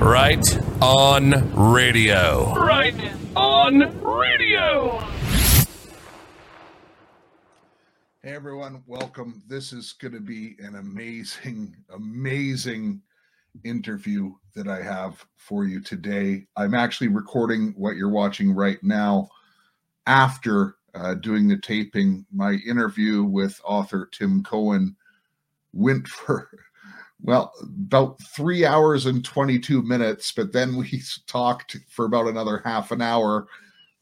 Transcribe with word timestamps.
Right 0.00 0.58
on 0.80 1.30
radio. 1.54 2.54
Right 2.54 2.94
on 3.36 4.00
radio. 4.00 4.98
Hey 8.22 8.34
everyone, 8.34 8.82
welcome. 8.86 9.42
This 9.46 9.74
is 9.74 9.92
going 9.92 10.14
to 10.14 10.20
be 10.20 10.56
an 10.60 10.76
amazing, 10.76 11.76
amazing 11.94 13.02
interview 13.62 14.32
that 14.54 14.68
I 14.68 14.80
have 14.80 15.22
for 15.36 15.66
you 15.66 15.82
today. 15.82 16.46
I'm 16.56 16.74
actually 16.74 17.08
recording 17.08 17.74
what 17.76 17.96
you're 17.96 18.08
watching 18.08 18.54
right 18.54 18.82
now 18.82 19.28
after 20.06 20.76
uh, 20.94 21.12
doing 21.16 21.46
the 21.46 21.58
taping. 21.58 22.24
My 22.32 22.52
interview 22.66 23.22
with 23.22 23.60
author 23.64 24.08
Tim 24.10 24.42
Cohen 24.44 24.96
went 25.74 26.08
for 26.08 26.48
well 27.22 27.52
about 27.64 28.20
three 28.22 28.64
hours 28.64 29.06
and 29.06 29.24
22 29.24 29.82
minutes 29.82 30.32
but 30.32 30.52
then 30.52 30.76
we 30.76 31.02
talked 31.26 31.76
for 31.88 32.04
about 32.04 32.26
another 32.26 32.62
half 32.64 32.90
an 32.90 33.02
hour 33.02 33.46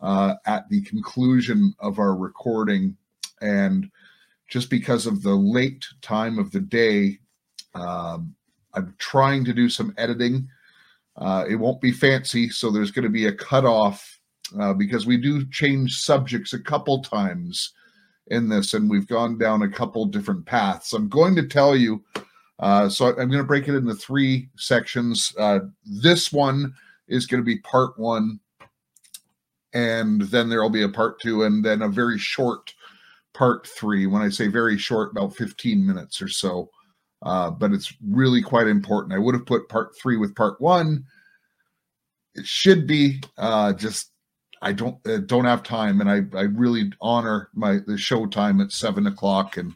uh, 0.00 0.34
at 0.46 0.68
the 0.68 0.82
conclusion 0.82 1.74
of 1.80 1.98
our 1.98 2.14
recording. 2.14 2.96
And 3.40 3.90
just 4.48 4.70
because 4.70 5.06
of 5.06 5.22
the 5.22 5.34
late 5.34 5.86
time 6.02 6.38
of 6.38 6.50
the 6.52 6.60
day 6.60 7.18
um, 7.74 8.34
i'm 8.74 8.94
trying 8.98 9.44
to 9.44 9.52
do 9.52 9.68
some 9.68 9.94
editing. 9.96 10.48
Uh, 11.16 11.44
it 11.48 11.56
won't 11.56 11.80
be 11.80 11.90
fancy 11.90 12.48
so 12.48 12.70
there's 12.70 12.92
going 12.92 13.04
to 13.04 13.10
be 13.10 13.26
a 13.26 13.32
cutoff 13.32 14.20
uh, 14.60 14.72
because 14.72 15.06
we 15.06 15.16
do 15.16 15.44
change 15.50 16.00
subjects 16.00 16.52
a 16.52 16.62
couple 16.62 17.02
times 17.02 17.72
in 18.28 18.48
this 18.48 18.74
and 18.74 18.88
we've 18.88 19.08
gone 19.08 19.36
down 19.36 19.62
a 19.62 19.68
couple 19.68 20.04
different 20.04 20.44
paths. 20.46 20.92
I'm 20.92 21.08
going 21.08 21.34
to 21.36 21.46
tell 21.46 21.74
you 21.74 22.04
uh, 22.58 22.88
so 22.88 23.08
I'm 23.08 23.28
going 23.28 23.38
to 23.38 23.44
break 23.44 23.68
it 23.68 23.76
into 23.76 23.94
three 23.94 24.48
sections. 24.56 25.32
Uh, 25.38 25.60
this 25.84 26.32
one 26.32 26.74
is 27.06 27.26
going 27.26 27.40
to 27.40 27.46
be 27.46 27.58
part 27.60 27.98
one, 27.98 28.40
and 29.72 30.22
then 30.22 30.48
there 30.48 30.62
will 30.62 30.70
be 30.70 30.82
a 30.82 30.88
part 30.88 31.20
two, 31.20 31.44
and 31.44 31.64
then 31.64 31.82
a 31.82 31.88
very 31.88 32.18
short 32.18 32.74
part 33.32 33.66
three. 33.66 34.06
When 34.06 34.22
I 34.22 34.28
say 34.28 34.48
very 34.48 34.76
short, 34.76 35.12
about 35.12 35.36
15 35.36 35.86
minutes 35.86 36.20
or 36.20 36.28
so. 36.28 36.70
Uh, 37.22 37.50
but 37.50 37.72
it's 37.72 37.92
really 38.08 38.42
quite 38.42 38.68
important. 38.68 39.12
I 39.12 39.18
would 39.18 39.34
have 39.34 39.46
put 39.46 39.68
part 39.68 39.96
three 40.00 40.16
with 40.16 40.36
part 40.36 40.60
one. 40.60 41.04
It 42.34 42.46
should 42.46 42.86
be 42.86 43.20
uh, 43.36 43.72
just 43.72 44.12
I 44.62 44.72
don't 44.72 45.04
uh, 45.06 45.18
don't 45.18 45.44
have 45.44 45.62
time, 45.62 46.00
and 46.00 46.08
I 46.08 46.38
I 46.38 46.42
really 46.42 46.92
honor 47.00 47.48
my 47.54 47.78
the 47.86 47.98
show 47.98 48.26
time 48.26 48.60
at 48.60 48.70
seven 48.70 49.06
o'clock 49.06 49.56
and 49.56 49.74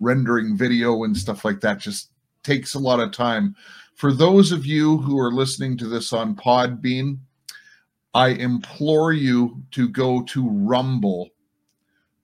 rendering 0.00 0.56
video 0.56 1.04
and 1.04 1.16
stuff 1.16 1.44
like 1.44 1.60
that 1.60 1.78
just 1.78 2.10
takes 2.42 2.74
a 2.74 2.78
lot 2.78 3.00
of 3.00 3.12
time. 3.12 3.54
For 3.94 4.12
those 4.12 4.52
of 4.52 4.64
you 4.64 4.98
who 4.98 5.18
are 5.18 5.32
listening 5.32 5.76
to 5.78 5.88
this 5.88 6.12
on 6.12 6.36
Podbean, 6.36 7.18
I 8.14 8.28
implore 8.28 9.12
you 9.12 9.62
to 9.72 9.88
go 9.88 10.22
to 10.22 10.48
Rumble 10.48 11.30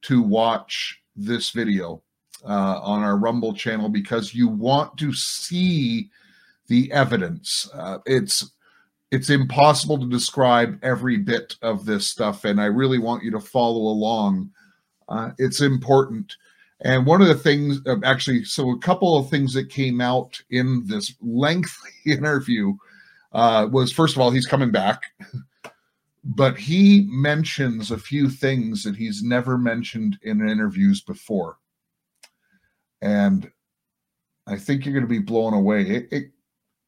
to 0.03 0.23
watch 0.23 1.01
this 1.17 1.51
video 1.51 2.03
uh, 2.45 2.81
on 2.81 3.03
our 3.03 3.17
Rumble 3.17 3.55
channel 3.55 3.89
because 3.89 4.35
you 4.35 4.49
want 4.49 4.97
to 4.99 5.13
see 5.13 6.11
the 6.69 6.91
evidence. 6.93 7.69
Uh, 7.73 7.99
it's 8.07 8.51
it's 9.11 9.31
impossible 9.31 9.99
to 9.99 10.09
describe 10.09 10.79
every 10.83 11.17
bit 11.17 11.55
of 11.63 11.85
this 11.85 12.07
stuff, 12.07 12.45
and 12.45 12.61
I 12.61 12.65
really 12.65 12.99
want 12.99 13.23
you 13.23 13.31
to 13.33 13.41
follow 13.41 13.83
along. 13.83 14.51
Uh, 15.09 15.31
it's 15.39 15.61
important. 15.61 16.37
And 16.81 17.07
one 17.07 17.23
of 17.23 17.29
the 17.29 17.35
things, 17.35 17.81
uh, 17.87 17.97
actually, 18.05 18.45
so 18.45 18.71
a 18.71 18.79
couple 18.79 19.17
of 19.17 19.31
things 19.31 19.55
that 19.55 19.71
came 19.71 20.01
out 20.01 20.41
in 20.51 20.87
this 20.87 21.15
lengthy 21.21 21.91
interview 22.07 22.75
uh, 23.33 23.69
was 23.71 23.93
first 23.93 24.17
of 24.17 24.23
all, 24.23 24.31
he's 24.31 24.47
coming 24.47 24.71
back, 24.71 25.03
but 26.25 26.57
he 26.57 27.07
mentions 27.09 27.91
a 27.91 27.99
few 27.99 28.29
things 28.29 28.83
that 28.85 28.97
he's 28.97 29.23
never 29.23 29.59
mentioned 29.59 30.19
in 30.23 30.49
interviews 30.49 31.01
before. 31.01 31.59
And 33.03 33.51
I 34.47 34.57
think 34.57 34.85
you're 34.85 34.95
going 34.95 35.07
to 35.07 35.09
be 35.09 35.19
blown 35.19 35.53
away. 35.53 35.83
It, 35.83 36.09
it, 36.11 36.25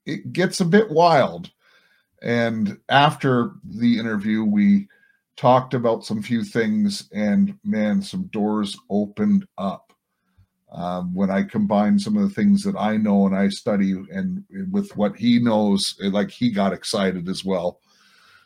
it 0.05 0.33
gets 0.33 0.61
a 0.61 0.65
bit 0.65 0.91
wild. 0.91 1.51
And 2.23 2.79
after 2.89 3.53
the 3.65 3.99
interview, 3.99 4.45
we 4.45 4.89
talked 5.37 5.75
about 5.75 6.05
some 6.05 6.23
few 6.23 6.43
things, 6.43 7.09
and 7.13 7.59
man, 7.65 8.03
some 8.03 8.25
doors 8.25 8.77
opened 8.91 9.47
up. 9.59 9.93
Um, 10.73 11.15
when 11.15 11.31
I 11.31 11.45
combine 11.45 11.99
some 11.99 12.17
of 12.17 12.29
the 12.29 12.35
things 12.35 12.63
that 12.65 12.77
I 12.77 12.97
know 12.97 13.27
and 13.27 13.37
I 13.37 13.49
study 13.49 13.93
and 14.13 14.45
with 14.71 14.95
what 14.97 15.17
he 15.17 15.39
knows, 15.39 15.97
like 16.01 16.31
he 16.31 16.51
got 16.51 16.73
excited 16.73 17.29
as 17.29 17.45
well. 17.45 17.81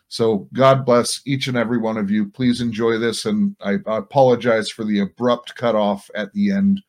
So 0.09 0.49
God 0.53 0.84
bless 0.84 1.23
each 1.25 1.47
and 1.47 1.56
every 1.56 1.78
one 1.78 1.97
of 1.97 2.11
you. 2.11 2.28
Please 2.28 2.61
enjoy 2.61 2.99
this. 2.99 3.25
And 3.25 3.57
I, 3.61 3.78
I 3.87 3.97
apologize 3.97 4.69
for 4.69 4.84
the 4.84 5.01
abrupt 5.01 5.55
cutoff 5.55 6.11
at 6.15 6.33
the 6.33 6.53
end 6.53 6.83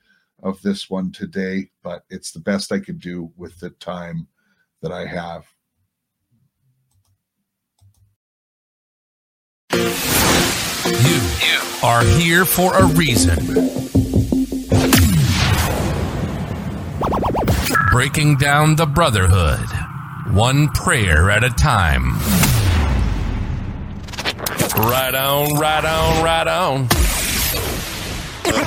of 0.44 0.62
this 0.64 0.90
one 0.90 1.12
today, 1.12 1.70
but 1.82 2.04
it's 2.10 2.32
the 2.32 2.40
best 2.40 2.72
I 2.72 2.80
could 2.80 3.00
do 3.00 3.32
with 3.38 3.58
the 3.60 3.70
time 3.70 4.28
that 4.82 4.92
I 4.92 5.06
have. 5.06 5.46
You 10.86 11.22
are 11.84 12.04
here 12.04 12.44
for 12.44 12.76
a 12.76 12.86
reason. 12.86 13.38
Breaking 17.92 18.36
down 18.38 18.76
the 18.78 18.88
brotherhood, 18.88 19.68
one 20.34 20.70
prayer 20.70 21.30
at 21.30 21.44
a 21.44 21.50
time. 21.52 22.14
Right 24.76 25.14
on, 25.14 25.60
right 25.60 25.86
on, 25.86 26.24
right 26.24 26.48
on. 26.48 26.88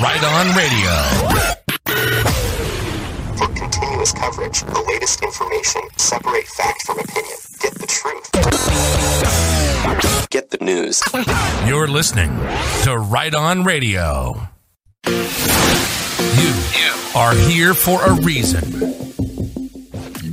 Right 0.01 0.23
on 0.23 0.57
radio. 0.57 0.95
For 3.37 3.49
continuous 3.55 4.13
coverage, 4.13 4.63
the 4.63 4.85
latest 4.87 5.23
information, 5.23 5.83
separate 5.97 6.47
fact 6.47 6.83
from 6.83 7.01
opinion, 7.01 7.39
get 7.65 7.75
the 7.79 7.87
truth. 7.87 8.31
Get 10.31 10.51
the 10.51 10.59
news. 10.61 11.03
You're 11.67 11.89
listening 11.89 12.29
to 12.83 12.99
Right 12.99 13.35
On 13.35 13.65
Radio. 13.65 14.49
You 15.07 16.53
are 17.15 17.35
here 17.35 17.73
for 17.73 18.05
a 18.05 18.13
reason. 18.21 18.63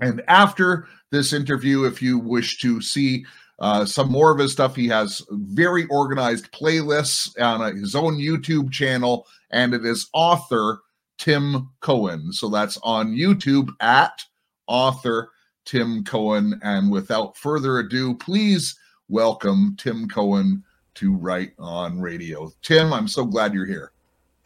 And 0.00 0.22
after 0.28 0.86
this 1.10 1.32
interview, 1.32 1.86
if 1.86 2.02
you 2.02 2.18
wish 2.18 2.58
to 2.58 2.82
see 2.82 3.24
uh, 3.58 3.84
some 3.84 4.10
more 4.10 4.30
of 4.30 4.38
his 4.38 4.52
stuff, 4.52 4.76
he 4.76 4.86
has 4.88 5.22
very 5.30 5.86
organized 5.86 6.52
playlists 6.52 7.40
on 7.40 7.60
uh, 7.60 7.72
his 7.72 7.94
own 7.94 8.18
YouTube 8.18 8.70
channel, 8.70 9.26
and 9.50 9.74
it 9.74 9.84
is 9.84 10.08
author 10.12 10.80
Tim 11.18 11.70
Cohen. 11.80 12.32
So 12.32 12.48
that's 12.48 12.78
on 12.82 13.14
YouTube 13.14 13.70
at 13.80 14.24
author 14.66 15.32
Tim 15.64 16.04
Cohen. 16.04 16.60
And 16.62 16.90
without 16.90 17.36
further 17.36 17.80
ado, 17.80 18.14
please 18.14 18.78
welcome 19.08 19.76
Tim 19.78 20.08
Cohen 20.08 20.62
to 20.94 21.14
Right 21.14 21.52
on 21.58 22.00
Radio. 22.00 22.52
Tim, 22.62 22.92
I'm 22.92 23.08
so 23.08 23.24
glad 23.24 23.52
you're 23.54 23.66
here. 23.66 23.92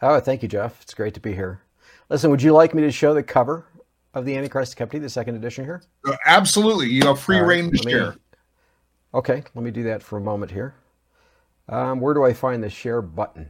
Oh, 0.01 0.19
thank 0.19 0.41
you, 0.41 0.49
Jeff. 0.49 0.81
It's 0.81 0.93
great 0.93 1.13
to 1.13 1.19
be 1.19 1.33
here. 1.33 1.61
Listen, 2.09 2.31
would 2.31 2.41
you 2.41 2.51
like 2.51 2.73
me 2.73 2.81
to 2.81 2.91
show 2.91 3.13
the 3.13 3.23
cover 3.23 3.65
of 4.13 4.25
the 4.25 4.35
Antichrist 4.35 4.75
Company, 4.75 4.99
the 4.99 5.09
second 5.09 5.35
edition 5.35 5.63
here? 5.65 5.83
Uh, 6.05 6.15
absolutely. 6.25 6.87
You 6.87 7.07
have 7.07 7.19
free 7.19 7.39
reign 7.39 7.71
to 7.71 7.77
share. 7.77 8.15
Okay, 9.13 9.43
let 9.53 9.63
me 9.63 9.71
do 9.71 9.83
that 9.83 10.01
for 10.01 10.17
a 10.17 10.21
moment 10.21 10.51
here. 10.51 10.73
Um, 11.69 11.99
where 11.99 12.13
do 12.13 12.23
I 12.23 12.33
find 12.33 12.63
the 12.63 12.69
share 12.69 13.01
button? 13.01 13.49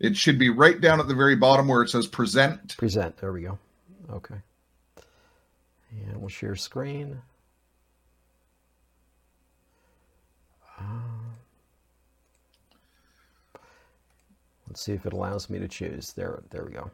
It 0.00 0.16
should 0.16 0.38
be 0.38 0.50
right 0.50 0.80
down 0.80 1.00
at 1.00 1.08
the 1.08 1.14
very 1.14 1.36
bottom 1.36 1.68
where 1.68 1.82
it 1.82 1.88
says 1.88 2.06
present. 2.06 2.76
Present. 2.76 3.16
There 3.18 3.32
we 3.32 3.42
go. 3.42 3.58
Okay. 4.10 4.36
And 5.90 6.16
we'll 6.18 6.28
share 6.28 6.56
screen. 6.56 7.20
Uh, 10.78 10.82
let's 14.68 14.80
see 14.82 14.92
if 14.92 15.06
it 15.06 15.12
allows 15.12 15.48
me 15.48 15.58
to 15.58 15.68
choose. 15.68 16.12
There, 16.12 16.42
there 16.50 16.64
we 16.64 16.72
go. 16.72 16.90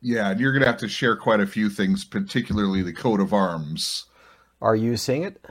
Yeah, 0.00 0.30
and 0.30 0.40
you're 0.40 0.52
going 0.52 0.62
to 0.62 0.68
have 0.68 0.78
to 0.78 0.88
share 0.88 1.16
quite 1.16 1.40
a 1.40 1.46
few 1.46 1.68
things, 1.68 2.04
particularly 2.04 2.82
the 2.82 2.92
coat 2.92 3.20
of 3.20 3.32
arms. 3.32 4.06
Are 4.60 4.76
you 4.76 4.96
seeing 4.96 5.22
it? 5.22 5.44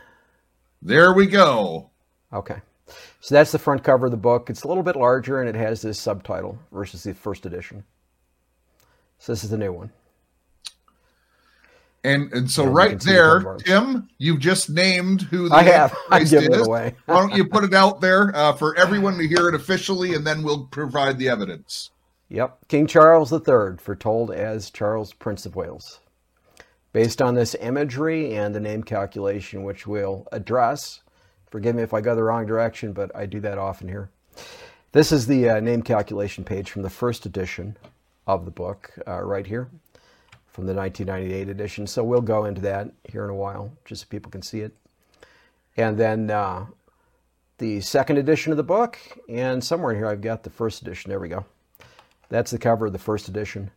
There 0.82 1.14
we 1.14 1.26
go. 1.26 1.90
Okay. 2.32 2.62
So 3.20 3.36
that's 3.36 3.52
the 3.52 3.60
front 3.60 3.84
cover 3.84 4.06
of 4.06 4.12
the 4.12 4.18
book. 4.18 4.50
It's 4.50 4.64
a 4.64 4.68
little 4.68 4.84
bit 4.84 4.96
larger 4.96 5.42
and 5.42 5.50
it 5.50 5.56
has 5.56 5.82
this 5.82 6.00
subtitle 6.00 6.60
versus 6.72 7.04
the 7.04 7.14
first 7.14 7.46
edition. 7.46 7.84
So 9.20 9.32
this 9.32 9.44
is 9.44 9.50
the 9.50 9.58
new 9.58 9.74
one. 9.74 9.92
And 12.04 12.32
and 12.32 12.50
so 12.50 12.64
yeah, 12.64 12.70
right 12.72 13.00
there, 13.02 13.40
the 13.40 13.64
Tim, 13.66 14.08
you've 14.18 14.40
just 14.40 14.70
named 14.70 15.24
who 15.24 15.50
the 15.50 15.56
I 15.56 15.64
have. 15.64 15.94
I 16.12 16.24
give 16.24 16.44
it 16.44 16.66
away. 16.66 16.96
Why 17.06 17.20
don't 17.20 17.36
you 17.36 17.44
put 17.44 17.66
it 17.66 17.74
out 17.74 18.00
there 18.00 18.34
uh, 18.34 18.54
for 18.54 18.78
everyone 18.78 19.18
to 19.18 19.28
hear 19.28 19.50
it 19.50 19.56
officially, 19.56 20.14
and 20.14 20.26
then 20.26 20.44
we'll 20.44 20.68
provide 20.68 21.18
the 21.18 21.28
evidence. 21.28 21.90
Yep, 22.30 22.68
King 22.68 22.88
Charles 22.88 23.34
III, 23.34 23.78
foretold 23.80 24.32
as 24.32 24.70
Charles 24.70 25.12
Prince 25.14 25.46
of 25.46 25.56
Wales. 25.56 26.00
Based 26.98 27.22
on 27.22 27.36
this 27.36 27.54
imagery 27.62 28.34
and 28.34 28.56
the 28.56 28.60
name 28.60 28.82
calculation, 28.82 29.62
which 29.62 29.86
we'll 29.86 30.28
address, 30.32 31.02
forgive 31.52 31.76
me 31.76 31.84
if 31.84 31.94
I 31.94 32.02
go 32.02 32.16
the 32.16 32.24
wrong 32.24 32.48
direction, 32.48 32.92
but 32.92 33.16
I 33.16 33.28
do 33.28 33.40
that 33.42 33.60
often 33.60 33.88
here. 33.88 34.10
This 34.94 35.12
is 35.12 35.28
the 35.28 35.48
uh, 35.48 35.60
name 35.60 35.84
calculation 35.84 36.44
page 36.44 36.72
from 36.72 36.82
the 36.82 36.90
first 36.90 37.28
edition 37.28 37.78
of 38.26 38.46
the 38.46 38.52
book, 38.52 38.98
uh, 39.08 39.22
right 39.22 39.46
here 39.46 39.70
from 40.48 40.66
the 40.66 40.74
1998 40.74 41.50
edition. 41.50 41.86
So 41.86 42.04
we'll 42.04 42.20
go 42.20 42.46
into 42.46 42.62
that 42.62 42.90
here 43.04 43.26
in 43.26 43.30
a 43.30 43.36
while, 43.36 43.72
just 43.86 44.02
so 44.02 44.08
people 44.10 44.32
can 44.32 44.42
see 44.42 44.62
it. 44.62 44.76
And 45.78 46.00
then 46.00 46.32
uh, 46.32 46.66
the 47.60 47.80
second 47.82 48.18
edition 48.18 48.52
of 48.54 48.58
the 48.58 48.64
book, 48.64 48.98
and 49.30 49.64
somewhere 49.64 49.92
in 49.92 50.00
here 50.00 50.08
I've 50.08 50.22
got 50.22 50.42
the 50.42 50.50
first 50.50 50.82
edition. 50.82 51.10
There 51.10 51.20
we 51.20 51.30
go. 51.30 51.46
That's 52.30 52.50
the 52.50 52.58
cover 52.58 52.88
of 52.88 52.92
the 52.92 52.98
first 52.98 53.28
edition. 53.28 53.70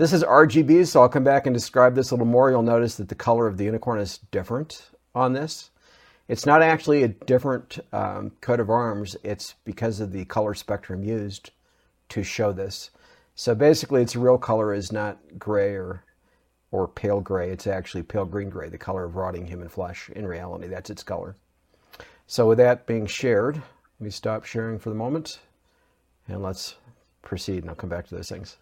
This 0.00 0.14
is 0.14 0.24
RGB, 0.24 0.86
so 0.86 1.02
I'll 1.02 1.10
come 1.10 1.24
back 1.24 1.46
and 1.46 1.52
describe 1.52 1.94
this 1.94 2.10
a 2.10 2.14
little 2.14 2.24
more. 2.24 2.48
You'll 2.50 2.62
notice 2.62 2.94
that 2.94 3.10
the 3.10 3.14
color 3.14 3.46
of 3.46 3.58
the 3.58 3.64
unicorn 3.64 4.00
is 4.00 4.16
different 4.30 4.88
on 5.14 5.34
this. 5.34 5.68
It's 6.26 6.46
not 6.46 6.62
actually 6.62 7.02
a 7.02 7.08
different 7.08 7.80
um, 7.92 8.32
coat 8.40 8.60
of 8.60 8.70
arms. 8.70 9.14
It's 9.22 9.56
because 9.66 10.00
of 10.00 10.10
the 10.10 10.24
color 10.24 10.54
spectrum 10.54 11.04
used 11.04 11.50
to 12.08 12.22
show 12.22 12.50
this. 12.50 12.88
So 13.34 13.54
basically, 13.54 14.00
its 14.00 14.16
real 14.16 14.38
color 14.38 14.72
is 14.72 14.90
not 14.90 15.18
gray 15.38 15.74
or 15.74 16.02
or 16.70 16.88
pale 16.88 17.20
gray. 17.20 17.50
It's 17.50 17.66
actually 17.66 18.02
pale 18.02 18.24
green 18.24 18.48
gray, 18.48 18.70
the 18.70 18.78
color 18.78 19.04
of 19.04 19.16
rotting 19.16 19.46
human 19.48 19.68
flesh. 19.68 20.08
In 20.16 20.26
reality, 20.26 20.66
that's 20.66 20.88
its 20.88 21.02
color. 21.02 21.36
So 22.26 22.46
with 22.46 22.56
that 22.56 22.86
being 22.86 23.04
shared, 23.04 23.56
let 23.56 24.00
me 24.00 24.08
stop 24.08 24.46
sharing 24.46 24.78
for 24.78 24.88
the 24.88 24.94
moment 24.96 25.40
and 26.26 26.42
let's 26.42 26.76
proceed 27.20 27.64
and 27.64 27.68
I'll 27.68 27.76
come 27.76 27.90
back 27.90 28.06
to 28.08 28.14
those 28.14 28.30
things. 28.30 28.56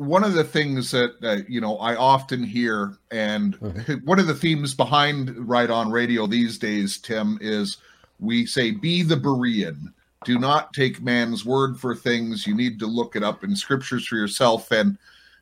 One 0.00 0.24
of 0.24 0.32
the 0.32 0.44
things 0.44 0.90
that 0.92 1.12
uh, 1.22 1.42
you 1.46 1.60
know 1.60 1.76
I 1.76 1.94
often 1.94 2.42
hear, 2.42 2.96
and 3.10 3.58
mm-hmm. 3.60 4.06
one 4.06 4.18
of 4.18 4.26
the 4.26 4.34
themes 4.34 4.74
behind 4.74 5.36
Right 5.36 5.68
on 5.68 5.90
Radio 5.90 6.26
these 6.26 6.58
days, 6.58 6.98
Tim, 6.98 7.36
is 7.42 7.76
we 8.18 8.46
say, 8.46 8.70
"Be 8.70 9.02
the 9.02 9.16
Berean." 9.16 9.92
Do 10.24 10.38
not 10.38 10.72
take 10.72 11.02
man's 11.02 11.44
word 11.44 11.78
for 11.78 11.94
things. 11.94 12.46
You 12.46 12.54
need 12.54 12.78
to 12.78 12.86
look 12.86 13.16
it 13.16 13.22
up 13.22 13.42
in 13.42 13.56
scriptures 13.56 14.06
for 14.06 14.16
yourself. 14.16 14.70
And 14.70 14.96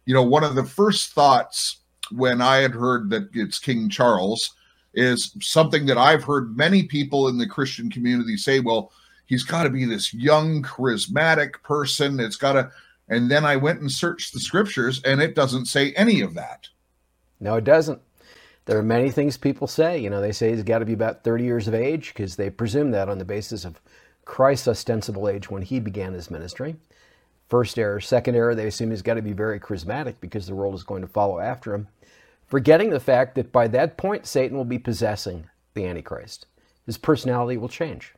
you 0.07 0.15
know, 0.15 0.23
one 0.23 0.45
of 0.45 0.55
the 0.55 0.65
first 0.65 1.13
thoughts 1.13 1.79
when 2.11 2.41
I 2.41 2.57
had 2.57 2.73
heard 2.73 3.11
that 3.11 3.29
it's 3.35 3.59
King 3.59 3.89
Charles 3.89 4.55
is 4.95 5.37
something 5.41 5.87
that 5.87 5.99
I've 5.99 6.25
heard 6.25 6.57
many 6.57 6.83
people 6.85 7.29
in 7.29 7.39
the 7.39 7.47
Christian 7.47 7.91
community 7.91 8.37
say, 8.37 8.59
well, 8.59 8.91
he's 9.27 9.45
got 9.45 9.65
to 9.65 9.71
be 9.71 9.85
this 9.85 10.13
young, 10.13 10.63
charismatic 10.63 11.63
person. 11.63 12.19
It's 12.19 12.37
got 12.37 12.55
to. 12.55 12.71
And 13.09 13.31
then 13.31 13.45
I 13.45 13.57
went 13.57 13.81
and 13.81 13.91
searched 13.91 14.33
the 14.33 14.41
scriptures, 14.41 15.01
and 15.03 15.23
it 15.23 15.35
doesn't 15.35 15.67
say 15.67 15.93
any 15.93 16.21
of 16.21 16.35
that. 16.35 16.69
No, 17.41 17.57
it 17.57 17.65
doesn't. 17.65 18.01
There 18.67 18.79
are 18.79 18.83
many 18.83 19.11
things 19.11 19.39
people 19.39 19.67
say. 19.67 19.99
You 19.99 20.11
know, 20.11 20.21
they 20.21 20.33
say 20.33 20.51
he's 20.51 20.63
got 20.63 20.81
to 20.81 20.85
be 20.85 20.93
about 20.93 21.25
30 21.25 21.45
years 21.45 21.69
of 21.69 21.75
age 21.75 22.13
because 22.13 22.37
they 22.37 22.51
presume 22.51 22.91
that 22.91 23.09
on 23.09 23.17
the 23.17 23.25
basis 23.25 23.65
of 23.65 23.81
Christ's 24.27 24.69
ostensible 24.69 25.27
age 25.27 25.51
when 25.51 25.63
he 25.63 25.81
began 25.81 26.13
his 26.13 26.31
ministry. 26.31 26.77
First 27.49 27.79
error. 27.79 27.99
Second 27.99 28.35
error, 28.35 28.55
they 28.55 28.67
assume 28.67 28.91
he's 28.91 29.01
got 29.01 29.15
to 29.15 29.23
be 29.23 29.33
very 29.33 29.59
charismatic 29.59 30.17
because 30.21 30.47
the 30.47 30.55
world 30.55 30.75
is 30.75 30.83
going 30.83 31.01
to 31.01 31.09
follow 31.09 31.39
after 31.39 31.75
him, 31.75 31.89
forgetting 32.47 32.91
the 32.91 33.01
fact 33.01 33.37
that 33.37 33.53
by 33.53 33.69
that 33.69 33.97
point, 33.97 34.27
Satan 34.27 34.57
will 34.57 34.67
be 34.67 34.79
possessing 34.79 35.49
the 35.73 35.87
Antichrist. 35.87 36.47
His 36.85 36.99
personality 36.99 37.57
will 37.57 37.71
change. 37.71 38.15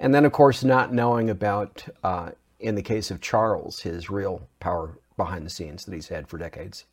And 0.00 0.12
then, 0.12 0.24
of 0.24 0.32
course, 0.32 0.64
not 0.64 0.92
knowing 0.92 1.30
about, 1.30 1.86
uh, 2.02 2.32
in 2.64 2.74
the 2.74 2.82
case 2.82 3.10
of 3.10 3.20
Charles, 3.20 3.80
his 3.80 4.10
real 4.10 4.48
power 4.58 4.98
behind 5.16 5.46
the 5.46 5.50
scenes 5.50 5.84
that 5.84 5.94
he's 5.94 6.08
had 6.08 6.28
for 6.28 6.38
decades. 6.38 6.84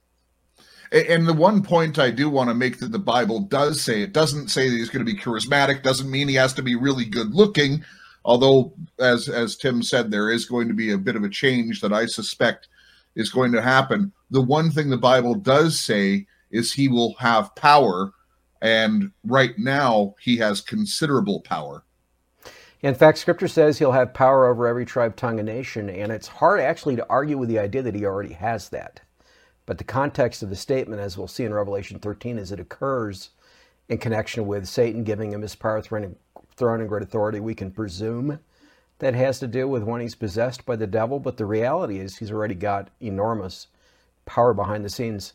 And 0.91 1.25
the 1.25 1.33
one 1.33 1.63
point 1.63 1.97
I 1.97 2.11
do 2.11 2.29
want 2.29 2.49
to 2.49 2.53
make 2.53 2.79
that 2.79 2.91
the 2.91 2.99
Bible 2.99 3.39
does 3.39 3.81
say, 3.81 4.01
it 4.01 4.13
doesn't 4.13 4.49
say 4.49 4.69
that 4.69 4.75
he's 4.75 4.89
going 4.89 5.05
to 5.05 5.11
be 5.11 5.17
charismatic, 5.17 5.83
doesn't 5.83 6.11
mean 6.11 6.27
he 6.27 6.35
has 6.35 6.53
to 6.55 6.61
be 6.61 6.75
really 6.75 7.05
good 7.05 7.33
looking 7.33 7.83
although 8.23 8.73
as 8.99 9.29
as 9.29 9.55
Tim 9.55 9.83
said, 9.83 10.11
there 10.11 10.29
is 10.29 10.45
going 10.45 10.67
to 10.67 10.73
be 10.73 10.91
a 10.91 10.97
bit 10.97 11.15
of 11.15 11.23
a 11.23 11.29
change 11.29 11.81
that 11.81 11.93
I 11.93 12.05
suspect 12.05 12.67
is 13.15 13.29
going 13.29 13.51
to 13.53 13.61
happen. 13.61 14.11
The 14.29 14.41
one 14.41 14.71
thing 14.71 14.89
the 14.89 14.97
Bible 14.97 15.35
does 15.35 15.79
say 15.79 16.27
is 16.51 16.73
he 16.73 16.87
will 16.87 17.15
have 17.19 17.55
power, 17.55 18.11
and 18.61 19.11
right 19.23 19.57
now 19.57 20.15
he 20.21 20.37
has 20.37 20.61
considerable 20.61 21.41
power. 21.41 21.83
In 22.81 22.95
fact, 22.95 23.19
Scripture 23.19 23.47
says 23.47 23.77
he'll 23.77 23.91
have 23.91 24.13
power 24.13 24.47
over 24.47 24.67
every 24.67 24.85
tribe, 24.85 25.15
tongue, 25.15 25.39
and 25.39 25.47
nation, 25.47 25.89
and 25.89 26.11
it's 26.11 26.27
hard 26.27 26.59
actually 26.59 26.95
to 26.95 27.07
argue 27.09 27.37
with 27.37 27.47
the 27.47 27.59
idea 27.59 27.83
that 27.83 27.93
he 27.93 28.05
already 28.05 28.33
has 28.33 28.69
that. 28.69 29.01
But 29.67 29.77
the 29.77 29.83
context 29.83 30.41
of 30.41 30.49
the 30.49 30.55
statement, 30.55 30.99
as 30.99 31.15
we'll 31.17 31.27
see 31.27 31.43
in 31.43 31.53
Revelation 31.53 31.99
13, 31.99 32.39
is 32.39 32.51
it 32.51 32.59
occurs 32.59 33.29
in 33.87 33.99
connection 33.99 34.47
with 34.47 34.67
Satan 34.67 35.03
giving 35.03 35.31
him 35.31 35.43
his 35.43 35.53
power, 35.53 35.81
throne 35.81 36.15
and 36.79 36.89
great 36.89 37.03
authority, 37.03 37.39
we 37.39 37.53
can 37.53 37.71
presume 37.71 38.39
that 38.97 39.13
has 39.13 39.39
to 39.39 39.47
do 39.47 39.67
with 39.67 39.83
when 39.83 40.01
he's 40.01 40.15
possessed 40.15 40.65
by 40.65 40.75
the 40.75 40.87
devil, 40.87 41.19
but 41.19 41.37
the 41.37 41.45
reality 41.45 41.99
is 41.99 42.17
he's 42.17 42.31
already 42.31 42.55
got 42.55 42.89
enormous 42.99 43.67
power 44.25 44.53
behind 44.53 44.85
the 44.85 44.89
scenes. 44.89 45.33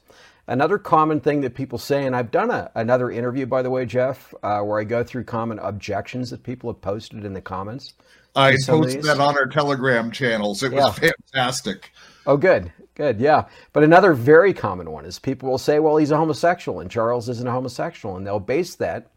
Another 0.49 0.79
common 0.79 1.21
thing 1.21 1.41
that 1.41 1.55
people 1.55 1.79
say, 1.79 2.07
and 2.07 2.15
I've 2.15 2.31
done 2.31 2.51
a, 2.51 2.71
another 2.77 3.11
interview, 3.11 3.47
by 3.47 3.63
the 3.63 3.71
way, 3.71 3.85
Jeff, 3.85 4.33
uh, 4.43 4.61
where 4.61 4.79
I 4.79 4.85
go 4.85 5.03
through 5.03 5.25
common 5.25 5.59
objections 5.59 6.31
that 6.31 6.45
people 6.45 6.73
have 6.73 6.81
posted 6.81 7.25
in 7.25 7.33
the 7.33 7.41
comments. 7.41 7.95
I 8.37 8.57
posted 8.67 9.03
that 9.05 9.19
on 9.19 9.37
our 9.37 9.47
Telegram 9.47 10.11
channels. 10.11 10.63
It 10.63 10.73
was 10.73 10.99
fantastic. 10.99 11.91
Oh, 12.27 12.37
good. 12.37 12.71
Good, 12.95 13.21
yeah. 13.21 13.47
But 13.73 13.83
another 13.83 14.15
very 14.15 14.55
common 14.55 14.91
one 14.91 15.05
is 15.05 15.19
people 15.19 15.51
will 15.51 15.59
say, 15.59 15.81
well, 15.81 15.97
he's 15.97 16.11
a 16.11 16.17
homosexual 16.17 16.81
and 16.81 16.91
Charles 16.91 17.29
isn't 17.29 17.47
a 17.47 17.53
homosexual. 17.53 18.17
And 18.17 18.27
they'll 18.27 18.41
base 18.41 18.75
that 18.77 19.11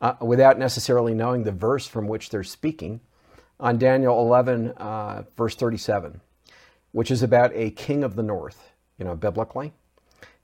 uh, 0.00 0.14
without 0.20 0.58
necessarily 0.58 1.14
knowing 1.14 1.42
the 1.42 1.52
verse 1.52 1.86
from 1.86 2.06
which 2.06 2.30
they're 2.30 2.44
speaking 2.44 3.00
on 3.58 3.78
Daniel 3.78 4.20
11, 4.20 4.70
uh, 4.76 5.24
verse 5.36 5.56
37, 5.56 6.20
which 6.92 7.10
is 7.10 7.22
about 7.22 7.50
a 7.54 7.70
king 7.70 8.04
of 8.04 8.14
the 8.14 8.22
north, 8.22 8.70
you 8.98 9.04
know, 9.04 9.16
biblically. 9.16 9.72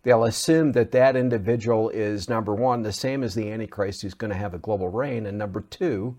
They'll 0.03 0.25
assume 0.25 0.73
that 0.73 0.93
that 0.93 1.17
individual 1.17 1.91
is, 1.91 2.29
number 2.29 2.55
one, 2.55 2.83
the 2.83 2.93
same 2.93 3.23
as 3.23 3.35
the 3.35 3.51
Antichrist 3.51 4.03
who's 4.03 4.15
going 4.15 4.31
to 4.31 4.37
have 4.37 4.55
a 4.55 4.59
global 4.59 4.89
reign, 4.89 5.27
and 5.27 5.37
number 5.37 5.61
two, 5.61 6.17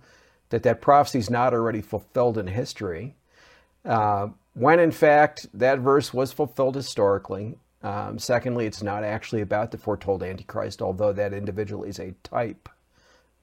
that 0.49 0.63
that 0.63 0.81
prophecy 0.81 1.19
is 1.19 1.29
not 1.29 1.53
already 1.53 1.81
fulfilled 1.81 2.37
in 2.37 2.47
history. 2.47 3.15
Uh, 3.83 4.27
when 4.53 4.79
in 4.79 4.91
fact 4.91 5.47
that 5.53 5.79
verse 5.79 6.13
was 6.13 6.31
fulfilled 6.31 6.75
historically. 6.75 7.57
Um, 7.83 8.19
secondly, 8.19 8.67
it's 8.67 8.83
not 8.83 9.03
actually 9.03 9.41
about 9.41 9.71
the 9.71 9.77
foretold 9.77 10.21
Antichrist, 10.21 10.81
although 10.81 11.13
that 11.13 11.33
individual 11.33 11.83
is 11.83 11.99
a 11.99 12.13
type 12.23 12.69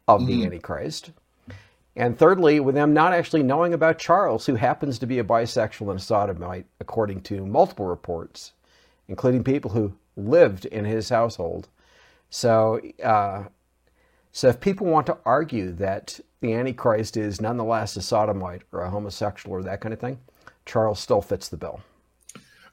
of 0.07 0.21
mm-hmm. 0.21 0.31
the 0.31 0.45
Antichrist. 0.45 1.11
And 1.97 2.17
thirdly, 2.17 2.61
with 2.61 2.77
them 2.77 2.95
not 2.95 3.13
actually 3.13 3.43
knowing 3.43 3.75
about 3.75 3.99
Charles, 3.99 4.47
who 4.47 4.55
happens 4.55 5.01
to 5.01 5.07
be 5.07 5.19
a 5.19 5.25
bisexual 5.25 5.91
and 5.91 5.99
a 5.99 6.03
sodomite, 6.03 6.67
according 6.79 7.23
to 7.23 7.45
multiple 7.45 7.87
reports, 7.87 8.53
including 9.09 9.43
people 9.43 9.73
who 9.73 9.95
lived 10.19 10.67
in 10.67 10.85
his 10.85 11.09
household. 11.09 11.69
So, 12.31 12.81
uh, 13.03 13.45
so 14.33 14.49
if 14.49 14.61
people 14.61 14.87
want 14.87 15.07
to 15.07 15.19
argue 15.25 15.73
that 15.73 16.21
the 16.41 16.53
Antichrist 16.53 17.17
is 17.17 17.41
nonetheless 17.41 17.97
a 17.97 18.03
sodomite 18.03 18.63
or 18.73 18.83
a 18.83 18.91
homosexual 18.91 19.57
or 19.57 19.63
that 19.63 19.81
kind 19.81 19.93
of 19.93 20.01
thing, 20.01 20.19
Charles 20.67 21.01
still 21.01 21.23
fits 21.23 21.49
the 21.49 21.57
bill. 21.57 21.81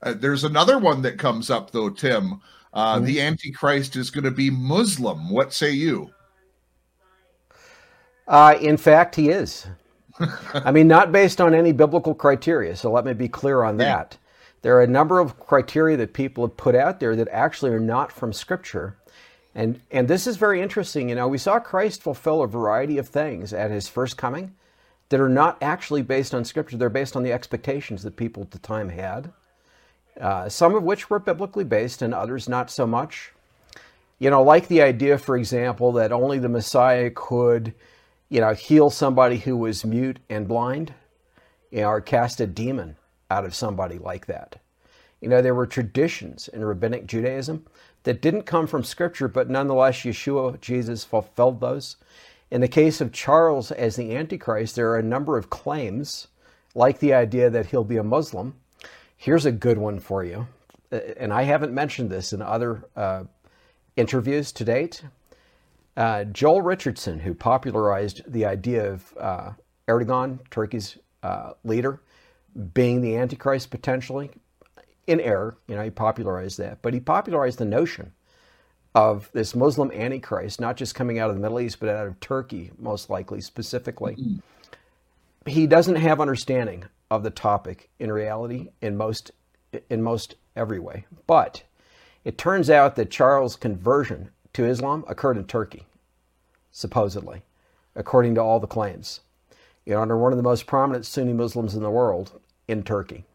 Uh, 0.01 0.13
there's 0.13 0.43
another 0.43 0.77
one 0.77 1.01
that 1.03 1.17
comes 1.17 1.49
up 1.49 1.71
though, 1.71 1.89
Tim. 1.89 2.41
Uh, 2.73 2.97
mm-hmm. 2.97 3.05
The 3.05 3.21
Antichrist 3.21 3.95
is 3.95 4.11
going 4.11 4.25
to 4.25 4.31
be 4.31 4.49
Muslim. 4.49 5.29
What 5.29 5.53
say 5.53 5.71
you? 5.71 6.11
Uh, 8.27 8.55
in 8.59 8.75
fact, 8.75 9.15
he 9.15 9.29
is. 9.29 9.67
I 10.53 10.71
mean, 10.71 10.87
not 10.87 11.11
based 11.11 11.39
on 11.39 11.53
any 11.53 11.71
biblical 11.71 12.13
criteria. 12.13 12.75
So 12.75 12.91
let 12.91 13.05
me 13.05 13.13
be 13.13 13.27
clear 13.27 13.63
on 13.63 13.77
that. 13.77 14.17
There 14.65 14.75
are 14.77 14.81
a 14.81 14.87
number 14.87 15.19
of 15.19 15.39
criteria 15.39 15.95
that 15.97 16.13
people 16.13 16.43
have 16.43 16.57
put 16.57 16.73
out 16.73 16.99
there 16.99 17.15
that 17.17 17.27
actually 17.27 17.69
are 17.69 17.79
not 17.79 18.11
from 18.11 18.33
Scripture. 18.33 18.97
And, 19.53 19.79
and 19.91 20.07
this 20.07 20.25
is 20.25 20.37
very 20.37 20.59
interesting. 20.59 21.07
You 21.07 21.13
know, 21.13 21.27
we 21.27 21.37
saw 21.37 21.59
Christ 21.59 22.01
fulfill 22.01 22.41
a 22.41 22.47
variety 22.47 22.97
of 22.97 23.07
things 23.07 23.53
at 23.53 23.69
his 23.69 23.87
first 23.87 24.17
coming 24.17 24.55
that 25.09 25.19
are 25.19 25.29
not 25.29 25.61
actually 25.61 26.01
based 26.01 26.33
on 26.33 26.43
Scripture. 26.43 26.77
They're 26.77 26.89
based 26.89 27.15
on 27.15 27.21
the 27.21 27.31
expectations 27.31 28.01
that 28.01 28.15
people 28.15 28.41
at 28.41 28.49
the 28.49 28.57
time 28.57 28.89
had, 28.89 29.31
uh, 30.19 30.49
some 30.49 30.73
of 30.73 30.81
which 30.81 31.11
were 31.11 31.19
biblically 31.19 31.63
based 31.63 32.01
and 32.01 32.11
others 32.11 32.49
not 32.49 32.71
so 32.71 32.87
much. 32.87 33.33
You 34.17 34.31
know, 34.31 34.41
like 34.41 34.67
the 34.67 34.81
idea, 34.81 35.19
for 35.19 35.37
example, 35.37 35.91
that 35.91 36.11
only 36.11 36.39
the 36.39 36.49
Messiah 36.49 37.11
could, 37.13 37.75
you 38.29 38.41
know, 38.41 38.55
heal 38.55 38.89
somebody 38.89 39.37
who 39.37 39.57
was 39.57 39.85
mute 39.85 40.17
and 40.27 40.47
blind, 40.47 40.91
you 41.69 41.81
know, 41.81 41.89
or 41.89 42.01
cast 42.01 42.41
a 42.41 42.47
demon 42.47 42.95
out 43.29 43.45
of 43.45 43.55
somebody 43.55 43.97
like 43.97 44.25
that. 44.27 44.61
You 45.21 45.29
know, 45.29 45.41
there 45.41 45.55
were 45.55 45.67
traditions 45.67 46.47
in 46.47 46.63
rabbinic 46.63 47.07
Judaism 47.07 47.65
that 48.03 48.21
didn't 48.21 48.43
come 48.43 48.67
from 48.67 48.83
Scripture, 48.83 49.27
but 49.27 49.49
nonetheless, 49.49 49.97
Yeshua, 49.97 50.59
Jesus, 50.61 51.03
fulfilled 51.03 51.59
those. 51.59 51.97
In 52.51 52.61
the 52.61 52.67
case 52.67 53.01
of 53.01 53.11
Charles 53.11 53.71
as 53.71 53.95
the 53.95 54.15
Antichrist, 54.15 54.75
there 54.75 54.91
are 54.91 54.99
a 54.99 55.03
number 55.03 55.37
of 55.37 55.49
claims, 55.49 56.27
like 56.75 56.99
the 56.99 57.13
idea 57.13 57.49
that 57.49 57.65
he'll 57.67 57.83
be 57.83 57.97
a 57.97 58.03
Muslim. 58.03 58.55
Here's 59.17 59.45
a 59.45 59.51
good 59.51 59.77
one 59.77 59.99
for 59.99 60.23
you, 60.23 60.47
uh, 60.91 60.99
and 61.17 61.33
I 61.33 61.43
haven't 61.43 61.73
mentioned 61.73 62.11
this 62.11 62.33
in 62.33 62.41
other 62.41 62.85
uh, 62.95 63.23
interviews 63.95 64.51
to 64.51 64.63
date. 64.63 65.03
Uh, 65.97 66.25
Joel 66.25 66.61
Richardson, 66.61 67.19
who 67.19 67.33
popularized 67.33 68.21
the 68.27 68.45
idea 68.45 68.91
of 68.91 69.13
uh, 69.19 69.51
Erdogan, 69.87 70.39
Turkey's 70.51 70.97
uh, 71.23 71.53
leader, 71.63 72.01
being 72.73 73.01
the 73.01 73.15
Antichrist 73.15 73.69
potentially, 73.69 74.31
in 75.07 75.19
error, 75.19 75.57
you 75.67 75.75
know, 75.75 75.83
he 75.83 75.89
popularized 75.89 76.57
that, 76.57 76.81
but 76.81 76.93
he 76.93 76.99
popularized 76.99 77.59
the 77.59 77.65
notion 77.65 78.11
of 78.95 79.29
this 79.33 79.53
Muslim 79.53 79.91
Antichrist, 79.91 80.61
not 80.61 80.77
just 80.77 80.95
coming 80.95 81.19
out 81.19 81.29
of 81.29 81.35
the 81.35 81.41
Middle 81.41 81.59
East, 81.59 81.79
but 81.79 81.89
out 81.89 82.07
of 82.07 82.19
Turkey, 82.19 82.71
most 82.79 83.09
likely, 83.09 83.41
specifically. 83.41 84.15
Mm-hmm. 84.15 84.37
He 85.45 85.67
doesn't 85.67 85.97
have 85.97 86.21
understanding 86.21 86.85
of 87.11 87.21
the 87.21 87.29
topic 87.29 87.89
in 87.99 88.11
reality 88.11 88.69
in 88.81 88.97
most 88.97 89.31
in 89.89 90.01
most 90.01 90.35
every 90.55 90.79
way. 90.79 91.05
But 91.27 91.63
it 92.23 92.37
turns 92.37 92.69
out 92.69 92.95
that 92.95 93.11
Charles' 93.11 93.55
conversion 93.55 94.29
to 94.53 94.65
Islam 94.65 95.03
occurred 95.07 95.37
in 95.37 95.45
Turkey, 95.45 95.85
supposedly, 96.71 97.43
according 97.95 98.35
to 98.35 98.41
all 98.41 98.59
the 98.59 98.67
claims. 98.67 99.19
You 99.85 99.93
know, 99.93 100.01
under 100.01 100.17
one 100.17 100.31
of 100.31 100.37
the 100.37 100.43
most 100.43 100.65
prominent 100.65 101.05
Sunni 101.05 101.33
Muslims 101.33 101.75
in 101.75 101.83
the 101.83 101.91
world 101.91 102.39
in 102.67 102.83
Turkey. 102.83 103.25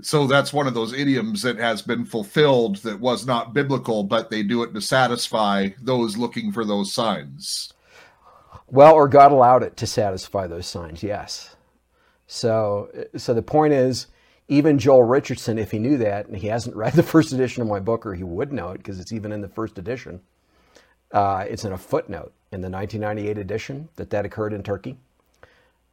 So 0.00 0.26
that's 0.28 0.52
one 0.52 0.68
of 0.68 0.74
those 0.74 0.92
idioms 0.92 1.42
that 1.42 1.58
has 1.58 1.82
been 1.82 2.04
fulfilled 2.04 2.76
that 2.78 3.00
was 3.00 3.26
not 3.26 3.52
biblical, 3.52 4.04
but 4.04 4.30
they 4.30 4.44
do 4.44 4.62
it 4.62 4.72
to 4.74 4.80
satisfy 4.80 5.70
those 5.80 6.16
looking 6.16 6.52
for 6.52 6.64
those 6.64 6.94
signs. 6.94 7.72
Well, 8.68 8.94
or 8.94 9.08
God 9.08 9.32
allowed 9.32 9.62
it 9.64 9.76
to 9.78 9.86
satisfy 9.86 10.46
those 10.46 10.66
signs, 10.66 11.02
yes. 11.02 11.56
So, 12.26 12.90
so 13.16 13.34
the 13.34 13.42
point 13.42 13.72
is, 13.72 14.06
even 14.46 14.78
Joel 14.78 15.02
Richardson, 15.02 15.58
if 15.58 15.70
he 15.70 15.78
knew 15.78 15.98
that, 15.98 16.26
and 16.26 16.36
he 16.36 16.46
hasn't 16.46 16.76
read 16.76 16.92
the 16.92 17.02
first 17.02 17.32
edition 17.32 17.62
of 17.62 17.68
my 17.68 17.80
book, 17.80 18.06
or 18.06 18.14
he 18.14 18.24
would 18.24 18.52
know 18.52 18.70
it 18.70 18.78
because 18.78 19.00
it's 19.00 19.12
even 19.12 19.32
in 19.32 19.40
the 19.40 19.48
first 19.48 19.78
edition. 19.78 20.20
Uh, 21.10 21.44
it's 21.48 21.64
in 21.64 21.72
a 21.72 21.78
footnote 21.78 22.32
in 22.52 22.60
the 22.60 22.70
1998 22.70 23.38
edition 23.38 23.88
that 23.96 24.10
that 24.10 24.26
occurred 24.26 24.52
in 24.52 24.62
Turkey. 24.62 24.96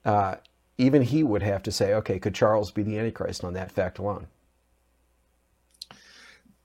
Uh, 0.03 0.35
even 0.77 1.01
he 1.01 1.23
would 1.23 1.43
have 1.43 1.63
to 1.63 1.71
say, 1.71 1.93
okay, 1.93 2.19
could 2.19 2.35
Charles 2.35 2.71
be 2.71 2.83
the 2.83 2.97
Antichrist 2.97 3.43
on 3.43 3.53
that 3.53 3.71
fact 3.71 3.99
alone? 3.99 4.27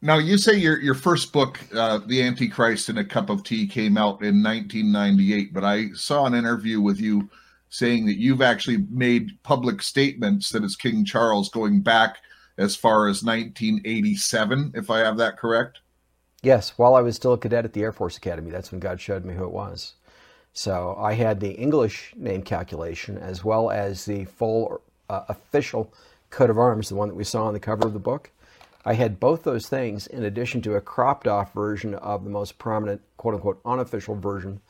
Now, 0.03 0.17
you 0.17 0.39
say 0.39 0.57
your, 0.57 0.81
your 0.81 0.95
first 0.95 1.33
book, 1.33 1.61
uh, 1.75 1.99
The 2.07 2.23
Antichrist 2.23 2.89
in 2.89 2.99
a 2.99 3.05
Cup 3.05 3.29
of 3.29 3.45
Tea, 3.45 3.67
came 3.67 3.99
out 3.99 4.23
in 4.23 4.43
1998, 4.43 5.53
but 5.53 5.63
I 5.63 5.91
saw 5.93 6.25
an 6.25 6.35
interview 6.35 6.81
with 6.81 6.99
you 6.99 7.29
saying 7.69 8.07
that 8.07 8.19
you've 8.19 8.43
actually 8.43 8.79
made 8.91 9.39
public 9.43 9.83
statements 9.83 10.51
that 10.51 10.65
it's 10.65 10.75
King 10.75 11.05
Charles 11.05 11.51
going 11.51 11.83
back 11.83 12.17
as 12.57 12.75
far 12.75 13.09
as 13.09 13.23
1987, 13.23 14.73
if 14.75 14.91
I 14.91 14.99
have 15.01 15.19
that 15.19 15.39
correct. 15.39 15.81
Yes, 16.43 16.71
while 16.79 16.95
I 16.95 17.03
was 17.03 17.17
still 17.17 17.35
a 17.35 17.39
cadet 17.39 17.67
at 17.67 17.75
the 17.75 17.83
Air 17.83 17.93
Force 17.93 18.17
Academy, 18.17 18.51
that's 18.51 18.73
when 18.73 18.81
God 18.81 19.01
showed 19.01 19.27
me 19.27 19.35
who 19.35 19.45
it 19.45 19.53
was. 19.53 19.95
So 20.53 20.97
I 20.99 21.15
had 21.15 21.41
the 21.41 21.53
English 21.53 22.13
name 22.17 22.43
calculation 22.43 23.17
as 23.17 23.45
well 23.45 23.71
as 23.71 24.05
the 24.05 24.25
full 24.25 24.81
uh, 25.09 25.25
official 25.29 25.93
coat 26.31 26.51
of 26.51 26.59
arms, 26.59 26.89
the 26.89 26.95
one 26.95 27.09
that 27.09 27.15
we 27.15 27.25
saw 27.25 27.47
on 27.47 27.55
the 27.55 27.61
cover 27.61 27.87
of 27.87 27.93
the 27.93 27.99
book. 27.99 28.31
I 28.85 28.95
had 28.95 29.21
both 29.21 29.43
those 29.43 29.69
things 29.69 30.07
in 30.07 30.25
addition 30.25 30.63
to 30.63 30.75
a 30.75 30.81
cropped 30.81 31.29
off 31.29 31.53
version 31.53 31.95
of 31.95 32.25
the 32.25 32.31
most 32.31 32.59
prominent, 32.59 33.03
quote 33.17 33.35
unquote, 33.35 33.61
unofficial 33.65 34.15
version 34.15 34.61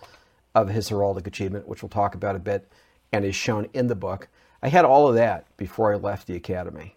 of 0.54 0.68
his 0.68 0.88
heraldic 0.88 1.26
achievement, 1.26 1.68
which 1.68 1.82
we'll 1.82 1.90
talk 1.90 2.14
about 2.14 2.36
a 2.36 2.40
bit 2.40 2.68
and 3.12 3.24
is 3.24 3.36
shown 3.36 3.68
in 3.72 3.86
the 3.86 3.94
book. 3.94 4.28
I 4.62 4.68
had 4.68 4.84
all 4.84 5.08
of 5.08 5.14
that 5.14 5.46
before 5.56 5.92
I 5.92 5.96
left 5.96 6.26
the 6.26 6.36
academy. 6.36 6.96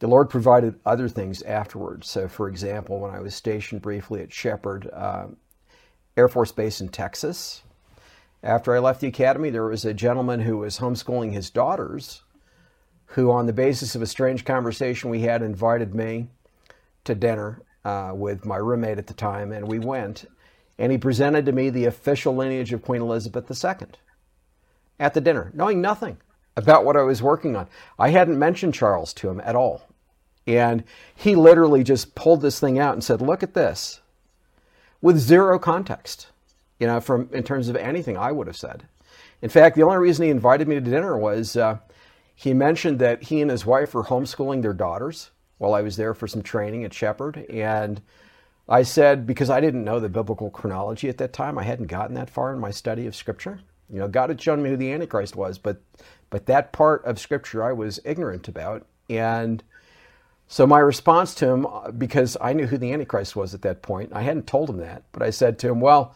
The 0.00 0.08
Lord 0.08 0.30
provided 0.30 0.80
other 0.86 1.08
things 1.08 1.42
afterwards. 1.42 2.08
So, 2.08 2.26
for 2.26 2.48
example, 2.48 3.00
when 3.00 3.10
I 3.10 3.20
was 3.20 3.34
stationed 3.34 3.82
briefly 3.82 4.22
at 4.22 4.32
Sheppard 4.32 4.88
uh, 4.90 5.26
Air 6.16 6.28
Force 6.28 6.52
Base 6.52 6.80
in 6.80 6.88
Texas, 6.88 7.62
after 8.42 8.74
I 8.74 8.78
left 8.78 9.00
the 9.00 9.08
academy, 9.08 9.50
there 9.50 9.66
was 9.66 9.84
a 9.84 9.92
gentleman 9.92 10.40
who 10.40 10.58
was 10.58 10.78
homeschooling 10.78 11.32
his 11.32 11.50
daughters, 11.50 12.22
who, 13.06 13.30
on 13.30 13.46
the 13.46 13.52
basis 13.52 13.94
of 13.94 14.02
a 14.02 14.06
strange 14.06 14.44
conversation 14.44 15.10
we 15.10 15.20
had, 15.20 15.42
invited 15.42 15.94
me 15.94 16.28
to 17.04 17.14
dinner 17.14 17.62
uh, 17.84 18.12
with 18.14 18.46
my 18.46 18.56
roommate 18.56 18.98
at 18.98 19.06
the 19.06 19.14
time, 19.14 19.52
and 19.52 19.68
we 19.68 19.78
went. 19.78 20.24
And 20.78 20.90
he 20.90 20.96
presented 20.96 21.44
to 21.46 21.52
me 21.52 21.68
the 21.68 21.84
official 21.84 22.34
lineage 22.34 22.72
of 22.72 22.82
Queen 22.82 23.02
Elizabeth 23.02 23.50
II 23.50 23.88
at 24.98 25.12
the 25.12 25.20
dinner, 25.20 25.50
knowing 25.52 25.82
nothing 25.82 26.16
about 26.56 26.84
what 26.84 26.96
I 26.96 27.02
was 27.02 27.22
working 27.22 27.56
on. 27.56 27.68
I 27.98 28.08
hadn't 28.08 28.38
mentioned 28.38 28.72
Charles 28.72 29.12
to 29.14 29.28
him 29.28 29.40
at 29.44 29.56
all. 29.56 29.82
And 30.46 30.84
he 31.14 31.34
literally 31.34 31.84
just 31.84 32.14
pulled 32.14 32.40
this 32.40 32.58
thing 32.58 32.78
out 32.78 32.94
and 32.94 33.04
said, 33.04 33.20
Look 33.20 33.42
at 33.42 33.52
this, 33.52 34.00
with 35.02 35.18
zero 35.18 35.58
context 35.58 36.29
you 36.80 36.88
know, 36.88 37.00
from 37.00 37.28
in 37.32 37.44
terms 37.44 37.68
of 37.68 37.76
anything 37.76 38.16
I 38.16 38.32
would 38.32 38.48
have 38.48 38.56
said. 38.56 38.88
In 39.42 39.50
fact, 39.50 39.76
the 39.76 39.84
only 39.84 39.98
reason 39.98 40.24
he 40.24 40.30
invited 40.30 40.68
me 40.68 40.74
to 40.76 40.80
dinner 40.80 41.16
was 41.16 41.56
uh, 41.56 41.78
he 42.34 42.54
mentioned 42.54 42.98
that 43.00 43.24
he 43.24 43.40
and 43.42 43.50
his 43.50 43.66
wife 43.66 43.94
were 43.94 44.04
homeschooling 44.04 44.62
their 44.62 44.74
daughters 44.74 45.30
while 45.58 45.74
I 45.74 45.82
was 45.82 45.96
there 45.96 46.14
for 46.14 46.26
some 46.26 46.42
training 46.42 46.84
at 46.84 46.94
Sheppard. 46.94 47.46
And 47.50 48.02
I 48.68 48.82
said, 48.82 49.26
because 49.26 49.50
I 49.50 49.60
didn't 49.60 49.84
know 49.84 50.00
the 50.00 50.08
biblical 50.08 50.50
chronology 50.50 51.08
at 51.08 51.18
that 51.18 51.32
time, 51.32 51.58
I 51.58 51.64
hadn't 51.64 51.86
gotten 51.88 52.14
that 52.16 52.30
far 52.30 52.52
in 52.52 52.60
my 52.60 52.70
study 52.70 53.06
of 53.06 53.16
Scripture. 53.16 53.60
You 53.90 53.98
know, 54.00 54.08
God 54.08 54.30
had 54.30 54.40
shown 54.40 54.62
me 54.62 54.70
who 54.70 54.76
the 54.76 54.92
Antichrist 54.92 55.36
was, 55.36 55.58
but 55.58 55.82
but 56.30 56.46
that 56.46 56.72
part 56.72 57.04
of 57.04 57.18
Scripture 57.18 57.62
I 57.64 57.72
was 57.72 58.00
ignorant 58.04 58.48
about. 58.48 58.86
And 59.10 59.62
So 60.48 60.66
my 60.66 60.80
response 60.80 61.34
to 61.36 61.46
him, 61.48 61.66
because 61.96 62.36
I 62.40 62.52
knew 62.54 62.66
who 62.66 62.76
the 62.78 62.92
Antichrist 62.92 63.36
was 63.36 63.54
at 63.54 63.62
that 63.62 63.82
point, 63.82 64.12
I 64.12 64.22
hadn't 64.22 64.48
told 64.48 64.68
him 64.68 64.78
that, 64.78 65.04
but 65.12 65.22
I 65.22 65.30
said 65.30 65.60
to 65.60 65.68
him, 65.68 65.80
well, 65.80 66.14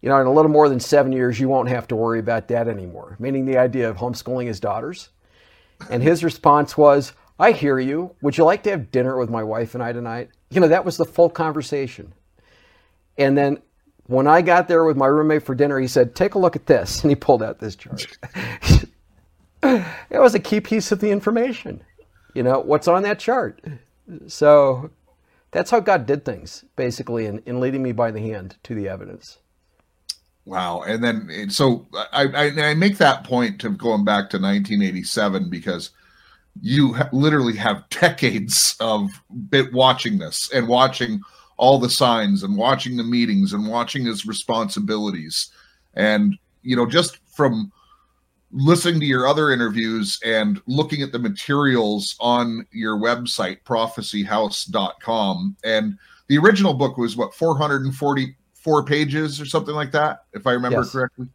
you 0.00 0.08
know, 0.08 0.20
in 0.20 0.26
a 0.26 0.32
little 0.32 0.50
more 0.50 0.68
than 0.68 0.80
seven 0.80 1.12
years, 1.12 1.40
you 1.40 1.48
won't 1.48 1.68
have 1.68 1.88
to 1.88 1.96
worry 1.96 2.18
about 2.18 2.48
that 2.48 2.68
anymore, 2.68 3.16
meaning 3.18 3.44
the 3.44 3.58
idea 3.58 3.88
of 3.88 3.96
homeschooling 3.96 4.46
his 4.46 4.60
daughters. 4.60 5.08
And 5.90 6.02
his 6.02 6.24
response 6.24 6.76
was, 6.76 7.12
I 7.38 7.52
hear 7.52 7.78
you. 7.78 8.14
Would 8.22 8.38
you 8.38 8.44
like 8.44 8.62
to 8.64 8.70
have 8.70 8.90
dinner 8.90 9.18
with 9.18 9.30
my 9.30 9.42
wife 9.42 9.74
and 9.74 9.82
I 9.82 9.92
tonight? 9.92 10.30
You 10.50 10.60
know, 10.60 10.68
that 10.68 10.84
was 10.84 10.96
the 10.96 11.04
full 11.04 11.28
conversation. 11.28 12.12
And 13.18 13.36
then 13.36 13.60
when 14.06 14.26
I 14.26 14.42
got 14.42 14.68
there 14.68 14.84
with 14.84 14.96
my 14.96 15.06
roommate 15.06 15.42
for 15.42 15.54
dinner, 15.54 15.78
he 15.78 15.88
said, 15.88 16.14
Take 16.14 16.34
a 16.34 16.38
look 16.38 16.56
at 16.56 16.66
this. 16.66 17.00
And 17.02 17.10
he 17.10 17.16
pulled 17.16 17.42
out 17.42 17.58
this 17.58 17.76
chart. 17.76 18.06
it 19.62 20.20
was 20.20 20.34
a 20.34 20.40
key 20.40 20.60
piece 20.60 20.92
of 20.92 21.00
the 21.00 21.10
information. 21.10 21.82
You 22.34 22.42
know, 22.42 22.60
what's 22.60 22.88
on 22.88 23.02
that 23.02 23.18
chart? 23.18 23.62
So 24.28 24.90
that's 25.50 25.70
how 25.70 25.80
God 25.80 26.06
did 26.06 26.24
things, 26.24 26.64
basically, 26.76 27.26
in, 27.26 27.40
in 27.46 27.60
leading 27.60 27.82
me 27.82 27.92
by 27.92 28.10
the 28.10 28.20
hand 28.20 28.56
to 28.64 28.74
the 28.74 28.88
evidence. 28.88 29.38
Wow. 30.46 30.82
And 30.82 31.02
then, 31.02 31.50
so 31.50 31.88
I, 32.12 32.26
I, 32.26 32.70
I 32.70 32.74
make 32.74 32.98
that 32.98 33.24
point 33.24 33.60
to 33.60 33.70
going 33.70 34.04
back 34.04 34.30
to 34.30 34.38
1987 34.38 35.50
because 35.50 35.90
you 36.62 36.94
ha- 36.94 37.08
literally 37.12 37.56
have 37.56 37.88
decades 37.90 38.76
of 38.80 39.10
bit 39.50 39.72
watching 39.72 40.18
this 40.18 40.50
and 40.52 40.68
watching 40.68 41.20
all 41.56 41.80
the 41.80 41.90
signs 41.90 42.44
and 42.44 42.56
watching 42.56 42.96
the 42.96 43.02
meetings 43.02 43.52
and 43.52 43.66
watching 43.66 44.04
his 44.04 44.24
responsibilities. 44.24 45.50
And, 45.94 46.38
you 46.62 46.76
know, 46.76 46.86
just 46.86 47.18
from 47.34 47.72
listening 48.52 49.00
to 49.00 49.06
your 49.06 49.26
other 49.26 49.50
interviews 49.50 50.20
and 50.24 50.62
looking 50.66 51.02
at 51.02 51.10
the 51.10 51.18
materials 51.18 52.14
on 52.20 52.64
your 52.70 52.96
website, 52.96 53.62
prophecyhouse.com. 53.64 55.56
And 55.64 55.98
the 56.28 56.38
original 56.38 56.74
book 56.74 56.96
was 56.98 57.16
what, 57.16 57.34
440 57.34 58.36
four 58.66 58.84
pages 58.84 59.40
or 59.40 59.46
something 59.46 59.76
like 59.76 59.92
that, 59.92 60.24
if 60.32 60.44
I 60.44 60.50
remember 60.50 60.80
yes. 60.80 60.90
correctly. 60.90 61.28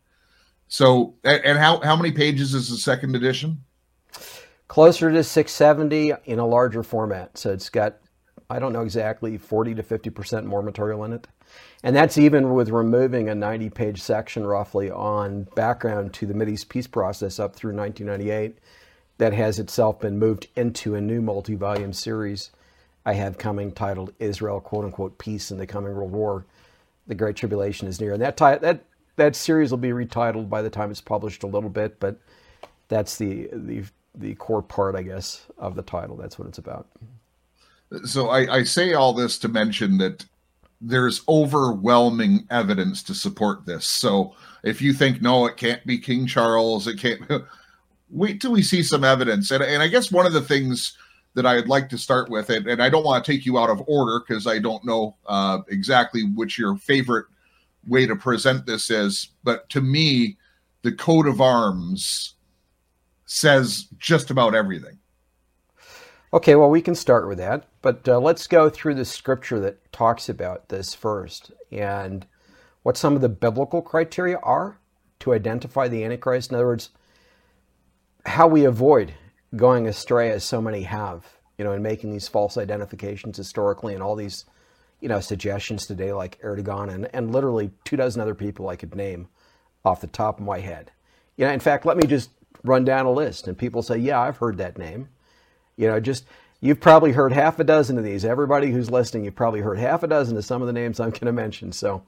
So, 0.68 1.16
and 1.24 1.58
how 1.58 1.80
how 1.80 1.96
many 1.96 2.12
pages 2.12 2.54
is 2.54 2.70
the 2.70 2.76
second 2.76 3.16
edition? 3.16 3.64
Closer 4.68 5.10
to 5.12 5.24
670 5.24 6.14
in 6.26 6.40
a 6.40 6.46
larger 6.46 6.84
format. 6.84 7.38
So 7.38 7.52
it's 7.52 7.70
got, 7.70 7.98
I 8.50 8.60
don't 8.60 8.74
know 8.74 8.82
exactly, 8.82 9.38
40 9.38 9.76
to 9.76 9.84
50 9.84 10.10
percent 10.10 10.46
more 10.46 10.62
material 10.62 11.06
in 11.06 11.14
it, 11.14 11.26
and 11.84 11.96
that's 11.96 12.18
even 12.18 12.54
with 12.54 12.70
removing 12.70 13.30
a 13.30 13.36
90 13.36 13.70
page 13.70 14.02
section 14.02 14.46
roughly 14.46 14.92
on 14.92 15.44
background 15.56 16.14
to 16.16 16.26
the 16.26 16.34
Mideast 16.34 16.68
peace 16.68 16.88
process 16.88 17.40
up 17.40 17.56
through 17.56 17.74
1998. 17.74 18.58
That 19.20 19.34
has 19.34 19.60
itself 19.60 20.00
been 20.00 20.18
moved 20.18 20.48
into 20.56 20.96
a 20.96 21.02
new 21.02 21.22
multi 21.22 21.56
volume 21.56 21.94
series 21.94 22.50
I 23.06 23.14
have 23.14 23.38
coming 23.38 23.72
titled 23.72 24.14
Israel, 24.20 24.60
quote 24.60 24.86
unquote, 24.86 25.18
Peace 25.18 25.52
in 25.52 25.58
the 25.58 25.68
Coming 25.68 25.96
World 25.96 26.12
War 26.12 26.46
the 27.12 27.16
Great 27.16 27.36
Tribulation 27.36 27.90
is 27.90 28.00
near. 28.00 28.14
And 28.14 28.22
that 28.22 28.38
that 28.38 28.86
that 29.18 29.36
series 29.36 29.70
will 29.70 29.78
be 29.78 29.90
retitled 29.90 30.50
by 30.50 30.62
the 30.62 30.70
time 30.70 30.92
it's 30.92 31.02
published 31.02 31.44
a 31.44 31.48
little 31.48 31.70
bit, 31.70 32.00
but 32.00 32.16
that's 32.88 33.18
the 33.18 33.50
the 33.52 33.84
the 34.16 34.36
core 34.36 34.62
part, 34.62 34.96
I 34.96 35.02
guess, 35.02 35.46
of 35.58 35.76
the 35.76 35.82
title. 35.82 36.16
That's 36.16 36.40
what 36.40 36.48
it's 36.48 36.58
about. 36.58 36.88
So 38.06 38.30
I, 38.30 38.60
I 38.60 38.64
say 38.64 38.94
all 38.94 39.12
this 39.12 39.38
to 39.40 39.50
mention 39.50 39.98
that 39.98 40.26
there's 40.80 41.22
overwhelming 41.28 42.48
evidence 42.50 43.04
to 43.04 43.14
support 43.14 43.66
this. 43.66 43.86
So 43.86 44.34
if 44.64 44.82
you 44.82 44.94
think 44.94 45.22
no, 45.22 45.46
it 45.48 45.58
can't 45.58 45.86
be 45.86 45.98
King 45.98 46.28
Charles, 46.28 46.88
it 46.88 46.98
can't. 46.98 47.22
Wait 48.10 48.40
till 48.40 48.54
we 48.54 48.64
see 48.64 48.84
some 48.84 49.04
evidence. 49.04 49.52
And 49.52 49.62
and 49.62 49.84
I 49.84 49.90
guess 49.90 50.14
one 50.14 50.26
of 50.26 50.32
the 50.32 50.42
things 50.42 50.98
that 51.34 51.46
I'd 51.46 51.68
like 51.68 51.90
to 51.90 51.98
start 51.98 52.30
with, 52.30 52.50
and, 52.50 52.68
and 52.68 52.84
I 52.84 52.90
don't 52.90 53.06
want 53.06 53.24
to 53.24 53.32
take 53.32 53.46
you 53.46 53.58
out 53.58 53.70
of 53.70 53.82
order 53.88 54.20
because 54.20 54.48
I 54.48 54.60
don't 54.60 54.84
know 54.84 55.16
uh, 55.26 55.60
exactly 55.70 56.24
which 56.24 56.58
your 56.58 56.76
favorite 56.76 57.26
way 57.88 58.06
to 58.06 58.16
present 58.16 58.66
this 58.66 58.90
is, 58.90 59.30
but 59.44 59.70
to 59.70 59.82
me, 59.82 60.38
the 60.82 60.92
coat 60.92 61.28
of 61.28 61.42
arms 61.42 62.36
says 63.26 63.88
just 63.98 64.30
about 64.30 64.54
everything. 64.54 64.98
Okay, 66.34 66.56
well, 66.56 66.70
we 66.70 66.82
can 66.82 66.96
start 66.96 67.28
with 67.28 67.38
that, 67.40 67.66
but 67.82 68.08
uh, 68.08 68.20
let's 68.20 68.48
go 68.48 68.70
through 68.70 68.96
the 68.96 69.06
scripture 69.06 69.60
that 69.60 69.92
talks 69.92 70.30
about 70.30 70.70
this 70.70 70.94
first 70.94 71.52
and 71.72 72.26
what 72.84 72.98
some 72.98 73.16
of 73.16 73.22
the 73.22 73.30
biblical 73.30 73.82
criteria 73.82 74.38
are 74.40 74.78
to 75.20 75.34
identify 75.34 75.88
the 75.88 76.04
Antichrist. 76.04 76.50
In 76.50 76.56
other 76.56 76.68
words, 76.68 76.90
how 78.26 78.48
we 78.48 78.66
avoid 78.66 79.14
going 79.56 79.88
astray 79.88 80.32
as 80.32 80.44
so 80.44 80.62
many 80.62 80.84
have, 80.84 81.26
you 81.58 81.66
know, 81.66 81.74
in 81.74 81.82
making 81.82 82.12
these 82.12 82.28
false 82.28 82.58
identifications 82.58 83.38
historically 83.38 83.94
and 83.94 84.02
all 84.02 84.16
these, 84.16 84.46
you 85.00 85.10
know, 85.10 85.20
suggestions 85.20 85.86
today 85.86 86.14
like 86.14 86.40
Erdogan 86.42 86.94
and, 86.94 87.10
and 87.14 87.32
literally 87.32 87.72
two 87.84 87.98
dozen 87.98 88.22
other 88.22 88.36
people 88.36 88.70
I 88.70 88.76
could 88.76 88.96
name 88.96 89.28
off 89.84 90.02
the 90.02 90.08
top 90.08 90.40
of 90.40 90.46
my 90.46 90.60
head. 90.60 90.92
You 91.38 91.46
know, 91.46 91.52
in 91.52 91.60
fact, 91.60 91.86
let 91.86 91.98
me 91.98 92.08
just 92.08 92.30
run 92.64 92.86
down 92.86 93.06
a 93.06 93.12
list 93.12 93.48
and 93.48 93.58
people 93.58 93.82
say, 93.82 93.98
yeah, 93.98 94.20
I've 94.20 94.38
heard 94.38 94.58
that 94.58 94.78
name. 94.78 95.10
You 95.76 95.88
know, 95.88 96.00
just 96.00 96.26
you've 96.60 96.80
probably 96.80 97.12
heard 97.12 97.34
half 97.34 97.60
a 97.60 97.64
dozen 97.64 97.98
of 97.98 98.04
these. 98.04 98.24
Everybody 98.24 98.72
who's 98.72 98.92
listening, 98.92 99.26
you've 99.26 99.36
probably 99.36 99.62
heard 99.62 99.80
half 99.80 100.04
a 100.04 100.08
dozen 100.08 100.38
of 100.38 100.46
some 100.46 100.62
of 100.62 100.68
the 100.68 100.74
names 100.74 101.00
I'm 101.00 101.10
going 101.10 101.26
to 101.26 101.32
mention. 101.32 101.72
So 101.72 102.04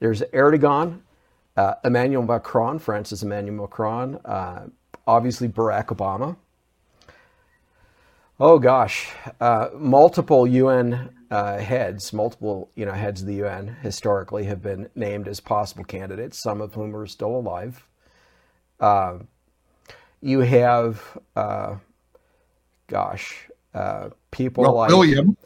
there's 0.00 0.20
Erdogan, 0.32 1.00
uh, 1.56 1.74
Emmanuel 1.84 2.24
Macron, 2.24 2.78
Francis 2.78 3.22
Emmanuel 3.22 3.62
Macron, 3.62 4.16
uh, 4.24 4.66
obviously 5.06 5.48
Barack 5.48 5.86
Obama, 5.86 6.36
Oh 8.44 8.58
gosh, 8.58 9.08
uh, 9.40 9.68
multiple 9.72 10.48
UN 10.48 11.10
uh, 11.30 11.58
heads, 11.58 12.12
multiple 12.12 12.72
you 12.74 12.84
know 12.84 12.90
heads 12.90 13.20
of 13.20 13.28
the 13.28 13.36
UN 13.36 13.76
historically 13.82 14.42
have 14.46 14.60
been 14.60 14.88
named 14.96 15.28
as 15.28 15.38
possible 15.38 15.84
candidates. 15.84 16.42
Some 16.42 16.60
of 16.60 16.74
whom 16.74 16.96
are 16.96 17.06
still 17.06 17.36
alive. 17.36 17.86
Uh, 18.80 19.18
you 20.20 20.40
have, 20.40 21.16
uh, 21.36 21.76
gosh, 22.88 23.48
uh, 23.74 24.10
people 24.32 24.64
well, 24.64 24.74
like 24.74 24.88
William. 24.88 25.36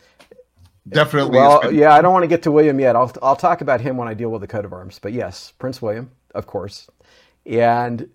Definitely. 0.88 1.36
Well, 1.36 1.70
yeah, 1.70 1.92
I 1.92 2.00
don't 2.00 2.14
want 2.14 2.22
to 2.22 2.28
get 2.28 2.44
to 2.44 2.50
William 2.50 2.80
yet. 2.80 2.96
I'll 2.96 3.12
I'll 3.20 3.36
talk 3.36 3.60
about 3.60 3.82
him 3.82 3.98
when 3.98 4.08
I 4.08 4.14
deal 4.14 4.30
with 4.30 4.40
the 4.40 4.46
coat 4.46 4.64
of 4.64 4.72
arms. 4.72 4.98
But 4.98 5.12
yes, 5.12 5.52
Prince 5.58 5.82
William, 5.82 6.12
of 6.34 6.46
course, 6.46 6.88
and 7.44 8.08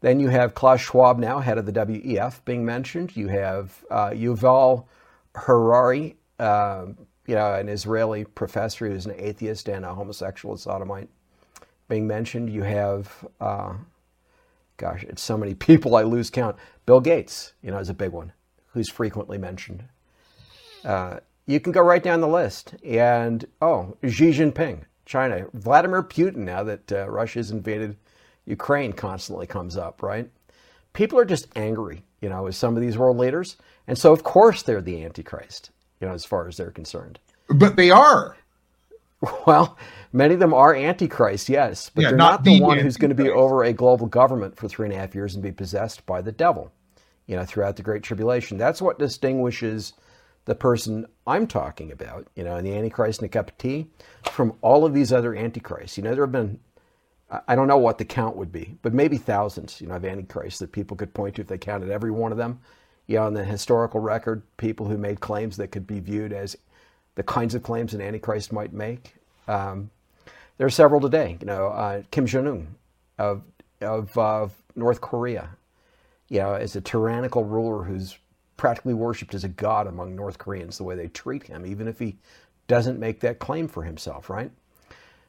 then 0.00 0.20
you 0.20 0.28
have 0.28 0.54
Klaus 0.54 0.80
Schwab 0.80 1.18
now, 1.18 1.40
head 1.40 1.58
of 1.58 1.66
the 1.66 1.72
WEF, 1.72 2.44
being 2.44 2.64
mentioned. 2.64 3.16
You 3.16 3.28
have 3.28 3.84
uh, 3.90 4.10
Yuval 4.10 4.84
Harari, 5.34 6.16
uh, 6.38 6.86
you 7.26 7.34
know, 7.34 7.54
an 7.54 7.68
Israeli 7.68 8.24
professor 8.24 8.88
who's 8.88 9.06
an 9.06 9.14
atheist 9.16 9.68
and 9.68 9.84
a 9.84 9.94
homosexual 9.94 10.56
sodomite, 10.56 11.08
being 11.88 12.06
mentioned. 12.06 12.50
You 12.50 12.62
have, 12.62 13.26
uh, 13.40 13.74
gosh, 14.76 15.02
it's 15.04 15.22
so 15.22 15.36
many 15.36 15.54
people 15.66 15.96
I 15.96 16.02
lose 16.02 16.30
count. 16.30 16.56
Bill 16.86 17.00
Gates, 17.00 17.54
you 17.62 17.70
know, 17.70 17.78
is 17.78 17.88
a 17.88 17.94
big 17.94 18.12
one, 18.12 18.32
who's 18.68 18.90
frequently 18.90 19.38
mentioned. 19.38 19.84
Uh, 20.84 21.18
you 21.46 21.58
can 21.58 21.72
go 21.72 21.80
right 21.80 22.02
down 22.02 22.20
the 22.20 22.28
list. 22.28 22.74
And, 22.84 23.44
oh, 23.60 23.96
Xi 24.06 24.30
Jinping, 24.30 24.82
China. 25.06 25.46
Vladimir 25.54 26.02
Putin, 26.02 26.36
now 26.36 26.62
that 26.62 26.92
uh, 26.92 27.10
Russia's 27.10 27.50
invaded 27.50 27.96
Ukraine 28.48 28.94
constantly 28.94 29.46
comes 29.46 29.76
up, 29.76 30.02
right? 30.02 30.28
People 30.94 31.18
are 31.18 31.24
just 31.24 31.46
angry, 31.54 32.02
you 32.20 32.28
know, 32.28 32.44
with 32.44 32.56
some 32.56 32.76
of 32.76 32.82
these 32.82 32.96
world 32.96 33.18
leaders. 33.18 33.56
And 33.86 33.96
so, 33.96 34.12
of 34.12 34.24
course, 34.24 34.62
they're 34.62 34.80
the 34.80 35.04
Antichrist, 35.04 35.70
you 36.00 36.08
know, 36.08 36.14
as 36.14 36.24
far 36.24 36.48
as 36.48 36.56
they're 36.56 36.70
concerned. 36.70 37.18
But 37.48 37.76
they 37.76 37.90
are. 37.90 38.36
Well, 39.48 39.76
many 40.12 40.34
of 40.34 40.38
them 40.38 40.54
are 40.54 40.72
Antichrist, 40.72 41.48
yes, 41.48 41.90
but 41.92 42.02
yeah, 42.02 42.10
they're 42.10 42.16
not, 42.16 42.30
not 42.30 42.44
the, 42.44 42.60
the 42.60 42.64
one 42.64 42.78
who's 42.78 42.96
going 42.96 43.08
to 43.08 43.20
be 43.20 43.28
over 43.28 43.64
a 43.64 43.72
global 43.72 44.06
government 44.06 44.56
for 44.56 44.68
three 44.68 44.86
and 44.86 44.94
a 44.94 44.96
half 44.96 45.12
years 45.12 45.34
and 45.34 45.42
be 45.42 45.50
possessed 45.50 46.06
by 46.06 46.22
the 46.22 46.30
devil, 46.30 46.70
you 47.26 47.34
know, 47.34 47.44
throughout 47.44 47.74
the 47.74 47.82
Great 47.82 48.04
Tribulation. 48.04 48.58
That's 48.58 48.80
what 48.80 49.00
distinguishes 49.00 49.92
the 50.44 50.54
person 50.54 51.04
I'm 51.26 51.48
talking 51.48 51.90
about, 51.90 52.28
you 52.36 52.44
know, 52.44 52.62
the 52.62 52.72
Antichrist 52.72 53.20
in 53.20 53.26
a 53.26 53.28
cup 53.28 53.50
of 53.50 53.58
tea, 53.58 53.88
from 54.30 54.54
all 54.60 54.84
of 54.84 54.94
these 54.94 55.12
other 55.12 55.34
Antichrists. 55.34 55.96
You 55.96 56.04
know, 56.04 56.14
there 56.14 56.24
have 56.24 56.30
been 56.30 56.60
I 57.30 57.54
don't 57.54 57.68
know 57.68 57.78
what 57.78 57.98
the 57.98 58.04
count 58.06 58.36
would 58.36 58.50
be, 58.50 58.78
but 58.80 58.94
maybe 58.94 59.18
thousands, 59.18 59.80
you 59.80 59.86
know, 59.86 59.96
of 59.96 60.04
antichrists 60.04 60.60
that 60.60 60.72
people 60.72 60.96
could 60.96 61.12
point 61.12 61.34
to 61.34 61.42
if 61.42 61.48
they 61.48 61.58
counted 61.58 61.90
every 61.90 62.10
one 62.10 62.32
of 62.32 62.38
them. 62.38 62.60
Know, 63.06 63.24
on 63.24 63.34
the 63.34 63.44
historical 63.44 64.00
record, 64.00 64.42
people 64.56 64.86
who 64.86 64.98
made 64.98 65.20
claims 65.20 65.56
that 65.56 65.68
could 65.68 65.86
be 65.86 66.00
viewed 66.00 66.32
as 66.32 66.56
the 67.14 67.22
kinds 67.22 67.54
of 67.54 67.62
claims 67.62 67.94
an 67.94 68.00
antichrist 68.00 68.52
might 68.52 68.72
make. 68.72 69.14
Um, 69.46 69.90
there 70.56 70.66
are 70.66 70.70
several 70.70 71.00
today. 71.00 71.36
You 71.40 71.46
know, 71.46 71.68
uh, 71.68 72.02
Kim 72.10 72.26
Jong 72.26 72.46
Un 72.46 72.74
of 73.18 73.42
of 73.80 74.16
uh, 74.18 74.48
North 74.74 75.00
Korea, 75.00 75.50
you 76.28 76.40
know, 76.40 76.54
is 76.54 76.76
a 76.76 76.80
tyrannical 76.80 77.44
ruler 77.44 77.84
who's 77.84 78.18
practically 78.56 78.94
worshipped 78.94 79.34
as 79.34 79.44
a 79.44 79.48
god 79.48 79.86
among 79.86 80.16
North 80.16 80.38
Koreans. 80.38 80.78
The 80.78 80.84
way 80.84 80.96
they 80.96 81.08
treat 81.08 81.44
him, 81.44 81.64
even 81.64 81.88
if 81.88 81.98
he 81.98 82.18
doesn't 82.66 82.98
make 82.98 83.20
that 83.20 83.38
claim 83.38 83.68
for 83.68 83.82
himself, 83.84 84.28
right? 84.28 84.50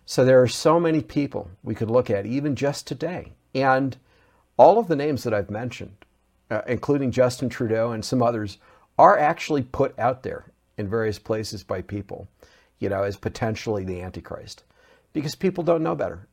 So 0.09 0.25
there 0.25 0.41
are 0.41 0.47
so 0.47 0.79
many 0.79 1.03
people 1.03 1.51
we 1.61 1.75
could 1.75 1.91
look 1.91 2.09
at, 2.09 2.25
even 2.25 2.55
just 2.55 2.87
today. 2.87 3.33
And 3.53 3.95
all 4.57 4.79
of 4.79 4.87
the 4.87 4.95
names 4.95 5.21
that 5.21 5.35
I've 5.35 5.51
mentioned, 5.51 5.97
uh, 6.49 6.61
including 6.65 7.11
Justin 7.11 7.47
Trudeau 7.47 7.91
and 7.91 8.03
some 8.03 8.23
others, 8.23 8.57
are 8.97 9.19
actually 9.19 9.61
put 9.61 9.97
out 9.99 10.23
there 10.23 10.45
in 10.79 10.89
various 10.89 11.19
places 11.19 11.61
by 11.61 11.83
people, 11.83 12.27
you 12.79 12.89
know, 12.89 13.03
as 13.03 13.17
potentially 13.17 13.83
the 13.83 14.01
Antichrist, 14.01 14.63
because 15.13 15.35
people 15.35 15.63
don't 15.63 15.83
know 15.83 15.93
better. 15.93 16.27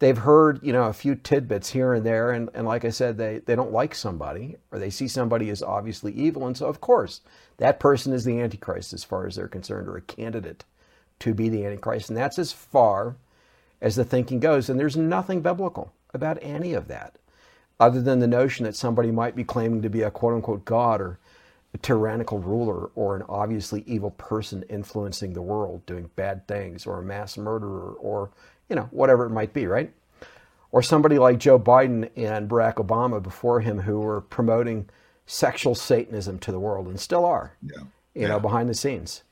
They've 0.00 0.18
heard, 0.18 0.60
you 0.62 0.74
know, 0.74 0.84
a 0.84 0.92
few 0.92 1.14
tidbits 1.14 1.70
here 1.70 1.94
and 1.94 2.04
there, 2.04 2.32
and, 2.32 2.50
and 2.52 2.66
like 2.66 2.84
I 2.84 2.90
said, 2.90 3.16
they, 3.16 3.38
they 3.38 3.56
don't 3.56 3.72
like 3.72 3.94
somebody, 3.94 4.56
or 4.70 4.78
they 4.78 4.90
see 4.90 5.08
somebody 5.08 5.48
as 5.48 5.62
obviously 5.62 6.12
evil, 6.12 6.46
and 6.46 6.54
so 6.54 6.66
of 6.66 6.82
course, 6.82 7.22
that 7.56 7.80
person 7.80 8.12
is 8.12 8.26
the 8.26 8.38
Antichrist 8.38 8.92
as 8.92 9.04
far 9.04 9.26
as 9.26 9.36
they're 9.36 9.48
concerned, 9.48 9.88
or 9.88 9.96
a 9.96 10.02
candidate 10.02 10.66
to 11.20 11.34
be 11.34 11.48
the 11.48 11.64
Antichrist. 11.64 12.08
And 12.10 12.16
that's 12.16 12.38
as 12.38 12.52
far 12.52 13.16
as 13.80 13.96
the 13.96 14.04
thinking 14.04 14.40
goes. 14.40 14.68
And 14.68 14.78
there's 14.78 14.96
nothing 14.96 15.40
biblical 15.40 15.92
about 16.12 16.38
any 16.42 16.74
of 16.74 16.88
that, 16.88 17.16
other 17.78 18.02
than 18.02 18.18
the 18.18 18.26
notion 18.26 18.64
that 18.64 18.76
somebody 18.76 19.10
might 19.10 19.36
be 19.36 19.44
claiming 19.44 19.82
to 19.82 19.88
be 19.90 20.02
a 20.02 20.10
quote 20.10 20.34
unquote 20.34 20.64
God 20.64 21.00
or 21.00 21.18
a 21.72 21.78
tyrannical 21.78 22.40
ruler 22.40 22.90
or 22.96 23.14
an 23.14 23.22
obviously 23.28 23.84
evil 23.86 24.10
person 24.12 24.64
influencing 24.68 25.32
the 25.32 25.42
world, 25.42 25.86
doing 25.86 26.10
bad 26.16 26.46
things, 26.48 26.84
or 26.84 26.98
a 26.98 27.02
mass 27.02 27.38
murderer, 27.38 27.92
or, 27.92 28.30
you 28.68 28.74
know, 28.74 28.88
whatever 28.90 29.24
it 29.24 29.30
might 29.30 29.52
be, 29.52 29.66
right? 29.66 29.92
Or 30.72 30.82
somebody 30.82 31.18
like 31.18 31.38
Joe 31.38 31.58
Biden 31.60 32.10
and 32.16 32.48
Barack 32.48 32.74
Obama 32.74 33.22
before 33.22 33.60
him 33.60 33.78
who 33.78 34.00
were 34.00 34.20
promoting 34.20 34.88
sexual 35.26 35.76
Satanism 35.76 36.38
to 36.40 36.50
the 36.50 36.58
world 36.58 36.88
and 36.88 36.98
still 36.98 37.24
are, 37.24 37.52
Yeah. 37.62 37.84
you 38.14 38.26
know, 38.26 38.40
behind 38.40 38.68
the 38.68 38.74
scenes. 38.74 39.22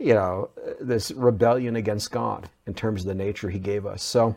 You 0.00 0.14
know, 0.14 0.48
this 0.80 1.10
rebellion 1.10 1.76
against 1.76 2.10
God 2.10 2.48
in 2.66 2.72
terms 2.72 3.02
of 3.02 3.08
the 3.08 3.14
nature 3.14 3.50
he 3.50 3.58
gave 3.58 3.84
us. 3.84 4.02
So, 4.02 4.34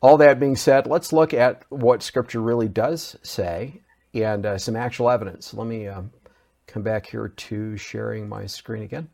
all 0.00 0.16
that 0.18 0.40
being 0.40 0.56
said, 0.56 0.88
let's 0.88 1.12
look 1.12 1.32
at 1.32 1.62
what 1.68 2.02
Scripture 2.02 2.40
really 2.40 2.68
does 2.68 3.16
say 3.22 3.80
and 4.12 4.44
uh, 4.44 4.58
some 4.58 4.74
actual 4.74 5.08
evidence. 5.08 5.54
Let 5.54 5.68
me 5.68 5.86
um, 5.86 6.10
come 6.66 6.82
back 6.82 7.06
here 7.06 7.28
to 7.28 7.76
sharing 7.76 8.28
my 8.28 8.46
screen 8.46 8.82
again. 8.82 9.08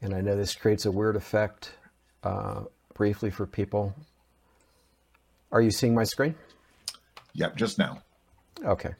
And 0.00 0.14
I 0.14 0.22
know 0.22 0.36
this 0.36 0.54
creates 0.54 0.86
a 0.86 0.90
weird 0.90 1.16
effect 1.16 1.72
uh, 2.22 2.62
briefly 2.94 3.30
for 3.30 3.46
people. 3.46 3.94
Are 5.52 5.60
you 5.60 5.70
seeing 5.70 5.94
my 5.94 6.04
screen? 6.04 6.34
Yep, 7.34 7.56
just 7.56 7.78
now. 7.78 8.02
Okay. 8.64 8.94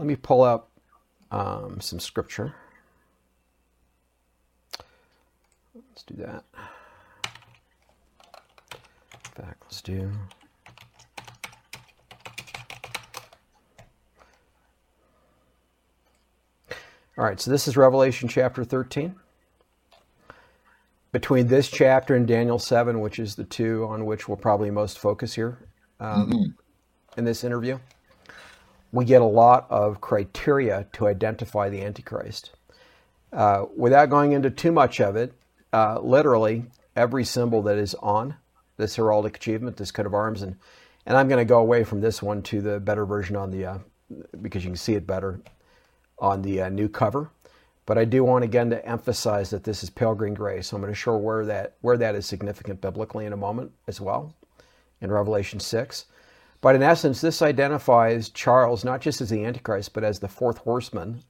Let 0.00 0.06
me 0.06 0.16
pull 0.16 0.40
up 0.40 0.70
um, 1.30 1.78
some 1.82 2.00
scripture. 2.00 2.54
Let's 5.74 6.02
do 6.04 6.14
that. 6.14 6.42
In 9.12 9.30
fact, 9.44 9.62
let's 9.64 9.82
do. 9.82 10.10
All 17.18 17.24
right, 17.24 17.38
so 17.38 17.50
this 17.50 17.68
is 17.68 17.76
Revelation 17.76 18.26
chapter 18.26 18.64
13. 18.64 19.14
Between 21.12 21.48
this 21.48 21.68
chapter 21.70 22.14
and 22.14 22.26
Daniel 22.26 22.58
7, 22.58 23.00
which 23.00 23.18
is 23.18 23.34
the 23.34 23.44
two 23.44 23.84
on 23.84 24.06
which 24.06 24.28
we'll 24.28 24.38
probably 24.38 24.70
most 24.70 24.98
focus 24.98 25.34
here 25.34 25.58
um, 26.00 26.56
in 27.18 27.26
this 27.26 27.44
interview, 27.44 27.78
we 28.92 29.04
get 29.04 29.22
a 29.22 29.24
lot 29.24 29.66
of 29.70 30.00
criteria 30.00 30.86
to 30.92 31.06
identify 31.06 31.68
the 31.68 31.82
Antichrist. 31.82 32.50
Uh, 33.32 33.66
without 33.76 34.10
going 34.10 34.32
into 34.32 34.50
too 34.50 34.72
much 34.72 35.00
of 35.00 35.16
it, 35.16 35.32
uh, 35.72 36.00
literally 36.00 36.64
every 36.96 37.24
symbol 37.24 37.62
that 37.62 37.78
is 37.78 37.94
on 37.96 38.34
this 38.76 38.96
heraldic 38.96 39.36
achievement, 39.36 39.76
this 39.76 39.92
coat 39.92 40.06
of 40.06 40.14
arms, 40.14 40.42
and 40.42 40.56
and 41.06 41.16
I'm 41.16 41.28
going 41.28 41.38
to 41.38 41.44
go 41.44 41.60
away 41.60 41.84
from 41.84 42.00
this 42.00 42.22
one 42.22 42.42
to 42.42 42.60
the 42.60 42.78
better 42.78 43.06
version 43.06 43.36
on 43.36 43.50
the 43.50 43.66
uh, 43.66 43.78
because 44.42 44.64
you 44.64 44.70
can 44.70 44.76
see 44.76 44.94
it 44.94 45.06
better 45.06 45.40
on 46.18 46.42
the 46.42 46.62
uh, 46.62 46.68
new 46.68 46.88
cover. 46.88 47.30
But 47.86 47.98
I 47.98 48.04
do 48.04 48.22
want 48.24 48.44
again 48.44 48.70
to 48.70 48.86
emphasize 48.86 49.50
that 49.50 49.64
this 49.64 49.82
is 49.82 49.90
pale 49.90 50.14
green 50.14 50.34
gray, 50.34 50.62
so 50.62 50.76
I'm 50.76 50.82
going 50.82 50.92
to 50.92 50.98
show 50.98 51.16
where 51.16 51.44
that 51.46 51.76
where 51.80 51.96
that 51.96 52.14
is 52.14 52.26
significant 52.26 52.80
biblically 52.80 53.26
in 53.26 53.32
a 53.32 53.36
moment 53.36 53.72
as 53.86 54.00
well 54.00 54.34
in 55.00 55.10
Revelation 55.10 55.60
six. 55.60 56.06
But 56.60 56.74
in 56.74 56.82
essence, 56.82 57.20
this 57.20 57.40
identifies 57.40 58.28
Charles 58.28 58.84
not 58.84 59.00
just 59.00 59.20
as 59.20 59.30
the 59.30 59.44
Antichrist, 59.44 59.94
but 59.94 60.04
as 60.04 60.18
the 60.18 60.28
fourth 60.28 60.58
horseman 60.58 61.22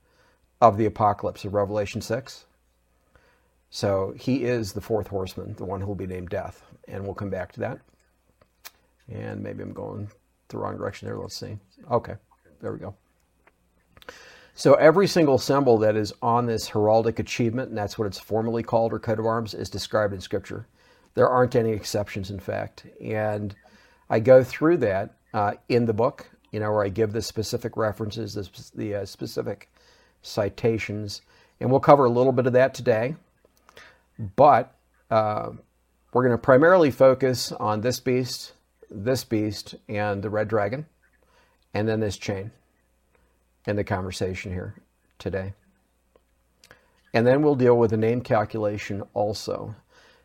of 0.60 0.76
the 0.76 0.86
apocalypse 0.86 1.44
of 1.44 1.54
Revelation 1.54 2.00
6. 2.00 2.46
So 3.70 4.12
he 4.18 4.44
is 4.44 4.72
the 4.72 4.80
fourth 4.80 5.06
horseman, 5.06 5.54
the 5.54 5.64
one 5.64 5.80
who 5.80 5.86
will 5.86 5.94
be 5.94 6.06
named 6.06 6.30
Death. 6.30 6.62
And 6.88 7.04
we'll 7.04 7.14
come 7.14 7.30
back 7.30 7.52
to 7.52 7.60
that. 7.60 7.78
And 9.08 9.42
maybe 9.42 9.62
I'm 9.62 9.72
going 9.72 10.08
the 10.48 10.58
wrong 10.58 10.76
direction 10.76 11.06
there. 11.06 11.16
Let's 11.16 11.38
see. 11.38 11.56
Okay, 11.90 12.14
there 12.60 12.72
we 12.72 12.78
go. 12.80 12.94
So 14.54 14.74
every 14.74 15.06
single 15.06 15.38
symbol 15.38 15.78
that 15.78 15.96
is 15.96 16.12
on 16.20 16.46
this 16.46 16.68
heraldic 16.68 17.20
achievement, 17.20 17.68
and 17.68 17.78
that's 17.78 17.96
what 17.96 18.06
it's 18.06 18.18
formally 18.18 18.64
called, 18.64 18.92
or 18.92 18.98
coat 18.98 19.20
of 19.20 19.26
arms, 19.26 19.54
is 19.54 19.70
described 19.70 20.12
in 20.12 20.20
Scripture. 20.20 20.66
There 21.14 21.28
aren't 21.28 21.54
any 21.54 21.70
exceptions, 21.70 22.30
in 22.30 22.40
fact. 22.40 22.84
And 23.00 23.54
I 24.10 24.18
go 24.18 24.42
through 24.42 24.78
that 24.78 25.14
uh, 25.32 25.52
in 25.68 25.86
the 25.86 25.92
book, 25.92 26.30
you 26.50 26.60
know, 26.60 26.72
where 26.72 26.84
I 26.84 26.88
give 26.88 27.12
the 27.12 27.22
specific 27.22 27.76
references, 27.76 28.34
the, 28.34 28.48
the 28.74 28.94
uh, 28.96 29.04
specific 29.04 29.68
citations, 30.22 31.22
and 31.60 31.70
we'll 31.70 31.80
cover 31.80 32.04
a 32.04 32.10
little 32.10 32.32
bit 32.32 32.46
of 32.46 32.52
that 32.54 32.74
today. 32.74 33.14
But 34.36 34.74
uh, 35.10 35.50
we're 36.12 36.22
going 36.22 36.36
to 36.36 36.38
primarily 36.38 36.90
focus 36.90 37.52
on 37.52 37.80
this 37.80 38.00
beast, 38.00 38.52
this 38.90 39.24
beast, 39.24 39.74
and 39.88 40.22
the 40.22 40.30
red 40.30 40.48
dragon, 40.48 40.86
and 41.72 41.88
then 41.88 42.00
this 42.00 42.16
chain 42.16 42.50
in 43.66 43.76
the 43.76 43.84
conversation 43.84 44.52
here 44.52 44.74
today. 45.18 45.52
And 47.12 47.26
then 47.26 47.42
we'll 47.42 47.56
deal 47.56 47.76
with 47.76 47.90
the 47.90 47.96
name 47.96 48.20
calculation 48.20 49.02
also. 49.14 49.74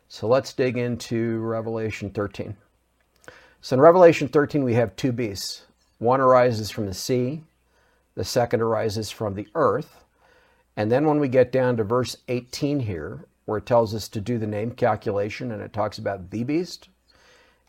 So 0.08 0.28
let's 0.28 0.52
dig 0.52 0.76
into 0.76 1.38
Revelation 1.38 2.10
13. 2.10 2.56
So 3.66 3.74
in 3.74 3.80
Revelation 3.80 4.28
13, 4.28 4.62
we 4.62 4.74
have 4.74 4.94
two 4.94 5.10
beasts. 5.10 5.64
One 5.98 6.20
arises 6.20 6.70
from 6.70 6.86
the 6.86 6.94
sea, 6.94 7.42
the 8.14 8.22
second 8.22 8.60
arises 8.60 9.10
from 9.10 9.34
the 9.34 9.48
earth. 9.56 10.04
And 10.76 10.92
then 10.92 11.04
when 11.04 11.18
we 11.18 11.26
get 11.26 11.50
down 11.50 11.76
to 11.78 11.82
verse 11.82 12.16
18 12.28 12.78
here, 12.78 13.24
where 13.44 13.58
it 13.58 13.66
tells 13.66 13.92
us 13.92 14.06
to 14.10 14.20
do 14.20 14.38
the 14.38 14.46
name 14.46 14.70
calculation 14.70 15.50
and 15.50 15.60
it 15.60 15.72
talks 15.72 15.98
about 15.98 16.30
the 16.30 16.44
beast, 16.44 16.90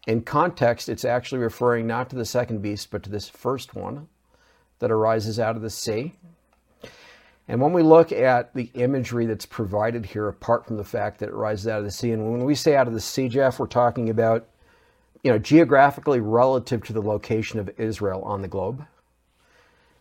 in 0.05 0.21
context, 0.21 0.87
it's 0.87 1.03
actually 1.03 1.39
referring 1.39 1.87
not 1.87 2.11
to 2.11 2.15
the 2.15 2.25
second 2.25 2.61
beast, 2.61 2.91
but 2.91 3.01
to 3.01 3.09
this 3.09 3.27
first 3.27 3.73
one 3.73 4.07
that 4.77 4.91
arises 4.91 5.39
out 5.39 5.55
of 5.55 5.63
the 5.63 5.71
sea. 5.71 6.13
And 7.47 7.59
when 7.59 7.73
we 7.73 7.81
look 7.81 8.11
at 8.11 8.53
the 8.53 8.69
imagery 8.75 9.25
that's 9.25 9.47
provided 9.47 10.05
here, 10.05 10.27
apart 10.27 10.67
from 10.67 10.77
the 10.77 10.83
fact 10.83 11.17
that 11.21 11.29
it 11.29 11.33
rises 11.33 11.67
out 11.67 11.79
of 11.79 11.85
the 11.85 11.89
sea, 11.89 12.11
and 12.11 12.31
when 12.31 12.45
we 12.45 12.53
say 12.53 12.75
out 12.75 12.87
of 12.87 12.93
the 12.93 13.01
sea, 13.01 13.27
Jeff, 13.27 13.57
we're 13.57 13.65
talking 13.65 14.11
about 14.11 14.47
you 15.23 15.31
know, 15.31 15.39
geographically 15.39 16.19
relative 16.19 16.83
to 16.85 16.93
the 16.93 17.01
location 17.01 17.59
of 17.59 17.69
Israel 17.77 18.21
on 18.23 18.41
the 18.41 18.47
globe. 18.47 18.85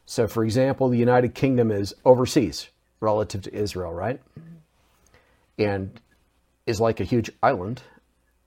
So, 0.05 0.29
for 0.29 0.45
example, 0.45 0.89
the 0.89 0.99
United 0.99 1.35
Kingdom 1.35 1.71
is 1.71 1.95
overseas 2.05 2.69
relative 3.01 3.43
to 3.43 3.55
Israel, 3.55 3.93
right? 3.93 4.21
And 5.59 6.01
is 6.67 6.81
like 6.81 7.01
a 7.01 7.05
huge 7.05 7.31
island 7.43 7.83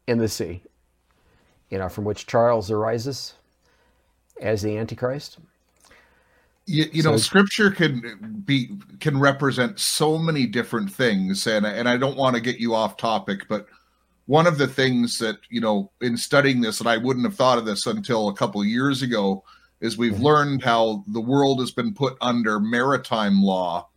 in 0.08 0.19
the 0.19 0.27
sea, 0.27 0.62
you 1.69 1.77
know, 1.77 1.89
from 1.89 2.03
which 2.03 2.27
Charles 2.27 2.71
arises 2.71 3.34
as 4.41 4.62
the 4.62 4.77
Antichrist. 4.77 5.38
You, 6.65 6.86
you 6.91 7.03
know, 7.03 7.17
scripture 7.17 7.71
can 7.71 8.43
be 8.45 8.77
can 8.99 9.19
represent 9.19 9.79
so 9.79 10.19
many 10.19 10.45
different 10.45 10.91
things, 10.91 11.47
and 11.47 11.65
and 11.65 11.89
I 11.89 11.97
don't 11.97 12.15
want 12.15 12.36
to 12.36 12.41
get 12.41 12.60
you 12.60 12.75
off 12.75 12.95
topic, 12.95 13.47
but 13.47 13.67
one 14.29 14.45
of 14.45 14.59
the 14.59 14.67
things 14.67 15.17
that 15.17 15.37
you 15.49 15.59
know 15.59 15.91
in 16.01 16.15
studying 16.15 16.61
this, 16.61 16.79
and 16.79 16.87
I 16.87 16.97
wouldn't 16.97 17.25
have 17.25 17.33
thought 17.33 17.57
of 17.57 17.65
this 17.65 17.87
until 17.87 18.27
a 18.27 18.35
couple 18.35 18.61
of 18.61 18.67
years 18.67 19.01
ago, 19.01 19.43
is 19.81 19.97
we've 19.97 20.19
learned 20.19 20.61
how 20.61 21.03
the 21.07 21.19
world 21.19 21.59
has 21.59 21.71
been 21.71 21.95
put 21.95 22.15
under 22.21 22.59
maritime 22.59 23.41
law, 23.41 23.89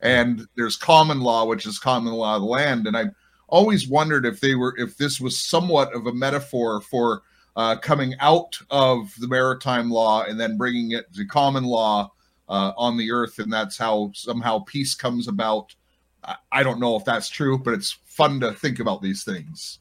and 0.00 0.44
there's 0.56 0.76
common 0.76 1.20
law, 1.20 1.44
which 1.44 1.66
is 1.66 1.78
common 1.78 2.14
law 2.14 2.34
of 2.34 2.42
the 2.42 2.48
land, 2.48 2.88
and 2.88 2.96
i've 2.96 3.14
always 3.46 3.86
wondered 3.86 4.26
if 4.26 4.40
they 4.40 4.56
were 4.56 4.74
if 4.76 4.96
this 4.96 5.20
was 5.20 5.38
somewhat 5.38 5.94
of 5.94 6.08
a 6.08 6.12
metaphor 6.12 6.80
for 6.80 7.22
uh, 7.54 7.76
coming 7.76 8.12
out 8.18 8.58
of 8.70 9.14
the 9.20 9.28
maritime 9.28 9.88
law 9.88 10.24
and 10.24 10.40
then 10.40 10.58
bringing 10.58 10.90
it 10.90 11.14
to 11.14 11.24
common 11.24 11.62
law 11.62 12.10
uh, 12.48 12.72
on 12.76 12.96
the 12.96 13.12
earth, 13.12 13.38
and 13.38 13.52
that's 13.52 13.78
how 13.78 14.10
somehow 14.14 14.58
peace 14.66 14.96
comes 14.96 15.28
about. 15.28 15.76
I, 16.24 16.34
I 16.50 16.62
don't 16.64 16.80
know 16.80 16.96
if 16.96 17.04
that's 17.04 17.28
true, 17.28 17.56
but 17.56 17.74
it's 17.74 17.96
fun 18.16 18.40
to 18.40 18.52
think 18.52 18.80
about 18.80 19.02
these 19.02 19.24
things. 19.24 19.78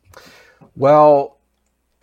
Well, 0.76 1.38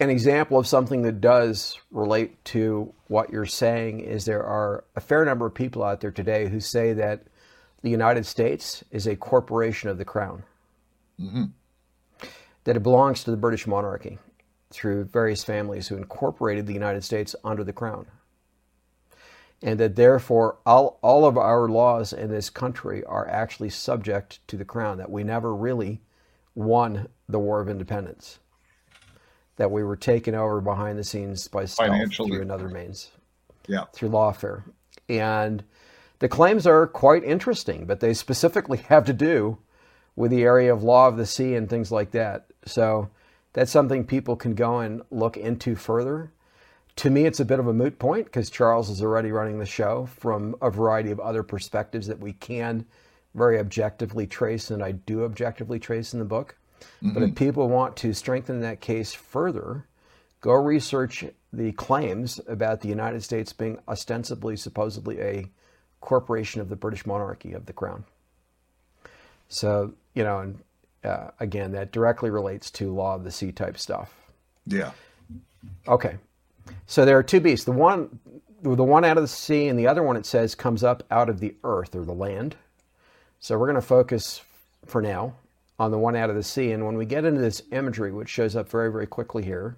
an 0.01 0.11
example 0.11 0.59
of 0.59 0.67
something 0.67 1.03
that 1.03 1.21
does 1.21 1.79
relate 1.91 2.43
to 2.47 2.93
what 3.09 3.31
you're 3.31 3.47
saying 3.47 4.01
is 4.01 4.25
there 4.25 4.43
are 4.43 4.85
a 4.97 5.01
fair 5.01 5.25
number 5.25 5.47
of 5.47 5.55
people 5.55 5.83
out 5.85 6.01
there 6.01 6.11
today 6.11 6.49
who 6.49 6.59
say 6.59 6.93
that 6.95 7.25
the 7.83 7.91
United 7.91 8.25
States 8.27 8.83
is 8.91 9.07
a 9.07 9.15
corporation 9.15 9.91
of 9.91 9.99
the 9.99 10.05
crown, 10.05 10.43
mm-hmm. 11.21 11.45
that 12.65 12.77
it 12.77 12.83
belongs 12.83 13.23
to 13.25 13.31
the 13.31 13.37
British 13.37 13.67
monarchy 13.67 14.19
through 14.71 15.05
various 15.05 15.45
families 15.45 15.89
who 15.89 15.97
incorporated 15.97 16.67
the 16.67 16.73
United 16.73 17.05
States 17.05 17.37
under 17.45 17.63
the 17.63 17.73
crown. 17.73 18.07
and 19.63 19.79
that 19.79 19.97
therefore 19.97 20.59
all, 20.67 20.99
all 21.03 21.25
of 21.25 21.39
our 21.39 21.69
laws 21.69 22.13
in 22.13 22.31
this 22.31 22.51
country 22.51 23.05
are 23.05 23.29
actually 23.29 23.71
subject 23.71 24.47
to 24.49 24.57
the 24.57 24.65
crown, 24.65 24.99
that 24.99 25.11
we 25.11 25.23
never 25.23 25.55
really 25.55 26.01
won 26.55 27.09
the 27.29 27.39
War 27.39 27.61
of 27.61 27.69
Independence, 27.69 28.39
that 29.57 29.71
we 29.71 29.83
were 29.83 29.97
taken 29.97 30.35
over 30.35 30.61
behind 30.61 30.99
the 30.99 31.05
scenes 31.05 31.49
by 31.49 31.65
stealth 31.65 31.89
through 32.15 32.43
another 32.43 32.69
means, 32.69 33.11
Yeah. 33.67 33.85
through 33.93 34.11
lawfare. 34.11 34.65
And 35.09 35.65
the 36.19 36.29
claims 36.29 36.67
are 36.67 36.87
quite 36.87 37.25
interesting, 37.25 37.87
but 37.87 38.01
they 38.01 38.15
specifically 38.15 38.79
have 38.89 39.05
to 39.07 39.13
do 39.13 39.59
with 40.17 40.31
the 40.31 40.43
area 40.43 40.73
of 40.73 40.83
law 40.83 41.09
of 41.09 41.17
the 41.17 41.27
sea 41.27 41.55
and 41.55 41.69
things 41.69 41.91
like 41.91 42.11
that. 42.13 42.47
So 42.67 43.09
that's 43.55 43.71
something 43.71 44.05
people 44.05 44.37
can 44.37 44.55
go 44.55 44.81
and 44.81 45.03
look 45.11 45.37
into 45.37 45.75
further. 45.75 46.33
To 46.97 47.11
me, 47.11 47.25
it's 47.25 47.41
a 47.41 47.45
bit 47.47 47.59
of 47.59 47.67
a 47.67 47.73
moot 47.73 47.99
point 47.99 48.27
because 48.27 48.51
Charles 48.51 48.91
is 48.91 49.03
already 49.03 49.33
running 49.33 49.59
the 49.59 49.65
show 49.67 50.07
from 50.07 50.55
a 50.61 50.71
variety 50.71 51.11
of 51.11 51.19
other 51.21 51.43
perspectives 51.43 52.07
that 52.09 52.21
we 52.21 52.35
can 52.35 52.85
very 53.35 53.59
objectively 53.59 54.27
trace, 54.27 54.71
and 54.71 54.83
I 54.83 54.93
do 54.93 55.25
objectively 55.25 55.79
trace 55.79 56.13
in 56.13 56.19
the 56.19 56.25
book. 56.25 56.57
But 57.01 57.23
if 57.23 57.35
people 57.35 57.69
want 57.69 57.97
to 57.99 58.13
strengthen 58.13 58.61
that 58.61 58.81
case 58.81 59.13
further, 59.13 59.87
go 60.41 60.53
research 60.53 61.25
the 61.53 61.73
claims 61.73 62.41
about 62.49 62.81
the 62.81 62.89
United 62.89 63.23
States 63.23 63.53
being 63.53 63.79
ostensibly, 63.89 64.57
supposedly 64.57 65.21
a 65.21 65.51
corporation 66.01 66.61
of 66.61 66.69
the 66.69 66.77
British 66.77 67.07
monarchy 67.07 67.53
of 67.53 67.67
the 67.67 67.73
crown. 67.73 68.05
So, 69.49 69.95
you 70.15 70.25
know, 70.25 70.41
and 70.41 70.59
uh, 71.05 71.31
again, 71.41 71.73
that 71.73 71.93
directly 71.93 72.31
relates 72.31 72.71
to 72.73 72.93
law 72.93 73.15
of 73.15 73.25
the 73.25 73.31
sea 73.31 73.53
type 73.53 73.79
stuff. 73.79 74.15
Yeah. 74.67 74.93
Okay. 75.87 76.17
So 76.87 77.05
there 77.05 77.19
are 77.19 77.23
two 77.23 77.41
beasts. 77.41 77.65
The 77.65 77.73
one, 77.73 78.19
the 78.63 78.85
one 78.85 79.05
out 79.05 79.17
of 79.17 79.25
the 79.25 79.29
sea, 79.29 79.69
and 79.69 79.79
the 79.79 79.87
other 79.87 80.03
one 80.03 80.17
it 80.17 80.27
says 80.27 80.55
comes 80.55 80.83
up 80.83 81.03
out 81.11 81.29
of 81.29 81.41
the 81.41 81.55
earth 81.65 81.95
or 81.95 82.05
the 82.05 82.13
land. 82.13 82.57
So 83.43 83.59
we're 83.59 83.67
going 83.67 83.75
to 83.75 83.83
focus 83.83 84.41
for 84.87 85.03
now 85.03 85.35
on 85.77 85.91
the 85.91 85.99
one 85.99 86.15
out 86.15 86.31
of 86.31 86.37
the 86.37 86.45
sea. 86.45 86.71
And 86.71 86.87
when 86.87 86.97
we 86.97 87.05
get 87.05 87.25
into 87.25 87.41
this 87.41 87.61
imagery, 87.73 88.13
which 88.13 88.29
shows 88.29 88.55
up 88.55 88.69
very, 88.69 88.91
very 88.91 89.09
quickly 89.09 89.43
here, 89.43 89.75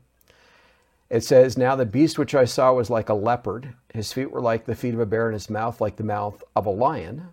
it 1.09 1.25
says, 1.25 1.57
Now 1.57 1.75
the 1.75 1.87
beast 1.87 2.19
which 2.19 2.35
I 2.35 2.45
saw 2.45 2.75
was 2.75 2.91
like 2.91 3.09
a 3.09 3.15
leopard. 3.15 3.73
His 3.95 4.13
feet 4.13 4.31
were 4.31 4.43
like 4.43 4.67
the 4.67 4.75
feet 4.75 4.93
of 4.93 5.01
a 5.01 5.07
bear, 5.07 5.29
and 5.29 5.33
his 5.33 5.49
mouth 5.49 5.81
like 5.81 5.97
the 5.97 6.05
mouth 6.05 6.45
of 6.55 6.67
a 6.67 6.71
lion. 6.71 7.29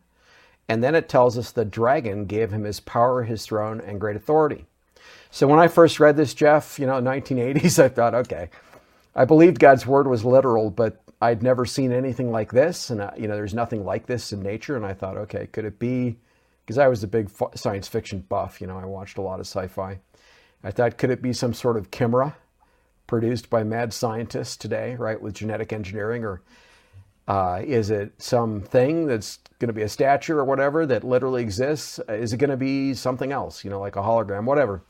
And 0.70 0.82
then 0.82 0.96
it 0.96 1.10
tells 1.10 1.38
us 1.38 1.52
the 1.52 1.66
dragon 1.66 2.28
gave 2.28 2.50
him 2.50 2.64
his 2.64 2.80
power, 2.80 3.24
his 3.24 3.46
throne, 3.46 3.82
and 3.82 4.00
great 4.00 4.16
authority. 4.16 4.64
So 5.32 5.48
when 5.48 5.60
I 5.60 5.68
first 5.68 6.00
read 6.00 6.16
this, 6.16 6.34
Jeff, 6.34 6.80
you 6.80 6.86
know, 6.86 7.02
1980s, 7.02 7.78
I 7.84 7.90
thought, 7.90 8.16
okay, 8.16 8.50
I 9.14 9.26
believed 9.26 9.60
God's 9.60 9.86
word 9.86 10.08
was 10.08 10.24
literal, 10.24 10.70
but 10.70 11.01
I'd 11.22 11.44
never 11.44 11.66
seen 11.66 11.92
anything 11.92 12.32
like 12.32 12.52
this, 12.52 12.90
and 12.90 13.02
uh, 13.02 13.12
you 13.16 13.28
know, 13.28 13.36
there's 13.36 13.54
nothing 13.54 13.86
like 13.86 14.08
this 14.08 14.34
in 14.34 14.42
nature. 14.42 14.76
And 14.76 14.86
I 14.86 14.94
thought, 14.94 15.18
okay, 15.18 15.48
could 15.48 15.66
it 15.66 15.78
be? 15.78 16.18
Because 16.66 16.78
I 16.78 16.88
was 16.88 17.04
a 17.04 17.08
big 17.08 17.30
science 17.56 17.88
fiction 17.88 18.26
buff, 18.28 18.62
you 18.62 18.68
know, 18.68 18.78
I 18.78 18.86
watched 18.86 19.18
a 19.18 19.22
lot 19.22 19.40
of 19.40 19.46
sci-fi. 19.48 20.00
I 20.64 20.72
thought, 20.72 20.98
could 20.98 21.10
it 21.10 21.22
be 21.22 21.34
some 21.34 21.54
sort 21.54 21.76
of 21.78 21.92
chimera 21.92 22.36
produced 23.08 23.50
by 23.50 23.64
mad 23.64 23.94
scientists 23.94 24.56
today, 24.56 24.96
right, 24.96 25.22
with 25.22 25.34
genetic 25.34 25.74
engineering, 25.74 26.24
or 26.24 26.42
uh, 27.28 27.62
is 27.64 27.90
it 27.90 28.14
something 28.22 29.06
that's 29.06 29.40
going 29.60 29.68
to 29.68 29.74
be 29.74 29.82
a 29.82 29.90
statue 29.90 30.36
or 30.36 30.46
whatever 30.46 30.86
that 30.86 31.04
literally 31.04 31.42
exists? 31.42 32.00
Is 32.08 32.32
it 32.34 32.38
going 32.38 32.52
to 32.52 32.58
be 32.58 32.94
something 32.94 33.32
else, 33.32 33.64
you 33.64 33.70
know, 33.70 33.80
like 33.80 33.96
a 33.96 34.02
hologram, 34.02 34.46
whatever? 34.46 34.82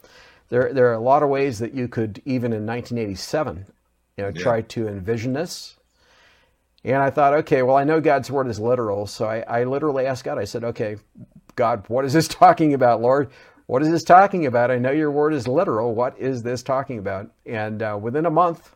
There, 0.49 0.73
there 0.73 0.87
are 0.89 0.93
a 0.93 0.99
lot 0.99 1.23
of 1.23 1.29
ways 1.29 1.59
that 1.59 1.73
you 1.73 1.87
could, 1.87 2.21
even 2.25 2.51
in 2.53 2.65
1987, 2.65 3.65
you 4.17 4.23
know, 4.23 4.31
Yeah. 4.35 4.41
try 4.41 4.61
to 4.61 4.87
envision 4.87 5.33
this. 5.33 5.77
And 6.83 6.97
I 6.97 7.09
thought, 7.11 7.33
okay, 7.33 7.61
well, 7.61 7.77
I 7.77 7.83
know 7.83 8.01
God's 8.01 8.31
word 8.31 8.47
is 8.47 8.59
literal, 8.59 9.05
so 9.05 9.25
I, 9.25 9.41
I 9.41 9.63
literally 9.65 10.05
asked 10.05 10.23
God. 10.23 10.39
I 10.39 10.45
said, 10.45 10.63
okay, 10.63 10.97
God, 11.55 11.85
what 11.87 12.05
is 12.05 12.13
this 12.13 12.27
talking 12.29 12.73
about, 12.73 13.01
Lord? 13.01 13.29
What 13.67 13.81
is 13.81 13.89
this 13.89 14.03
talking 14.03 14.45
about? 14.47 14.71
I 14.71 14.79
know 14.79 14.91
your 14.91 15.11
word 15.11 15.33
is 15.33 15.47
literal. 15.47 15.93
What 15.93 16.17
is 16.17 16.43
this 16.43 16.63
talking 16.63 16.97
about? 16.97 17.31
And 17.45 17.81
uh, 17.81 17.97
within 18.01 18.25
a 18.25 18.31
month, 18.31 18.75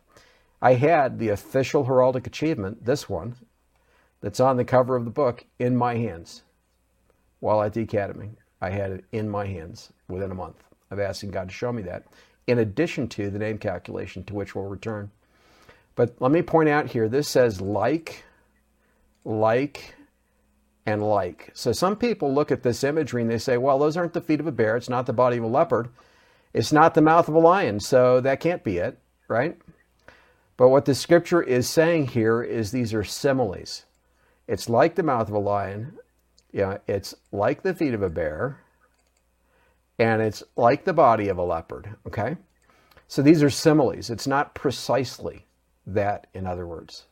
I 0.62 0.74
had 0.74 1.18
the 1.18 1.28
official 1.30 1.84
heraldic 1.84 2.26
achievement, 2.26 2.84
this 2.84 3.08
one, 3.08 3.36
that's 4.20 4.40
on 4.40 4.56
the 4.56 4.64
cover 4.64 4.96
of 4.96 5.04
the 5.04 5.10
book, 5.10 5.44
in 5.58 5.76
my 5.76 5.96
hands 5.96 6.42
while 7.40 7.62
at 7.62 7.74
the 7.74 7.82
academy. 7.82 8.30
I 8.60 8.70
had 8.70 8.90
it 8.90 9.04
in 9.12 9.28
my 9.28 9.46
hands 9.46 9.92
within 10.08 10.30
a 10.30 10.34
month 10.34 10.64
of 10.90 10.98
asking 10.98 11.30
God 11.30 11.48
to 11.48 11.54
show 11.54 11.72
me 11.72 11.82
that, 11.82 12.04
in 12.46 12.58
addition 12.58 13.08
to 13.08 13.28
the 13.30 13.38
name 13.38 13.58
calculation 13.58 14.24
to 14.24 14.34
which 14.34 14.54
we'll 14.54 14.64
return. 14.64 15.10
But 15.96 16.14
let 16.20 16.30
me 16.30 16.42
point 16.42 16.68
out 16.68 16.86
here 16.86 17.08
this 17.08 17.28
says 17.28 17.60
like, 17.60 18.22
like, 19.24 19.94
and 20.84 21.02
like. 21.02 21.50
So 21.54 21.72
some 21.72 21.96
people 21.96 22.32
look 22.32 22.52
at 22.52 22.62
this 22.62 22.84
imagery 22.84 23.22
and 23.22 23.30
they 23.30 23.38
say, 23.38 23.56
well, 23.56 23.78
those 23.78 23.96
aren't 23.96 24.12
the 24.12 24.20
feet 24.20 24.38
of 24.38 24.46
a 24.46 24.52
bear, 24.52 24.76
it's 24.76 24.90
not 24.90 25.06
the 25.06 25.12
body 25.12 25.38
of 25.38 25.42
a 25.42 25.48
leopard, 25.48 25.88
it's 26.52 26.70
not 26.70 26.94
the 26.94 27.02
mouth 27.02 27.28
of 27.28 27.34
a 27.34 27.40
lion, 27.40 27.80
so 27.80 28.20
that 28.20 28.40
can't 28.40 28.62
be 28.62 28.76
it, 28.76 28.98
right? 29.26 29.58
But 30.56 30.68
what 30.68 30.84
the 30.84 30.94
scripture 30.94 31.42
is 31.42 31.68
saying 31.68 32.08
here 32.08 32.42
is 32.42 32.70
these 32.70 32.94
are 32.94 33.04
similes. 33.04 33.84
It's 34.46 34.68
like 34.68 34.94
the 34.94 35.02
mouth 35.02 35.28
of 35.28 35.34
a 35.34 35.40
lion, 35.40 35.98
yeah, 36.52 36.78
it's 36.86 37.14
like 37.32 37.62
the 37.62 37.74
feet 37.74 37.94
of 37.94 38.02
a 38.02 38.10
bear, 38.10 38.60
and 39.98 40.20
it's 40.20 40.42
like 40.56 40.84
the 40.84 40.92
body 40.92 41.28
of 41.28 41.38
a 41.38 41.42
leopard, 41.42 41.96
okay? 42.06 42.36
So 43.08 43.22
these 43.22 43.42
are 43.42 43.50
similes. 43.50 44.10
It's 44.10 44.26
not 44.26 44.54
precisely 44.54 45.45
that, 45.86 46.26
in 46.34 46.46
other 46.46 46.66
words. 46.66 47.04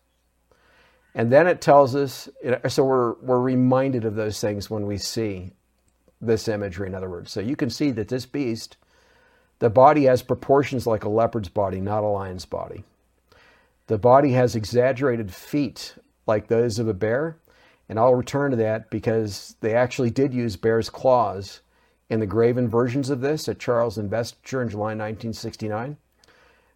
And 1.15 1.31
then 1.31 1.47
it 1.47 1.61
tells 1.61 1.95
us, 1.95 2.29
so 2.69 2.85
we're, 2.85 3.15
we're 3.21 3.41
reminded 3.41 4.05
of 4.05 4.17
those 4.17 4.41
things 4.41 4.69
when 4.69 4.87
we 4.87 4.99
see 4.99 5.53
this 6.21 6.49
imagery, 6.49 6.89
in 6.89 6.95
other 6.95 7.09
words. 7.09 7.31
So 7.31 7.41
you 7.41 7.55
can 7.55 7.71
see 7.71 7.91
that 7.93 8.09
this 8.09 8.27
beast, 8.27 8.77
the 9.61 9.71
body 9.71 10.05
has 10.05 10.23
proportions 10.23 10.87
like 10.87 11.05
a 11.05 11.09
leopard's 11.09 11.49
body, 11.49 11.81
not 11.81 12.03
a 12.03 12.09
lion's 12.09 12.47
body. 12.47 12.85
The 13.87 13.99
body 13.99 14.33
has 14.33 14.57
exaggerated 14.57 15.33
feet 15.33 15.95
like 16.27 16.49
those 16.49 16.79
of 16.79 16.89
a 16.89 16.95
bear. 16.95 17.37
And 17.89 17.99
I'll 17.99 18.15
return 18.15 18.51
to 18.51 18.57
that 18.57 18.91
because 18.91 19.57
they 19.61 19.75
actually 19.75 20.11
did 20.11 20.33
use 20.33 20.57
bear's 20.57 20.89
claws 20.89 21.61
in 22.09 22.21
the 22.21 22.27
graven 22.27 22.69
versions 22.69 23.11
of 23.11 23.21
this 23.21 23.49
at 23.49 23.59
Charles 23.59 23.99
Investiture 23.99 24.63
in 24.63 24.69
July 24.69 24.95
1969, 24.95 25.97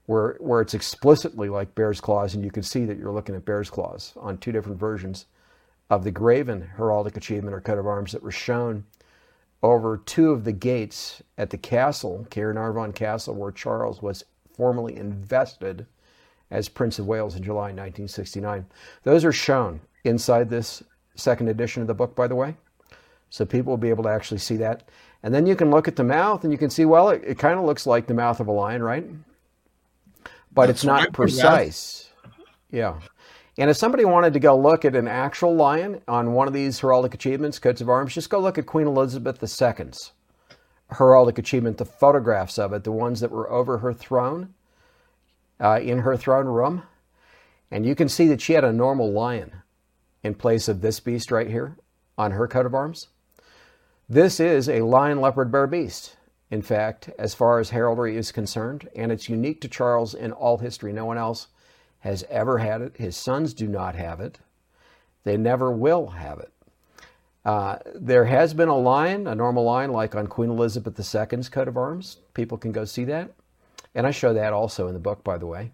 where, 0.08 0.36
where 0.40 0.62
it's 0.62 0.72
explicitly 0.72 1.50
like 1.50 1.74
bear's 1.74 2.00
claws, 2.00 2.34
and 2.34 2.42
you 2.42 2.50
can 2.50 2.62
see 2.62 2.86
that 2.86 2.96
you're 2.96 3.12
looking 3.12 3.34
at 3.34 3.44
bear's 3.44 3.68
claws 3.68 4.14
on 4.16 4.38
two 4.38 4.50
different 4.50 4.80
versions 4.80 5.26
of 5.90 6.02
the 6.02 6.10
graven 6.10 6.66
heraldic 6.78 7.14
achievement 7.14 7.54
or 7.54 7.60
coat 7.60 7.78
of 7.78 7.86
arms 7.86 8.12
that 8.12 8.22
were 8.22 8.30
shown 8.30 8.86
over 9.62 9.98
two 9.98 10.30
of 10.30 10.44
the 10.44 10.52
gates 10.52 11.22
at 11.36 11.50
the 11.50 11.58
castle, 11.58 12.26
Caernarvon 12.30 12.94
Castle, 12.94 13.34
where 13.34 13.52
Charles 13.52 14.00
was 14.00 14.24
formally 14.56 14.96
invested 14.96 15.84
as 16.50 16.70
Prince 16.70 16.98
of 16.98 17.06
Wales 17.06 17.36
in 17.36 17.42
July 17.42 17.64
1969. 17.64 18.64
Those 19.02 19.26
are 19.26 19.32
shown 19.32 19.78
inside 20.04 20.48
this 20.48 20.82
second 21.16 21.48
edition 21.48 21.82
of 21.82 21.86
the 21.86 21.92
book, 21.92 22.16
by 22.16 22.26
the 22.26 22.34
way. 22.34 22.56
So 23.28 23.44
people 23.44 23.72
will 23.72 23.76
be 23.76 23.90
able 23.90 24.04
to 24.04 24.10
actually 24.10 24.38
see 24.38 24.56
that. 24.56 24.88
And 25.22 25.34
then 25.34 25.46
you 25.46 25.54
can 25.54 25.70
look 25.70 25.86
at 25.86 25.96
the 25.96 26.04
mouth 26.04 26.44
and 26.44 26.52
you 26.52 26.58
can 26.58 26.70
see, 26.70 26.86
well, 26.86 27.10
it, 27.10 27.22
it 27.26 27.38
kind 27.38 27.58
of 27.58 27.66
looks 27.66 27.86
like 27.86 28.06
the 28.06 28.14
mouth 28.14 28.40
of 28.40 28.48
a 28.48 28.52
lion, 28.52 28.82
right? 28.82 29.04
But 30.58 30.66
That's 30.66 30.80
it's 30.80 30.84
not 30.84 31.12
precise. 31.12 32.10
Yeah. 32.72 32.98
And 33.58 33.70
if 33.70 33.76
somebody 33.76 34.04
wanted 34.04 34.32
to 34.32 34.40
go 34.40 34.58
look 34.58 34.84
at 34.84 34.96
an 34.96 35.06
actual 35.06 35.54
lion 35.54 36.02
on 36.08 36.32
one 36.32 36.48
of 36.48 36.52
these 36.52 36.80
heraldic 36.80 37.14
achievements, 37.14 37.60
coats 37.60 37.80
of 37.80 37.88
arms, 37.88 38.12
just 38.12 38.28
go 38.28 38.40
look 38.40 38.58
at 38.58 38.66
Queen 38.66 38.88
Elizabeth 38.88 39.40
II's 39.40 40.10
heraldic 40.90 41.38
achievement, 41.38 41.78
the 41.78 41.84
photographs 41.84 42.58
of 42.58 42.72
it, 42.72 42.82
the 42.82 42.90
ones 42.90 43.20
that 43.20 43.30
were 43.30 43.48
over 43.48 43.78
her 43.78 43.94
throne, 43.94 44.52
uh, 45.60 45.78
in 45.80 45.98
her 45.98 46.16
throne 46.16 46.46
room. 46.46 46.82
And 47.70 47.86
you 47.86 47.94
can 47.94 48.08
see 48.08 48.26
that 48.26 48.40
she 48.40 48.54
had 48.54 48.64
a 48.64 48.72
normal 48.72 49.12
lion 49.12 49.62
in 50.24 50.34
place 50.34 50.66
of 50.66 50.80
this 50.80 50.98
beast 50.98 51.30
right 51.30 51.46
here 51.46 51.76
on 52.18 52.32
her 52.32 52.48
coat 52.48 52.66
of 52.66 52.74
arms. 52.74 53.06
This 54.08 54.40
is 54.40 54.68
a 54.68 54.82
lion, 54.82 55.20
leopard, 55.20 55.52
bear 55.52 55.68
beast, 55.68 56.16
in 56.50 56.62
fact, 56.62 57.10
as 57.18 57.34
far 57.34 57.58
as 57.58 57.70
heraldry 57.70 58.16
is 58.16 58.32
concerned, 58.32 58.88
and 58.96 59.12
it's 59.12 59.28
unique 59.28 59.60
to 59.60 59.68
Charles 59.68 60.14
in 60.14 60.32
all 60.32 60.58
history. 60.58 60.92
No 60.92 61.04
one 61.04 61.18
else 61.18 61.48
has 62.00 62.24
ever 62.30 62.58
had 62.58 62.80
it. 62.80 62.96
His 62.96 63.16
sons 63.16 63.52
do 63.52 63.66
not 63.66 63.94
have 63.94 64.20
it. 64.20 64.38
They 65.24 65.36
never 65.36 65.70
will 65.70 66.06
have 66.08 66.38
it. 66.38 66.52
Uh, 67.44 67.78
there 67.94 68.24
has 68.24 68.54
been 68.54 68.68
a 68.68 68.76
lion, 68.76 69.26
a 69.26 69.34
normal 69.34 69.64
lion, 69.64 69.92
like 69.92 70.14
on 70.14 70.26
Queen 70.26 70.50
Elizabeth 70.50 70.98
II's 70.98 71.48
coat 71.48 71.68
of 71.68 71.76
arms. 71.76 72.18
People 72.34 72.58
can 72.58 72.72
go 72.72 72.84
see 72.84 73.04
that. 73.04 73.30
And 73.94 74.06
I 74.06 74.10
show 74.10 74.32
that 74.34 74.52
also 74.52 74.86
in 74.88 74.94
the 74.94 75.00
book, 75.00 75.24
by 75.24 75.38
the 75.38 75.46
way. 75.46 75.72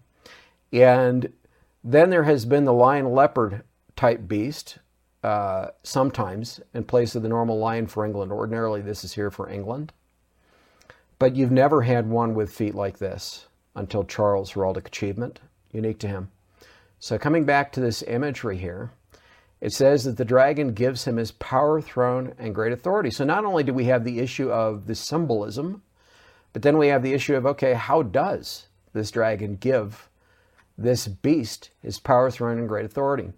And 0.71 1.31
then 1.83 2.09
there 2.09 2.23
has 2.23 2.45
been 2.45 2.65
the 2.65 2.73
lion 2.73 3.11
leopard 3.11 3.63
type 3.95 4.27
beast, 4.27 4.79
uh, 5.23 5.67
sometimes 5.83 6.59
in 6.73 6.83
place 6.83 7.15
of 7.15 7.23
the 7.23 7.29
normal 7.29 7.59
lion 7.59 7.87
for 7.87 8.05
England. 8.05 8.31
Ordinarily, 8.31 8.81
this 8.81 9.03
is 9.03 9.13
here 9.13 9.31
for 9.31 9.49
England. 9.49 9.93
But 11.17 11.35
you've 11.35 11.51
never 11.51 11.81
had 11.81 12.09
one 12.09 12.33
with 12.33 12.51
feet 12.51 12.75
like 12.75 12.99
this 12.99 13.47
until 13.75 14.03
Charles' 14.03 14.53
heraldic 14.53 14.87
achievement, 14.87 15.39
unique 15.71 15.99
to 15.99 16.07
him. 16.07 16.29
So, 16.99 17.17
coming 17.17 17.45
back 17.45 17.71
to 17.73 17.81
this 17.81 18.01
imagery 18.03 18.57
here, 18.57 18.91
it 19.61 19.73
says 19.73 20.03
that 20.03 20.17
the 20.17 20.25
dragon 20.25 20.73
gives 20.73 21.05
him 21.05 21.17
his 21.17 21.31
power, 21.31 21.81
throne, 21.81 22.33
and 22.37 22.53
great 22.53 22.73
authority. 22.73 23.09
So 23.09 23.23
not 23.23 23.45
only 23.45 23.63
do 23.63 23.73
we 23.73 23.85
have 23.85 24.03
the 24.03 24.19
issue 24.19 24.51
of 24.51 24.85
the 24.85 24.95
symbolism, 24.95 25.81
but 26.53 26.61
then 26.61 26.77
we 26.77 26.87
have 26.89 27.03
the 27.03 27.13
issue 27.13 27.35
of 27.35 27.45
okay, 27.45 27.73
how 27.73 28.03
does 28.03 28.67
this 28.93 29.11
dragon 29.11 29.55
give 29.55 30.09
this 30.77 31.07
beast 31.07 31.71
his 31.81 31.99
power, 31.99 32.29
throne, 32.29 32.59
and 32.59 32.67
great 32.67 32.85
authority? 32.85 33.31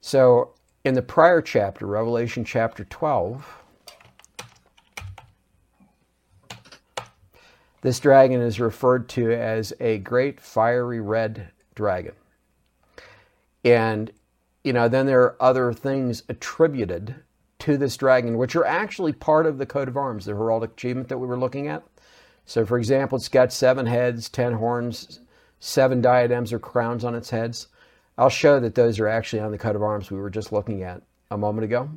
So 0.00 0.54
in 0.82 0.94
the 0.94 1.02
prior 1.02 1.42
chapter, 1.42 1.86
Revelation 1.86 2.44
chapter 2.44 2.84
12, 2.84 3.59
this 7.82 8.00
dragon 8.00 8.40
is 8.40 8.60
referred 8.60 9.08
to 9.10 9.32
as 9.32 9.72
a 9.80 9.98
great 9.98 10.40
fiery 10.40 11.00
red 11.00 11.50
dragon. 11.74 12.14
And, 13.64 14.10
you 14.64 14.72
know, 14.72 14.88
then 14.88 15.06
there 15.06 15.22
are 15.22 15.36
other 15.40 15.72
things 15.72 16.22
attributed 16.28 17.14
to 17.60 17.76
this 17.76 17.96
dragon, 17.96 18.38
which 18.38 18.56
are 18.56 18.64
actually 18.64 19.12
part 19.12 19.46
of 19.46 19.58
the 19.58 19.66
coat 19.66 19.88
of 19.88 19.96
arms, 19.96 20.24
the 20.24 20.32
heraldic 20.32 20.72
achievement 20.72 21.08
that 21.08 21.18
we 21.18 21.26
were 21.26 21.38
looking 21.38 21.68
at. 21.68 21.82
So, 22.46 22.64
for 22.66 22.78
example, 22.78 23.16
it's 23.16 23.28
got 23.28 23.52
seven 23.52 23.86
heads, 23.86 24.28
ten 24.28 24.54
horns, 24.54 25.20
seven 25.60 26.00
diadems 26.00 26.52
or 26.52 26.58
crowns 26.58 27.04
on 27.04 27.14
its 27.14 27.30
heads. 27.30 27.68
I'll 28.18 28.30
show 28.30 28.60
that 28.60 28.74
those 28.74 28.98
are 28.98 29.08
actually 29.08 29.40
on 29.40 29.52
the 29.52 29.58
coat 29.58 29.76
of 29.76 29.82
arms 29.82 30.10
we 30.10 30.18
were 30.18 30.30
just 30.30 30.52
looking 30.52 30.82
at 30.82 31.02
a 31.30 31.38
moment 31.38 31.64
ago. 31.64 31.90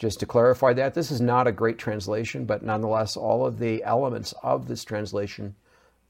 Just 0.00 0.18
to 0.20 0.26
clarify 0.26 0.72
that, 0.72 0.94
this 0.94 1.10
is 1.10 1.20
not 1.20 1.46
a 1.46 1.52
great 1.52 1.76
translation, 1.76 2.46
but 2.46 2.62
nonetheless, 2.62 3.18
all 3.18 3.44
of 3.44 3.58
the 3.58 3.84
elements 3.84 4.32
of 4.42 4.66
this 4.66 4.82
translation 4.82 5.54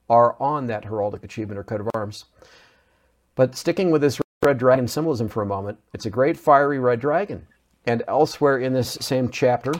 are 0.08 0.36
on 0.38 0.68
that 0.68 0.84
heraldic 0.84 1.24
achievement 1.24 1.58
or 1.58 1.64
coat 1.64 1.80
of 1.80 1.88
arms. 1.92 2.26
But 3.34 3.56
sticking 3.56 3.90
with 3.90 4.00
this 4.00 4.20
red 4.44 4.58
dragon 4.58 4.86
symbolism 4.86 5.28
for 5.28 5.42
a 5.42 5.46
moment, 5.46 5.80
it's 5.92 6.06
a 6.06 6.10
great 6.10 6.36
fiery 6.36 6.78
red 6.78 7.00
dragon. 7.00 7.48
And 7.84 8.04
elsewhere 8.06 8.58
in 8.58 8.74
this 8.74 8.96
same 9.00 9.28
chapter, 9.28 9.72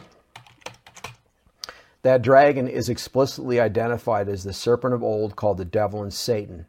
that 2.02 2.20
dragon 2.20 2.66
is 2.66 2.88
explicitly 2.88 3.60
identified 3.60 4.28
as 4.28 4.42
the 4.42 4.52
serpent 4.52 4.92
of 4.92 5.04
old 5.04 5.36
called 5.36 5.58
the 5.58 5.64
devil 5.64 6.02
and 6.02 6.12
Satan, 6.12 6.66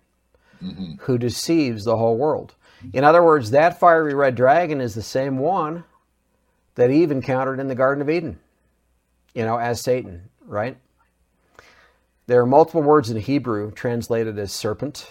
mm-hmm. 0.62 0.94
who 1.00 1.18
deceives 1.18 1.86
the 1.86 1.98
whole 1.98 2.18
world. 2.18 2.54
In 2.94 3.04
other 3.04 3.24
words, 3.24 3.50
that 3.50 3.80
fiery 3.80 4.14
red 4.14 4.36
dragon 4.36 4.80
is 4.80 4.94
the 4.94 5.02
same 5.02 5.40
one 5.40 5.86
that 6.76 6.92
Eve 6.92 7.12
encountered 7.12 7.60
in 7.60 7.68
the 7.68 7.76
Garden 7.76 8.02
of 8.02 8.10
Eden, 8.10 8.40
you 9.34 9.44
know, 9.44 9.58
as 9.58 9.82
Satan, 9.82 10.30
right? 10.46 10.78
There 12.28 12.42
are 12.42 12.46
multiple 12.46 12.82
words 12.82 13.10
in 13.10 13.18
Hebrew 13.18 13.72
translated 13.72 14.40
as 14.40 14.54
serpent. 14.54 15.10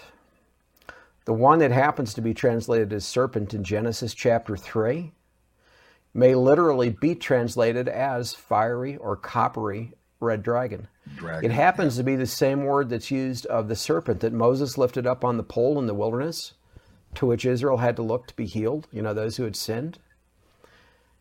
The 1.25 1.33
one 1.33 1.59
that 1.59 1.71
happens 1.71 2.13
to 2.15 2.21
be 2.21 2.33
translated 2.33 2.91
as 2.93 3.05
serpent 3.05 3.53
in 3.53 3.63
Genesis 3.63 4.13
chapter 4.13 4.57
3 4.57 5.11
may 6.13 6.35
literally 6.35 6.89
be 6.89 7.15
translated 7.15 7.87
as 7.87 8.33
fiery 8.33 8.97
or 8.97 9.15
coppery 9.15 9.93
red 10.19 10.43
dragon. 10.43 10.87
dragon. 11.15 11.49
It 11.49 11.53
happens 11.53 11.97
to 11.97 12.03
be 12.03 12.15
the 12.15 12.25
same 12.25 12.63
word 12.63 12.89
that's 12.89 13.11
used 13.11 13.45
of 13.47 13.67
the 13.67 13.75
serpent 13.75 14.21
that 14.21 14.33
Moses 14.33 14.77
lifted 14.77 15.07
up 15.07 15.23
on 15.23 15.37
the 15.37 15.43
pole 15.43 15.79
in 15.79 15.87
the 15.87 15.93
wilderness, 15.93 16.53
to 17.15 17.25
which 17.25 17.45
Israel 17.45 17.77
had 17.77 17.95
to 17.97 18.01
look 18.03 18.27
to 18.27 18.35
be 18.35 18.45
healed, 18.45 18.87
you 18.91 19.01
know, 19.01 19.13
those 19.13 19.37
who 19.37 19.43
had 19.43 19.55
sinned. 19.55 19.99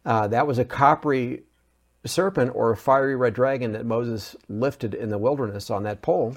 Uh, 0.05 0.27
that 0.29 0.47
was 0.47 0.59
a 0.59 0.65
coppery 0.65 1.43
serpent 2.07 2.53
or 2.55 2.71
a 2.71 2.77
fiery 2.77 3.17
red 3.17 3.35
dragon 3.35 3.73
that 3.73 3.85
Moses 3.85 4.35
lifted 4.49 4.95
in 4.95 5.11
the 5.11 5.19
wilderness 5.19 5.71
on 5.71 5.83
that 5.83 6.03
pole. 6.03 6.37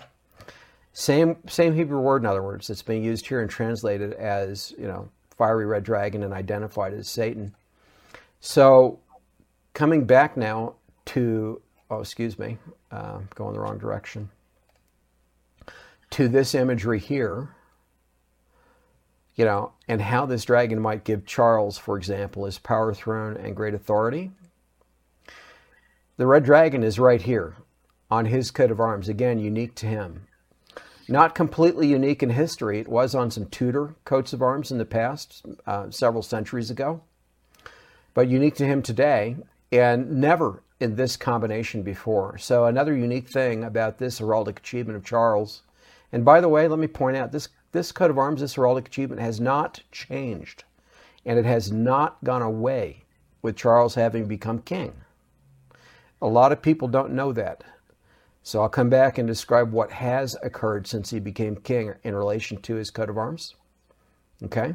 Same 0.92 1.38
same 1.48 1.74
Hebrew 1.74 2.00
word, 2.00 2.22
in 2.22 2.26
other 2.28 2.44
words, 2.44 2.68
that's 2.68 2.84
being 2.84 3.04
used 3.04 3.28
here 3.28 3.42
and 3.42 3.50
translated 3.50 4.14
as 4.14 4.74
you 4.78 4.86
know 4.86 5.10
fiery 5.38 5.66
red 5.66 5.84
dragon 5.84 6.24
and 6.24 6.34
identified 6.34 6.94
as 6.94 7.08
Satan. 7.08 7.56
So, 8.42 9.00
coming 9.74 10.06
back 10.06 10.38
now 10.38 10.76
to 11.06 11.62
oh, 11.90 12.00
excuse 12.00 12.38
me, 12.38 12.58
uh, 12.92 13.20
going 13.36 13.54
the 13.54 13.60
wrong 13.60 13.78
direction. 13.78 14.30
To 16.12 16.28
this 16.28 16.54
imagery 16.54 17.00
here, 17.00 17.50
you 19.36 19.46
know, 19.46 19.72
and 19.88 20.02
how 20.02 20.26
this 20.26 20.46
dragon 20.46 20.80
might 20.80 21.04
give 21.04 21.26
Charles, 21.26 21.78
for 21.78 21.98
example, 21.98 22.46
his 22.46 22.60
power, 22.60 22.94
throne, 22.94 23.38
and 23.38 23.56
great 23.56 23.74
authority. 23.74 24.32
The 26.18 26.28
red 26.28 26.44
dragon 26.44 26.84
is 26.84 27.00
right 27.00 27.22
here 27.22 27.56
on 28.12 28.26
his 28.26 28.52
coat 28.52 28.70
of 28.70 28.80
arms, 28.80 29.10
again, 29.10 29.40
unique 29.40 29.74
to 29.76 29.88
him. 29.88 30.28
Not 31.10 31.36
completely 31.36 31.88
unique 31.88 32.22
in 32.22 32.30
history. 32.30 32.80
It 32.80 32.88
was 32.88 33.16
on 33.16 33.32
some 33.32 33.48
Tudor 33.48 33.96
coats 34.06 34.32
of 34.34 34.42
arms 34.42 34.72
in 34.72 34.78
the 34.78 34.86
past, 34.86 35.44
uh, 35.66 35.90
several 35.90 36.22
centuries 36.22 36.70
ago, 36.70 37.02
but 38.14 38.30
unique 38.30 38.56
to 38.56 38.66
him 38.66 38.82
today, 38.82 39.36
and 39.72 40.22
never 40.22 40.62
in 40.80 40.96
this 40.96 41.18
combination 41.18 41.82
before. 41.82 42.38
So, 42.38 42.66
another 42.66 42.96
unique 42.96 43.28
thing 43.28 43.64
about 43.64 43.98
this 43.98 44.20
heraldic 44.20 44.60
achievement 44.60 44.96
of 44.96 45.04
Charles, 45.04 45.64
and 46.12 46.24
by 46.24 46.40
the 46.40 46.50
way, 46.50 46.68
let 46.68 46.80
me 46.80 46.88
point 46.88 47.18
out 47.18 47.32
this 47.32 47.50
this 47.74 47.92
coat 47.92 48.10
of 48.10 48.18
arms, 48.18 48.40
this 48.40 48.56
heraldic 48.56 48.88
achievement, 48.88 49.22
has 49.22 49.42
not 49.42 49.82
changed, 49.92 50.64
and 51.26 51.38
it 51.38 51.46
has 51.46 51.72
not 51.72 52.24
gone 52.24 52.42
away 52.42 53.04
with 53.42 53.58
Charles 53.58 53.96
having 53.96 54.26
become 54.26 54.60
king. 54.60 54.94
A 56.22 56.28
lot 56.28 56.54
of 56.54 56.62
people 56.62 56.88
don't 56.88 57.12
know 57.12 57.34
that. 57.34 57.64
So 58.44 58.62
I'll 58.62 58.70
come 58.70 58.90
back 58.90 59.18
and 59.18 59.28
describe 59.28 59.72
what 59.72 59.92
has 59.92 60.38
occurred 60.44 60.88
since 60.88 61.10
he 61.10 61.20
became 61.20 61.56
king 61.56 61.94
in 62.04 62.16
relation 62.16 62.62
to 62.62 62.76
his 62.76 62.92
coat 62.92 63.10
of 63.10 63.18
arms. 63.18 63.56
Okay? 64.44 64.74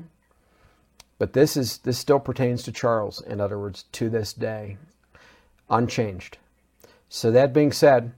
But 1.19 1.33
this 1.33 1.57
is 1.57 1.79
this 1.79 1.99
still 1.99 2.21
pertains 2.21 2.63
to 2.63 2.73
Charles, 2.73 3.21
in 3.23 3.41
other 3.41 3.59
words, 3.59 3.85
to 3.93 4.09
this 4.09 4.33
day, 4.33 4.79
unchanged. 5.69 6.39
So 7.09 7.31
that 7.31 7.53
being 7.53 7.73
said, 7.73 8.13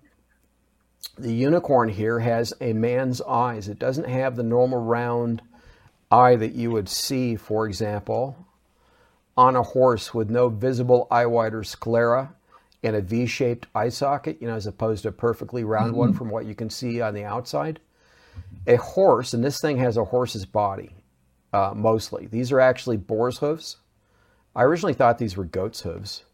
the 1.18 1.33
unicorn 1.33 1.88
here 1.88 2.18
has 2.18 2.55
a 2.61 2.73
man's 2.73 3.20
eyes. 3.23 3.68
It 3.68 3.79
doesn't 3.79 4.09
have 4.09 4.37
the 4.37 4.42
normal 4.42 4.83
round 4.83 5.42
eye 6.11 6.37
that 6.37 6.55
you 6.55 6.70
would 6.70 6.88
see, 6.88 7.37
for 7.37 7.66
example, 7.66 8.37
on 9.37 9.57
a 9.57 9.62
horse 9.62 10.12
with 10.14 10.31
no 10.31 10.49
visible 10.49 11.07
eye 11.11 11.27
wide 11.27 11.55
or 11.55 11.64
sclera 11.64 12.35
and 12.83 12.96
a 12.96 13.01
V 13.01 13.27
shaped 13.27 13.66
eye 13.75 13.90
socket, 13.90 14.38
you 14.40 14.49
know, 14.49 14.55
as 14.55 14.66
opposed 14.66 15.03
to 15.03 15.09
a 15.09 15.12
perfectly 15.12 15.64
round 15.64 15.90
mm-hmm. 15.90 15.99
one 15.99 16.14
from 16.14 16.31
what 16.31 16.46
you 16.46 16.55
can 16.55 16.70
see 16.70 17.01
on 17.01 17.14
the 17.14 17.25
outside. 17.25 17.81
A 18.66 18.77
horse, 18.77 19.35
and 19.35 19.44
this 19.44 19.61
thing 19.61 19.77
has 19.79 19.96
a 19.96 20.05
horse's 20.05 20.46
body 20.46 20.90
uh, 21.53 21.73
mostly. 21.75 22.27
These 22.27 22.53
are 22.53 22.61
actually 22.61 22.96
boar's 22.96 23.38
hooves. 23.38 23.77
I 24.57 24.62
originally 24.62 24.94
thought 24.94 25.18
these 25.18 25.37
were 25.37 25.44
goat's 25.44 25.83
hooves, 25.83 26.25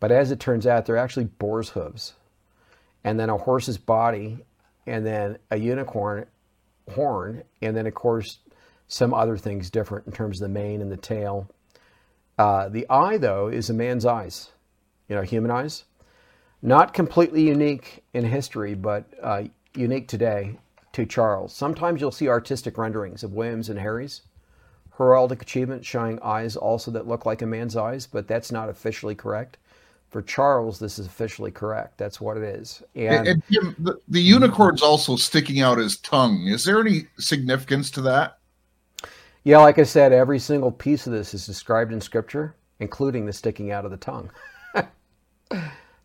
but 0.00 0.10
as 0.10 0.30
it 0.30 0.40
turns 0.40 0.66
out, 0.66 0.86
they're 0.86 0.96
actually 0.96 1.24
boar's 1.24 1.70
hooves 1.70 2.14
and 3.06 3.18
then 3.20 3.30
a 3.30 3.36
horse's 3.36 3.78
body, 3.78 4.44
and 4.84 5.06
then 5.06 5.38
a 5.52 5.56
unicorn 5.56 6.26
horn, 6.92 7.44
and 7.62 7.76
then, 7.76 7.86
of 7.86 7.94
course, 7.94 8.40
some 8.88 9.14
other 9.14 9.36
things 9.36 9.70
different 9.70 10.06
in 10.06 10.12
terms 10.12 10.42
of 10.42 10.48
the 10.48 10.52
mane 10.52 10.82
and 10.82 10.90
the 10.90 10.96
tail. 10.96 11.48
Uh, 12.36 12.68
the 12.68 12.84
eye, 12.90 13.16
though, 13.16 13.46
is 13.46 13.70
a 13.70 13.72
man's 13.72 14.04
eyes, 14.04 14.50
you 15.08 15.14
know, 15.14 15.22
human 15.22 15.52
eyes. 15.52 15.84
Not 16.60 16.94
completely 16.94 17.46
unique 17.46 18.02
in 18.12 18.24
history, 18.24 18.74
but 18.74 19.04
uh, 19.22 19.44
unique 19.76 20.08
today 20.08 20.58
to 20.92 21.06
Charles. 21.06 21.54
Sometimes 21.54 22.00
you'll 22.00 22.10
see 22.10 22.28
artistic 22.28 22.76
renderings 22.76 23.22
of 23.22 23.32
Williams 23.32 23.68
and 23.68 23.78
Harry's 23.78 24.22
heraldic 24.98 25.42
achievement 25.42 25.84
showing 25.84 26.18
eyes 26.22 26.56
also 26.56 26.90
that 26.90 27.06
look 27.06 27.24
like 27.24 27.42
a 27.42 27.46
man's 27.46 27.76
eyes, 27.76 28.06
but 28.06 28.26
that's 28.26 28.50
not 28.50 28.68
officially 28.68 29.14
correct 29.14 29.58
for 30.10 30.22
Charles, 30.22 30.78
this 30.78 30.98
is 30.98 31.06
officially 31.06 31.50
correct. 31.50 31.98
That's 31.98 32.20
what 32.20 32.36
it 32.36 32.42
is. 32.42 32.82
And, 32.94 33.26
and 33.26 33.42
Tim, 33.52 33.74
the, 33.78 34.00
the 34.08 34.20
unicorn's 34.20 34.82
also 34.82 35.16
sticking 35.16 35.60
out 35.60 35.78
his 35.78 35.98
tongue. 35.98 36.46
Is 36.46 36.64
there 36.64 36.80
any 36.80 37.06
significance 37.18 37.90
to 37.92 38.02
that? 38.02 38.38
Yeah, 39.44 39.58
like 39.58 39.78
I 39.78 39.84
said, 39.84 40.12
every 40.12 40.38
single 40.38 40.72
piece 40.72 41.06
of 41.06 41.12
this 41.12 41.34
is 41.34 41.46
described 41.46 41.92
in 41.92 42.00
Scripture, 42.00 42.54
including 42.80 43.26
the 43.26 43.32
sticking 43.32 43.70
out 43.70 43.84
of 43.84 43.90
the 43.90 43.96
tongue. 43.96 44.30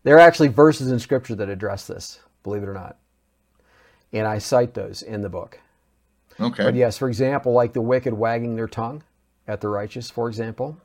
there 0.03 0.15
are 0.15 0.19
actually 0.19 0.49
verses 0.49 0.91
in 0.91 0.99
Scripture 0.99 1.35
that 1.35 1.49
address 1.49 1.87
this, 1.87 2.19
believe 2.43 2.63
it 2.63 2.69
or 2.69 2.73
not. 2.73 2.97
And 4.13 4.27
I 4.27 4.39
cite 4.39 4.73
those 4.73 5.01
in 5.01 5.21
the 5.21 5.29
book. 5.29 5.59
Okay. 6.39 6.63
But 6.63 6.75
yes, 6.75 6.97
for 6.97 7.07
example, 7.07 7.53
like 7.53 7.73
the 7.73 7.81
wicked 7.81 8.13
wagging 8.13 8.55
their 8.55 8.67
tongue 8.67 9.03
at 9.47 9.61
the 9.61 9.69
righteous, 9.69 10.09
for 10.09 10.27
example. 10.27 10.77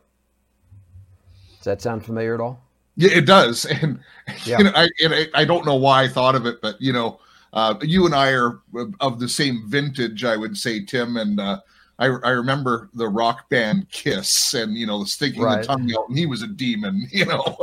Does 1.58 1.64
that 1.64 1.82
sound 1.82 2.04
familiar 2.04 2.34
at 2.34 2.40
all? 2.40 2.60
Yeah, 2.96 3.10
it 3.12 3.26
does, 3.26 3.64
and 3.82 4.00
yeah. 4.44 4.58
you 4.58 4.64
know, 4.64 4.72
I, 4.74 4.88
and 5.02 5.14
I, 5.14 5.26
I 5.34 5.44
don't 5.44 5.66
know 5.66 5.76
why 5.76 6.04
I 6.04 6.08
thought 6.08 6.34
of 6.34 6.46
it, 6.46 6.60
but 6.60 6.80
you 6.80 6.92
know, 6.92 7.20
uh, 7.52 7.74
you 7.82 8.06
and 8.06 8.14
I 8.14 8.32
are 8.32 8.60
of 9.00 9.20
the 9.20 9.28
same 9.28 9.64
vintage, 9.66 10.24
I 10.24 10.36
would 10.36 10.56
say, 10.56 10.84
Tim. 10.84 11.16
And 11.16 11.38
uh, 11.38 11.60
I, 11.98 12.06
I 12.06 12.30
remember 12.30 12.88
the 12.94 13.08
rock 13.08 13.48
band 13.48 13.90
Kiss, 13.90 14.54
and 14.54 14.74
you 14.74 14.86
know, 14.86 15.00
the 15.00 15.06
sticking 15.06 15.42
right. 15.42 15.60
the 15.60 15.66
tongue 15.66 15.92
out, 15.96 16.08
and 16.08 16.18
he 16.18 16.26
was 16.26 16.42
a 16.42 16.48
demon, 16.48 17.06
you 17.12 17.26
know. 17.26 17.56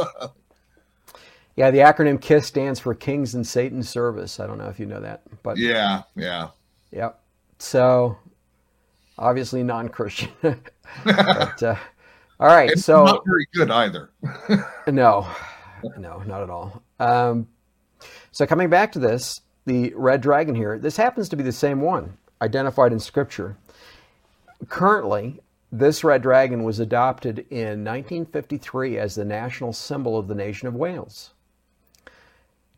yeah, 1.56 1.72
the 1.72 1.80
acronym 1.80 2.22
KISS 2.22 2.46
stands 2.46 2.80
for 2.80 2.94
Kings 2.94 3.36
and 3.36 3.46
Satan's 3.46 3.90
Service. 3.90 4.40
I 4.40 4.48
don't 4.48 4.58
know 4.58 4.70
if 4.70 4.80
you 4.80 4.86
know 4.86 5.02
that, 5.02 5.22
but 5.42 5.58
yeah, 5.58 6.04
yeah, 6.16 6.50
yep. 6.92 7.20
So 7.60 8.18
obviously 9.18 9.64
non-Christian, 9.64 10.30
but. 11.04 11.64
Uh, 11.64 11.76
All 12.44 12.50
right, 12.50 12.72
And 12.72 12.82
so 12.82 13.06
not 13.06 13.24
very 13.26 13.48
good 13.54 13.72
either. 13.72 14.10
no, 14.88 15.26
no, 15.98 16.20
not 16.26 16.44
at 16.44 16.50
all. 16.50 16.84
Um, 17.00 17.48
so 18.34 18.46
coming 18.46 18.70
back 18.70 18.92
to 18.92 19.00
this, 19.00 19.40
the 19.64 19.94
red 19.96 20.20
dragon 20.20 20.54
here, 20.54 20.78
this 20.78 20.98
happens 20.98 21.30
to 21.30 21.38
be 21.38 21.44
the 21.44 21.54
same 21.54 21.80
one 21.80 22.18
identified 22.42 22.92
in 22.92 23.00
Scripture. 23.00 23.56
Currently, 24.68 25.40
this 25.72 26.04
red 26.04 26.22
dragon 26.22 26.64
was 26.64 26.82
adopted 26.82 27.46
in 27.50 27.86
1953 27.86 28.98
as 28.98 29.16
the 29.16 29.24
national 29.24 29.72
symbol 29.72 30.18
of 30.18 30.28
the 30.28 30.36
nation 30.36 30.68
of 30.68 30.76
Wales. 30.76 31.32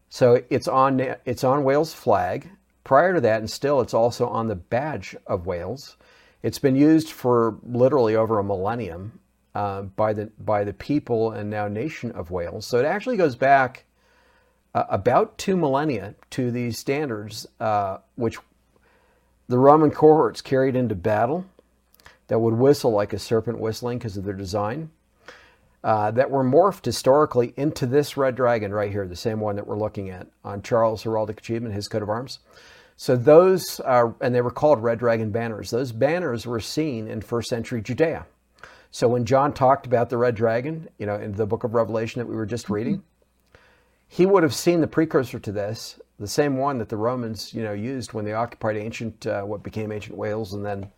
So 0.09 0.43
it's 0.51 0.67
on 0.67 0.99
it's 1.25 1.43
on 1.43 1.63
Wales' 1.63 1.91
flag. 1.91 2.51
Prior 2.83 3.15
to 3.15 3.21
that, 3.21 3.39
and 3.39 3.49
still, 3.49 3.81
it's 3.81 3.95
also 3.95 4.27
on 4.27 4.47
the 4.47 4.55
badge 4.55 5.15
of 5.25 5.47
Wales. 5.47 5.97
It's 6.43 6.59
been 6.59 6.75
used 6.75 7.09
for 7.09 7.57
literally 7.63 8.15
over 8.15 8.37
a 8.37 8.43
millennium 8.43 9.21
uh, 9.55 9.83
by 9.83 10.13
the 10.13 10.29
by 10.37 10.63
the 10.63 10.73
people 10.73 11.31
and 11.31 11.49
now 11.49 11.67
nation 11.67 12.11
of 12.11 12.29
Wales. 12.29 12.67
So 12.67 12.77
it 12.77 12.85
actually 12.85 13.17
goes 13.17 13.35
back 13.35 13.85
uh, 14.75 14.83
about 14.89 15.37
two 15.37 15.55
millennia 15.55 16.13
to 16.31 16.51
these 16.51 16.77
standards, 16.77 17.47
uh, 17.59 17.97
which 18.15 18.37
the 19.47 19.57
Roman 19.57 19.91
cohorts 19.91 20.41
carried 20.41 20.75
into 20.75 20.93
battle 20.93 21.45
that 22.27 22.39
would 22.39 22.55
whistle 22.55 22.91
like 22.91 23.13
a 23.13 23.19
serpent 23.19 23.59
whistling 23.59 23.97
because 23.97 24.17
of 24.17 24.25
their 24.25 24.33
design. 24.33 24.91
Uh, 25.83 26.09
that 26.09 26.31
were 26.31 26.43
morphed 26.43 26.83
historically 26.83 27.53
into 27.57 27.85
this 27.85 28.17
red 28.17 28.35
dragon 28.35 28.73
right 28.73 28.91
here, 28.91 29.05
the 29.05 29.15
same 29.15 29.39
one 29.39 29.55
that 29.55 29.67
we're 29.67 29.77
looking 29.77 30.09
at 30.09 30.25
on 30.43 30.59
Charles' 30.63 31.03
heraldic 31.03 31.37
achievement, 31.37 31.75
his 31.75 31.87
coat 31.87 32.01
of 32.01 32.09
arms. 32.09 32.39
So 32.97 33.15
those, 33.15 33.79
uh, 33.81 34.11
and 34.19 34.33
they 34.33 34.41
were 34.41 34.49
called 34.49 34.81
red 34.81 34.97
dragon 34.97 35.29
banners. 35.29 35.69
Those 35.69 35.91
banners 35.91 36.47
were 36.47 36.59
seen 36.59 37.07
in 37.07 37.21
first 37.21 37.49
century 37.49 37.83
Judea. 37.83 38.25
So 38.95 39.09
when 39.09 39.25
John 39.25 39.51
talked 39.51 39.85
about 39.85 40.09
the 40.09 40.15
red 40.15 40.35
dragon, 40.35 40.87
you 40.97 41.05
know, 41.05 41.15
in 41.15 41.33
the 41.33 41.45
book 41.45 41.65
of 41.65 41.73
Revelation 41.75 42.19
that 42.19 42.27
we 42.27 42.35
were 42.37 42.45
just 42.45 42.69
reading, 42.69 43.03
he 44.07 44.25
would 44.25 44.41
have 44.41 44.55
seen 44.55 44.79
the 44.79 44.87
precursor 44.87 45.37
to 45.37 45.51
this, 45.51 45.99
the 46.17 46.29
same 46.29 46.55
one 46.55 46.77
that 46.77 46.87
the 46.87 46.95
Romans, 46.95 47.53
you 47.53 47.61
know, 47.61 47.73
used 47.73 48.13
when 48.13 48.23
they 48.23 48.31
occupied 48.31 48.77
ancient, 48.77 49.27
uh, 49.27 49.41
what 49.41 49.63
became 49.63 49.91
ancient 49.91 50.15
Wales, 50.15 50.53
and 50.53 50.65
then, 50.65 50.89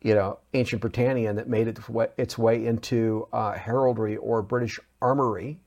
you 0.00 0.14
know, 0.14 0.38
ancient 0.54 0.80
Britannia, 0.80 1.28
and 1.28 1.36
that 1.36 1.46
made 1.46 1.68
it 1.68 1.78
its 2.16 2.38
way 2.38 2.64
into 2.64 3.28
uh, 3.34 3.52
heraldry 3.52 4.16
or 4.16 4.40
British 4.40 4.80
armory. 5.02 5.60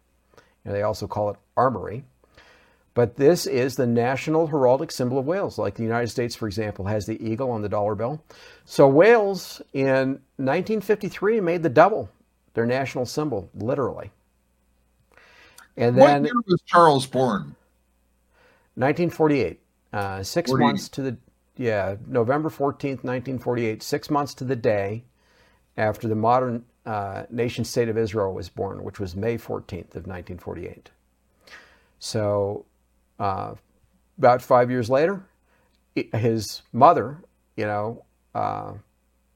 And 0.65 0.73
they 0.73 0.81
also 0.81 1.05
call 1.05 1.29
it 1.29 1.35
armory. 1.55 2.03
But 2.99 3.15
this 3.15 3.47
is 3.47 3.77
the 3.77 3.87
national 3.87 4.49
heraldic 4.49 4.91
symbol 4.91 5.19
of 5.19 5.25
Wales. 5.25 5.57
Like 5.57 5.75
the 5.75 5.83
United 5.83 6.09
States, 6.09 6.35
for 6.35 6.47
example, 6.47 6.83
has 6.83 7.05
the 7.05 7.17
eagle 7.25 7.49
on 7.49 7.61
the 7.61 7.69
dollar 7.69 7.95
bill. 7.95 8.21
So 8.65 8.89
Wales 8.89 9.61
in 9.71 10.19
1953 10.35 11.39
made 11.39 11.63
the 11.63 11.69
double 11.69 12.09
their 12.55 12.65
national 12.65 13.05
symbol, 13.05 13.49
literally. 13.55 14.11
And 15.77 15.97
then 15.97 16.23
what 16.23 16.29
year 16.29 16.41
was 16.45 16.61
Charles 16.65 17.05
born? 17.05 17.55
1948. 18.75 19.61
Uh, 19.93 20.21
six 20.21 20.51
48. 20.51 20.65
months 20.65 20.89
to 20.89 21.01
the 21.01 21.17
yeah 21.55 21.95
November 22.05 22.49
14th, 22.49 23.05
1948. 23.05 23.81
Six 23.81 24.09
months 24.09 24.33
to 24.33 24.43
the 24.43 24.57
day 24.57 25.05
after 25.77 26.09
the 26.09 26.15
modern 26.15 26.65
uh, 26.85 27.23
nation 27.29 27.63
state 27.63 27.87
of 27.87 27.97
Israel 27.97 28.33
was 28.33 28.49
born, 28.49 28.83
which 28.83 28.99
was 28.99 29.15
May 29.15 29.37
14th 29.37 29.95
of 29.95 30.05
1948. 30.05 30.89
So, 31.99 32.65
uh, 33.19 33.55
about 34.17 34.41
five 34.41 34.71
years 34.71 34.89
later, 34.89 35.23
his 36.13 36.61
mother, 36.71 37.17
you 37.55 37.65
know, 37.65 38.03
uh, 38.35 38.73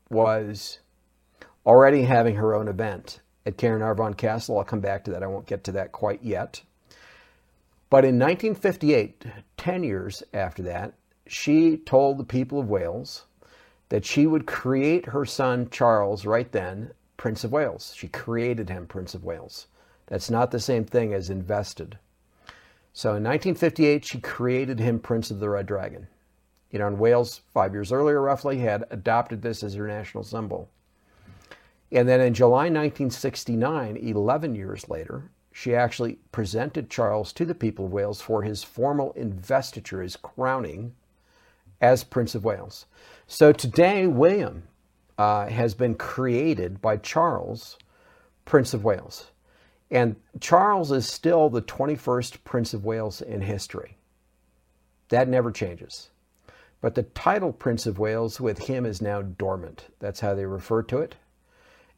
was 0.09 0.79
already 1.65 2.03
having 2.03 2.35
her 2.35 2.53
own 2.53 2.67
event 2.67 3.21
at 3.45 3.57
Caernarvon 3.57 4.15
Castle. 4.17 4.57
I'll 4.57 4.63
come 4.63 4.79
back 4.79 5.03
to 5.05 5.11
that. 5.11 5.23
I 5.23 5.27
won't 5.27 5.45
get 5.47 5.63
to 5.65 5.71
that 5.73 5.91
quite 5.91 6.23
yet. 6.23 6.61
But 7.89 8.05
in 8.05 8.17
1958, 8.17 9.25
10 9.57 9.83
years 9.83 10.23
after 10.33 10.63
that, 10.63 10.93
she 11.27 11.77
told 11.77 12.17
the 12.17 12.23
people 12.23 12.59
of 12.59 12.69
Wales 12.69 13.25
that 13.89 14.05
she 14.05 14.25
would 14.25 14.47
create 14.47 15.05
her 15.07 15.25
son 15.25 15.69
Charles 15.69 16.25
right 16.25 16.51
then 16.51 16.91
Prince 17.17 17.43
of 17.43 17.51
Wales. 17.51 17.93
She 17.95 18.07
created 18.07 18.69
him 18.69 18.87
Prince 18.87 19.13
of 19.13 19.23
Wales. 19.23 19.67
That's 20.07 20.29
not 20.29 20.51
the 20.51 20.59
same 20.59 20.85
thing 20.85 21.13
as 21.13 21.29
invested. 21.29 21.97
So 22.93 23.09
in 23.09 23.23
1958, 23.23 24.05
she 24.05 24.19
created 24.21 24.79
him 24.79 24.99
Prince 24.99 25.31
of 25.31 25.39
the 25.39 25.49
Red 25.49 25.65
Dragon. 25.65 26.07
You 26.69 26.79
know, 26.79 26.87
and 26.87 26.99
Wales, 26.99 27.41
five 27.53 27.73
years 27.73 27.91
earlier 27.91 28.21
roughly, 28.21 28.59
had 28.59 28.85
adopted 28.91 29.41
this 29.41 29.63
as 29.63 29.73
their 29.73 29.87
national 29.87 30.23
symbol. 30.23 30.69
And 31.91 32.07
then 32.07 32.21
in 32.21 32.33
July 32.33 32.69
1969, 32.69 33.97
11 33.97 34.55
years 34.55 34.89
later, 34.89 35.29
she 35.51 35.75
actually 35.75 36.19
presented 36.31 36.89
Charles 36.89 37.33
to 37.33 37.45
the 37.45 37.55
people 37.55 37.85
of 37.85 37.91
Wales 37.91 38.21
for 38.21 38.43
his 38.43 38.63
formal 38.63 39.11
investiture, 39.13 40.01
his 40.01 40.15
crowning 40.15 40.95
as 41.81 42.03
Prince 42.03 42.33
of 42.33 42.45
Wales. 42.45 42.85
So 43.27 43.51
today, 43.51 44.07
William 44.07 44.63
uh, 45.17 45.47
has 45.47 45.73
been 45.73 45.95
created 45.95 46.81
by 46.81 46.97
Charles, 46.97 47.77
Prince 48.45 48.73
of 48.73 48.83
Wales. 48.83 49.31
And 49.93 50.15
Charles 50.39 50.91
is 50.91 51.07
still 51.07 51.51
the 51.51 51.61
21st 51.61 52.43
Prince 52.43 52.73
of 52.73 52.83
Wales 52.83 53.21
in 53.21 53.41
history. 53.41 53.95
That 55.09 55.29
never 55.29 55.51
changes. 55.51 56.09
But 56.81 56.95
the 56.95 57.03
title 57.03 57.53
Prince 57.53 57.85
of 57.85 57.99
Wales 57.99 58.41
with 58.41 58.57
him 58.57 58.87
is 58.87 59.03
now 59.03 59.21
dormant. 59.21 59.85
That's 59.99 60.19
how 60.19 60.33
they 60.33 60.47
refer 60.47 60.81
to 60.81 60.97
it. 60.97 61.15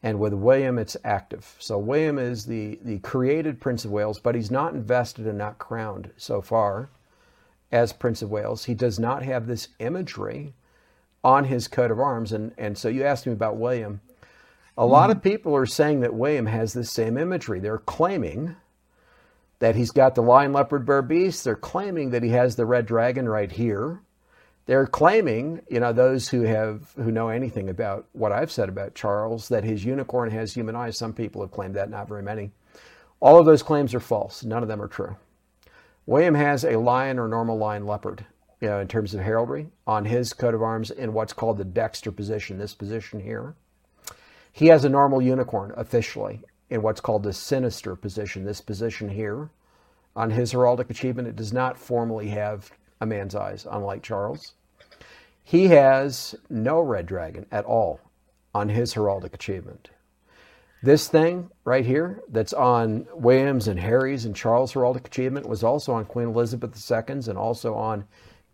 And 0.03 0.19
with 0.19 0.33
William, 0.33 0.77
it's 0.77 0.97
active. 1.05 1.55
So 1.57 1.77
William 1.77 2.19
is 2.19 2.45
the, 2.45 2.77
the 2.83 2.99
created 2.99 3.61
Prince 3.61 3.85
of 3.85 3.91
Wales, 3.91 4.19
but 4.19 4.35
he's 4.35 4.51
not 4.51 4.73
invested 4.73 5.25
and 5.25 5.37
not 5.37 5.57
crowned 5.57 6.11
so 6.17 6.41
far 6.41 6.89
as 7.71 7.93
Prince 7.93 8.21
of 8.21 8.29
Wales. 8.29 8.65
He 8.65 8.73
does 8.73 8.99
not 8.99 9.23
have 9.23 9.47
this 9.47 9.69
imagery 9.79 10.53
on 11.23 11.45
his 11.45 11.69
coat 11.69 11.91
of 11.91 11.99
arms. 12.01 12.33
And, 12.33 12.53
and 12.57 12.77
so 12.77 12.89
you 12.89 13.05
asked 13.05 13.25
me 13.25 13.31
about 13.31 13.55
William. 13.55 14.01
A 14.77 14.85
lot 14.85 15.09
of 15.09 15.17
mm-hmm. 15.17 15.29
people 15.29 15.55
are 15.55 15.65
saying 15.65 16.01
that 16.01 16.13
William 16.13 16.45
has 16.47 16.73
this 16.73 16.91
same 16.91 17.17
imagery. 17.17 17.59
They're 17.59 17.77
claiming 17.77 18.55
that 19.59 19.75
he's 19.75 19.91
got 19.91 20.15
the 20.15 20.21
lion, 20.21 20.51
leopard, 20.51 20.85
bear, 20.85 21.01
beast. 21.01 21.43
They're 21.43 21.55
claiming 21.55 22.09
that 22.09 22.23
he 22.23 22.29
has 22.29 22.55
the 22.55 22.65
red 22.65 22.85
dragon 22.85 23.27
right 23.27 23.51
here. 23.51 24.01
They're 24.65 24.87
claiming, 24.87 25.61
you 25.69 25.79
know, 25.79 25.93
those 25.93 26.27
who 26.27 26.41
have 26.41 26.91
who 26.95 27.11
know 27.11 27.29
anything 27.29 27.69
about 27.69 28.07
what 28.13 28.31
I've 28.31 28.51
said 28.51 28.67
about 28.67 28.95
Charles, 28.95 29.47
that 29.49 29.63
his 29.63 29.85
unicorn 29.85 30.31
has 30.31 30.53
human 30.53 30.75
eyes. 30.75 30.97
Some 30.97 31.13
people 31.13 31.41
have 31.41 31.51
claimed 31.51 31.75
that, 31.75 31.89
not 31.89 32.09
very 32.09 32.23
many. 32.23 32.51
All 33.19 33.39
of 33.39 33.45
those 33.45 33.63
claims 33.63 33.93
are 33.93 33.99
false. 33.99 34.43
None 34.43 34.63
of 34.63 34.67
them 34.67 34.81
are 34.81 34.87
true. 34.87 35.15
William 36.05 36.35
has 36.35 36.65
a 36.65 36.77
lion 36.77 37.17
or 37.17 37.27
normal 37.27 37.57
lion 37.57 37.85
leopard, 37.85 38.25
you 38.59 38.67
know, 38.67 38.79
in 38.79 38.87
terms 38.87 39.13
of 39.13 39.21
heraldry, 39.21 39.67
on 39.87 40.03
his 40.03 40.33
coat 40.33 40.53
of 40.53 40.61
arms 40.61 40.91
in 40.91 41.13
what's 41.13 41.33
called 41.33 41.57
the 41.57 41.63
dexter 41.63 42.11
position, 42.11 42.57
this 42.57 42.73
position 42.73 43.19
here. 43.19 43.55
He 44.55 44.67
has 44.67 44.85
a 44.85 44.89
normal 44.89 45.21
unicorn 45.21 45.73
officially 45.75 46.41
in 46.69 46.81
what's 46.81 47.01
called 47.01 47.23
the 47.23 47.33
sinister 47.33 47.93
position, 47.93 48.45
this 48.45 48.61
position 48.61 49.09
here. 49.09 49.49
On 50.15 50.31
his 50.31 50.53
heraldic 50.53 50.89
achievement, 50.89 51.27
it 51.27 51.35
does 51.35 51.51
not 51.51 51.77
formally 51.77 52.29
have 52.29 52.71
a 53.01 53.05
man's 53.05 53.35
eyes, 53.35 53.67
unlike 53.69 54.01
Charles. 54.01 54.53
He 55.43 55.67
has 55.67 56.35
no 56.49 56.79
red 56.79 57.05
dragon 57.05 57.47
at 57.51 57.65
all 57.65 57.99
on 58.53 58.69
his 58.69 58.93
heraldic 58.93 59.33
achievement. 59.33 59.89
This 60.81 61.09
thing 61.09 61.51
right 61.65 61.85
here, 61.85 62.23
that's 62.29 62.53
on 62.53 63.07
William's 63.13 63.67
and 63.67 63.77
Harry's 63.77 64.23
and 64.23 64.33
Charles' 64.33 64.71
heraldic 64.71 65.05
achievement, 65.05 65.49
was 65.49 65.65
also 65.65 65.91
on 65.91 66.05
Queen 66.05 66.29
Elizabeth 66.29 66.71
II's 66.75 67.27
and 67.27 67.37
also 67.37 67.73
on 67.73 68.05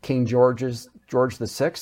King 0.02 0.26
George's 0.26 0.90
George 1.08 1.38
VI, 1.38 1.74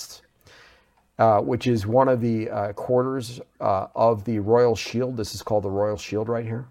uh, 1.19 1.41
which 1.41 1.67
is 1.67 1.85
one 1.85 2.07
of 2.07 2.21
the 2.21 2.49
uh, 2.49 2.73
quarters 2.73 3.41
uh, 3.59 3.87
of 3.93 4.23
the 4.23 4.39
Royal 4.39 4.75
Shield. 4.75 5.17
This 5.17 5.35
is 5.35 5.43
called 5.43 5.65
the 5.65 5.69
Royal 5.69 5.97
Shield 5.97 6.29
right 6.29 6.45
here 6.45 6.65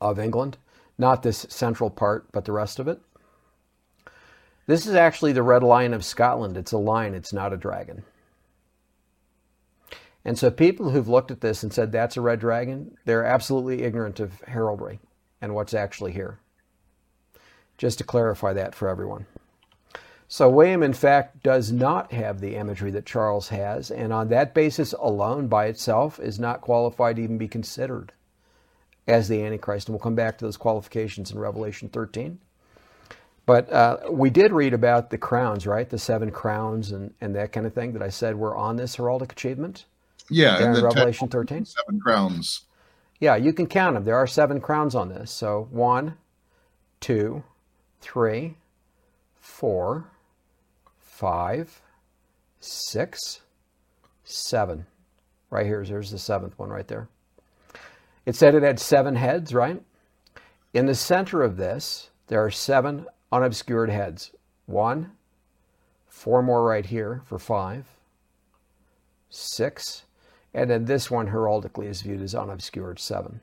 of 0.00 0.18
England. 0.18 0.56
Not 0.96 1.22
this 1.22 1.44
central 1.50 1.90
part, 1.90 2.30
but 2.30 2.44
the 2.44 2.52
rest 2.52 2.78
of 2.78 2.86
it. 2.88 3.00
This 4.66 4.86
is 4.86 4.94
actually 4.94 5.32
the 5.32 5.42
Red 5.42 5.62
Lion 5.62 5.92
of 5.92 6.04
Scotland. 6.04 6.56
It's 6.56 6.72
a 6.72 6.78
lion, 6.78 7.14
it's 7.14 7.32
not 7.32 7.52
a 7.52 7.56
dragon. 7.56 8.04
And 10.24 10.38
so 10.38 10.50
people 10.50 10.90
who've 10.90 11.08
looked 11.08 11.30
at 11.30 11.40
this 11.40 11.62
and 11.62 11.72
said 11.72 11.92
that's 11.92 12.16
a 12.16 12.20
red 12.20 12.40
dragon, 12.40 12.96
they're 13.04 13.24
absolutely 13.24 13.82
ignorant 13.82 14.18
of 14.18 14.40
heraldry 14.42 14.98
and 15.40 15.54
what's 15.54 15.74
actually 15.74 16.12
here. 16.12 16.40
Just 17.78 17.98
to 17.98 18.04
clarify 18.04 18.52
that 18.54 18.74
for 18.74 18.88
everyone. 18.88 19.26
So 20.28 20.48
William, 20.50 20.82
in 20.82 20.92
fact, 20.92 21.42
does 21.42 21.70
not 21.72 22.12
have 22.12 22.40
the 22.40 22.56
imagery 22.56 22.90
that 22.92 23.06
Charles 23.06 23.48
has, 23.48 23.90
and 23.90 24.12
on 24.12 24.28
that 24.28 24.54
basis 24.54 24.92
alone, 24.94 25.46
by 25.48 25.66
itself, 25.66 26.18
is 26.18 26.38
not 26.40 26.60
qualified 26.60 27.16
to 27.16 27.22
even 27.22 27.38
be 27.38 27.48
considered 27.48 28.12
as 29.06 29.28
the 29.28 29.42
Antichrist. 29.44 29.88
And 29.88 29.94
we'll 29.94 30.02
come 30.02 30.16
back 30.16 30.38
to 30.38 30.44
those 30.44 30.56
qualifications 30.56 31.30
in 31.30 31.38
Revelation 31.38 31.88
13. 31.88 32.40
But 33.46 33.72
uh, 33.72 33.98
we 34.10 34.30
did 34.30 34.52
read 34.52 34.74
about 34.74 35.10
the 35.10 35.18
crowns, 35.18 35.66
right? 35.66 35.88
The 35.88 35.98
seven 35.98 36.32
crowns 36.32 36.90
and, 36.90 37.14
and 37.20 37.34
that 37.36 37.52
kind 37.52 37.66
of 37.66 37.74
thing 37.74 37.92
that 37.92 38.02
I 38.02 38.08
said 38.08 38.36
were 38.36 38.56
on 38.56 38.76
this 38.76 38.96
heraldic 38.96 39.30
achievement 39.32 39.84
Yeah, 40.28 40.58
in 40.58 40.82
Revelation 40.82 41.28
ten- 41.28 41.40
13. 41.46 41.64
seven 41.64 42.00
crowns. 42.00 42.62
Yeah, 43.20 43.36
you 43.36 43.52
can 43.52 43.66
count 43.68 43.94
them. 43.94 44.04
There 44.04 44.16
are 44.16 44.26
seven 44.26 44.60
crowns 44.60 44.96
on 44.96 45.08
this. 45.10 45.30
So 45.30 45.68
one, 45.70 46.16
two, 47.00 47.44
three, 48.00 48.56
four, 49.40 50.10
five, 51.16 51.80
six, 52.60 53.40
seven. 54.24 54.86
Right 55.48 55.64
here, 55.64 55.82
there's 55.84 56.10
the 56.10 56.18
seventh 56.18 56.58
one 56.58 56.68
right 56.68 56.86
there. 56.86 57.08
It 58.26 58.36
said 58.36 58.54
it 58.54 58.62
had 58.62 58.78
seven 58.78 59.14
heads, 59.14 59.54
right? 59.54 59.80
In 60.74 60.84
the 60.84 60.94
center 60.94 61.42
of 61.42 61.56
this, 61.56 62.10
there 62.26 62.44
are 62.44 62.50
seven 62.50 63.06
unobscured 63.32 63.88
heads. 63.88 64.32
One, 64.66 65.12
four 66.06 66.42
more 66.42 66.64
right 66.64 66.84
here 66.84 67.22
for 67.24 67.38
five, 67.38 67.86
six, 69.30 70.02
and 70.52 70.68
then 70.68 70.84
this 70.84 71.10
one 71.10 71.28
heraldically 71.28 71.86
is 71.86 72.02
viewed 72.02 72.20
as 72.20 72.34
unobscured, 72.34 72.98
seven. 72.98 73.40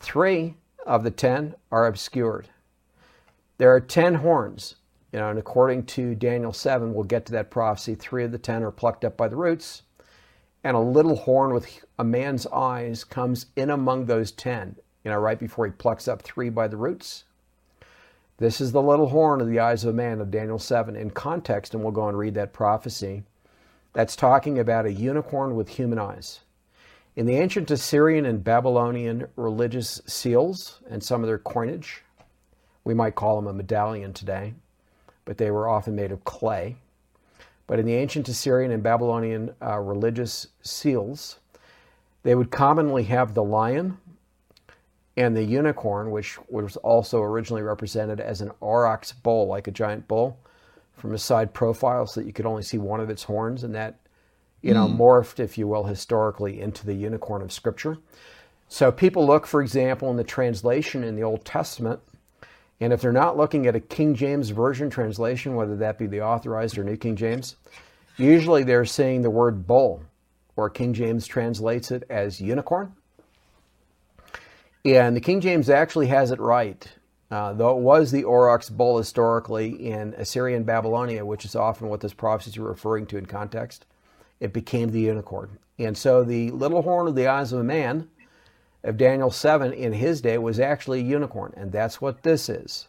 Three 0.00 0.54
of 0.86 1.04
the 1.04 1.10
ten 1.12 1.54
are 1.70 1.86
obscured. 1.86 2.48
There 3.58 3.72
are 3.72 3.80
ten 3.80 4.16
horns, 4.16 4.74
you 5.14 5.20
know, 5.20 5.30
and 5.30 5.38
according 5.38 5.84
to 5.84 6.16
Daniel 6.16 6.52
7, 6.52 6.92
we'll 6.92 7.04
get 7.04 7.24
to 7.26 7.32
that 7.34 7.48
prophecy, 7.48 7.94
three 7.94 8.24
of 8.24 8.32
the 8.32 8.38
ten 8.38 8.64
are 8.64 8.72
plucked 8.72 9.04
up 9.04 9.16
by 9.16 9.28
the 9.28 9.36
roots, 9.36 9.84
and 10.64 10.76
a 10.76 10.80
little 10.80 11.14
horn 11.14 11.54
with 11.54 11.84
a 12.00 12.02
man's 12.02 12.48
eyes 12.48 13.04
comes 13.04 13.46
in 13.54 13.70
among 13.70 14.06
those 14.06 14.32
ten, 14.32 14.74
you 15.04 15.12
know, 15.12 15.16
right 15.16 15.38
before 15.38 15.66
he 15.66 15.70
plucks 15.70 16.08
up 16.08 16.22
three 16.22 16.48
by 16.48 16.66
the 16.66 16.76
roots. 16.76 17.22
This 18.38 18.60
is 18.60 18.72
the 18.72 18.82
little 18.82 19.10
horn 19.10 19.40
of 19.40 19.46
the 19.46 19.60
eyes 19.60 19.84
of 19.84 19.90
a 19.90 19.96
man 19.96 20.20
of 20.20 20.32
Daniel 20.32 20.58
7 20.58 20.96
in 20.96 21.10
context, 21.10 21.74
and 21.74 21.84
we'll 21.84 21.92
go 21.92 22.08
and 22.08 22.18
read 22.18 22.34
that 22.34 22.52
prophecy. 22.52 23.22
That's 23.92 24.16
talking 24.16 24.58
about 24.58 24.84
a 24.84 24.92
unicorn 24.92 25.54
with 25.54 25.68
human 25.68 26.00
eyes. 26.00 26.40
In 27.14 27.26
the 27.26 27.36
ancient 27.36 27.70
Assyrian 27.70 28.26
and 28.26 28.42
Babylonian 28.42 29.28
religious 29.36 30.02
seals 30.06 30.80
and 30.90 31.04
some 31.04 31.22
of 31.22 31.28
their 31.28 31.38
coinage, 31.38 32.02
we 32.82 32.94
might 32.94 33.14
call 33.14 33.36
them 33.36 33.46
a 33.46 33.52
medallion 33.52 34.12
today, 34.12 34.54
but 35.24 35.38
they 35.38 35.50
were 35.50 35.68
often 35.68 35.94
made 35.94 36.12
of 36.12 36.24
clay. 36.24 36.76
But 37.66 37.78
in 37.78 37.86
the 37.86 37.94
ancient 37.94 38.28
Assyrian 38.28 38.70
and 38.70 38.82
Babylonian 38.82 39.54
uh, 39.62 39.78
religious 39.78 40.48
seals, 40.62 41.38
they 42.22 42.34
would 42.34 42.50
commonly 42.50 43.04
have 43.04 43.34
the 43.34 43.44
lion 43.44 43.98
and 45.16 45.36
the 45.36 45.44
unicorn, 45.44 46.10
which 46.10 46.38
was 46.48 46.76
also 46.78 47.22
originally 47.22 47.62
represented 47.62 48.20
as 48.20 48.40
an 48.40 48.50
aurochs 48.60 49.12
bull, 49.12 49.46
like 49.46 49.68
a 49.68 49.70
giant 49.70 50.08
bull, 50.08 50.38
from 50.96 51.14
a 51.14 51.18
side 51.18 51.54
profile, 51.54 52.06
so 52.06 52.20
that 52.20 52.26
you 52.26 52.32
could 52.32 52.46
only 52.46 52.62
see 52.62 52.78
one 52.78 53.00
of 53.00 53.10
its 53.10 53.22
horns, 53.22 53.62
and 53.62 53.74
that, 53.74 54.00
you 54.60 54.74
know, 54.74 54.88
mm. 54.88 54.96
morphed, 54.96 55.38
if 55.38 55.56
you 55.56 55.68
will, 55.68 55.84
historically 55.84 56.60
into 56.60 56.84
the 56.84 56.94
unicorn 56.94 57.42
of 57.42 57.52
Scripture. 57.52 57.98
So 58.68 58.90
people 58.90 59.26
look, 59.26 59.46
for 59.46 59.62
example, 59.62 60.10
in 60.10 60.16
the 60.16 60.24
translation 60.24 61.04
in 61.04 61.14
the 61.14 61.22
Old 61.22 61.44
Testament, 61.44 62.00
and 62.80 62.92
if 62.92 63.00
they're 63.00 63.12
not 63.12 63.36
looking 63.36 63.66
at 63.66 63.76
a 63.76 63.80
King 63.80 64.14
James 64.14 64.50
Version 64.50 64.90
translation, 64.90 65.54
whether 65.54 65.76
that 65.76 65.98
be 65.98 66.06
the 66.06 66.22
authorized 66.22 66.76
or 66.78 66.84
New 66.84 66.96
King 66.96 67.16
James, 67.16 67.56
usually 68.16 68.64
they're 68.64 68.84
seeing 68.84 69.22
the 69.22 69.30
word 69.30 69.66
bull, 69.66 70.02
or 70.56 70.70
King 70.70 70.92
James 70.92 71.26
translates 71.26 71.90
it 71.90 72.04
as 72.10 72.40
unicorn 72.40 72.92
and 74.84 75.16
the 75.16 75.20
King 75.20 75.40
James 75.40 75.70
actually 75.70 76.08
has 76.08 76.30
it 76.30 76.40
right. 76.40 76.86
Uh, 77.30 77.52
though 77.54 77.76
it 77.76 77.80
was 77.80 78.10
the 78.10 78.24
aurochs 78.24 78.68
bull 78.68 78.98
historically 78.98 79.70
in 79.70 80.14
Assyrian 80.14 80.62
Babylonia, 80.62 81.24
which 81.24 81.44
is 81.44 81.56
often 81.56 81.88
what 81.88 82.00
this 82.00 82.12
prophecy 82.12 82.50
is 82.50 82.58
referring 82.58 83.06
to 83.06 83.16
in 83.16 83.26
context, 83.26 83.86
it 84.40 84.52
became 84.52 84.90
the 84.90 85.00
unicorn. 85.00 85.58
And 85.78 85.96
so 85.96 86.22
the 86.22 86.50
little 86.50 86.82
horn 86.82 87.08
of 87.08 87.14
the 87.14 87.26
eyes 87.26 87.52
of 87.52 87.60
a 87.60 87.64
man 87.64 88.08
of 88.84 88.96
Daniel 88.98 89.30
7 89.30 89.72
in 89.72 89.94
his 89.94 90.20
day 90.20 90.38
was 90.38 90.60
actually 90.60 91.00
a 91.00 91.04
unicorn, 91.04 91.52
and 91.56 91.72
that's 91.72 92.00
what 92.00 92.22
this 92.22 92.48
is. 92.48 92.86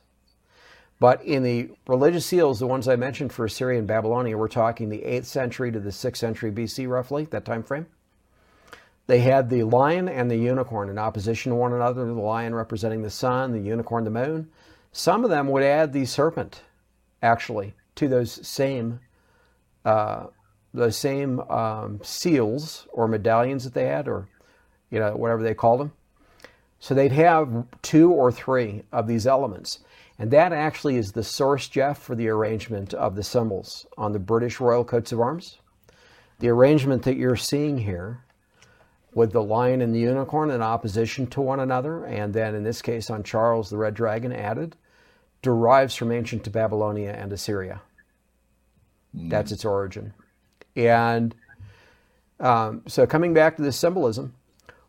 But 1.00 1.24
in 1.24 1.44
the 1.44 1.72
religious 1.88 2.26
seals, 2.26 2.60
the 2.60 2.68
ones 2.68 2.88
I 2.88 2.96
mentioned 2.96 3.34
for 3.34 3.46
Assyria 3.46 3.80
and 3.80 3.88
Babylonia, 3.88 4.38
we're 4.38 4.48
talking 4.48 4.90
the 4.90 5.00
8th 5.00 5.26
century 5.26 5.72
to 5.72 5.80
the 5.80 5.90
6th 5.90 6.18
century 6.18 6.52
BC, 6.52 6.88
roughly, 6.88 7.26
that 7.32 7.46
time 7.46 7.64
frame. 7.64 7.88
They 9.08 9.20
had 9.20 9.50
the 9.50 9.64
lion 9.64 10.10
and 10.10 10.30
the 10.30 10.38
unicorn 10.38 10.90
in 10.90 10.98
opposition 10.98 11.52
to 11.52 11.56
one 11.56 11.74
another, 11.74 12.06
the 12.06 12.14
lion 12.14 12.56
representing 12.56 13.02
the 13.02 13.10
sun, 13.10 13.52
the 13.52 13.60
unicorn 13.60 14.04
the 14.04 14.10
moon. 14.10 14.50
Some 14.92 15.24
of 15.24 15.30
them 15.30 15.48
would 15.50 15.64
add 15.64 15.94
the 15.94 16.06
serpent, 16.06 16.62
actually, 17.22 17.76
to 17.96 18.08
those 18.08 18.46
same 18.48 19.00
uh, 19.84 20.28
those 20.74 20.98
same 20.98 21.40
um, 21.42 22.00
seals 22.04 22.88
or 22.92 23.08
medallions 23.08 23.64
that 23.64 23.74
they 23.74 23.86
had, 23.86 24.08
or 24.08 24.28
you 24.96 25.02
know 25.02 25.12
whatever 25.12 25.44
they 25.44 25.54
called 25.54 25.82
them. 25.82 25.92
So 26.80 26.94
they'd 26.94 27.12
have 27.12 27.66
two 27.82 28.12
or 28.12 28.32
three 28.32 28.84
of 28.94 29.08
these 29.08 29.28
elements, 29.28 29.80
and 30.18 30.32
that 30.32 30.54
actually 30.54 30.96
is 30.96 31.12
the 31.12 31.24
source, 31.24 31.68
Jeff, 31.68 32.02
for 32.02 32.16
the 32.16 32.30
arrangement 32.30 32.94
of 32.94 33.16
the 33.16 33.24
symbols 33.24 33.86
on 33.98 34.14
the 34.14 34.20
British 34.20 34.62
Royal 34.62 34.86
Coats 34.86 35.12
of 35.12 35.20
Arms. 35.20 35.58
The 36.40 36.48
arrangement 36.48 37.04
that 37.04 37.18
you're 37.18 37.36
seeing 37.36 37.78
here 37.78 38.24
with 39.14 39.34
the 39.34 39.44
lion 39.44 39.82
and 39.82 39.94
the 39.94 40.00
unicorn 40.00 40.50
in 40.50 40.62
opposition 40.62 41.28
to 41.28 41.42
one 41.42 41.60
another, 41.60 42.06
and 42.06 42.34
then 42.34 42.56
in 42.56 42.64
this 42.64 42.82
case 42.82 43.10
on 43.10 43.24
Charles 43.24 43.70
the 43.70 43.78
Red 43.78 43.96
Dragon 43.96 44.32
added, 44.32 44.78
derives 45.42 45.96
from 45.96 46.14
ancient 46.14 46.50
Babylonia 46.54 47.12
and 47.12 47.34
Assyria. 47.34 47.82
Mm. 49.14 49.30
That's 49.30 49.52
its 49.52 49.66
origin. 49.66 50.14
And 50.78 51.36
um, 52.40 52.84
so 52.88 53.06
coming 53.06 53.34
back 53.34 53.58
to 53.58 53.62
the 53.62 53.74
symbolism, 53.74 54.34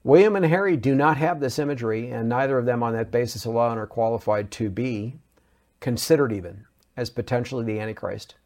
William 0.06 0.36
and 0.36 0.46
Harry 0.46 0.76
do 0.76 0.94
not 0.94 1.16
have 1.16 1.40
this 1.40 1.58
imagery, 1.58 2.12
and 2.12 2.28
neither 2.28 2.58
of 2.58 2.64
them 2.64 2.80
on 2.84 2.92
that 2.92 3.10
basis 3.10 3.44
alone 3.44 3.76
are 3.76 3.88
qualified 3.88 4.52
to 4.52 4.70
be 4.70 5.16
considered 5.80 6.32
even 6.32 6.64
as 6.96 7.10
potentially 7.10 7.64
the 7.64 7.80
Antichrist. 7.80 8.36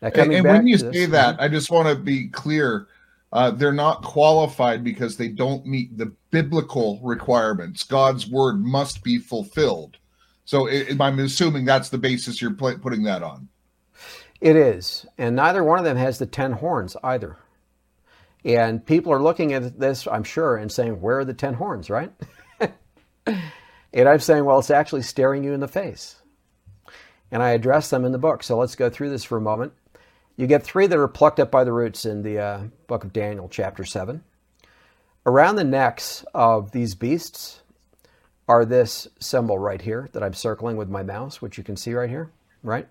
Now, 0.00 0.10
and, 0.14 0.32
and 0.32 0.46
when 0.46 0.66
you 0.66 0.78
say 0.78 0.90
this, 0.90 1.10
that, 1.10 1.38
I 1.38 1.48
just 1.48 1.70
want 1.70 1.86
to 1.88 1.96
be 1.96 2.28
clear 2.28 2.86
uh, 3.30 3.50
they're 3.50 3.72
not 3.72 4.02
qualified 4.02 4.82
because 4.82 5.18
they 5.18 5.28
don't 5.28 5.66
meet 5.66 5.98
the 5.98 6.10
biblical 6.30 6.98
requirements. 7.02 7.82
God's 7.82 8.26
word 8.26 8.64
must 8.64 9.04
be 9.04 9.18
fulfilled. 9.18 9.98
So 10.46 10.66
it, 10.66 10.98
I'm 10.98 11.18
assuming 11.18 11.66
that's 11.66 11.90
the 11.90 11.98
basis 11.98 12.40
you're 12.40 12.54
putting 12.54 13.02
that 13.02 13.22
on. 13.22 13.48
It 14.40 14.56
is. 14.56 15.04
And 15.18 15.36
neither 15.36 15.62
one 15.62 15.78
of 15.78 15.84
them 15.84 15.98
has 15.98 16.18
the 16.18 16.26
10 16.26 16.52
horns 16.52 16.96
either. 17.04 17.36
And 18.44 18.84
people 18.84 19.12
are 19.12 19.22
looking 19.22 19.52
at 19.52 19.78
this, 19.78 20.06
I'm 20.06 20.24
sure, 20.24 20.56
and 20.56 20.70
saying, 20.70 21.00
Where 21.00 21.20
are 21.20 21.24
the 21.24 21.34
10 21.34 21.54
horns, 21.54 21.90
right? 21.90 22.12
and 23.26 24.08
I'm 24.08 24.18
saying, 24.18 24.44
Well, 24.44 24.58
it's 24.58 24.70
actually 24.70 25.02
staring 25.02 25.44
you 25.44 25.52
in 25.52 25.60
the 25.60 25.68
face. 25.68 26.16
And 27.30 27.42
I 27.42 27.50
address 27.50 27.88
them 27.90 28.04
in 28.04 28.12
the 28.12 28.18
book. 28.18 28.42
So 28.42 28.58
let's 28.58 28.74
go 28.74 28.90
through 28.90 29.10
this 29.10 29.24
for 29.24 29.38
a 29.38 29.42
moment. 29.42 29.72
You 30.36 30.46
get 30.46 30.64
three 30.64 30.86
that 30.86 30.98
are 30.98 31.08
plucked 31.08 31.40
up 31.40 31.50
by 31.50 31.64
the 31.64 31.72
roots 31.72 32.04
in 32.04 32.22
the 32.22 32.38
uh, 32.38 32.62
book 32.88 33.04
of 33.04 33.12
Daniel, 33.12 33.48
chapter 33.48 33.84
7. 33.84 34.22
Around 35.24 35.56
the 35.56 35.64
necks 35.64 36.24
of 36.34 36.72
these 36.72 36.94
beasts 36.94 37.62
are 38.48 38.64
this 38.64 39.06
symbol 39.20 39.58
right 39.58 39.80
here 39.80 40.08
that 40.12 40.22
I'm 40.22 40.34
circling 40.34 40.76
with 40.76 40.88
my 40.88 41.02
mouse, 41.02 41.40
which 41.40 41.58
you 41.58 41.64
can 41.64 41.76
see 41.76 41.94
right 41.94 42.10
here, 42.10 42.32
right? 42.62 42.88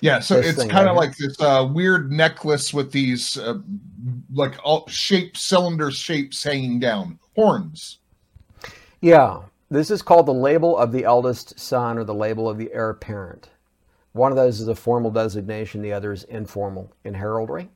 Yeah, 0.00 0.18
so 0.20 0.38
it's 0.38 0.64
kind 0.64 0.88
of 0.88 0.96
like 0.96 1.16
this 1.16 1.38
uh, 1.40 1.68
weird 1.70 2.10
necklace 2.10 2.72
with 2.72 2.90
these 2.90 3.36
uh, 3.36 3.58
like 4.32 4.54
all 4.64 4.86
shaped 4.88 5.36
cylinder 5.36 5.90
shapes 5.90 6.42
hanging 6.42 6.80
down, 6.80 7.18
horns. 7.36 7.98
Yeah, 9.02 9.42
this 9.70 9.90
is 9.90 10.02
called 10.02 10.26
the 10.26 10.34
label 10.34 10.76
of 10.76 10.92
the 10.92 11.04
eldest 11.04 11.58
son 11.58 11.98
or 11.98 12.04
the 12.04 12.14
label 12.14 12.48
of 12.48 12.58
the 12.58 12.72
heir 12.72 12.90
apparent. 12.90 13.50
One 14.12 14.32
of 14.32 14.36
those 14.36 14.60
is 14.60 14.68
a 14.68 14.74
formal 14.74 15.10
designation, 15.10 15.82
the 15.82 15.92
other 15.92 16.12
is 16.12 16.24
informal 16.24 16.92
in 17.04 17.14
heraldry. 17.14 17.68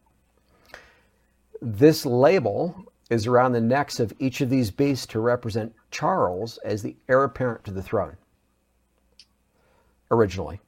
This 1.63 2.05
label 2.05 2.93
is 3.11 3.27
around 3.27 3.53
the 3.53 3.61
necks 3.61 4.01
of 4.01 4.13
each 4.19 4.41
of 4.41 4.51
these 4.51 4.71
beasts 4.71 5.07
to 5.07 5.21
represent 5.21 5.75
Charles 5.91 6.59
as 6.59 6.83
the 6.83 6.97
heir 7.09 7.25
apparent 7.25 7.65
to 7.65 7.71
the 7.71 7.83
throne, 7.83 8.17
originally, 10.11 10.61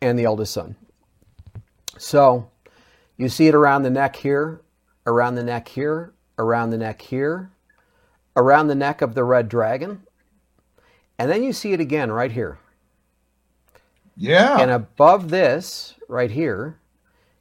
and 0.00 0.18
the 0.18 0.24
eldest 0.24 0.52
son. 0.52 0.76
So 1.98 2.50
you 3.16 3.28
see 3.28 3.48
it 3.48 3.54
around 3.54 3.82
the 3.82 3.90
neck 3.90 4.16
here, 4.16 4.60
around 5.06 5.34
the 5.34 5.44
neck 5.44 5.68
here, 5.68 6.12
around 6.38 6.70
the 6.70 6.78
neck 6.78 7.00
here, 7.02 7.50
around 8.36 8.68
the 8.68 8.74
neck 8.74 9.02
of 9.02 9.14
the 9.14 9.24
red 9.24 9.48
dragon, 9.48 10.02
and 11.18 11.30
then 11.30 11.42
you 11.42 11.52
see 11.52 11.72
it 11.72 11.80
again 11.80 12.12
right 12.12 12.32
here 12.32 12.58
yeah. 14.16 14.58
And 14.58 14.70
above 14.70 15.28
this, 15.30 15.94
right 16.08 16.30
here, 16.30 16.78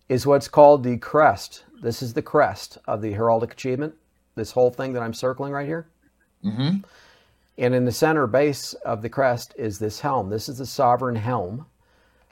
is 0.10 0.28
what's 0.28 0.48
called 0.48 0.84
the 0.84 0.98
crest. 0.98 1.64
This 1.82 2.02
is 2.02 2.14
the 2.14 2.22
crest 2.22 2.78
of 2.88 3.02
the 3.02 3.14
heraldic 3.14 3.52
achievement, 3.52 3.96
this 4.36 4.52
whole 4.52 4.70
thing 4.70 4.94
that 4.94 5.02
I'm 5.02 5.14
circling 5.14 5.54
right 5.54 5.66
here. 5.66 5.88
Mm-hmm. 6.44 6.80
And 7.58 7.74
in 7.74 7.86
the 7.86 7.92
center 7.92 8.28
base 8.28 8.74
of 8.74 9.02
the 9.02 9.10
crest 9.10 9.54
is 9.58 9.80
this 9.80 10.02
helm. 10.02 10.30
This 10.30 10.50
is 10.50 10.58
the 10.58 10.66
sovereign 10.66 11.16
helm. 11.16 11.66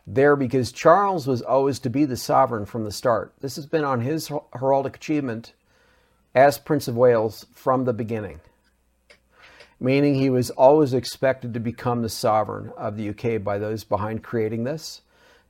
There, 0.05 0.35
because 0.35 0.71
Charles 0.71 1.27
was 1.27 1.41
always 1.41 1.79
to 1.79 1.89
be 1.89 2.05
the 2.05 2.17
sovereign 2.17 2.65
from 2.65 2.83
the 2.83 2.91
start. 2.91 3.33
This 3.39 3.55
has 3.55 3.65
been 3.65 3.85
on 3.85 4.01
his 4.01 4.27
heraldic 4.27 4.95
achievement 4.95 5.53
as 6.35 6.57
Prince 6.57 6.87
of 6.87 6.97
Wales 6.97 7.45
from 7.53 7.85
the 7.85 7.93
beginning, 7.93 8.41
meaning 9.79 10.15
he 10.15 10.29
was 10.29 10.49
always 10.49 10.93
expected 10.93 11.53
to 11.53 11.59
become 11.59 12.01
the 12.01 12.09
sovereign 12.09 12.71
of 12.75 12.97
the 12.97 13.09
UK 13.09 13.41
by 13.41 13.57
those 13.57 13.83
behind 13.83 14.23
creating 14.23 14.63
this. 14.63 15.01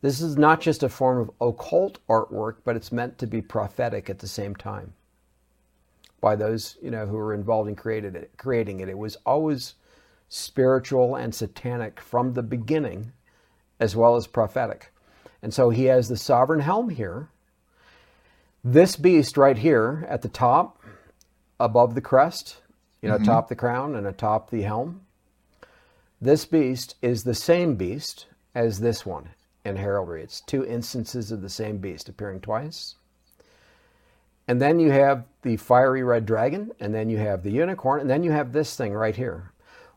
This 0.01 0.21
is 0.21 0.37
not 0.37 0.61
just 0.61 0.83
a 0.83 0.89
form 0.89 1.19
of 1.19 1.31
occult 1.39 1.99
artwork, 2.07 2.57
but 2.63 2.75
it's 2.75 2.91
meant 2.91 3.17
to 3.19 3.27
be 3.27 3.41
prophetic 3.41 4.09
at 4.09 4.19
the 4.19 4.27
same 4.27 4.55
time 4.55 4.93
by 6.23 6.37
those 6.37 6.77
you 6.81 6.89
know 6.89 7.05
who 7.05 7.17
were 7.17 7.33
involved 7.33 7.67
in 7.67 7.75
created 7.75 8.15
it, 8.15 8.31
creating 8.37 8.79
it. 8.79 8.87
It 8.87 8.97
was 8.97 9.17
always 9.25 9.75
spiritual 10.29 11.15
and 11.15 11.35
satanic 11.35 11.99
from 11.99 12.33
the 12.33 12.41
beginning, 12.41 13.11
as 13.83 13.97
well 13.97 14.15
as 14.15 14.27
prophetic. 14.27 14.93
And 15.41 15.53
so 15.53 15.69
he 15.69 15.85
has 15.85 16.07
the 16.07 16.15
sovereign 16.15 16.61
helm 16.61 16.89
here. 16.89 17.27
This 18.63 18.95
beast 18.95 19.35
right 19.35 19.57
here 19.57 20.05
at 20.07 20.21
the 20.21 20.29
top, 20.29 20.81
above 21.59 21.93
the 21.93 22.01
crest, 22.01 22.61
you 23.01 23.09
know, 23.09 23.15
mm-hmm. 23.15 23.25
atop 23.25 23.49
the 23.49 23.55
crown 23.55 23.93
and 23.95 24.07
atop 24.07 24.49
the 24.49 24.61
helm. 24.61 25.01
This 26.21 26.45
beast 26.45 26.95
is 27.01 27.23
the 27.23 27.35
same 27.35 27.75
beast 27.75 28.25
as 28.55 28.79
this 28.79 29.05
one 29.05 29.31
in 29.65 29.75
heraldry. 29.75 30.23
It's 30.23 30.39
two 30.39 30.65
instances 30.65 31.29
of 31.29 31.41
the 31.41 31.49
same 31.49 31.79
beast 31.79 32.07
appearing 32.07 32.39
twice. 32.39 32.95
And 34.47 34.61
then 34.61 34.79
you 34.79 34.91
have 34.91 35.25
the 35.41 35.57
fiery 35.57 36.03
red 36.03 36.25
dragon, 36.25 36.71
and 36.79 36.95
then 36.95 37.09
you 37.09 37.17
have 37.17 37.43
the 37.43 37.51
unicorn, 37.51 37.99
and 37.99 38.09
then 38.09 38.23
you 38.23 38.31
have 38.31 38.53
this 38.53 38.77
thing 38.77 38.93
right 38.93 39.15
here. 39.15 39.51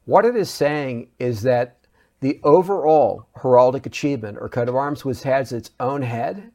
What 0.07 0.25
it 0.25 0.35
is 0.35 0.51
saying 0.51 1.11
is 1.21 1.43
that 1.43 1.76
the 2.21 2.41
overall 2.43 3.27
heraldic 3.37 3.87
achievement 3.87 4.39
or 4.41 4.49
coat 4.49 4.69
of 4.69 4.77
arms, 4.77 5.05
which 5.05 5.23
has 5.23 5.53
its 5.53 5.71
own 5.79 6.03
head 6.03 6.51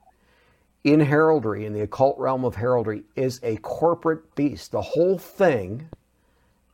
in 0.84 1.00
heraldry, 1.00 1.66
in 1.66 1.74
the 1.74 1.82
occult 1.82 2.18
realm 2.18 2.44
of 2.44 2.56
heraldry, 2.56 3.04
is 3.16 3.40
a 3.44 3.58
corporate 3.58 4.34
beast. 4.36 4.72
The 4.72 4.82
whole 4.82 5.18
thing 5.18 5.90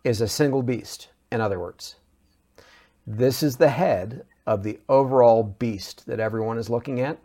is 0.03 0.21
a 0.21 0.27
single 0.27 0.63
beast, 0.63 1.09
in 1.31 1.41
other 1.41 1.59
words. 1.59 1.97
This 3.05 3.43
is 3.43 3.57
the 3.57 3.69
head 3.69 4.25
of 4.45 4.63
the 4.63 4.79
overall 4.87 5.43
beast 5.43 6.05
that 6.07 6.21
everyone 6.21 6.57
is 6.57 6.69
looking 6.69 7.01
at. 7.01 7.17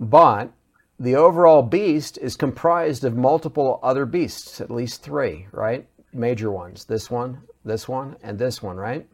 But 0.00 0.50
the 0.98 1.14
overall 1.14 1.62
beast 1.62 2.18
is 2.18 2.36
comprised 2.36 3.04
of 3.04 3.16
multiple 3.16 3.78
other 3.82 4.06
beasts, 4.06 4.60
at 4.60 4.70
least 4.70 5.02
three, 5.02 5.46
right? 5.52 5.86
Major 6.12 6.50
ones. 6.50 6.84
This 6.84 7.10
one, 7.10 7.42
this 7.64 7.88
one, 7.88 8.16
and 8.22 8.38
this 8.38 8.60
one, 8.60 8.76
right? 8.76 9.06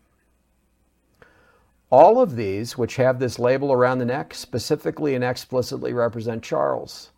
All 1.90 2.20
of 2.20 2.34
these, 2.34 2.76
which 2.76 2.96
have 2.96 3.18
this 3.18 3.38
label 3.38 3.72
around 3.72 3.98
the 3.98 4.04
neck, 4.04 4.34
specifically 4.34 5.14
and 5.14 5.22
explicitly 5.22 5.92
represent 5.92 6.42
Charles 6.42 7.10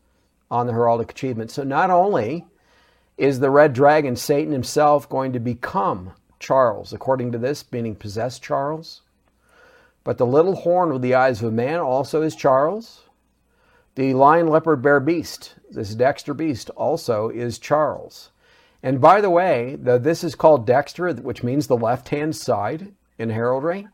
on 0.51 0.67
the 0.67 0.73
heraldic 0.73 1.11
achievement. 1.11 1.51
So 1.51 1.63
not 1.63 1.91
only 1.91 2.47
is 3.17 3.41
the 3.41 3.51
red 3.51 3.73
dragon, 3.73 4.15
Satan 4.15 4.53
himself, 4.53 5.09
going 5.09 5.33
to 5.33 5.41
become 5.41 6.13
Charles, 6.39 6.93
according 6.93 7.33
to 7.33 7.39
this, 7.39 7.65
meaning 7.73 7.95
possess 7.95 8.39
Charles, 8.39 9.03
but 10.05 10.19
the 10.19 10.27
little 10.27 10.55
horn 10.55 10.93
with 10.93 11.03
the 11.03 11.15
eyes 11.15 11.43
of 11.43 11.49
a 11.49 11.53
man 11.53 11.81
also 11.81 12.23
is 12.23 12.37
Charles. 12.37 13.03
The 13.95 14.15
lion, 14.15 14.47
leopard, 14.47 14.81
bear 14.81 15.01
beast, 15.01 15.55
this 15.71 15.95
Dexter 15.95 16.35
beast, 16.35 16.71
also 16.71 17.31
is 17.31 17.59
Charles. 17.59 18.31
And 18.83 19.01
by 19.01 19.21
the 19.21 19.31
way, 19.31 19.77
the, 19.77 19.99
this 19.99 20.23
is 20.23 20.37
called 20.37 20.67
Dexter, 20.67 21.13
which 21.15 21.43
means 21.43 21.67
the 21.67 21.77
left 21.77 22.11
hand 22.11 22.37
side 22.37 22.93
in 23.19 23.31
heraldry. 23.31 23.89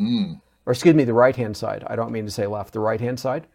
Mm. 0.00 0.40
Or 0.66 0.72
excuse 0.72 0.94
me, 0.94 1.04
the 1.04 1.12
right 1.12 1.36
hand 1.36 1.56
side. 1.56 1.84
I 1.86 1.96
don't 1.96 2.12
mean 2.12 2.24
to 2.24 2.30
say 2.30 2.46
left, 2.46 2.72
the 2.72 2.80
right 2.80 3.00
hand 3.00 3.20
side. 3.20 3.46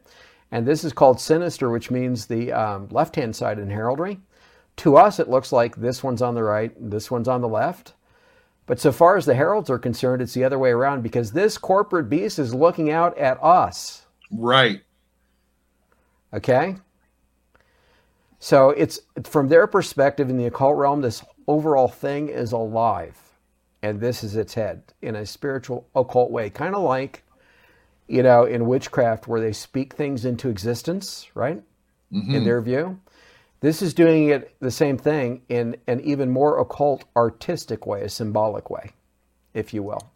And 0.51 0.65
this 0.65 0.83
is 0.83 0.93
called 0.93 1.19
sinister, 1.19 1.69
which 1.69 1.91
means 1.91 2.25
the 2.25 2.51
um, 2.51 2.87
left 2.91 3.15
hand 3.15 3.35
side 3.35 3.59
in 3.59 3.69
heraldry. 3.69 4.19
To 4.77 4.97
us, 4.97 5.19
it 5.19 5.29
looks 5.29 5.51
like 5.51 5.75
this 5.75 6.03
one's 6.03 6.21
on 6.21 6.35
the 6.35 6.43
right, 6.43 6.71
this 6.77 7.09
one's 7.09 7.27
on 7.27 7.41
the 7.41 7.47
left. 7.47 7.93
But 8.67 8.79
so 8.79 8.91
far 8.91 9.15
as 9.15 9.25
the 9.25 9.35
heralds 9.35 9.69
are 9.69 9.79
concerned, 9.79 10.21
it's 10.21 10.33
the 10.33 10.43
other 10.43 10.59
way 10.59 10.71
around 10.71 11.03
because 11.03 11.31
this 11.31 11.57
corporate 11.57 12.09
beast 12.09 12.39
is 12.39 12.53
looking 12.53 12.91
out 12.91 13.17
at 13.17 13.41
us. 13.43 14.05
Right. 14.31 14.81
Okay? 16.33 16.75
So 18.39 18.71
it's 18.71 18.99
from 19.23 19.47
their 19.47 19.67
perspective 19.67 20.29
in 20.29 20.37
the 20.37 20.47
occult 20.47 20.77
realm, 20.77 21.01
this 21.01 21.23
overall 21.47 21.87
thing 21.87 22.27
is 22.27 22.51
alive 22.51 23.24
and 23.85 24.01
this 24.01 24.23
is 24.23 24.35
its 24.35 24.55
head 24.55 24.81
in 25.03 25.15
a 25.15 25.25
spiritual 25.25 25.87
occult 25.95 26.31
way, 26.31 26.49
kind 26.49 26.73
of 26.73 26.81
like, 26.81 27.23
you 28.07 28.23
know, 28.23 28.43
in 28.43 28.65
witchcraft 28.65 29.27
where 29.27 29.39
they 29.39 29.53
speak 29.53 29.93
things 29.93 30.25
into 30.25 30.49
existence, 30.49 31.27
right? 31.35 31.61
Mm-hmm. 32.11 32.33
In 32.33 32.43
their 32.43 32.61
view. 32.61 32.99
This 33.61 33.81
is 33.81 33.93
doing 33.93 34.29
it 34.29 34.55
the 34.59 34.71
same 34.71 34.97
thing 34.97 35.41
in 35.49 35.77
an 35.87 36.01
even 36.01 36.29
more 36.31 36.59
occult, 36.59 37.05
artistic 37.15 37.85
way, 37.85 38.01
a 38.01 38.09
symbolic 38.09 38.69
way, 38.69 38.91
if 39.53 39.73
you 39.73 39.83
will. 39.83 40.11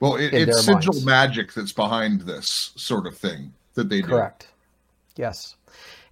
Well, 0.00 0.16
it, 0.16 0.34
it's 0.34 0.64
sigil 0.64 0.92
minds. 0.92 1.06
magic 1.06 1.52
that's 1.52 1.72
behind 1.72 2.22
this 2.22 2.72
sort 2.76 3.06
of 3.06 3.16
thing 3.16 3.52
that 3.74 3.88
they 3.88 4.00
do. 4.00 4.08
Correct. 4.08 4.48
Yes. 5.16 5.56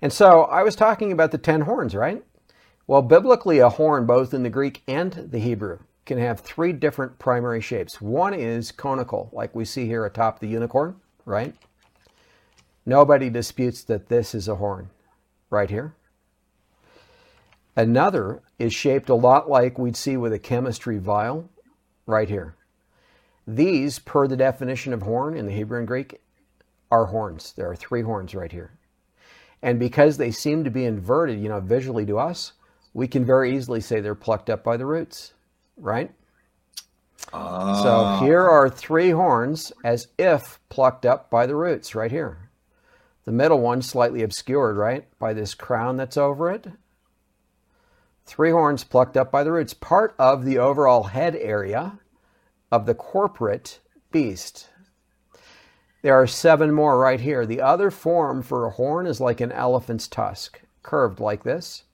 And 0.00 0.12
so 0.12 0.44
I 0.44 0.62
was 0.62 0.76
talking 0.76 1.12
about 1.12 1.32
the 1.32 1.38
ten 1.38 1.62
horns, 1.62 1.94
right? 1.94 2.22
Well, 2.86 3.02
biblically, 3.02 3.58
a 3.58 3.68
horn, 3.68 4.06
both 4.06 4.34
in 4.34 4.42
the 4.42 4.50
Greek 4.50 4.82
and 4.86 5.12
the 5.12 5.38
Hebrew, 5.38 5.78
can 6.06 6.18
have 6.18 6.40
three 6.40 6.72
different 6.72 7.18
primary 7.18 7.60
shapes. 7.60 8.00
One 8.00 8.34
is 8.34 8.72
conical, 8.72 9.30
like 9.32 9.54
we 9.54 9.64
see 9.64 9.86
here 9.86 10.04
atop 10.04 10.38
the 10.38 10.48
unicorn, 10.48 10.96
right? 11.24 11.54
Nobody 12.84 13.30
disputes 13.30 13.82
that 13.84 14.08
this 14.08 14.34
is 14.34 14.48
a 14.48 14.56
horn 14.56 14.90
right 15.48 15.70
here. 15.70 15.94
Another 17.76 18.42
is 18.58 18.74
shaped 18.74 19.08
a 19.08 19.14
lot 19.14 19.48
like 19.48 19.78
we'd 19.78 19.96
see 19.96 20.16
with 20.16 20.32
a 20.32 20.38
chemistry 20.38 20.98
vial 20.98 21.48
right 22.06 22.28
here. 22.28 22.54
These, 23.46 23.98
per 23.98 24.28
the 24.28 24.36
definition 24.36 24.92
of 24.92 25.02
horn 25.02 25.36
in 25.36 25.46
the 25.46 25.52
Hebrew 25.52 25.78
and 25.78 25.88
Greek, 25.88 26.20
are 26.90 27.06
horns. 27.06 27.52
There 27.56 27.68
are 27.70 27.76
three 27.76 28.02
horns 28.02 28.34
right 28.34 28.52
here. 28.52 28.78
And 29.62 29.78
because 29.78 30.18
they 30.18 30.30
seem 30.30 30.64
to 30.64 30.70
be 30.70 30.84
inverted, 30.84 31.40
you 31.40 31.48
know, 31.48 31.60
visually 31.60 32.06
to 32.06 32.18
us, 32.18 32.52
we 32.92 33.08
can 33.08 33.24
very 33.24 33.56
easily 33.56 33.80
say 33.80 34.00
they're 34.00 34.14
plucked 34.14 34.50
up 34.50 34.62
by 34.62 34.76
the 34.76 34.86
roots 34.86 35.32
right? 35.76 36.10
Uh, 37.32 37.82
so 37.82 38.24
here 38.24 38.42
are 38.42 38.68
three 38.68 39.10
horns 39.10 39.72
as 39.84 40.08
if 40.18 40.60
plucked 40.68 41.06
up 41.06 41.30
by 41.30 41.46
the 41.46 41.56
roots 41.56 41.94
right 41.94 42.10
here. 42.10 42.50
The 43.24 43.32
middle 43.32 43.60
one 43.60 43.82
slightly 43.82 44.22
obscured, 44.22 44.76
right, 44.76 45.06
by 45.18 45.32
this 45.32 45.54
crown 45.54 45.96
that's 45.96 46.16
over 46.16 46.50
it. 46.50 46.66
Three 48.26 48.50
horns 48.50 48.84
plucked 48.84 49.16
up 49.16 49.30
by 49.30 49.44
the 49.44 49.52
roots, 49.52 49.74
part 49.74 50.14
of 50.18 50.44
the 50.44 50.58
overall 50.58 51.04
head 51.04 51.34
area 51.36 51.98
of 52.70 52.86
the 52.86 52.94
corporate 52.94 53.80
beast. 54.10 54.68
There 56.02 56.14
are 56.14 56.26
seven 56.26 56.72
more 56.72 56.98
right 56.98 57.20
here. 57.20 57.46
The 57.46 57.62
other 57.62 57.90
form 57.90 58.42
for 58.42 58.66
a 58.66 58.70
horn 58.70 59.06
is 59.06 59.20
like 59.20 59.40
an 59.40 59.52
elephant's 59.52 60.06
tusk, 60.06 60.60
curved 60.82 61.18
like 61.18 61.44
this. 61.44 61.84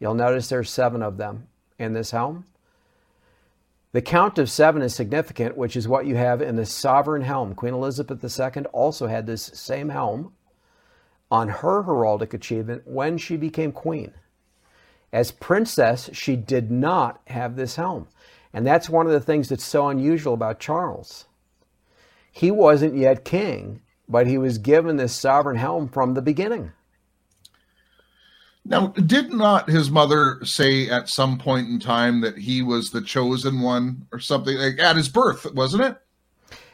You'll 0.00 0.14
notice 0.14 0.48
there's 0.48 0.68
seven 0.68 1.00
of 1.00 1.16
them 1.16 1.46
in 1.78 1.92
this 1.92 2.10
helm. 2.10 2.44
The 3.92 4.02
count 4.02 4.38
of 4.38 4.50
seven 4.50 4.80
is 4.80 4.94
significant, 4.94 5.56
which 5.56 5.76
is 5.76 5.86
what 5.86 6.06
you 6.06 6.16
have 6.16 6.40
in 6.40 6.56
the 6.56 6.64
sovereign 6.64 7.22
helm. 7.22 7.54
Queen 7.54 7.74
Elizabeth 7.74 8.24
II 8.24 8.64
also 8.72 9.06
had 9.06 9.26
this 9.26 9.50
same 9.54 9.90
helm 9.90 10.32
on 11.30 11.48
her 11.48 11.82
heraldic 11.82 12.32
achievement 12.32 12.82
when 12.86 13.18
she 13.18 13.36
became 13.36 13.70
queen. 13.70 14.12
As 15.12 15.30
princess, 15.30 16.08
she 16.14 16.36
did 16.36 16.70
not 16.70 17.20
have 17.26 17.54
this 17.54 17.76
helm. 17.76 18.08
And 18.54 18.66
that's 18.66 18.88
one 18.88 19.06
of 19.06 19.12
the 19.12 19.20
things 19.20 19.50
that's 19.50 19.64
so 19.64 19.88
unusual 19.88 20.32
about 20.32 20.58
Charles. 20.58 21.26
He 22.30 22.50
wasn't 22.50 22.96
yet 22.96 23.26
king, 23.26 23.82
but 24.08 24.26
he 24.26 24.38
was 24.38 24.56
given 24.56 24.96
this 24.96 25.14
sovereign 25.14 25.56
helm 25.56 25.88
from 25.88 26.14
the 26.14 26.22
beginning. 26.22 26.72
Now, 28.64 28.88
did 28.88 29.32
not 29.32 29.68
his 29.68 29.90
mother 29.90 30.40
say 30.44 30.88
at 30.88 31.08
some 31.08 31.38
point 31.38 31.68
in 31.68 31.80
time 31.80 32.20
that 32.20 32.38
he 32.38 32.62
was 32.62 32.90
the 32.90 33.00
chosen 33.00 33.60
one 33.60 34.06
or 34.12 34.20
something 34.20 34.56
like 34.56 34.78
at 34.78 34.96
his 34.96 35.08
birth, 35.08 35.52
wasn't 35.52 35.82
it? 35.82 35.98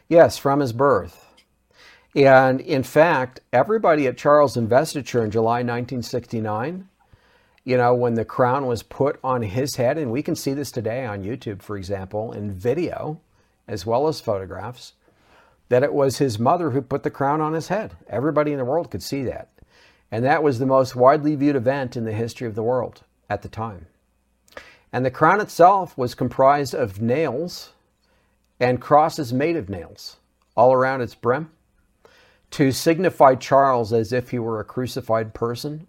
Yes, 0.09 0.37
from 0.37 0.61
his 0.61 0.73
birth. 0.73 1.25
And 2.15 2.61
in 2.61 2.83
fact, 2.83 3.41
everybody 3.53 4.07
at 4.07 4.19
Charles' 4.19 4.57
investiture 4.57 5.25
in 5.25 5.31
July 5.31 5.59
1969, 5.59 6.89
you 7.65 7.77
know, 7.77 7.95
when 7.95 8.15
the 8.15 8.25
crown 8.25 8.67
was 8.67 8.83
put 8.83 9.19
on 9.23 9.43
his 9.43 9.77
head, 9.77 9.99
and 9.99 10.11
we 10.11 10.23
can 10.23 10.35
see 10.35 10.55
this 10.55 10.71
today 10.71 11.05
on 11.05 11.23
YouTube, 11.23 11.63
for 11.63 11.77
example, 11.77 12.33
in 12.33 12.53
video 12.53 13.21
as 13.67 13.85
well 13.85 14.09
as 14.09 14.21
photographs, 14.21 14.95
that 15.69 15.83
it 15.83 15.93
was 15.93 16.17
his 16.17 16.39
mother 16.39 16.71
who 16.71 16.81
put 16.81 17.03
the 17.03 17.11
crown 17.11 17.43
on 17.43 17.53
his 17.53 17.69
head. 17.69 17.95
Everybody 18.09 18.53
in 18.53 18.59
the 18.59 18.65
world 18.65 18.91
could 18.91 19.03
see 19.03 19.23
that. 19.25 19.51
And 20.11 20.25
that 20.25 20.43
was 20.43 20.59
the 20.59 20.67
most 20.67 20.97
widely 20.97 21.35
viewed 21.35 21.57
event 21.57 21.97
in 21.97 22.05
the 22.05 22.13
history 22.13 22.47
of 22.47 22.55
the 22.55 22.63
world 22.63 23.03
at 23.29 23.43
the 23.43 23.49
time. 23.49 23.87
And 24.93 25.05
the 25.05 25.11
crown 25.11 25.41
itself 25.41 25.97
was 25.99 26.15
comprised 26.15 26.75
of 26.75 27.03
nails 27.03 27.73
and 28.59 28.81
crosses 28.81 29.33
made 29.33 29.57
of 29.57 29.69
nails 29.69 30.17
all 30.57 30.73
around 30.73 31.03
its 31.03 31.15
brim 31.15 31.51
to 32.51 32.73
signify 32.73 33.35
Charles 33.35 33.93
as 33.93 34.13
if 34.13 34.31
he 34.31 34.39
were 34.39 34.61
a 34.61 34.65
crucified 34.65 35.35
person, 35.35 35.87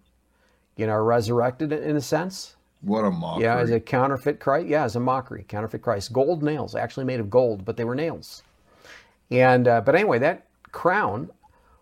you 0.76 0.86
know, 0.86 0.98
resurrected 0.98 1.72
in 1.72 1.96
a 1.96 2.02
sense. 2.02 2.56
What 2.82 3.06
a 3.06 3.12
mockery. 3.12 3.44
Yeah, 3.44 3.58
as 3.58 3.72
a 3.72 3.80
counterfeit 3.80 4.40
Christ. 4.40 4.68
Yeah, 4.68 4.84
as 4.84 4.96
a 4.96 5.00
mockery, 5.00 5.46
counterfeit 5.48 5.82
Christ. 5.82 6.14
Gold 6.14 6.44
nails, 6.44 6.76
actually 6.76 7.06
made 7.06 7.20
of 7.20 7.30
gold, 7.30 7.66
but 7.66 7.78
they 7.78 7.84
were 7.84 7.96
nails. 7.96 8.44
And 9.32 9.68
uh, 9.68 9.82
but 9.82 9.96
anyway, 9.96 10.20
that 10.20 10.48
crown 10.72 11.30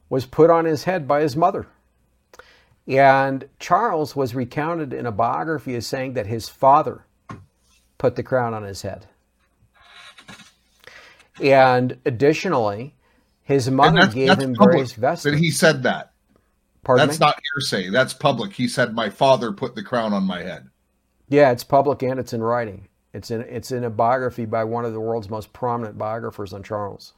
was 0.09 0.25
put 0.25 0.49
on 0.49 0.65
his 0.65 0.83
head 0.83 1.07
by 1.07 1.21
his 1.21 1.35
mother. 1.35 1.67
And 2.87 3.49
Charles 3.59 4.15
was 4.15 4.33
recounted 4.33 4.93
in 4.93 5.05
a 5.05 5.11
biography 5.11 5.75
as 5.75 5.85
saying 5.85 6.13
that 6.13 6.27
his 6.27 6.47
father 6.47 7.05
put 7.97 8.15
the 8.15 8.23
crown 8.23 8.53
on 8.53 8.63
his 8.63 8.81
head. 8.83 9.07
And 11.41 11.97
additionally, 12.05 12.95
his 13.43 13.69
mother 13.69 13.95
that's- 13.95 14.13
gave 14.13 14.27
that's 14.29 14.43
him 14.43 14.55
public 14.55 14.73
various 14.75 14.93
vestments. 14.93 15.39
he 15.39 15.51
said 15.51 15.83
that. 15.83 16.11
Pardon 16.83 17.07
That's 17.07 17.19
me? 17.19 17.25
not 17.25 17.39
hearsay. 17.53 17.89
That's 17.89 18.13
public. 18.13 18.53
He 18.53 18.67
said, 18.67 18.95
My 18.95 19.09
father 19.09 19.51
put 19.51 19.75
the 19.75 19.83
crown 19.83 20.13
on 20.13 20.23
my 20.23 20.41
head. 20.41 20.69
Yeah, 21.27 21.51
it's 21.51 21.65
public 21.65 22.01
and 22.01 22.17
it's 22.19 22.31
in 22.31 22.41
writing. 22.41 22.87
It's 23.13 23.29
in 23.29 23.41
it's 23.41 23.71
in 23.71 23.83
a 23.83 23.89
biography 23.89 24.45
by 24.45 24.63
one 24.63 24.85
of 24.85 24.93
the 24.93 24.99
world's 25.01 25.29
most 25.29 25.51
prominent 25.51 25.97
biographers 25.97 26.53
on 26.53 26.63
Charles. 26.63 27.13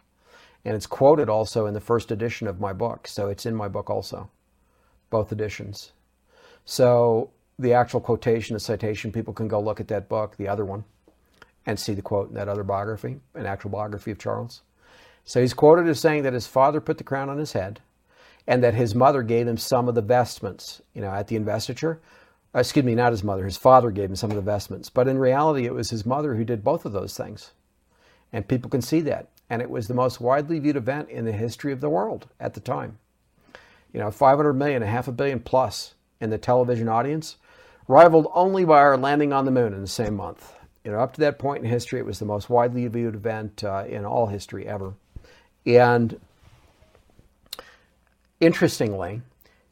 And 0.65 0.75
it's 0.75 0.87
quoted 0.87 1.29
also 1.29 1.67
in 1.67 1.75
the 1.75 1.79
first 1.79 2.09
edition 2.11 2.47
of 2.47 2.59
my 2.59 2.73
book. 2.73 3.07
So 3.07 3.27
it's 3.27 3.45
in 3.45 3.55
my 3.55 3.67
book 3.67 3.89
also. 3.91 4.31
Both 5.09 5.31
editions. 5.31 5.91
So 6.65 7.31
the 7.57 7.73
actual 7.73 7.99
quotation, 7.99 8.53
the 8.53 8.59
citation, 8.59 9.11
people 9.11 9.33
can 9.33 9.47
go 9.47 9.59
look 9.59 9.79
at 9.79 9.87
that 9.89 10.07
book, 10.07 10.37
the 10.37 10.47
other 10.47 10.65
one, 10.65 10.83
and 11.65 11.79
see 11.79 11.93
the 11.93 12.01
quote 12.01 12.29
in 12.29 12.35
that 12.35 12.47
other 12.47 12.63
biography, 12.63 13.19
an 13.35 13.45
actual 13.45 13.71
biography 13.71 14.11
of 14.11 14.19
Charles. 14.19 14.61
So 15.25 15.41
he's 15.41 15.53
quoted 15.53 15.87
as 15.87 15.99
saying 15.99 16.23
that 16.23 16.33
his 16.33 16.47
father 16.47 16.81
put 16.81 16.97
the 16.97 17.03
crown 17.03 17.29
on 17.29 17.37
his 17.37 17.53
head 17.53 17.81
and 18.47 18.63
that 18.63 18.73
his 18.73 18.95
mother 18.95 19.21
gave 19.21 19.47
him 19.47 19.57
some 19.57 19.87
of 19.87 19.95
the 19.95 20.01
vestments, 20.01 20.81
you 20.93 21.01
know, 21.01 21.11
at 21.11 21.27
the 21.27 21.35
investiture. 21.35 21.99
Uh, 22.55 22.59
excuse 22.59 22.83
me, 22.83 22.95
not 22.95 23.11
his 23.11 23.23
mother. 23.23 23.45
His 23.45 23.57
father 23.57 23.91
gave 23.91 24.09
him 24.09 24.15
some 24.15 24.31
of 24.31 24.35
the 24.35 24.41
vestments. 24.41 24.89
But 24.89 25.07
in 25.07 25.19
reality, 25.19 25.65
it 25.65 25.73
was 25.73 25.91
his 25.91 26.05
mother 26.05 26.33
who 26.33 26.43
did 26.43 26.63
both 26.63 26.83
of 26.83 26.93
those 26.93 27.15
things. 27.15 27.51
And 28.33 28.47
people 28.47 28.71
can 28.71 28.81
see 28.81 29.01
that. 29.01 29.27
And 29.51 29.61
it 29.61 29.69
was 29.69 29.87
the 29.87 29.93
most 29.93 30.19
widely 30.19 30.57
viewed 30.57 30.77
event 30.77 31.09
in 31.09 31.25
the 31.25 31.31
history 31.31 31.71
of 31.71 31.81
the 31.81 31.89
world 31.89 32.27
at 32.39 32.55
the 32.55 32.59
time. 32.59 32.97
You 33.93 33.99
know, 33.99 34.11
500 34.11 34.53
million, 34.53 34.83
a 34.83 34.87
half 34.87 35.07
a 35.07 35.11
billion 35.11 35.39
plus 35.39 35.95
in 36.21 36.29
the 36.29 36.37
television 36.37 36.87
audience, 36.87 37.37
rivaled 37.87 38.27
only 38.33 38.65
by 38.65 38.77
our 38.77 38.97
landing 38.97 39.33
on 39.33 39.45
the 39.45 39.51
moon 39.51 39.73
in 39.73 39.81
the 39.81 39.87
same 39.87 40.15
month. 40.15 40.53
You 40.83 40.91
know, 40.91 40.99
up 40.99 41.13
to 41.13 41.21
that 41.21 41.39
point 41.39 41.63
in 41.63 41.69
history, 41.69 41.99
it 41.99 42.05
was 42.05 42.19
the 42.19 42.25
most 42.25 42.49
widely 42.49 42.87
viewed 42.87 43.15
event 43.15 43.63
uh, 43.63 43.85
in 43.87 44.05
all 44.05 44.27
history 44.27 44.67
ever. 44.67 44.93
And 45.65 46.19
interestingly, 48.39 49.21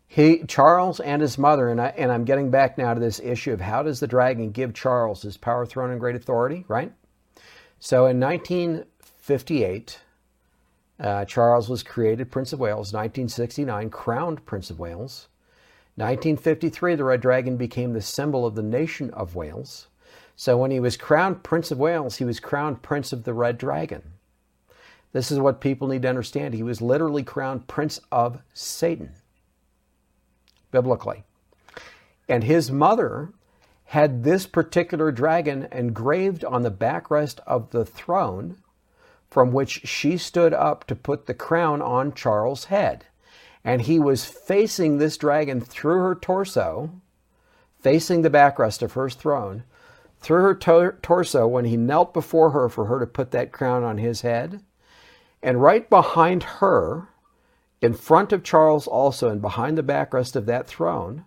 he 0.07 0.43
Charles 0.47 0.99
and 0.99 1.21
his 1.21 1.37
mother, 1.37 1.69
and 1.69 1.79
I 1.79 1.87
and 1.97 2.11
I'm 2.11 2.25
getting 2.25 2.49
back 2.49 2.77
now 2.77 2.93
to 2.93 2.99
this 2.99 3.19
issue 3.19 3.53
of 3.53 3.61
how 3.61 3.83
does 3.83 3.99
the 3.99 4.07
dragon 4.07 4.51
give 4.51 4.73
Charles 4.73 5.21
his 5.21 5.37
power, 5.37 5.65
throne, 5.65 5.91
and 5.91 5.99
great 5.99 6.15
authority, 6.15 6.65
right? 6.67 6.91
So 7.79 8.07
in 8.07 8.19
1958, 8.19 9.99
uh, 10.99 11.25
Charles 11.25 11.69
was 11.69 11.83
created 11.83 12.31
Prince 12.31 12.53
of 12.53 12.59
Wales. 12.59 12.93
1969, 12.93 13.89
crowned 13.89 14.45
Prince 14.45 14.69
of 14.69 14.79
Wales. 14.79 15.27
1953, 15.95 16.95
the 16.95 17.03
Red 17.03 17.21
Dragon 17.21 17.57
became 17.57 17.93
the 17.93 18.01
symbol 18.01 18.45
of 18.45 18.55
the 18.55 18.63
nation 18.63 19.09
of 19.11 19.35
Wales. 19.35 19.87
So 20.35 20.57
when 20.57 20.69
he 20.69 20.79
was 20.79 20.97
crowned 20.97 21.43
Prince 21.43 21.71
of 21.71 21.79
Wales, 21.79 22.17
he 22.17 22.25
was 22.25 22.39
crowned 22.39 22.83
Prince 22.83 23.11
of 23.11 23.23
the 23.23 23.33
Red 23.33 23.57
Dragon. 23.57 24.03
This 25.11 25.31
is 25.31 25.39
what 25.39 25.61
people 25.61 25.87
need 25.87 26.03
to 26.03 26.09
understand. 26.09 26.53
He 26.53 26.63
was 26.63 26.81
literally 26.81 27.23
crowned 27.23 27.67
Prince 27.67 27.99
of 28.11 28.41
Satan, 28.53 29.13
biblically. 30.71 31.23
And 32.29 32.43
his 32.43 32.71
mother 32.71 33.31
had 33.85 34.23
this 34.23 34.45
particular 34.45 35.11
dragon 35.11 35.67
engraved 35.71 36.43
on 36.43 36.61
the 36.61 36.71
backrest 36.71 37.39
of 37.47 37.71
the 37.71 37.85
throne 37.85 38.57
from 39.37 39.51
which 39.51 39.81
she 39.85 40.17
stood 40.17 40.51
up 40.51 40.83
to 40.87 40.95
put 40.95 41.27
the 41.27 41.33
crown 41.35 41.79
on 41.79 42.11
Charles' 42.11 42.63
head. 42.73 43.05
And 43.63 43.83
he 43.83 43.99
was 43.99 44.25
facing 44.25 44.97
this 44.97 45.15
dragon 45.15 45.61
through 45.61 45.99
her 45.99 46.15
torso, 46.15 46.89
facing 47.79 48.23
the 48.23 48.31
backrest 48.31 48.81
of 48.81 48.93
her 48.93 49.11
throne, 49.11 49.63
through 50.19 50.41
her 50.41 50.55
to- 50.55 50.95
torso 51.03 51.45
when 51.45 51.65
he 51.65 51.77
knelt 51.77 52.15
before 52.15 52.49
her 52.49 52.67
for 52.67 52.85
her 52.85 52.99
to 52.99 53.05
put 53.05 53.29
that 53.29 53.51
crown 53.51 53.83
on 53.83 53.99
his 53.99 54.21
head. 54.21 54.63
And 55.43 55.61
right 55.61 55.87
behind 55.87 56.41
her, 56.41 57.09
in 57.79 57.93
front 57.93 58.33
of 58.33 58.41
Charles 58.41 58.87
also, 58.87 59.29
and 59.29 59.39
behind 59.39 59.77
the 59.77 59.83
backrest 59.83 60.35
of 60.35 60.47
that 60.47 60.65
throne, 60.65 61.25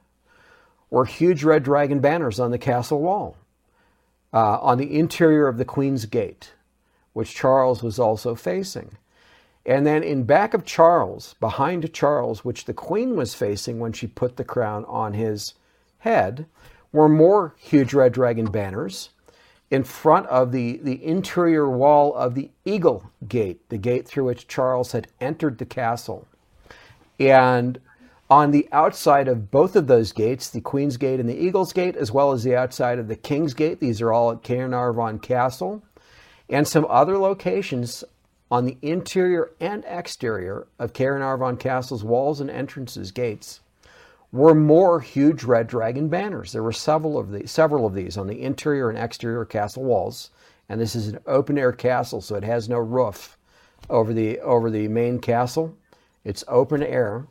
were 0.90 1.04
huge 1.04 1.44
red 1.44 1.62
dragon 1.62 2.00
banners 2.00 2.40
on 2.40 2.50
the 2.50 2.58
castle 2.58 3.00
wall, 3.00 3.36
uh, 4.32 4.58
on 4.58 4.78
the 4.78 4.98
interior 4.98 5.46
of 5.46 5.58
the 5.58 5.64
Queen's 5.64 6.06
Gate, 6.06 6.54
which 7.12 7.34
Charles 7.34 7.82
was 7.82 7.98
also 7.98 8.34
facing. 8.34 8.92
And 9.66 9.86
then 9.86 10.02
in 10.02 10.24
back 10.24 10.54
of 10.54 10.64
Charles, 10.64 11.34
behind 11.40 11.92
Charles, 11.92 12.44
which 12.44 12.64
the 12.64 12.74
Queen 12.74 13.16
was 13.16 13.34
facing 13.34 13.78
when 13.78 13.92
she 13.92 14.06
put 14.06 14.36
the 14.36 14.44
crown 14.44 14.84
on 14.86 15.12
his 15.12 15.54
head, 15.98 16.46
were 16.92 17.08
more 17.08 17.54
huge 17.58 17.92
red 17.92 18.12
dragon 18.12 18.50
banners 18.50 19.10
in 19.70 19.84
front 19.84 20.26
of 20.26 20.50
the, 20.50 20.80
the 20.82 21.04
interior 21.04 21.68
wall 21.70 22.14
of 22.14 22.34
the 22.34 22.50
Eagle 22.64 23.10
Gate, 23.28 23.68
the 23.68 23.78
gate 23.78 24.06
through 24.06 24.24
which 24.24 24.48
Charles 24.48 24.92
had 24.92 25.06
entered 25.20 25.58
the 25.58 25.66
castle. 25.66 26.26
And 27.20 27.80
on 28.28 28.50
the 28.50 28.68
outside 28.72 29.28
of 29.28 29.50
both 29.50 29.76
of 29.76 29.86
those 29.86 30.12
gates, 30.12 30.50
the 30.50 30.60
Queen's 30.60 30.96
Gate 30.96 31.20
and 31.20 31.28
the 31.28 31.38
Eagle's 31.38 31.72
Gate, 31.72 31.96
as 31.96 32.10
well 32.10 32.32
as 32.32 32.42
the 32.42 32.56
outside 32.56 32.98
of 32.98 33.08
the 33.08 33.16
King's 33.16 33.54
Gate, 33.54 33.80
these 33.80 34.00
are 34.00 34.12
all 34.12 34.32
at 34.32 34.42
Caernarvon 34.42 35.20
Castle, 35.20 35.82
and 36.50 36.66
some 36.66 36.86
other 36.90 37.16
locations 37.16 38.04
on 38.50 38.66
the 38.66 38.76
interior 38.82 39.52
and 39.60 39.84
exterior 39.86 40.66
of 40.78 40.92
Caernarvon 40.92 41.58
Castle's 41.58 42.02
walls 42.02 42.40
and 42.40 42.50
entrances, 42.50 43.12
gates, 43.12 43.60
were 44.32 44.54
more 44.54 45.00
huge 45.00 45.44
red 45.44 45.68
dragon 45.68 46.08
banners. 46.08 46.52
There 46.52 46.62
were 46.62 46.72
several 46.72 47.18
of 47.18 47.30
these, 47.30 47.50
several 47.50 47.86
of 47.86 47.94
these 47.94 48.16
on 48.16 48.26
the 48.26 48.42
interior 48.42 48.88
and 48.90 48.98
exterior 48.98 49.44
castle 49.44 49.84
walls, 49.84 50.30
and 50.68 50.80
this 50.80 50.96
is 50.96 51.08
an 51.08 51.20
open 51.26 51.58
air 51.58 51.72
castle, 51.72 52.20
so 52.20 52.34
it 52.34 52.44
has 52.44 52.68
no 52.68 52.78
roof 52.78 53.38
over 53.88 54.12
the 54.12 54.40
over 54.40 54.70
the 54.70 54.88
main 54.88 55.20
castle. 55.20 55.76
It's 56.24 56.44
open 56.48 56.82
air. 56.82 57.26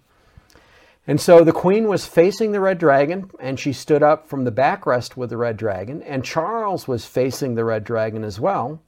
And 1.08 1.20
so 1.20 1.44
the 1.44 1.52
queen 1.52 1.88
was 1.88 2.06
facing 2.06 2.52
the 2.52 2.60
red 2.60 2.78
dragon, 2.78 3.32
and 3.40 3.60
she 3.60 3.74
stood 3.74 4.04
up 4.04 4.28
from 4.28 4.44
the 4.44 4.52
backrest 4.52 5.18
with 5.18 5.32
the 5.32 5.38
red 5.38 5.58
dragon, 5.58 6.04
and 6.04 6.24
Charles 6.24 6.88
was 6.88 7.06
facing 7.06 7.56
the 7.56 7.66
red 7.66 7.84
dragon 7.84 8.24
as 8.24 8.40
well 8.40 8.80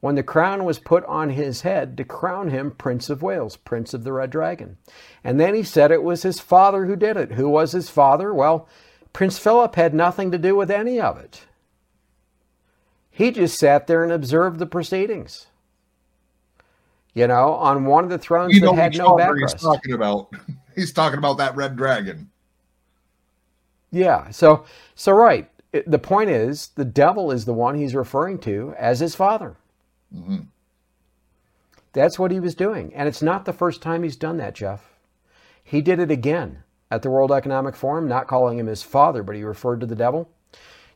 when 0.00 0.14
the 0.14 0.22
crown 0.22 0.64
was 0.64 0.78
put 0.78 1.04
on 1.04 1.30
his 1.30 1.60
head 1.60 1.96
to 1.96 2.04
crown 2.04 2.50
him 2.50 2.70
Prince 2.70 3.10
of 3.10 3.22
Wales, 3.22 3.56
Prince 3.56 3.92
of 3.92 4.02
the 4.04 4.12
Red 4.12 4.30
Dragon. 4.30 4.78
And 5.22 5.38
then 5.38 5.54
he 5.54 5.62
said 5.62 5.90
it 5.90 6.02
was 6.02 6.22
his 6.22 6.40
father 6.40 6.86
who 6.86 6.96
did 6.96 7.16
it. 7.16 7.32
Who 7.32 7.48
was 7.48 7.72
his 7.72 7.90
father? 7.90 8.32
Well, 8.32 8.66
Prince 9.12 9.38
Philip 9.38 9.74
had 9.74 9.92
nothing 9.92 10.30
to 10.30 10.38
do 10.38 10.56
with 10.56 10.70
any 10.70 10.98
of 11.00 11.18
it. 11.18 11.42
He 13.10 13.30
just 13.30 13.58
sat 13.58 13.86
there 13.86 14.02
and 14.02 14.12
observed 14.12 14.58
the 14.58 14.66
proceedings. 14.66 15.46
You 17.12 17.26
know, 17.26 17.54
on 17.54 17.84
one 17.84 18.04
of 18.04 18.10
the 18.10 18.18
thrones 18.18 18.54
You 18.54 18.60
that 18.60 18.74
had 18.74 18.96
no 18.96 19.18
father 19.18 19.36
he's 19.36 19.52
backrest. 19.54 19.60
talking 19.60 19.92
about. 19.92 20.32
He's 20.76 20.92
talking 20.92 21.18
about 21.18 21.36
that 21.38 21.56
red 21.56 21.76
dragon. 21.76 22.30
Yeah. 23.90 24.30
So, 24.30 24.64
so 24.94 25.12
right. 25.12 25.50
The 25.84 25.98
point 25.98 26.30
is, 26.30 26.68
the 26.76 26.84
devil 26.84 27.30
is 27.32 27.44
the 27.44 27.52
one 27.52 27.74
he's 27.74 27.94
referring 27.94 28.38
to 28.40 28.72
as 28.78 29.00
his 29.00 29.14
father. 29.14 29.56
Mm-hmm. 30.14 30.38
That's 31.92 32.18
what 32.18 32.30
he 32.30 32.40
was 32.40 32.54
doing, 32.54 32.92
and 32.94 33.08
it's 33.08 33.22
not 33.22 33.44
the 33.44 33.52
first 33.52 33.82
time 33.82 34.02
he's 34.02 34.16
done 34.16 34.36
that, 34.36 34.54
Jeff. 34.54 34.90
He 35.62 35.80
did 35.80 35.98
it 35.98 36.10
again 36.10 36.62
at 36.90 37.02
the 37.02 37.10
World 37.10 37.32
Economic 37.32 37.74
Forum, 37.76 38.08
not 38.08 38.28
calling 38.28 38.58
him 38.58 38.66
his 38.66 38.82
father, 38.82 39.22
but 39.22 39.36
he 39.36 39.42
referred 39.42 39.80
to 39.80 39.86
the 39.86 39.96
devil. 39.96 40.28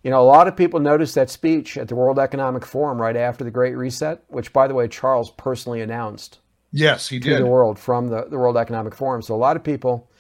You 0.02 0.10
know, 0.10 0.20
a 0.20 0.24
lot 0.24 0.48
of 0.48 0.56
people 0.56 0.80
noticed 0.80 1.14
that 1.14 1.30
speech 1.30 1.76
at 1.78 1.88
the 1.88 1.94
World 1.96 2.18
Economic 2.18 2.64
Forum 2.64 3.00
right 3.00 3.16
after 3.16 3.42
the 3.42 3.50
Great 3.50 3.76
Reset, 3.76 4.22
which, 4.28 4.52
by 4.52 4.68
the 4.68 4.74
way, 4.74 4.86
Charles 4.86 5.30
personally 5.30 5.80
announced 5.80 6.38
Yes, 6.72 7.08
he 7.08 7.20
to 7.20 7.30
did. 7.30 7.40
the 7.40 7.46
world 7.46 7.78
from 7.78 8.08
the, 8.08 8.24
the 8.24 8.36
World 8.36 8.56
Economic 8.56 8.94
Forum. 8.94 9.22
So 9.22 9.34
a 9.34 9.36
lot 9.36 9.56
of 9.56 9.62
people 9.62 10.10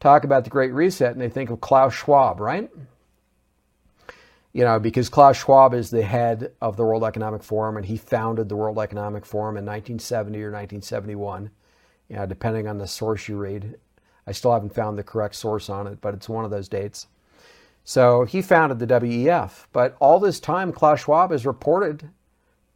talk 0.00 0.24
about 0.24 0.44
the 0.44 0.50
Great 0.50 0.72
Reset 0.74 1.12
and 1.12 1.20
they 1.20 1.28
think 1.28 1.50
of 1.50 1.60
Klaus 1.60 1.94
Schwab, 1.94 2.40
right? 2.40 2.68
You 4.52 4.64
know, 4.64 4.80
because 4.80 5.08
Klaus 5.08 5.36
Schwab 5.36 5.74
is 5.74 5.90
the 5.90 6.02
head 6.02 6.52
of 6.60 6.76
the 6.76 6.84
World 6.84 7.04
Economic 7.04 7.42
Forum 7.42 7.76
and 7.76 7.86
he 7.86 7.96
founded 7.96 8.48
the 8.48 8.56
World 8.56 8.78
Economic 8.78 9.24
Forum 9.24 9.56
in 9.56 9.64
1970 9.64 10.38
or 10.42 10.50
1971, 10.50 11.50
you 12.08 12.16
know, 12.16 12.26
depending 12.26 12.66
on 12.66 12.78
the 12.78 12.88
source 12.88 13.28
you 13.28 13.36
read. 13.36 13.76
I 14.26 14.32
still 14.32 14.52
haven't 14.52 14.74
found 14.74 14.98
the 14.98 15.04
correct 15.04 15.36
source 15.36 15.70
on 15.70 15.86
it, 15.86 16.00
but 16.00 16.14
it's 16.14 16.28
one 16.28 16.44
of 16.44 16.50
those 16.50 16.68
dates. 16.68 17.06
So 17.84 18.24
he 18.24 18.42
founded 18.42 18.80
the 18.80 18.86
WEF. 18.86 19.66
But 19.72 19.96
all 20.00 20.18
this 20.18 20.40
time, 20.40 20.72
Klaus 20.72 21.00
Schwab 21.02 21.30
has 21.30 21.46
reported 21.46 22.10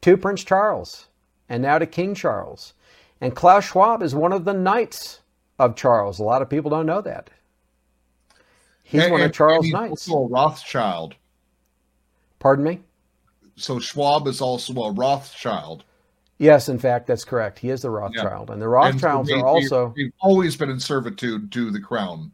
to 0.02 0.16
Prince 0.16 0.44
Charles 0.44 1.08
and 1.48 1.60
now 1.62 1.78
to 1.78 1.86
King 1.86 2.14
Charles. 2.14 2.74
And 3.20 3.34
Klaus 3.34 3.64
Schwab 3.64 4.00
is 4.02 4.14
one 4.14 4.32
of 4.32 4.44
the 4.44 4.54
knights 4.54 5.20
of 5.58 5.74
Charles. 5.74 6.20
A 6.20 6.24
lot 6.24 6.40
of 6.40 6.48
people 6.48 6.70
don't 6.70 6.86
know 6.86 7.00
that. 7.00 7.30
He's 8.84 9.02
And- 9.02 9.12
one 9.12 9.22
of 9.22 9.32
Charles' 9.32 9.56
and 9.56 9.64
he's 9.66 9.72
knights. 9.72 10.08
Also 10.08 10.24
a 10.24 10.28
Rothschild. 10.28 11.16
Pardon 12.44 12.62
me? 12.66 12.80
So 13.56 13.78
Schwab 13.80 14.26
is 14.26 14.42
also 14.42 14.74
a 14.82 14.92
Rothschild. 14.92 15.82
Yes, 16.36 16.68
in 16.68 16.78
fact, 16.78 17.06
that's 17.06 17.24
correct. 17.24 17.58
He 17.58 17.70
is 17.70 17.80
the 17.80 17.88
Rothschild, 17.88 18.50
and 18.50 18.60
the 18.60 18.66
And 18.66 18.72
Rothschilds 18.72 19.30
they- 19.30 19.40
are 19.40 19.46
also 19.46 19.94
They've 19.96 20.12
always 20.20 20.54
been 20.54 20.68
in 20.68 20.78
servitude 20.78 21.50
to 21.52 21.70
the 21.70 21.80
crown. 21.80 22.32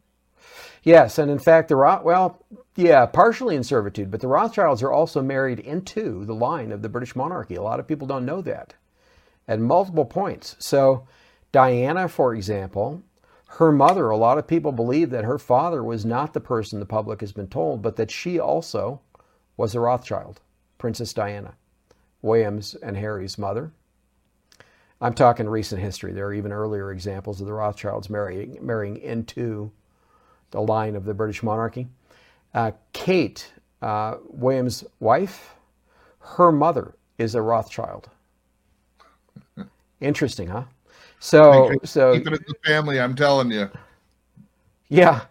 yes, 0.83 1.17
and 1.17 1.31
in 1.31 1.39
fact, 1.39 1.69
the 1.69 1.77
Roth 1.77 2.03
well, 2.03 2.43
yeah, 2.75 3.05
partially 3.05 3.55
in 3.55 3.63
servitude, 3.63 4.11
but 4.11 4.19
the 4.19 4.27
Rothschilds 4.27 4.83
are 4.83 4.91
also 4.91 5.21
married 5.21 5.61
into 5.61 6.25
the 6.25 6.35
line 6.35 6.73
of 6.73 6.81
the 6.81 6.89
British 6.89 7.15
monarchy. 7.15 7.55
A 7.55 7.63
lot 7.63 7.79
of 7.79 7.87
people 7.87 8.05
don't 8.05 8.25
know 8.25 8.41
that 8.41 8.73
at 9.47 9.61
multiple 9.61 10.03
points. 10.03 10.57
So, 10.59 11.07
Diana, 11.53 12.09
for 12.09 12.35
example, 12.35 13.01
her 13.47 13.71
mother, 13.71 14.09
a 14.09 14.17
lot 14.17 14.37
of 14.37 14.45
people 14.45 14.73
believe 14.73 15.09
that 15.11 15.23
her 15.23 15.37
father 15.39 15.81
was 15.81 16.05
not 16.05 16.33
the 16.33 16.41
person 16.41 16.81
the 16.81 16.85
public 16.85 17.21
has 17.21 17.31
been 17.31 17.47
told, 17.47 17.81
but 17.81 17.95
that 17.95 18.11
she 18.11 18.37
also 18.41 18.99
was 19.57 19.75
a 19.75 19.79
Rothschild, 19.79 20.41
Princess 20.77 21.13
Diana, 21.13 21.55
William's 22.21 22.75
and 22.75 22.97
Harry's 22.97 23.37
mother. 23.37 23.71
I'm 24.99 25.13
talking 25.13 25.49
recent 25.49 25.81
history. 25.81 26.13
There 26.13 26.27
are 26.27 26.33
even 26.33 26.51
earlier 26.51 26.91
examples 26.91 27.41
of 27.41 27.47
the 27.47 27.53
Rothschilds 27.53 28.09
marrying, 28.09 28.57
marrying 28.61 28.97
into 28.97 29.71
the 30.51 30.61
line 30.61 30.95
of 30.95 31.05
the 31.05 31.13
British 31.13 31.41
monarchy. 31.41 31.87
Uh, 32.53 32.71
Kate, 32.93 33.51
uh, 33.81 34.17
William's 34.29 34.83
wife, 34.99 35.55
her 36.19 36.51
mother 36.51 36.93
is 37.17 37.33
a 37.33 37.41
Rothschild. 37.41 38.09
Interesting, 39.99 40.47
huh? 40.47 40.63
So, 41.19 41.71
so 41.83 42.13
Keep 42.13 42.27
it 42.27 42.33
in 42.33 42.45
the 42.47 42.55
family, 42.65 42.99
I'm 42.99 43.15
telling 43.15 43.51
you. 43.51 43.69
yeah. 44.89 45.21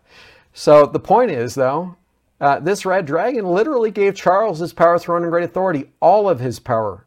So 0.53 0.87
the 0.87 1.01
point 1.01 1.31
is, 1.31 1.55
though, 1.55 1.97
uh, 2.41 2.59
this 2.59 2.86
red 2.86 3.07
dragon 3.07 3.45
literally 3.45 3.91
gave 3.91 4.14
Charles 4.14 4.61
his 4.61 4.72
power, 4.72 4.99
throne, 4.99 5.22
and 5.22 5.30
great 5.30 5.45
authority. 5.45 5.91
All 6.01 6.28
of 6.28 6.41
his 6.41 6.59
power 6.59 7.07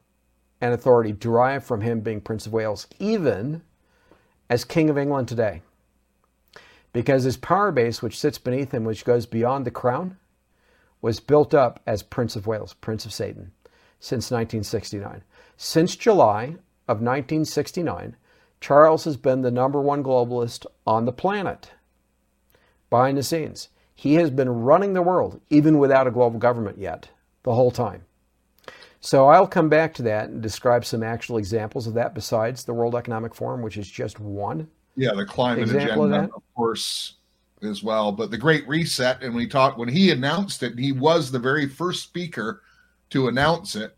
and 0.62 0.74
authority 0.74 1.12
derived 1.12 1.66
from 1.66 1.82
him 1.82 2.02
being 2.02 2.22
Prince 2.22 2.46
of 2.46 2.54
Wales, 2.54 2.88
even 3.00 3.64
as 4.50 4.64
King 4.64 4.90
of 4.90 4.98
England 4.98 5.28
today. 5.28 5.62
Because 6.94 7.24
his 7.24 7.38
power 7.38 7.72
base, 7.72 8.02
which 8.02 8.20
sits 8.20 8.38
beneath 8.38 8.72
him, 8.72 8.84
which 8.84 9.06
goes 9.06 9.26
beyond 9.26 9.66
the 9.66 9.72
crown, 9.72 10.18
was 11.02 11.20
built 11.20 11.54
up 11.54 11.82
as 11.88 12.04
Prince 12.04 12.36
of 12.36 12.46
Wales, 12.48 12.76
Prince 12.76 13.06
of 13.06 13.12
Satan, 13.12 13.52
since 14.00 14.32
1969. 14.32 15.24
Since 15.58 15.96
July 15.96 16.44
of 16.88 17.02
1969, 17.02 18.16
Charles 18.62 19.04
has 19.04 19.18
been 19.18 19.42
the 19.42 19.52
number 19.52 19.82
one 19.82 20.04
globalist 20.04 20.66
on 20.86 21.06
the 21.06 21.12
planet 21.12 21.72
behind 22.90 23.18
the 23.18 23.24
scenes. 23.24 23.70
He 23.96 24.16
has 24.16 24.30
been 24.30 24.50
running 24.50 24.94
the 24.94 25.02
world, 25.02 25.40
even 25.50 25.78
without 25.78 26.08
a 26.08 26.12
global 26.12 26.40
government 26.40 26.78
yet, 26.78 27.10
the 27.44 27.54
whole 27.54 27.72
time. 27.72 28.04
So 29.00 29.28
I'll 29.28 29.48
come 29.48 29.68
back 29.68 29.94
to 29.96 30.04
that 30.04 30.30
and 30.30 30.42
describe 30.42 30.86
some 30.86 31.04
actual 31.04 31.38
examples 31.38 31.88
of 31.88 31.94
that 31.96 32.14
besides 32.14 32.64
the 32.64 32.74
World 32.74 32.96
Economic 32.96 33.36
Forum, 33.36 33.62
which 33.62 33.78
is 33.78 33.90
just 33.90 34.20
one. 34.20 34.68
Yeah, 34.96 35.12
the 35.14 35.26
climate 35.26 35.64
of 35.64 35.76
agenda, 35.76 36.08
that? 36.08 36.30
of 36.34 36.44
course, 36.56 37.16
as 37.62 37.84
well. 37.84 38.12
But 38.12 38.32
the 38.32 38.38
Great 38.38 38.68
Reset, 38.68 39.22
and 39.22 39.36
we 39.36 39.48
talked 39.48 39.78
when 39.78 39.90
he 39.90 40.12
announced 40.12 40.64
it, 40.64 40.80
he 40.80 40.92
was 40.92 41.32
the 41.32 41.40
very 41.40 41.68
first 41.68 42.04
speaker 42.04 42.62
to 43.10 43.28
announce 43.28 43.76
it. 43.76 43.96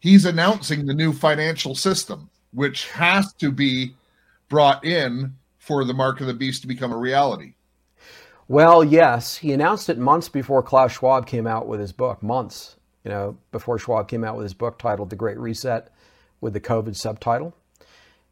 He's 0.00 0.24
announcing 0.24 0.84
the 0.84 0.94
new 0.94 1.12
financial 1.12 1.74
system, 1.74 2.28
which 2.52 2.88
has 2.90 3.32
to 3.34 3.50
be 3.50 3.94
brought 4.48 4.84
in 4.84 5.34
for 5.58 5.84
the 5.84 5.94
mark 5.94 6.20
of 6.20 6.26
the 6.26 6.34
beast 6.34 6.60
to 6.62 6.68
become 6.68 6.92
a 6.92 6.96
reality. 6.98 7.54
Well, 8.52 8.84
yes, 8.84 9.38
he 9.38 9.54
announced 9.54 9.88
it 9.88 9.96
months 9.96 10.28
before 10.28 10.62
Klaus 10.62 10.92
Schwab 10.92 11.26
came 11.26 11.46
out 11.46 11.66
with 11.66 11.80
his 11.80 11.90
book, 11.90 12.22
months, 12.22 12.76
you 13.02 13.10
know, 13.10 13.38
before 13.50 13.78
Schwab 13.78 14.08
came 14.08 14.24
out 14.24 14.36
with 14.36 14.42
his 14.44 14.52
book 14.52 14.78
titled 14.78 15.08
The 15.08 15.16
Great 15.16 15.38
Reset 15.38 15.90
with 16.42 16.52
the 16.52 16.60
COVID 16.60 16.94
subtitle. 16.94 17.56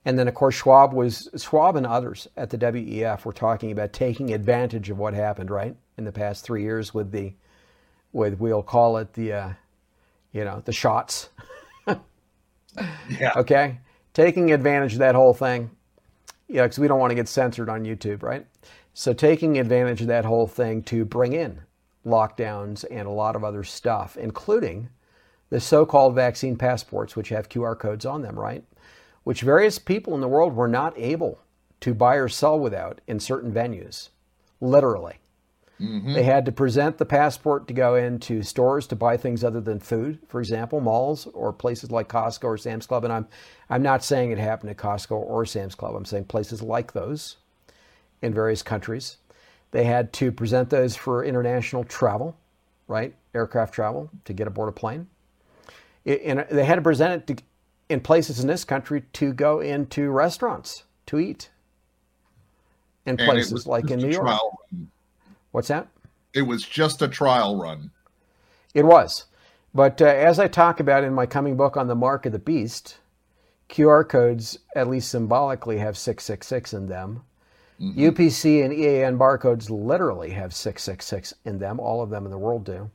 And 0.05 0.19
then, 0.19 0.29
of 0.29 0.35
course, 0.35 0.57
Schwab 0.57 0.93
was 0.93 1.31
Schwab 1.39 1.75
and 1.75 1.87
others 1.87 2.29
at 2.37 2.51
the 2.51 2.59
WEF 2.59 3.25
were 3.25 3.33
talking 3.33 3.73
about 3.73 3.95
taking 3.95 4.35
advantage 4.35 4.91
of 4.91 4.99
what 4.99 5.15
happened, 5.15 5.51
right, 5.51 5.75
in 5.97 6.05
the 6.05 6.13
past 6.13 6.45
three 6.45 6.65
years 6.65 6.93
with 6.93 7.13
the, 7.13 7.33
with 8.13 8.39
we'll 8.39 8.63
call 8.63 8.99
it 8.99 9.15
the, 9.15 9.33
uh, 9.33 9.53
you 10.33 10.45
know, 10.45 10.61
the 10.67 10.73
shots. 10.73 11.31
Yeah. 13.19 13.33
Okay, 13.37 13.79
taking 14.13 14.53
advantage 14.53 14.93
of 14.93 14.99
that 14.99 15.15
whole 15.15 15.33
thing, 15.35 15.71
yeah, 16.47 16.65
because 16.65 16.79
we 16.79 16.89
don't 16.89 17.01
want 17.01 17.11
to 17.11 17.17
get 17.17 17.27
censored 17.27 17.71
on 17.71 17.85
YouTube, 17.85 18.23
right? 18.23 18.47
So 19.01 19.15
taking 19.15 19.59
advantage 19.59 20.03
of 20.03 20.09
that 20.09 20.27
whole 20.27 20.47
thing 20.47 20.83
to 20.83 21.07
bring 21.07 21.33
in 21.33 21.63
lockdowns 22.05 22.85
and 22.91 23.09
a 23.09 23.11
lot 23.11 23.35
of 23.35 23.43
other 23.43 23.65
stuff, 23.65 24.15
including 24.19 24.91
the 25.49 25.59
so-called 25.59 26.15
vaccine 26.15 26.55
passports, 26.55 27.17
which 27.17 27.31
have 27.31 27.49
QR 27.49 27.79
codes 27.79 28.05
on 28.05 28.21
them, 28.21 28.39
right? 28.39 28.63
Which 29.25 29.41
various 29.41 29.79
people 29.79 30.15
in 30.15 30.21
the 30.21 30.29
world 30.29 30.55
were 30.55 30.69
not 30.69 30.93
able 30.99 31.41
to 31.81 31.95
buy 31.95 32.17
or 32.17 32.29
sell 32.29 32.61
without 32.61 33.01
in 33.07 33.21
certain 33.21 33.51
venues, 33.51 34.11
literally. 34.61 35.15
Mm-hmm. 35.81 36.13
They 36.13 36.25
had 36.25 36.45
to 36.45 36.53
present 36.53 36.99
the 36.99 37.07
passport 37.07 37.69
to 37.69 37.73
go 37.73 37.95
into 37.95 38.43
stores 38.43 38.87
to 38.89 38.97
buy 38.97 39.17
things 39.17 39.43
other 39.43 39.63
than 39.63 39.81
food, 39.81 40.19
for 40.29 40.41
example, 40.41 40.79
malls 40.79 41.27
or 41.33 41.55
places 41.55 41.91
like 41.91 42.11
Costco 42.11 42.45
or 42.45 42.59
Sam's 42.59 42.87
Club. 42.87 43.05
And 43.05 43.15
I'm, 43.15 43.27
I'm 43.71 43.83
not 43.83 44.05
saying 44.05 44.31
it 44.31 44.37
happened 44.37 44.69
at 44.69 44.77
Costco 44.77 45.13
or 45.13 45.47
Sam's 45.47 45.75
Club. 45.75 45.95
I'm 45.95 46.05
saying 46.05 46.27
places 46.27 46.61
like 46.61 46.93
those 46.93 47.39
in 48.23 48.35
various 48.35 48.63
countries. 48.63 49.17
They 49.71 49.85
had 49.85 50.13
to 50.15 50.33
present 50.33 50.71
those 50.71 50.97
for 50.97 51.25
international 51.25 51.85
travel, 51.85 52.37
right? 52.89 53.15
Aircraft 53.35 53.73
travel 53.75 54.11
to 54.25 54.33
get 54.33 54.47
aboard 54.47 54.69
a 54.69 54.73
plane. 54.73 55.07
It- 56.05 56.23
and 56.25 56.47
they 56.51 56.65
had 56.65 56.77
to 56.77 56.83
present 56.83 57.13
it 57.31 57.37
to, 57.37 57.45
in 57.89 58.01
places 58.01 58.41
in 58.41 58.47
this 58.47 58.65
country 58.65 59.03
to 59.15 59.33
go 59.33 59.61
into 59.61 60.11
restaurants 60.11 60.85
to 61.07 61.19
eat. 61.19 61.51
In 63.07 63.19
And 63.19 63.21
places 63.21 63.67
like 63.67 63.91
in 63.91 63.99
New 64.01 64.11
York. 64.11 64.27
run. 64.27 64.91
What's 65.53 65.69
that? 65.69 65.89
It 66.33 66.43
was 66.43 66.63
just 66.63 67.03
a 67.03 67.09
trial 67.09 67.61
run. 67.61 67.91
It 68.75 68.85
was. 68.85 69.27
But 69.75 70.01
uh, 70.03 70.07
as 70.07 70.39
I 70.39 70.49
talk 70.49 70.81
about 70.81 71.05
in 71.05 71.15
my 71.15 71.27
coming 71.27 71.57
book 71.57 71.77
on 71.77 71.87
the 71.89 71.95
mark 71.95 72.27
of 72.27 72.33
the 72.33 72.39
beast, 72.39 72.99
QR 73.69 74.09
codes, 74.09 74.59
at 74.77 74.89
least 74.89 75.09
symbolically, 75.11 75.79
have 75.79 75.97
666 75.97 76.73
in 76.73 76.87
them. 76.87 77.23
UPC 77.81 78.63
and 78.63 78.75
EAN 78.75 79.19
barcodes 79.19 79.71
literally 79.71 80.31
have 80.31 80.53
666 80.53 81.33
in 81.45 81.59
them. 81.59 81.81
All 81.81 82.03
of 82.03 82.11
them 82.11 82.27
in 82.27 82.31
the 82.31 82.39
world 82.39 82.65
do. 82.65 82.91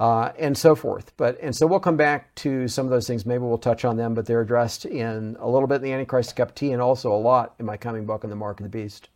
Uh, 0.00 0.32
and 0.36 0.58
so 0.58 0.74
forth. 0.74 1.12
But 1.16 1.38
and 1.40 1.54
so 1.54 1.68
we'll 1.68 1.78
come 1.78 1.96
back 1.96 2.34
to 2.36 2.66
some 2.66 2.86
of 2.86 2.90
those 2.90 3.06
things. 3.06 3.24
Maybe 3.24 3.44
we'll 3.44 3.58
touch 3.58 3.84
on 3.84 3.96
them, 3.96 4.14
but 4.14 4.26
they're 4.26 4.40
addressed 4.40 4.84
in 4.84 5.36
a 5.38 5.48
little 5.48 5.68
bit 5.68 5.76
in 5.76 5.82
the 5.82 5.92
Antichrist 5.92 6.34
Cup 6.34 6.56
Tea 6.56 6.72
and 6.72 6.82
also 6.82 7.12
a 7.12 7.14
lot 7.14 7.54
in 7.60 7.66
my 7.66 7.76
coming 7.76 8.04
book 8.04 8.24
on 8.24 8.30
the 8.30 8.36
Mark 8.36 8.58
of 8.58 8.64
the 8.64 8.70
Beast. 8.70 9.10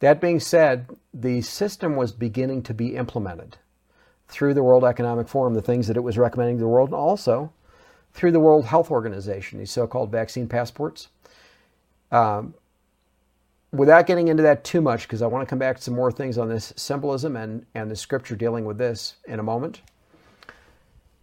That 0.00 0.20
being 0.20 0.40
said, 0.40 0.88
the 1.14 1.40
system 1.42 1.94
was 1.94 2.10
beginning 2.10 2.62
to 2.64 2.74
be 2.74 2.96
implemented 2.96 3.58
through 4.26 4.54
the 4.54 4.62
World 4.62 4.84
Economic 4.84 5.28
Forum, 5.28 5.54
the 5.54 5.62
things 5.62 5.86
that 5.86 5.96
it 5.96 6.02
was 6.02 6.18
recommending 6.18 6.56
to 6.56 6.62
the 6.62 6.68
world, 6.68 6.88
and 6.88 6.96
also 6.96 7.52
through 8.12 8.32
the 8.32 8.40
World 8.40 8.64
Health 8.64 8.90
Organization, 8.90 9.58
these 9.60 9.70
so 9.70 9.86
called 9.86 10.10
vaccine 10.10 10.48
passports. 10.48 11.08
Um, 12.10 12.54
without 13.72 14.06
getting 14.06 14.28
into 14.28 14.42
that 14.42 14.64
too 14.64 14.80
much, 14.80 15.02
because 15.02 15.22
I 15.22 15.26
want 15.26 15.46
to 15.46 15.50
come 15.50 15.58
back 15.58 15.76
to 15.76 15.82
some 15.82 15.94
more 15.94 16.10
things 16.12 16.38
on 16.38 16.48
this 16.48 16.72
symbolism 16.76 17.36
and, 17.36 17.64
and 17.74 17.90
the 17.90 17.96
scripture 17.96 18.36
dealing 18.36 18.64
with 18.64 18.78
this 18.78 19.16
in 19.26 19.38
a 19.38 19.42
moment. 19.42 19.82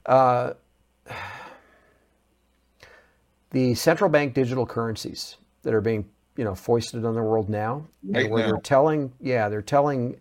Uh, 0.06 0.54
the 3.52 3.74
central 3.74 4.10
bank 4.10 4.34
digital 4.34 4.66
currencies 4.66 5.38
that 5.64 5.74
are 5.74 5.82
being 5.82 6.08
you 6.38 6.44
know 6.44 6.54
foisted 6.54 7.06
on 7.06 7.16
the 7.16 7.24
world 7.24 7.50
now, 7.50 7.88
and 8.04 8.16
Right 8.16 8.30
where 8.30 8.44
now. 8.46 8.52
they're 8.52 8.62
telling 8.62 9.14
yeah 9.22 9.50
they're 9.50 9.62
telling 9.62 10.20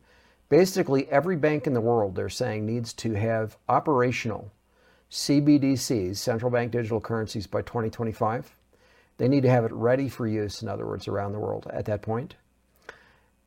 basically 0.48 1.08
every 1.10 1.36
bank 1.36 1.66
in 1.66 1.74
the 1.74 1.80
world 1.80 2.14
they're 2.14 2.28
saying 2.28 2.64
needs 2.64 2.92
to 2.94 3.14
have 3.14 3.56
operational 3.68 4.52
CBDCs, 5.10 6.16
central 6.16 6.50
bank 6.50 6.72
digital 6.72 7.00
currencies, 7.00 7.46
by 7.46 7.62
2025. 7.62 8.50
They 9.16 9.28
need 9.28 9.42
to 9.42 9.50
have 9.50 9.64
it 9.64 9.72
ready 9.72 10.08
for 10.08 10.26
use, 10.26 10.62
in 10.62 10.68
other 10.68 10.86
words, 10.86 11.06
around 11.06 11.32
the 11.32 11.38
world 11.38 11.66
at 11.72 11.84
that 11.86 12.02
point. 12.02 12.34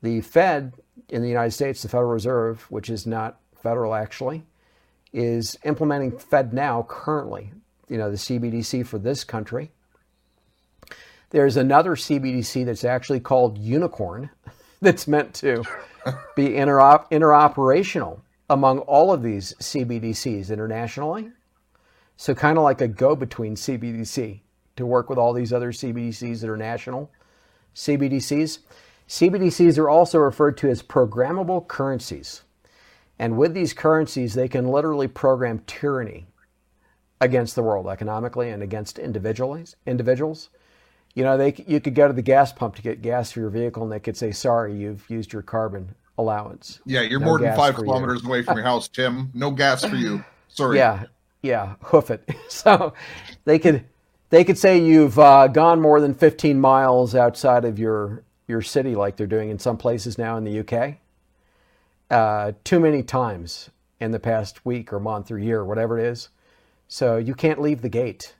The 0.01 0.21
Fed 0.21 0.73
in 1.09 1.21
the 1.21 1.27
United 1.27 1.51
States, 1.51 1.81
the 1.81 1.89
Federal 1.89 2.11
Reserve, 2.11 2.65
which 2.69 2.89
is 2.89 3.05
not 3.05 3.39
federal 3.61 3.93
actually, 3.93 4.45
is 5.11 5.57
implementing 5.63 6.11
FedNow 6.11 6.87
currently, 6.87 7.51
you 7.89 7.97
know, 7.97 8.09
the 8.09 8.17
CBDC 8.17 8.85
for 8.85 8.97
this 8.97 9.23
country. 9.23 9.71
There's 11.31 11.57
another 11.57 11.95
CBDC 11.95 12.65
that's 12.65 12.85
actually 12.85 13.19
called 13.19 13.57
Unicorn 13.57 14.29
that's 14.81 15.07
meant 15.07 15.33
to 15.35 15.63
be 16.35 16.49
interop- 16.49 17.09
interoperational 17.11 18.21
among 18.49 18.79
all 18.79 19.11
of 19.11 19.23
these 19.23 19.53
CBDCs 19.55 20.49
internationally. 20.51 21.31
So, 22.15 22.33
kind 22.33 22.57
of 22.57 22.63
like 22.63 22.81
a 22.81 22.87
go 22.87 23.15
between 23.15 23.55
CBDC 23.55 24.41
to 24.77 24.85
work 24.85 25.09
with 25.09 25.17
all 25.19 25.33
these 25.33 25.51
other 25.53 25.71
CBDCs 25.71 26.41
that 26.41 26.49
are 26.49 26.57
national 26.57 27.11
CBDCs. 27.75 28.59
CBDCs 29.07 29.77
are 29.77 29.89
also 29.89 30.19
referred 30.19 30.57
to 30.57 30.69
as 30.69 30.81
programmable 30.83 31.67
currencies. 31.67 32.43
And 33.19 33.37
with 33.37 33.53
these 33.53 33.73
currencies, 33.73 34.33
they 34.33 34.47
can 34.47 34.67
literally 34.67 35.07
program 35.07 35.59
tyranny 35.67 36.27
against 37.19 37.55
the 37.55 37.63
world 37.63 37.87
economically 37.87 38.49
and 38.49 38.61
against 38.61 38.99
individuals. 38.99 39.75
Individuals, 39.85 40.49
you 41.15 41.23
know, 41.23 41.37
they 41.37 41.55
you 41.67 41.79
could 41.79 41.95
go 41.95 42.07
to 42.07 42.13
the 42.13 42.21
gas 42.21 42.53
pump 42.53 42.75
to 42.75 42.81
get 42.81 43.01
gas 43.01 43.31
for 43.31 43.39
your 43.39 43.49
vehicle, 43.49 43.81
and 43.83 43.91
they 43.91 43.99
could 43.99 44.17
say, 44.17 44.31
"Sorry, 44.31 44.75
you've 44.75 45.09
used 45.09 45.33
your 45.33 45.41
carbon 45.41 45.95
allowance." 46.19 46.79
Yeah, 46.85 47.01
you're 47.01 47.19
No 47.19 47.25
more 47.25 47.39
than 47.39 47.55
five 47.55 47.73
for 47.75 47.81
you. 47.81 47.85
kilometers 47.87 48.23
away 48.23 48.43
from 48.43 48.57
your 48.57 48.65
house, 48.65 48.87
Tim. 48.87 49.31
No 49.33 49.49
gas 49.49 49.83
for 49.83 49.95
you. 49.95 50.23
Sorry. 50.47 50.77
Yeah, 50.77 51.05
yeah, 51.41 51.75
hoof 51.81 52.11
it. 52.11 52.29
So 52.49 52.93
they 53.45 53.57
could 53.57 53.83
they 54.29 54.43
could 54.43 54.57
say 54.57 54.77
you've 54.77 55.17
uh, 55.17 55.47
gone 55.47 55.81
more 55.81 56.01
than 56.01 56.13
15 56.13 56.59
miles 56.59 57.15
outside 57.15 57.65
of 57.65 57.79
your 57.79 58.23
your 58.47 58.61
city, 58.61 58.95
like 58.95 59.17
they're 59.17 59.27
doing 59.27 59.49
in 59.49 59.59
some 59.59 59.77
places 59.77 60.17
now 60.17 60.37
in 60.37 60.45
the 60.45 60.59
UK. 60.59 60.95
Uh, 62.09 62.53
too 62.63 62.79
many 62.79 63.03
times 63.03 63.69
in 63.99 64.11
the 64.11 64.19
past 64.19 64.65
week 64.65 64.93
or 64.93 65.01
month 65.01 65.29
or 65.31 65.37
year, 65.37 65.65
whatever 65.65 65.99
it 65.99 66.05
is. 66.05 66.29
So 66.87 67.17
you 67.17 67.35
can't 67.35 67.61
leave 67.61 67.81
the 67.81 67.89
gate. 67.89 68.35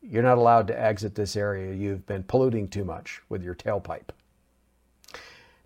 You're 0.00 0.22
not 0.22 0.38
allowed 0.38 0.68
to 0.68 0.80
exit 0.80 1.14
this 1.14 1.36
area. 1.36 1.74
You've 1.74 2.06
been 2.06 2.22
polluting 2.22 2.68
too 2.68 2.84
much 2.84 3.20
with 3.28 3.42
your 3.42 3.54
tailpipe. 3.54 4.08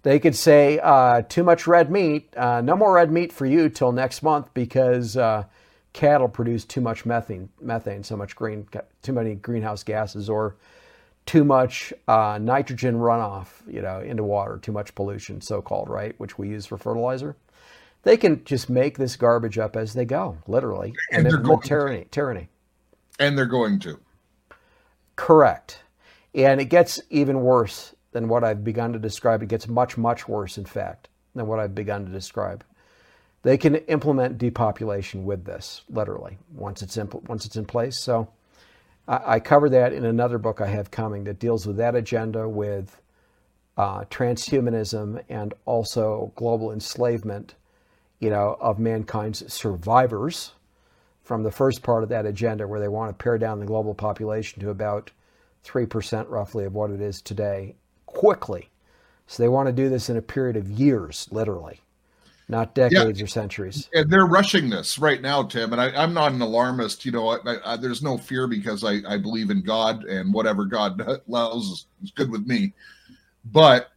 They 0.02 0.18
could 0.18 0.34
say, 0.34 0.80
uh, 0.82 1.22
too 1.22 1.44
much 1.44 1.66
red 1.66 1.90
meat, 1.90 2.34
uh, 2.36 2.62
no 2.62 2.74
more 2.74 2.94
red 2.94 3.12
meat 3.12 3.32
for 3.32 3.44
you 3.44 3.68
till 3.68 3.92
next 3.92 4.22
month 4.22 4.52
because 4.54 5.16
uh, 5.16 5.44
cattle 5.92 6.28
produce 6.28 6.64
too 6.64 6.80
much 6.80 7.04
methane, 7.06 7.48
methane, 7.60 8.02
so 8.04 8.16
much 8.16 8.36
green, 8.36 8.66
too 9.02 9.12
many 9.12 9.34
greenhouse 9.34 9.82
gases, 9.82 10.28
or 10.28 10.56
too 11.26 11.44
much 11.44 11.92
uh, 12.08 12.38
nitrogen 12.40 12.96
runoff, 12.96 13.48
you 13.66 13.82
know, 13.82 14.00
into 14.00 14.22
water, 14.24 14.58
too 14.58 14.72
much 14.72 14.94
pollution, 14.94 15.40
so-called, 15.40 15.88
right, 15.88 16.14
which 16.18 16.38
we 16.38 16.48
use 16.48 16.66
for 16.66 16.78
fertilizer. 16.78 17.36
They 18.02 18.16
can 18.16 18.44
just 18.44 18.70
make 18.70 18.96
this 18.98 19.16
garbage 19.16 19.58
up 19.58 19.76
as 19.76 19.92
they 19.92 20.04
go, 20.06 20.38
literally, 20.46 20.98
And 21.10 21.24
and 21.24 21.26
implement 21.26 21.44
going 21.44 21.62
to. 21.62 21.68
tyranny. 21.68 22.06
Tyranny. 22.10 22.48
And 23.18 23.36
they're 23.36 23.46
going 23.46 23.78
to. 23.80 24.00
Correct. 25.16 25.82
And 26.34 26.60
it 26.60 26.66
gets 26.66 27.00
even 27.10 27.42
worse 27.42 27.94
than 28.12 28.28
what 28.28 28.42
I've 28.44 28.64
begun 28.64 28.92
to 28.94 28.98
describe. 28.98 29.42
It 29.42 29.48
gets 29.48 29.68
much, 29.68 29.98
much 29.98 30.26
worse, 30.28 30.56
in 30.56 30.64
fact, 30.64 31.08
than 31.34 31.46
what 31.46 31.58
I've 31.60 31.74
begun 31.74 32.06
to 32.06 32.10
describe. 32.12 32.64
They 33.42 33.56
can 33.56 33.76
implement 33.76 34.38
depopulation 34.38 35.24
with 35.24 35.44
this, 35.44 35.82
literally, 35.88 36.38
once 36.54 36.82
it's 36.82 36.96
in, 36.96 37.08
once 37.26 37.46
it's 37.46 37.56
in 37.56 37.64
place. 37.64 37.98
So 37.98 38.28
I, 39.08 39.34
I 39.34 39.40
cover 39.40 39.68
that 39.70 39.92
in 39.92 40.04
another 40.04 40.38
book 40.38 40.60
I 40.60 40.66
have 40.66 40.90
coming 40.90 41.24
that 41.24 41.38
deals 41.38 41.66
with 41.66 41.76
that 41.78 41.94
agenda 41.94 42.48
with 42.48 43.00
uh, 43.76 44.04
transhumanism 44.04 45.22
and 45.28 45.54
also 45.64 46.32
global 46.36 46.72
enslavement, 46.72 47.54
you 48.18 48.28
know, 48.28 48.58
of 48.60 48.78
mankind's 48.78 49.50
survivors 49.52 50.52
from 51.22 51.42
the 51.42 51.50
first 51.50 51.82
part 51.82 52.02
of 52.02 52.08
that 52.10 52.26
agenda 52.26 52.66
where 52.66 52.80
they 52.80 52.88
want 52.88 53.08
to 53.08 53.22
pare 53.22 53.38
down 53.38 53.60
the 53.60 53.66
global 53.66 53.94
population 53.94 54.60
to 54.60 54.68
about 54.70 55.10
3% 55.64 56.28
roughly 56.28 56.64
of 56.64 56.74
what 56.74 56.90
it 56.90 57.00
is 57.00 57.22
today 57.22 57.74
quickly. 58.06 58.68
So 59.26 59.42
they 59.42 59.48
want 59.48 59.68
to 59.68 59.72
do 59.72 59.88
this 59.88 60.10
in 60.10 60.16
a 60.16 60.22
period 60.22 60.56
of 60.56 60.70
years, 60.70 61.28
literally, 61.30 61.80
not 62.50 62.74
decades 62.74 63.22
or 63.22 63.26
centuries. 63.26 63.88
And 63.94 64.10
they're 64.10 64.26
rushing 64.26 64.68
this 64.68 64.98
right 64.98 65.20
now, 65.20 65.42
Tim. 65.42 65.72
And 65.72 65.80
I, 65.80 65.90
I'm 65.90 66.12
not 66.12 66.32
an 66.32 66.40
alarmist. 66.40 67.04
You 67.04 67.12
know, 67.12 67.28
I, 67.28 67.56
I, 67.64 67.76
there's 67.76 68.02
no 68.02 68.18
fear 68.18 68.46
because 68.46 68.84
I, 68.84 69.00
I 69.08 69.16
believe 69.16 69.50
in 69.50 69.62
God 69.62 70.04
and 70.04 70.34
whatever 70.34 70.64
God 70.64 71.00
allows 71.28 71.64
is, 71.64 71.86
is 72.02 72.10
good 72.10 72.30
with 72.30 72.46
me. 72.46 72.72
But 73.44 73.90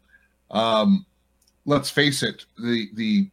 um, 0.52 1.06
let's 1.66 1.90
face 1.90 2.24
it, 2.24 2.46
the 2.58 2.90
the 2.94 3.30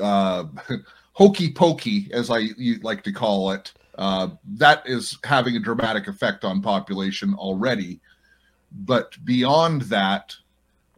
uh, 0.00 0.44
hokey 1.12 1.52
pokey, 1.52 2.10
as 2.12 2.30
I 2.30 2.38
you 2.38 2.78
like 2.82 3.02
to 3.04 3.12
call 3.12 3.52
it, 3.52 3.72
uh, 3.96 4.28
that 4.54 4.82
is 4.86 5.18
having 5.24 5.56
a 5.56 5.60
dramatic 5.60 6.08
effect 6.08 6.44
on 6.44 6.62
population 6.62 7.34
already. 7.34 8.00
But 8.70 9.22
beyond 9.24 9.82
that, 9.82 10.34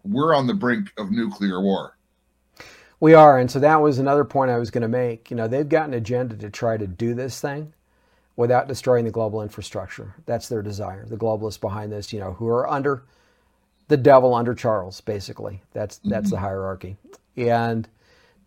we're 0.05 0.35
on 0.35 0.47
the 0.47 0.55
brink 0.55 0.93
of 0.99 1.11
nuclear 1.11 1.61
war. 1.61 1.94
We 3.05 3.13
are, 3.13 3.39
and 3.39 3.51
so 3.51 3.59
that 3.59 3.83
was 3.83 3.99
another 3.99 4.25
point 4.25 4.51
I 4.51 4.57
was 4.57 4.71
going 4.71 4.81
to 4.81 4.89
make. 4.89 5.31
You 5.31 5.37
know, 5.37 5.47
they've 5.47 5.69
got 5.69 5.89
an 5.89 5.93
agenda 5.93 6.39
to 6.39 6.49
try 6.49 6.79
to 6.79 6.87
do 6.87 7.13
this 7.13 7.39
thing 7.39 7.75
without 8.35 8.67
destroying 8.67 9.05
the 9.05 9.11
global 9.11 9.43
infrastructure. 9.43 10.15
That's 10.25 10.49
their 10.49 10.63
desire. 10.63 11.05
The 11.05 11.19
globalists 11.19 11.61
behind 11.61 11.93
this, 11.93 12.15
you 12.15 12.19
know, 12.19 12.33
who 12.33 12.49
are 12.49 12.67
under 12.67 13.03
the 13.89 13.99
devil 13.99 14.35
under 14.35 14.55
Charles, 14.55 15.03
basically. 15.03 15.61
That's 15.75 15.99
that's 15.99 16.31
the 16.31 16.39
hierarchy. 16.39 16.97
And 17.37 17.87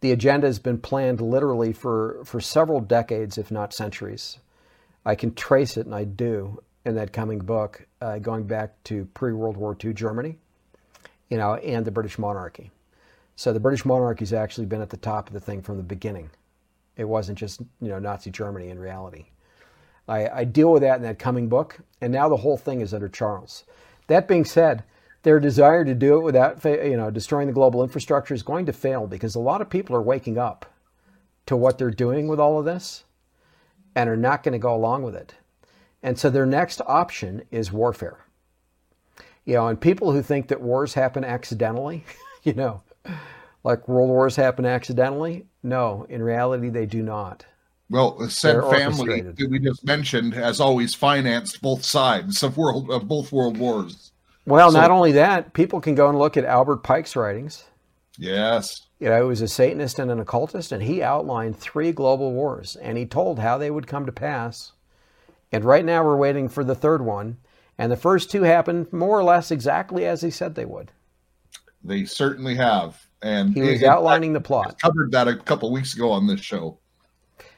the 0.02 0.12
agenda 0.12 0.48
has 0.48 0.58
been 0.58 0.80
planned 0.80 1.22
literally 1.22 1.72
for, 1.72 2.24
for 2.26 2.42
several 2.42 2.80
decades, 2.80 3.38
if 3.38 3.52
not 3.52 3.76
centuries. 3.76 4.40
I 5.06 5.14
can 5.14 5.36
trace 5.36 5.78
it, 5.78 5.86
and 5.86 5.94
I 5.94 6.06
do, 6.06 6.64
in 6.84 6.96
that 6.96 7.14
coming 7.14 7.38
book, 7.38 7.86
uh, 8.02 8.18
going 8.18 8.48
back 8.48 8.84
to 8.86 9.06
pre 9.14 9.34
World 9.34 9.56
War 9.56 9.78
II 9.80 9.94
Germany, 9.94 10.40
you 11.30 11.38
know, 11.38 11.54
and 11.58 11.86
the 11.86 11.92
British 11.92 12.18
monarchy. 12.18 12.72
So 13.38 13.54
the 13.54 13.60
British 13.60 13.86
monarchy's 13.86 14.34
actually 14.34 14.66
been 14.66 14.82
at 14.82 14.90
the 14.90 14.98
top 14.98 15.28
of 15.28 15.34
the 15.34 15.40
thing 15.40 15.62
from 15.62 15.78
the 15.78 15.84
beginning. 15.84 16.32
It 16.98 17.04
wasn't 17.04 17.38
just 17.38 17.62
you 17.80 17.88
know 17.88 18.00
Nazi 18.00 18.32
Germany 18.32 18.70
in 18.70 18.80
reality. 18.80 19.28
I, 20.08 20.28
I 20.28 20.44
deal 20.44 20.72
with 20.72 20.82
that 20.82 20.96
in 20.96 21.04
that 21.04 21.20
coming 21.20 21.48
book, 21.48 21.78
and 22.02 22.12
now 22.12 22.30
the 22.30 22.38
whole 22.38 22.58
thing 22.58 22.82
is 22.82 22.96
under 22.96 23.08
Charles. 23.08 23.64
That 24.08 24.28
being 24.28 24.44
said, 24.44 24.84
their 25.22 25.40
desire 25.40 25.86
to 25.86 25.94
do 25.94 26.18
it 26.18 26.24
without 26.24 26.66
you 26.66 26.98
know 26.98 27.12
destroying 27.12 27.46
the 27.46 27.54
global 27.54 27.84
infrastructure 27.84 28.34
is 28.34 28.42
going 28.42 28.66
to 28.66 28.74
fail 28.74 29.06
because 29.06 29.36
a 29.36 29.40
lot 29.40 29.62
of 29.62 29.70
people 29.70 29.96
are 29.96 30.02
waking 30.02 30.40
up 30.40 30.66
to 31.46 31.56
what 31.56 31.78
they're 31.78 31.92
doing 31.92 32.28
with 32.28 32.40
all 32.40 32.58
of 32.58 32.66
this 32.66 33.04
and 33.96 34.10
are 34.10 34.18
not 34.18 34.42
going 34.42 34.54
to 34.54 34.60
go 34.60 34.74
along 34.74 35.04
with 35.04 35.14
it. 35.14 35.36
And 36.02 36.18
so 36.18 36.32
their 36.32 36.48
next 36.48 36.82
option 36.88 37.44
is 37.52 37.72
warfare. 37.72 38.18
You 39.46 39.54
know, 39.54 39.68
and 39.68 39.80
people 39.80 40.12
who 40.12 40.24
think 40.24 40.48
that 40.48 40.60
wars 40.60 40.96
happen 40.96 41.24
accidentally, 41.24 42.04
you 42.44 42.54
know, 42.54 42.82
like 43.68 43.86
world 43.90 44.08
wars 44.10 44.38
happen 44.38 44.66
accidentally, 44.66 45.46
no, 45.62 46.06
in 46.08 46.24
reality 46.24 46.70
they 46.70 46.86
do 46.86 47.04
not. 47.04 47.46
Well, 47.90 48.12
the 48.18 48.30
said 48.30 48.62
family 48.70 49.20
that 49.20 49.50
we 49.50 49.60
just 49.60 49.84
mentioned 49.84 50.34
has 50.36 50.62
always 50.62 50.96
financed 50.96 51.62
both 51.62 51.84
sides 51.84 52.44
of 52.44 52.56
world 52.56 52.90
of 52.90 53.10
both 53.10 53.34
world 53.34 53.58
wars. 53.58 54.14
Well, 54.46 54.72
So- 54.72 54.80
not 54.80 54.90
only 54.90 55.12
that, 55.12 55.52
people 55.52 55.82
can 55.82 55.96
go 55.96 56.08
and 56.08 56.18
look 56.18 56.38
at 56.38 56.46
Albert 56.46 56.78
Pike's 56.78 57.18
writings. 57.18 57.66
Yes. 58.18 58.86
You 59.00 59.10
know, 59.10 59.22
he 59.24 59.28
was 59.28 59.42
a 59.42 59.50
Satanist 59.50 60.00
and 60.00 60.10
an 60.12 60.20
occultist, 60.22 60.72
and 60.72 60.82
he 60.82 61.04
outlined 61.04 61.58
three 61.58 61.92
global 61.92 62.32
wars, 62.32 62.78
and 62.78 62.98
he 62.98 63.06
told 63.06 63.40
how 63.40 63.58
they 63.58 63.70
would 63.70 63.86
come 63.86 64.06
to 64.06 64.14
pass. 64.14 64.72
And 65.52 65.66
right 65.66 65.84
now, 65.84 66.06
we're 66.06 66.16
waiting 66.16 66.48
for 66.48 66.64
the 66.64 66.74
third 66.74 67.02
one, 67.02 67.38
and 67.78 67.92
the 67.92 67.98
first 67.98 68.32
two 68.32 68.44
happened 68.44 68.92
more 68.94 69.20
or 69.20 69.24
less 69.24 69.52
exactly 69.52 70.06
as 70.06 70.22
he 70.22 70.32
said 70.32 70.56
they 70.56 70.66
would. 70.66 70.92
They 71.84 72.06
certainly 72.06 72.56
have. 72.56 73.07
And 73.22 73.54
He 73.54 73.62
was 73.62 73.82
in 73.82 73.90
outlining 73.90 74.34
the 74.34 74.42
plot. 74.42 74.80
covered 74.82 75.12
that 75.12 75.28
a 75.28 75.36
couple 75.36 75.72
weeks 75.72 75.96
ago 75.96 76.12
on 76.12 76.28
this 76.28 76.42
show. 76.42 76.78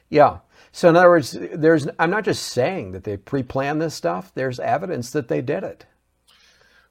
Yeah. 0.08 0.38
So 0.72 0.88
in 0.88 0.96
other 0.96 1.08
words, 1.08 1.36
there's 1.54 1.88
I'm 1.98 2.10
not 2.10 2.24
just 2.24 2.48
saying 2.48 2.92
that 2.92 3.04
they 3.04 3.16
pre-planned 3.16 3.80
this 3.82 3.94
stuff. 3.94 4.32
There's 4.34 4.60
evidence 4.60 5.10
that 5.10 5.28
they 5.28 5.42
did 5.42 5.64
it. 5.64 5.84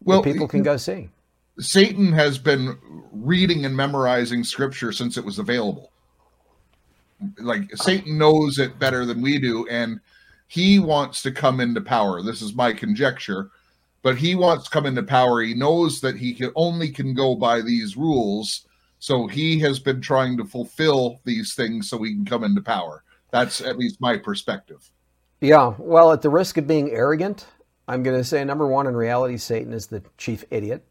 Well, 0.04 0.22
People 0.24 0.48
can 0.48 0.64
go 0.64 0.78
see. 0.78 1.10
Satan 1.60 2.12
has 2.14 2.38
been 2.38 2.78
reading 3.12 3.66
and 3.66 3.76
memorizing 3.76 4.44
scripture 4.44 4.92
since 4.92 5.18
it 5.18 5.26
was 5.26 5.40
available. 5.40 5.92
Like 7.38 7.76
Satan 7.76 8.18
knows 8.18 8.60
it 8.60 8.80
better 8.80 9.06
than 9.06 9.22
we 9.22 9.40
do, 9.40 9.68
and 9.68 10.00
he 10.48 10.80
wants 10.80 11.22
to 11.24 11.32
come 11.32 11.60
into 11.60 11.82
power. 11.82 12.22
This 12.22 12.42
is 12.42 12.56
my 12.56 12.72
conjecture, 12.72 13.52
but 14.02 14.18
he 14.18 14.36
wants 14.36 14.66
to 14.66 14.70
come 14.70 14.86
into 14.86 15.04
power. 15.04 15.42
He 15.42 15.54
knows 15.54 16.02
that 16.02 16.16
he 16.16 16.34
can 16.34 16.52
only 16.56 16.90
can 16.90 17.14
go 17.14 17.36
by 17.36 17.62
these 17.62 17.98
rules, 17.98 18.66
so 19.00 19.28
he 19.28 19.60
has 19.60 19.80
been 19.80 20.02
trying 20.02 20.38
to 20.38 20.46
fulfill 20.46 21.20
these 21.26 21.54
things 21.54 21.90
so 21.90 22.02
he 22.02 22.14
can 22.14 22.26
come 22.26 22.44
into 22.44 22.62
power. 22.62 23.04
That's 23.32 23.62
at 23.62 23.78
least 23.78 24.02
my 24.02 24.18
perspective. 24.18 24.90
Yeah. 25.42 25.74
Well, 25.78 26.12
at 26.12 26.22
the 26.22 26.30
risk 26.30 26.58
of 26.58 26.68
being 26.68 26.92
arrogant, 26.92 27.46
I'm 27.88 28.04
going 28.04 28.18
to 28.18 28.24
say 28.24 28.44
number 28.44 28.68
one, 28.68 28.88
in 28.88 28.96
reality, 28.96 29.38
Satan 29.38 29.74
is 29.74 29.88
the 29.88 30.04
chief 30.18 30.44
idiot 30.52 30.86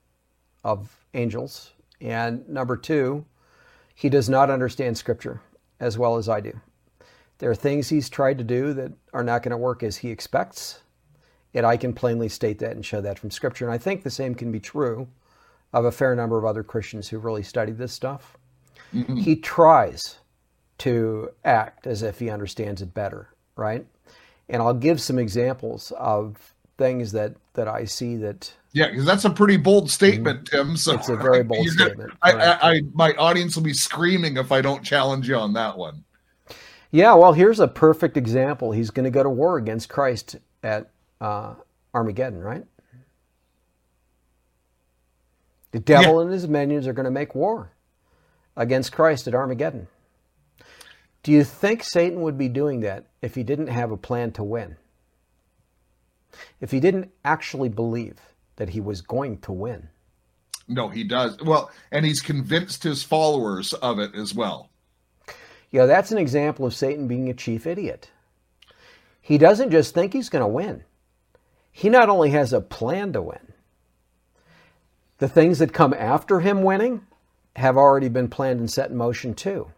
of 0.64 0.96
angels. 1.14 1.72
And 2.00 2.48
number 2.48 2.76
two, 2.76 3.24
he 3.94 4.09
does 4.09 4.28
not 4.28 4.50
understand 4.50 4.96
scripture 4.96 5.40
as 5.80 5.98
well 5.98 6.16
as 6.16 6.28
I 6.28 6.40
do. 6.40 6.59
There 7.38 7.50
are 7.50 7.54
things 7.54 7.88
he's 7.88 8.09
tried 8.09 8.38
to 8.38 8.44
do 8.44 8.72
that 8.74 8.92
are 9.12 9.22
not 9.22 9.42
going 9.42 9.50
to 9.50 9.56
work 9.56 9.82
as 9.82 9.96
he 9.96 10.11
expects. 10.11 10.80
And 11.55 11.64
I 11.66 11.76
can 11.76 11.92
plainly 11.92 12.28
state 12.28 12.59
that 12.61 12.72
and 12.72 12.84
show 12.84 13.01
that 13.01 13.18
from 13.18 13.30
scripture. 13.30 13.64
And 13.64 13.72
I 13.72 13.78
think 13.78 14.03
the 14.03 14.11
same 14.11 14.34
can 14.34 14.53
be 14.53 14.61
true 14.61 15.09
of 15.72 15.84
a 15.84 15.92
fair 15.92 16.14
number 16.14 16.38
of 16.38 16.44
other 16.44 16.62
Christians 16.62 17.09
who 17.09 17.18
really 17.18 17.42
studied 17.42 17.78
this 17.78 17.92
stuff. 17.92 18.36
He 19.16 19.36
tries 19.36 20.18
to 20.78 21.30
act 21.44 21.86
as 21.86 22.03
if 22.03 22.18
he 22.18 22.30
understands 22.30 22.80
it 22.80 22.94
better, 22.94 23.28
right? 23.57 23.84
And 24.49 24.62
I'll 24.62 24.72
give 24.72 24.99
some 25.01 25.18
examples 25.18 25.92
of 25.99 26.55
things 26.78 27.12
that 27.12 27.34
that 27.55 27.68
I 27.68 27.84
see 27.84 28.16
that 28.16 28.51
Yeah, 28.72 28.88
because 28.88 29.05
that's 29.05 29.24
a 29.26 29.30
pretty 29.30 29.57
bold 29.59 29.90
statement, 29.90 30.46
Tim. 30.46 30.76
So 30.76 30.92
Mm-hmm. 30.92 31.01
It's 31.01 31.09
a 31.11 31.16
very 31.16 31.42
bold 31.42 31.66
gonna- 31.76 31.88
statement, 31.90 32.12
I. 32.22 32.32
I, 32.32 32.70
I, 32.72 32.80
my 32.94 33.12
audience 33.14 33.57
will 33.57 33.64
be 33.64 33.74
screaming 33.74 34.36
if 34.38 34.53
I 34.53 34.62
don't 34.62 34.82
challenge 34.84 35.28
you 35.28 35.36
on 35.36 35.53
that 35.55 35.76
one. 35.76 36.05
Yeah, 36.90 37.12
well, 37.14 37.34
here's 37.34 37.61
a 37.61 37.68
perfect 37.68 38.16
example. 38.16 38.72
He's 38.72 38.90
going 38.90 39.05
to 39.05 39.11
go 39.11 39.22
to 39.22 39.28
war 39.28 39.59
against 39.59 39.90
Christ 39.90 40.36
at 40.62 40.88
uh, 41.20 41.54
Armageddon, 41.94 42.40
right? 42.40 42.64
The 45.72 45.80
devil 45.80 46.20
and 46.20 46.32
his 46.32 46.48
minions 46.48 46.86
are 46.86 46.92
going 46.92 47.04
to 47.04 47.10
make 47.10 47.34
war 47.34 47.70
against 48.56 48.92
Christ 48.92 49.28
at 49.28 49.34
Armageddon. 49.34 49.88
Do 51.22 51.32
you 51.32 51.44
think 51.44 51.84
Satan 51.84 52.22
would 52.22 52.38
be 52.38 52.48
doing 52.48 52.80
that 52.80 53.06
if 53.20 53.34
he 53.34 53.42
didn't 53.42 53.66
have 53.66 53.90
a 53.90 53.96
plan 53.96 54.32
to 54.32 54.42
win? 54.42 54.76
If 56.60 56.70
he 56.70 56.80
didn't 56.80 57.10
actually 57.24 57.68
believe 57.68 58.18
that 58.56 58.70
he 58.70 58.80
was 58.80 59.00
going 59.00 59.38
to 59.40 59.52
win? 59.52 59.88
No, 60.68 60.88
he 60.88 61.04
does. 61.04 61.38
Well, 61.42 61.70
and 61.90 62.04
he's 62.04 62.20
convinced 62.20 62.82
his 62.82 63.02
followers 63.02 63.72
of 63.74 63.98
it 63.98 64.14
as 64.14 64.34
well. 64.34 64.70
Know, 65.72 65.86
that's 65.86 66.12
an 66.12 66.18
example 66.18 66.66
of 66.66 66.74
Satan 66.74 67.08
being 67.08 67.28
a 67.28 67.34
chief 67.34 67.66
idiot. 67.66 68.10
He 69.20 69.38
doesn't 69.38 69.70
just 69.70 69.94
think 69.94 70.12
he's 70.12 70.30
going 70.30 70.42
to 70.42 70.48
win, 70.48 70.84
he 71.70 71.88
not 71.88 72.08
only 72.08 72.30
has 72.30 72.52
a 72.52 72.60
plan 72.60 73.12
to 73.12 73.22
win, 73.22 73.52
the 75.18 75.28
things 75.28 75.58
that 75.58 75.72
come 75.72 75.94
after 75.94 76.40
him 76.40 76.62
winning 76.62 77.06
have 77.56 77.76
already 77.76 78.08
been 78.08 78.28
planned 78.28 78.60
and 78.60 78.70
set 78.70 78.90
in 78.90 78.96
motion 78.96 79.34
too. 79.34 79.70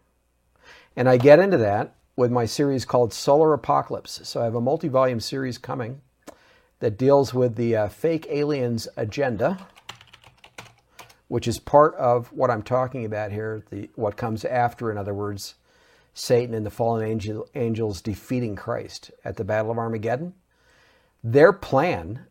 And 0.97 1.09
I 1.09 1.17
get 1.17 1.39
into 1.39 1.57
that 1.59 1.95
with 2.17 2.31
my 2.31 2.45
series 2.45 2.85
called 2.85 3.13
Solar 3.13 3.55
Apocalypse. 3.55 4.21
So 4.25 4.41
I 4.41 4.45
have 4.45 4.55
a 4.55 4.61
multi 4.61 4.89
volume 4.89 5.21
series 5.21 5.57
coming 5.57 6.03
that 6.81 6.99
deals 6.99 7.33
with 7.33 7.57
the 7.57 7.77
uh, 7.77 7.89
fake 7.89 8.27
aliens 8.31 8.89
agenda 8.97 9.59
which 11.31 11.47
is 11.47 11.61
part 11.61 11.95
of 11.95 12.27
what 12.33 12.51
I'm 12.51 12.65
talking 12.65 13.05
about 13.05 13.31
here, 13.31 13.63
the 13.71 13.89
what 13.95 14.17
comes 14.17 14.45
after, 14.45 14.91
in 14.91 14.99
other 14.99 15.15
words, 15.15 15.55
Satan 16.13 16.57
and 16.57 16.67
the 16.67 16.71
fallen 16.71 17.07
angel, 17.07 17.49
angels 17.55 18.03
defeating 18.03 18.57
Christ 18.57 19.13
at 19.25 19.37
the 19.37 19.45
Battle 19.45 19.71
of 19.71 19.79
Armageddon. 19.79 20.35
Their 21.23 21.53
plan, 21.53 22.27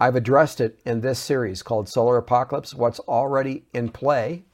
I've 0.00 0.16
addressed 0.16 0.60
it 0.60 0.80
in 0.84 1.00
this 1.00 1.18
series 1.18 1.62
called 1.62 1.88
Solar 1.88 2.16
Apocalypse, 2.16 2.74
what's 2.74 3.00
already 3.00 3.64
in 3.72 3.90
play 3.90 4.44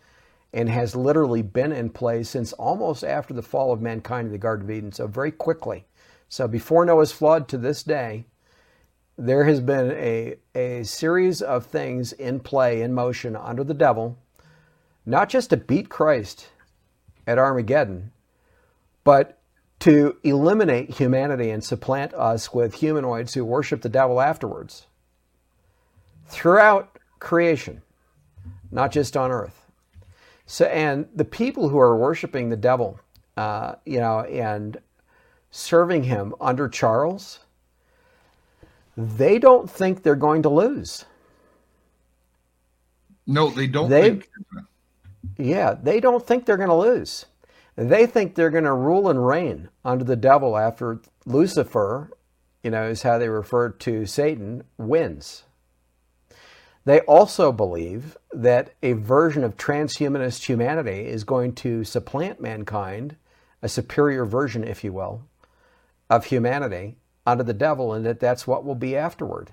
and 0.52 0.68
has 0.68 0.96
literally 0.96 1.42
been 1.42 1.72
in 1.72 1.90
play 1.90 2.22
since 2.22 2.52
almost 2.54 3.04
after 3.04 3.34
the 3.34 3.42
fall 3.42 3.72
of 3.72 3.82
mankind 3.82 4.26
in 4.26 4.32
the 4.32 4.38
Garden 4.38 4.66
of 4.66 4.70
Eden. 4.70 4.92
So, 4.92 5.06
very 5.06 5.30
quickly. 5.30 5.86
So, 6.28 6.48
before 6.48 6.84
Noah's 6.84 7.12
flood 7.12 7.48
to 7.48 7.58
this 7.58 7.82
day, 7.82 8.24
there 9.16 9.44
has 9.44 9.60
been 9.60 9.90
a, 9.92 10.36
a 10.54 10.84
series 10.84 11.42
of 11.42 11.66
things 11.66 12.12
in 12.12 12.40
play, 12.40 12.82
in 12.82 12.94
motion 12.94 13.36
under 13.36 13.64
the 13.64 13.74
devil, 13.74 14.16
not 15.04 15.28
just 15.28 15.50
to 15.50 15.56
beat 15.56 15.88
Christ 15.88 16.48
at 17.26 17.38
Armageddon, 17.38 18.12
but 19.04 19.37
to 19.80 20.16
eliminate 20.24 20.90
humanity 20.90 21.50
and 21.50 21.62
supplant 21.62 22.12
us 22.14 22.52
with 22.52 22.74
humanoids 22.74 23.34
who 23.34 23.44
worship 23.44 23.82
the 23.82 23.88
devil 23.88 24.20
afterwards. 24.20 24.86
Throughout 26.26 26.98
creation, 27.20 27.82
not 28.70 28.92
just 28.92 29.16
on 29.16 29.30
earth. 29.30 29.64
So, 30.46 30.66
and 30.66 31.08
the 31.14 31.24
people 31.24 31.68
who 31.68 31.78
are 31.78 31.96
worshiping 31.96 32.48
the 32.48 32.56
devil, 32.56 33.00
uh, 33.36 33.74
you 33.84 34.00
know, 34.00 34.20
and 34.20 34.78
serving 35.50 36.04
him 36.04 36.34
under 36.40 36.68
Charles, 36.68 37.40
they 38.96 39.38
don't 39.38 39.70
think 39.70 40.02
they're 40.02 40.16
going 40.16 40.42
to 40.42 40.48
lose. 40.48 41.04
No, 43.26 43.50
they 43.50 43.66
don't 43.66 43.90
They- 43.90 44.02
think. 44.10 44.30
Yeah, 45.38 45.74
they 45.74 46.00
don't 46.00 46.26
think 46.26 46.46
they're 46.46 46.56
going 46.56 46.68
to 46.68 46.74
lose. 46.74 47.26
They 47.78 48.06
think 48.06 48.34
they're 48.34 48.50
going 48.50 48.64
to 48.64 48.72
rule 48.72 49.08
and 49.08 49.24
reign 49.24 49.68
under 49.84 50.02
the 50.02 50.16
devil 50.16 50.58
after 50.58 51.00
Lucifer, 51.24 52.10
you 52.64 52.72
know, 52.72 52.88
is 52.88 53.02
how 53.02 53.18
they 53.18 53.28
refer 53.28 53.68
to 53.68 54.04
Satan, 54.04 54.64
wins. 54.76 55.44
They 56.84 56.98
also 57.02 57.52
believe 57.52 58.16
that 58.32 58.74
a 58.82 58.94
version 58.94 59.44
of 59.44 59.56
transhumanist 59.56 60.46
humanity 60.46 61.06
is 61.06 61.22
going 61.22 61.54
to 61.56 61.84
supplant 61.84 62.40
mankind, 62.40 63.14
a 63.62 63.68
superior 63.68 64.24
version, 64.24 64.64
if 64.64 64.82
you 64.82 64.92
will, 64.92 65.22
of 66.10 66.24
humanity 66.24 66.96
under 67.24 67.44
the 67.44 67.54
devil, 67.54 67.92
and 67.92 68.04
that 68.04 68.18
that's 68.18 68.44
what 68.44 68.64
will 68.64 68.74
be 68.74 68.96
afterward. 68.96 69.52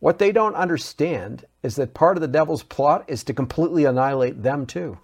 What 0.00 0.18
they 0.18 0.32
don't 0.32 0.56
understand 0.56 1.44
is 1.62 1.76
that 1.76 1.94
part 1.94 2.16
of 2.16 2.20
the 2.20 2.26
devil's 2.26 2.64
plot 2.64 3.04
is 3.06 3.22
to 3.24 3.32
completely 3.32 3.84
annihilate 3.84 4.42
them 4.42 4.66
too. 4.66 4.98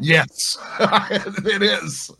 Yes, 0.00 0.58
it 0.80 1.62
is. 1.62 2.10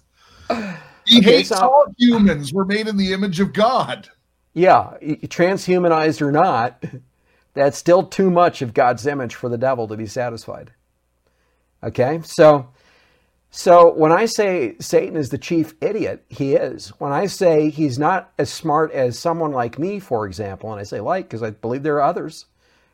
He 1.06 1.18
Okay, 1.18 1.36
hates 1.36 1.50
so- 1.50 1.56
all 1.56 1.84
humans. 1.98 2.52
We're 2.52 2.64
made 2.64 2.88
in 2.88 2.96
the 2.96 3.12
image 3.12 3.40
of 3.40 3.52
God. 3.52 4.08
Yeah, 4.52 4.94
transhumanized 5.02 6.20
or 6.20 6.32
not, 6.32 6.82
that's 7.54 7.78
still 7.78 8.02
too 8.02 8.30
much 8.30 8.62
of 8.62 8.74
God's 8.74 9.06
image 9.06 9.34
for 9.36 9.48
the 9.48 9.58
devil 9.58 9.86
to 9.88 9.96
be 9.96 10.06
satisfied. 10.06 10.72
Okay? 11.84 12.20
So 12.24 12.68
so 13.52 13.92
when 13.94 14.12
I 14.12 14.26
say 14.26 14.76
Satan 14.80 15.16
is 15.16 15.30
the 15.30 15.38
chief 15.38 15.74
idiot, 15.80 16.24
he 16.28 16.54
is. 16.54 16.88
When 17.00 17.12
I 17.12 17.26
say 17.26 17.68
he's 17.70 17.98
not 17.98 18.32
as 18.38 18.50
smart 18.52 18.92
as 18.92 19.18
someone 19.18 19.50
like 19.52 19.78
me, 19.78 19.98
for 19.98 20.26
example, 20.26 20.70
and 20.72 20.80
I 20.80 20.84
say 20.84 21.00
like 21.00 21.26
because 21.26 21.42
I 21.42 21.50
believe 21.50 21.82
there 21.82 21.96
are 21.96 22.02
others 22.02 22.46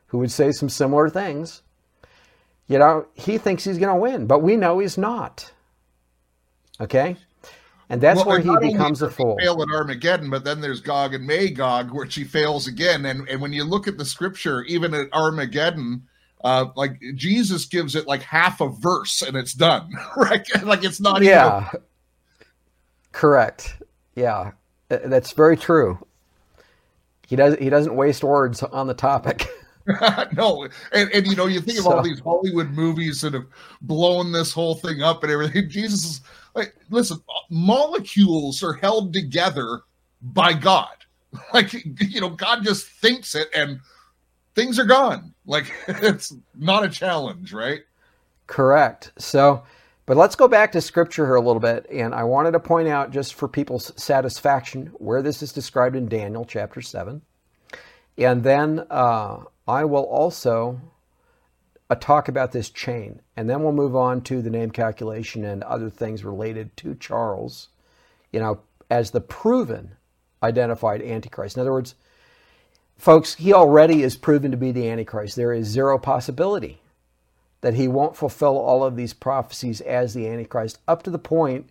who 0.08 0.18
would 0.18 0.30
say 0.30 0.52
some 0.52 0.68
similar 0.70 1.08
things, 1.10 1.62
you 2.68 2.78
know, 2.78 3.06
he 3.14 3.38
thinks 3.38 3.64
he's 3.64 3.78
going 3.78 3.94
to 3.94 4.00
win, 4.00 4.26
but 4.26 4.40
we 4.40 4.56
know 4.56 4.78
he's 4.78 4.98
not. 4.98 5.52
Okay? 6.80 7.16
And 7.88 8.00
that's 8.00 8.18
Well, 8.18 8.26
where 8.26 8.38
and 8.38 8.64
he 8.64 8.72
becomes 8.72 9.02
a 9.02 9.10
fool. 9.10 9.36
Fail 9.38 9.62
at 9.62 9.68
Armageddon, 9.72 10.28
but 10.28 10.44
then 10.44 10.60
there's 10.60 10.80
Gog 10.80 11.14
and 11.14 11.24
Magog, 11.24 11.92
where 11.92 12.10
she 12.10 12.24
fails 12.24 12.66
again. 12.66 13.06
And 13.06 13.28
and 13.28 13.40
when 13.40 13.52
you 13.52 13.62
look 13.62 13.86
at 13.86 13.96
the 13.96 14.04
scripture, 14.04 14.64
even 14.64 14.92
at 14.92 15.12
Armageddon, 15.12 16.02
uh, 16.42 16.66
like 16.74 17.00
Jesus 17.14 17.64
gives 17.66 17.94
it 17.94 18.08
like 18.08 18.22
half 18.22 18.60
a 18.60 18.68
verse 18.68 19.22
and 19.22 19.36
it's 19.36 19.52
done, 19.52 19.92
right? 20.16 20.44
Like 20.64 20.84
it's 20.84 21.00
not 21.00 21.22
Yeah. 21.22 21.70
Correct. 23.12 23.80
Yeah. 24.16 24.52
That's 24.88 25.32
very 25.32 25.56
true. 25.56 25.98
He 27.26 27.36
does 27.36 27.56
he 27.56 27.70
doesn't 27.70 27.94
waste 27.94 28.24
words 28.24 28.62
on 28.62 28.88
the 28.88 28.94
topic. 28.94 29.48
no. 30.32 30.68
And 30.92 31.10
and 31.12 31.26
you 31.26 31.36
know, 31.36 31.46
you 31.46 31.60
think 31.60 31.78
of 31.78 31.86
all 31.86 32.02
these 32.02 32.20
Hollywood 32.20 32.70
movies 32.70 33.20
that 33.20 33.34
have 33.34 33.46
blown 33.82 34.32
this 34.32 34.52
whole 34.52 34.74
thing 34.74 35.02
up 35.02 35.22
and 35.22 35.32
everything. 35.32 35.68
Jesus 35.68 36.04
is 36.04 36.20
like, 36.54 36.74
listen, 36.90 37.18
uh, 37.28 37.40
molecules 37.50 38.62
are 38.62 38.74
held 38.74 39.12
together 39.12 39.82
by 40.22 40.52
God. 40.52 40.88
Like 41.52 41.74
you 41.74 42.20
know, 42.20 42.30
God 42.30 42.64
just 42.64 42.86
thinks 42.86 43.34
it 43.34 43.48
and 43.54 43.78
things 44.54 44.78
are 44.78 44.86
gone. 44.86 45.34
Like 45.44 45.70
it's 45.86 46.34
not 46.54 46.82
a 46.82 46.88
challenge, 46.88 47.52
right? 47.52 47.82
Correct. 48.46 49.12
So, 49.18 49.62
but 50.06 50.16
let's 50.16 50.36
go 50.36 50.48
back 50.48 50.72
to 50.72 50.80
scripture 50.80 51.26
here 51.26 51.34
a 51.34 51.40
little 51.40 51.60
bit. 51.60 51.86
And 51.90 52.14
I 52.14 52.24
wanted 52.24 52.52
to 52.52 52.60
point 52.60 52.88
out, 52.88 53.10
just 53.10 53.34
for 53.34 53.48
people's 53.48 53.92
satisfaction, 54.02 54.86
where 54.94 55.20
this 55.20 55.42
is 55.42 55.52
described 55.52 55.96
in 55.96 56.08
Daniel 56.08 56.44
chapter 56.44 56.80
7. 56.80 57.20
And 58.18 58.42
then 58.42 58.86
uh, 58.90 59.40
I 59.68 59.84
will 59.84 60.04
also 60.04 60.80
uh, 61.90 61.94
talk 61.94 62.28
about 62.28 62.52
this 62.52 62.70
chain. 62.70 63.20
And 63.36 63.48
then 63.48 63.62
we'll 63.62 63.72
move 63.72 63.96
on 63.96 64.22
to 64.22 64.42
the 64.42 64.50
name 64.50 64.70
calculation 64.70 65.44
and 65.44 65.62
other 65.64 65.90
things 65.90 66.24
related 66.24 66.76
to 66.78 66.94
Charles, 66.94 67.68
you 68.32 68.40
know, 68.40 68.60
as 68.90 69.10
the 69.10 69.20
proven 69.20 69.96
identified 70.42 71.02
Antichrist. 71.02 71.56
In 71.56 71.60
other 71.60 71.72
words, 71.72 71.94
folks, 72.96 73.34
he 73.34 73.52
already 73.52 74.02
is 74.02 74.16
proven 74.16 74.50
to 74.50 74.56
be 74.56 74.72
the 74.72 74.88
Antichrist. 74.88 75.36
There 75.36 75.52
is 75.52 75.66
zero 75.66 75.98
possibility 75.98 76.80
that 77.60 77.74
he 77.74 77.88
won't 77.88 78.16
fulfill 78.16 78.56
all 78.56 78.84
of 78.84 78.96
these 78.96 79.12
prophecies 79.12 79.80
as 79.80 80.14
the 80.14 80.28
Antichrist 80.28 80.78
up 80.86 81.02
to 81.02 81.10
the 81.10 81.18
point 81.18 81.68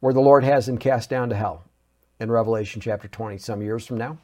where 0.00 0.14
the 0.14 0.20
Lord 0.20 0.42
has 0.42 0.68
him 0.68 0.78
cast 0.78 1.08
down 1.10 1.28
to 1.28 1.36
hell 1.36 1.64
in 2.18 2.30
Revelation 2.30 2.80
chapter 2.80 3.08
20, 3.08 3.38
some 3.38 3.62
years 3.62 3.86
from 3.86 3.98
now. 3.98 4.18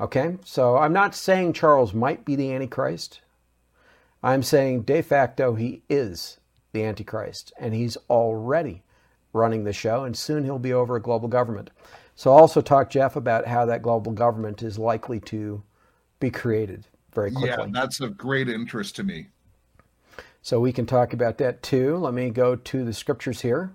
Okay, 0.00 0.36
so 0.44 0.76
I'm 0.76 0.92
not 0.92 1.14
saying 1.14 1.54
Charles 1.54 1.94
might 1.94 2.24
be 2.24 2.36
the 2.36 2.52
Antichrist. 2.52 3.20
I'm 4.22 4.42
saying 4.42 4.82
de 4.82 5.02
facto 5.02 5.54
he 5.54 5.82
is 5.88 6.38
the 6.72 6.84
Antichrist, 6.84 7.52
and 7.58 7.74
he's 7.74 7.96
already 8.10 8.82
running 9.32 9.64
the 9.64 9.72
show, 9.72 10.04
and 10.04 10.16
soon 10.16 10.44
he'll 10.44 10.58
be 10.58 10.72
over 10.72 10.96
a 10.96 11.02
global 11.02 11.28
government. 11.28 11.70
So 12.14 12.32
I'll 12.32 12.40
also 12.40 12.60
talk, 12.60 12.90
Jeff, 12.90 13.16
about 13.16 13.46
how 13.46 13.66
that 13.66 13.82
global 13.82 14.12
government 14.12 14.62
is 14.62 14.78
likely 14.78 15.20
to 15.20 15.62
be 16.20 16.30
created 16.30 16.86
very 17.14 17.30
quickly. 17.30 17.64
Yeah, 17.64 17.66
that's 17.70 18.00
of 18.00 18.16
great 18.16 18.48
interest 18.48 18.96
to 18.96 19.04
me. 19.04 19.28
So 20.42 20.60
we 20.60 20.72
can 20.72 20.86
talk 20.86 21.12
about 21.12 21.38
that 21.38 21.62
too. 21.62 21.96
Let 21.96 22.14
me 22.14 22.30
go 22.30 22.56
to 22.56 22.84
the 22.84 22.92
scriptures 22.92 23.40
here. 23.40 23.72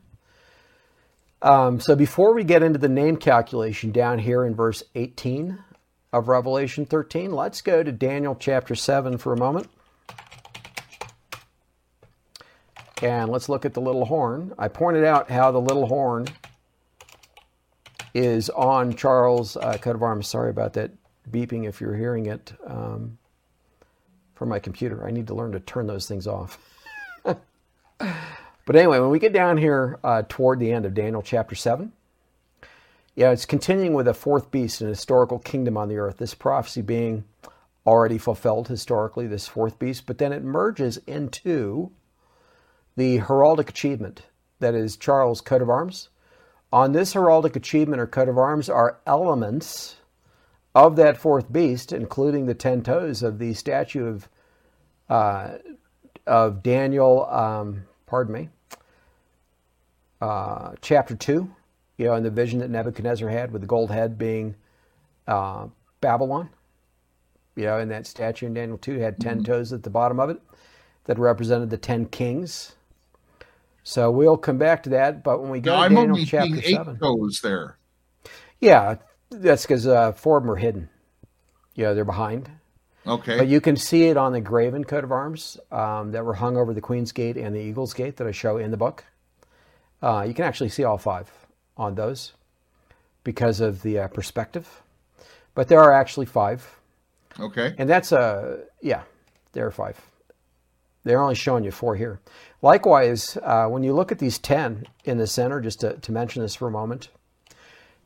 Um, 1.41 1.80
so 1.80 1.95
before 1.95 2.34
we 2.34 2.43
get 2.43 2.64
into 2.64 2.80
the 2.80 2.88
name 2.88 3.18
calculation 3.18 3.91
down 3.91 4.19
here 4.19 4.45
in 4.45 4.56
verse 4.56 4.84
18, 4.95 5.60
of 6.13 6.27
Revelation 6.27 6.85
13. 6.85 7.31
Let's 7.31 7.61
go 7.61 7.83
to 7.83 7.91
Daniel 7.91 8.35
chapter 8.35 8.75
7 8.75 9.17
for 9.17 9.33
a 9.33 9.38
moment. 9.38 9.69
And 13.01 13.31
let's 13.31 13.49
look 13.49 13.65
at 13.65 13.73
the 13.73 13.81
little 13.81 14.05
horn. 14.05 14.53
I 14.59 14.67
pointed 14.67 15.03
out 15.03 15.31
how 15.31 15.51
the 15.51 15.61
little 15.61 15.88
horn 15.88 16.27
is 18.13 18.49
on 18.51 18.95
Charles' 18.95 19.57
uh, 19.57 19.77
coat 19.77 19.95
of 19.95 20.03
arms. 20.03 20.27
Sorry 20.27 20.49
about 20.49 20.73
that 20.73 20.91
beeping 21.29 21.67
if 21.67 21.81
you're 21.81 21.95
hearing 21.95 22.27
it 22.27 22.53
um, 22.67 23.17
from 24.35 24.49
my 24.49 24.59
computer. 24.59 25.05
I 25.07 25.11
need 25.11 25.27
to 25.27 25.33
learn 25.33 25.53
to 25.53 25.59
turn 25.59 25.88
those 25.88 26.07
things 26.07 26.27
off. 26.27 26.59
but 27.23 28.75
anyway, 28.75 28.99
when 28.99 29.09
we 29.09 29.17
get 29.17 29.33
down 29.33 29.57
here 29.57 29.97
uh, 30.03 30.23
toward 30.27 30.59
the 30.59 30.71
end 30.71 30.85
of 30.85 30.93
Daniel 30.93 31.21
chapter 31.21 31.55
7, 31.55 31.91
yeah, 33.15 33.31
it's 33.31 33.45
continuing 33.45 33.93
with 33.93 34.07
a 34.07 34.13
fourth 34.13 34.51
beast, 34.51 34.81
an 34.81 34.88
historical 34.88 35.39
kingdom 35.39 35.77
on 35.77 35.89
the 35.89 35.97
earth. 35.97 36.17
This 36.17 36.33
prophecy 36.33 36.81
being 36.81 37.25
already 37.85 38.17
fulfilled 38.17 38.67
historically, 38.67 39.27
this 39.27 39.47
fourth 39.47 39.79
beast, 39.79 40.05
but 40.05 40.17
then 40.17 40.31
it 40.31 40.43
merges 40.43 40.97
into 41.07 41.91
the 42.95 43.19
heraldic 43.19 43.69
achievement 43.69 44.23
that 44.59 44.75
is 44.75 44.95
Charles' 44.95 45.41
coat 45.41 45.61
of 45.61 45.69
arms. 45.69 46.09
On 46.71 46.93
this 46.93 47.13
heraldic 47.13 47.55
achievement 47.55 48.01
or 48.01 48.07
coat 48.07 48.29
of 48.29 48.38
arms 48.38 48.69
are 48.69 48.99
elements 49.05 49.97
of 50.73 50.95
that 50.95 51.17
fourth 51.17 51.51
beast, 51.51 51.91
including 51.91 52.45
the 52.45 52.53
ten 52.53 52.81
toes 52.81 53.23
of 53.23 53.39
the 53.39 53.53
statue 53.53 54.05
of 54.05 54.29
uh, 55.09 55.57
of 56.25 56.63
Daniel. 56.63 57.25
Um, 57.29 57.83
pardon 58.05 58.33
me. 58.33 58.49
Uh, 60.21 60.73
chapter 60.81 61.15
two, 61.15 61.53
you 62.02 62.07
know, 62.07 62.15
in 62.15 62.23
the 62.23 62.32
vision 62.32 62.57
that 62.60 62.69
Nebuchadnezzar 62.72 63.30
had 63.30 63.52
with 63.52 63.61
the 63.61 63.68
gold 63.68 63.91
head 63.91 64.18
being 64.18 64.56
uh, 65.28 65.68
Babylon. 66.02 66.49
You 67.56 67.65
know, 67.65 67.78
and 67.78 67.91
that 67.91 68.07
statue 68.07 68.48
in 68.48 68.56
Daniel 68.56 68.80
two 68.80 68.98
had 68.98 69.19
10 69.19 69.38
mm-hmm. 69.38 69.44
toes 69.44 69.72
at 69.72 69.84
the 69.84 69.91
bottom 69.91 70.19
of 70.19 70.32
it 70.32 70.41
that 71.03 71.19
represented 71.19 71.69
the 71.69 71.78
ten 71.78 72.07
kings. 72.07 72.73
So 73.84 74.10
we'll 74.10 74.38
come 74.38 74.57
back 74.57 74.82
to 74.84 74.90
that. 74.91 75.23
But 75.23 75.41
when 75.41 75.52
we 75.52 75.60
go 75.60 75.73
to 75.73 75.78
I'm 75.78 75.94
Daniel 75.94 76.26
chapter 76.26 76.56
eight 76.56 76.76
seven, 76.76 76.98
toes 76.98 77.41
there. 77.44 77.78
Yeah, 78.60 78.95
that's 79.30 79.61
because 79.61 79.86
uh, 79.86 80.14
four 80.14 80.38
of 80.38 80.44
them 80.44 80.52
are 80.52 80.56
hidden. 80.56 80.90
Yeah, 81.76 81.94
they're 81.94 82.03
behind. 82.03 82.49
Okay. 83.06 83.38
But 83.38 83.48
you 83.48 83.61
can 83.61 83.76
see 83.76 84.06
it 84.06 84.18
on 84.18 84.32
the 84.34 84.41
graven 84.41 84.86
coat 84.86 85.03
of 85.03 85.11
arms 85.11 85.60
um, 85.72 86.14
that 86.14 86.26
were 86.26 86.36
hung 86.36 86.57
over 86.57 86.73
the 86.73 86.82
Queen's 86.82 87.11
Gate 87.11 87.38
and 87.38 87.56
the 87.56 87.60
Eagle's 87.60 87.94
Gate 87.94 88.18
that 88.18 88.26
I 88.26 88.32
show 88.32 88.57
in 88.57 88.72
the 88.72 88.78
book. 88.78 89.03
Uh, 90.02 90.26
you 90.28 90.34
can 90.34 90.45
actually 90.45 90.69
see 90.69 90.84
all 90.84 90.98
five 90.98 91.30
on 91.77 91.95
those 91.95 92.34
because 93.23 93.60
of 93.60 93.81
the 93.81 93.99
uh, 93.99 94.07
perspective. 94.07 94.81
But 95.53 95.68
there 95.68 95.80
are 95.80 95.93
actually 95.93 96.26
five. 96.26 96.80
Okay. 97.39 97.76
And 97.77 97.89
that's 97.89 98.11
a, 98.11 98.19
uh, 98.19 98.57
yeah, 98.81 99.03
there 99.53 99.65
are 99.65 99.72
five. 99.72 99.99
They're 101.03 101.22
only 101.22 101.35
showing 101.35 101.64
you 101.64 101.72
four 101.72 101.95
here. 101.95 102.19
Likewise, 102.61 103.38
uh, 103.41 103.68
when 103.68 103.84
you 103.84 103.93
look 103.93 104.11
at 104.11 104.19
these 104.19 104.38
10 104.38 104.85
in 105.03 105.18
the 105.18 105.26
center, 105.26 105.60
just 105.60 105.80
to, 105.81 105.98
to 105.98 106.11
mention 106.11 106.41
this 106.41 106.56
for 106.56 106.68
a 106.68 106.72
moment, 106.72 107.10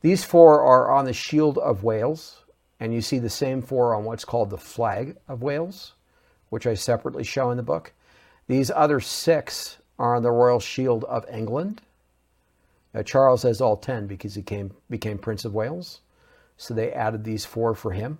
these 0.00 0.24
four 0.24 0.62
are 0.62 0.90
on 0.90 1.04
the 1.04 1.12
shield 1.12 1.58
of 1.58 1.82
Wales, 1.82 2.42
and 2.80 2.94
you 2.94 3.00
see 3.00 3.18
the 3.18 3.30
same 3.30 3.62
four 3.62 3.94
on 3.94 4.04
what's 4.04 4.24
called 4.24 4.50
the 4.50 4.58
flag 4.58 5.16
of 5.28 5.42
Wales, 5.42 5.92
which 6.48 6.66
I 6.66 6.74
separately 6.74 7.24
show 7.24 7.50
in 7.50 7.56
the 7.56 7.62
book. 7.62 7.92
These 8.46 8.70
other 8.70 9.00
six 9.00 9.78
are 9.98 10.14
on 10.14 10.22
the 10.22 10.30
royal 10.30 10.60
shield 10.60 11.04
of 11.04 11.26
England. 11.30 11.82
Now, 12.96 13.02
Charles 13.02 13.44
has 13.44 13.60
all 13.60 13.76
10 13.76 14.08
because 14.08 14.34
he 14.34 14.42
came, 14.42 14.72
became 14.90 15.18
Prince 15.18 15.44
of 15.44 15.54
Wales. 15.54 16.00
So 16.56 16.74
they 16.74 16.90
added 16.92 17.22
these 17.22 17.44
four 17.44 17.74
for 17.74 17.92
him 17.92 18.18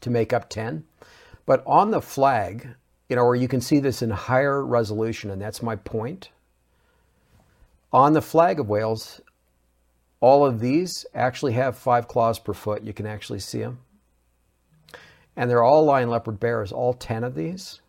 to 0.00 0.08
make 0.08 0.32
up 0.32 0.48
10. 0.48 0.84
But 1.44 1.62
on 1.66 1.90
the 1.90 2.00
flag 2.00 2.76
you 3.08 3.16
know, 3.16 3.22
or 3.22 3.36
you 3.36 3.48
can 3.48 3.60
see 3.60 3.78
this 3.78 4.02
in 4.02 4.10
higher 4.10 4.64
resolution, 4.64 5.30
and 5.30 5.40
that's 5.40 5.62
my 5.62 5.76
point. 5.76 6.30
On 7.92 8.12
the 8.12 8.22
flag 8.22 8.58
of 8.58 8.68
Wales, 8.68 9.20
all 10.20 10.44
of 10.44 10.60
these 10.60 11.06
actually 11.14 11.52
have 11.52 11.78
five 11.78 12.08
claws 12.08 12.38
per 12.38 12.52
foot. 12.52 12.82
You 12.82 12.92
can 12.92 13.06
actually 13.06 13.38
see 13.38 13.60
them. 13.60 13.78
And 15.36 15.48
they're 15.48 15.62
all 15.62 15.84
lion 15.84 16.10
leopard 16.10 16.40
bears. 16.40 16.72
All 16.72 16.94
10 16.94 17.22
of 17.22 17.34
these 17.34 17.80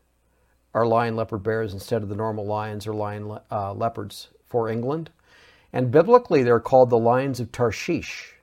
are 0.74 0.86
lion 0.86 1.16
leopard 1.16 1.42
bears 1.42 1.74
instead 1.74 2.04
of 2.04 2.10
the 2.10 2.16
normal 2.16 2.46
lions 2.46 2.86
or 2.86 2.94
lion 2.94 3.40
uh, 3.50 3.74
leopards 3.74 4.30
for 4.46 4.70
England. 4.70 5.10
And 5.74 5.92
biblically, 5.92 6.44
they're 6.44 6.60
called 6.60 6.90
the 6.90 6.98
lions 6.98 7.40
of 7.40 7.52
Tarshish. 7.52 8.36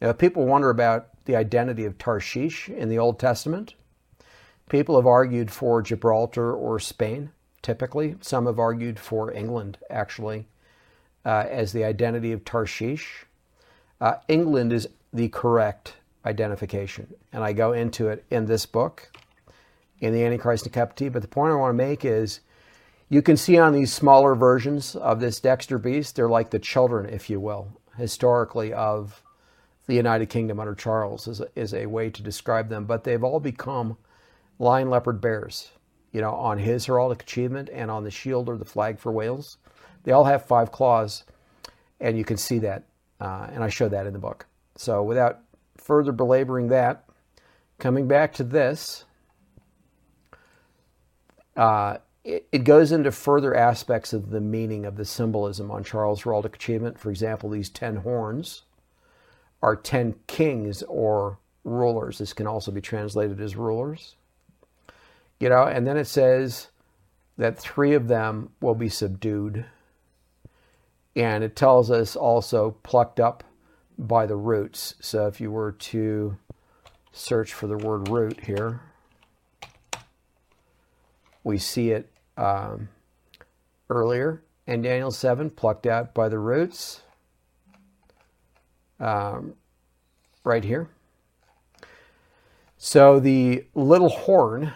Now, 0.00 0.12
people 0.12 0.46
wonder 0.46 0.70
about 0.70 1.08
the 1.24 1.36
identity 1.36 1.84
of 1.84 1.98
Tarshish 1.98 2.68
in 2.68 2.88
the 2.88 2.98
Old 2.98 3.18
Testament. 3.18 3.74
People 4.68 4.96
have 4.96 5.06
argued 5.06 5.50
for 5.50 5.80
Gibraltar 5.82 6.52
or 6.52 6.78
Spain, 6.80 7.30
typically. 7.62 8.16
Some 8.20 8.46
have 8.46 8.58
argued 8.58 8.98
for 8.98 9.32
England, 9.32 9.78
actually, 9.88 10.48
uh, 11.24 11.44
as 11.48 11.72
the 11.72 11.84
identity 11.84 12.32
of 12.32 12.44
Tarshish. 12.44 13.24
Uh, 14.00 14.16
England 14.28 14.72
is 14.72 14.88
the 15.12 15.28
correct 15.28 15.94
identification, 16.26 17.14
and 17.32 17.42
I 17.44 17.52
go 17.52 17.72
into 17.72 18.08
it 18.08 18.24
in 18.30 18.46
this 18.46 18.66
book, 18.66 19.10
in 20.00 20.12
the 20.12 20.24
Antichrist 20.24 20.66
and 20.66 20.74
a 20.74 20.78
Cup 20.78 20.90
of 20.90 20.96
Tea. 20.96 21.08
But 21.08 21.22
the 21.22 21.28
point 21.28 21.52
I 21.52 21.56
want 21.56 21.70
to 21.70 21.84
make 21.84 22.04
is 22.04 22.40
you 23.08 23.22
can 23.22 23.36
see 23.36 23.58
on 23.58 23.72
these 23.72 23.92
smaller 23.92 24.34
versions 24.34 24.96
of 24.96 25.20
this 25.20 25.40
Dexter 25.40 25.78
beast, 25.78 26.16
they're 26.16 26.28
like 26.28 26.50
the 26.50 26.58
children, 26.58 27.08
if 27.08 27.30
you 27.30 27.38
will, 27.38 27.68
historically, 27.96 28.72
of 28.72 29.22
the 29.86 29.94
United 29.94 30.26
Kingdom 30.26 30.58
under 30.58 30.74
Charles, 30.74 31.28
is 31.28 31.40
a, 31.40 31.48
is 31.54 31.72
a 31.72 31.86
way 31.86 32.10
to 32.10 32.22
describe 32.22 32.68
them. 32.68 32.84
But 32.84 33.04
they've 33.04 33.22
all 33.22 33.38
become 33.38 33.96
lion, 34.58 34.90
leopard, 34.90 35.20
bears, 35.20 35.70
you 36.12 36.20
know, 36.20 36.32
on 36.32 36.58
his 36.58 36.86
heraldic 36.86 37.22
achievement 37.22 37.68
and 37.72 37.90
on 37.90 38.02
the 38.02 38.10
shield 38.10 38.48
or 38.48 38.56
the 38.56 38.64
flag 38.64 38.98
for 38.98 39.12
Wales. 39.12 39.58
They 40.02 40.12
all 40.12 40.24
have 40.24 40.44
five 40.44 40.72
claws, 40.72 41.24
and 42.00 42.18
you 42.18 42.24
can 42.24 42.36
see 42.36 42.58
that, 42.60 42.84
uh, 43.20 43.48
and 43.52 43.62
I 43.62 43.68
show 43.68 43.88
that 43.88 44.06
in 44.06 44.12
the 44.12 44.18
book. 44.18 44.46
So 44.74 45.02
without 45.02 45.40
further 45.76 46.12
belaboring 46.12 46.68
that, 46.68 47.04
coming 47.78 48.08
back 48.08 48.32
to 48.34 48.44
this, 48.44 49.04
uh, 51.56 51.98
it, 52.26 52.64
goes 52.64 52.92
into 52.92 53.12
further 53.12 53.54
aspects 53.54 54.12
of 54.12 54.30
the 54.30 54.40
meaning 54.40 54.84
of 54.84 54.96
the 54.96 55.04
symbolism 55.04 55.70
on 55.70 55.84
Charles' 55.84 56.22
heraldic 56.22 56.54
achievement. 56.54 56.98
For 56.98 57.10
example, 57.10 57.50
these 57.50 57.70
ten 57.70 57.96
horns 57.96 58.62
are 59.62 59.76
ten 59.76 60.16
kings 60.26 60.82
or 60.82 61.38
rulers. 61.64 62.18
This 62.18 62.32
can 62.32 62.46
also 62.46 62.70
be 62.70 62.80
translated 62.80 63.40
as 63.40 63.56
rulers 63.56 64.16
you 65.38 65.48
know, 65.48 65.64
and 65.64 65.86
then 65.86 65.96
it 65.96 66.06
says 66.06 66.68
that 67.36 67.58
three 67.58 67.94
of 67.94 68.08
them 68.08 68.50
will 68.60 68.74
be 68.74 68.88
subdued. 68.88 69.66
And 71.14 71.44
it 71.44 71.56
tells 71.56 71.90
us 71.90 72.16
also 72.16 72.76
plucked 72.82 73.20
up 73.20 73.44
by 73.98 74.26
the 74.26 74.36
roots. 74.36 74.94
So 75.00 75.26
if 75.26 75.40
you 75.40 75.50
were 75.50 75.72
to 75.72 76.36
search 77.12 77.52
for 77.52 77.66
the 77.66 77.76
word 77.76 78.08
root 78.08 78.44
here, 78.44 78.80
we 81.42 81.58
see 81.58 81.90
it 81.90 82.10
um, 82.36 82.88
earlier 83.90 84.42
in 84.66 84.82
Daniel 84.82 85.10
7, 85.10 85.50
plucked 85.50 85.86
out 85.86 86.14
by 86.14 86.28
the 86.28 86.38
roots, 86.38 87.02
um, 89.00 89.54
right 90.44 90.64
here. 90.64 90.88
So 92.78 93.20
the 93.20 93.64
little 93.74 94.08
horn 94.08 94.72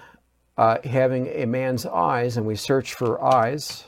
uh, 0.56 0.78
having 0.84 1.26
a 1.28 1.46
man's 1.46 1.86
eyes, 1.86 2.36
and 2.36 2.46
we 2.46 2.54
search 2.54 2.94
for 2.94 3.22
eyes 3.22 3.84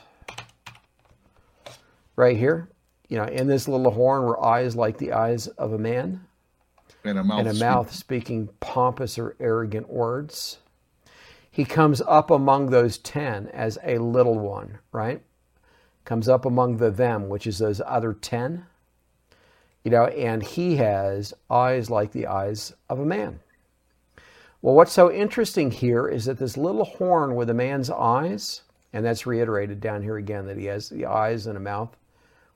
right 2.15 2.37
here. 2.37 2.69
You 3.09 3.17
know, 3.17 3.25
in 3.25 3.47
this 3.47 3.67
little 3.67 3.91
horn 3.91 4.23
were 4.23 4.43
eyes 4.43 4.75
like 4.75 4.97
the 4.97 5.13
eyes 5.13 5.47
of 5.47 5.73
a 5.73 5.77
man, 5.77 6.25
and 7.03 7.19
a 7.19 7.23
mouth, 7.23 7.39
and 7.39 7.47
a 7.47 7.53
mouth 7.53 7.93
speaking 7.93 8.49
pompous 8.59 9.19
or 9.19 9.35
arrogant 9.39 9.89
words. 9.89 10.57
He 11.53 11.65
comes 11.65 12.01
up 12.07 12.31
among 12.31 12.71
those 12.71 12.97
ten 12.97 13.47
as 13.49 13.77
a 13.83 13.99
little 13.99 14.39
one, 14.39 14.79
right? 14.91 15.21
Comes 16.03 16.27
up 16.27 16.45
among 16.45 16.77
the 16.77 16.89
them, 16.89 17.29
which 17.29 17.45
is 17.45 17.59
those 17.59 17.79
other 17.85 18.11
ten. 18.11 18.65
You 19.83 19.91
know, 19.91 20.05
and 20.05 20.41
he 20.41 20.77
has 20.77 21.31
eyes 21.51 21.91
like 21.91 22.11
the 22.11 22.25
eyes 22.25 22.73
of 22.89 22.99
a 22.99 23.05
man. 23.05 23.39
Well, 24.63 24.73
what's 24.73 24.93
so 24.93 25.11
interesting 25.11 25.69
here 25.69 26.07
is 26.07 26.25
that 26.25 26.39
this 26.39 26.57
little 26.57 26.85
horn 26.85 27.35
with 27.35 27.51
a 27.51 27.53
man's 27.53 27.91
eyes, 27.91 28.63
and 28.91 29.05
that's 29.05 29.27
reiterated 29.27 29.79
down 29.79 30.01
here 30.01 30.17
again 30.17 30.47
that 30.47 30.57
he 30.57 30.65
has 30.65 30.89
the 30.89 31.05
eyes 31.05 31.45
and 31.45 31.55
a 31.55 31.61
mouth 31.61 31.95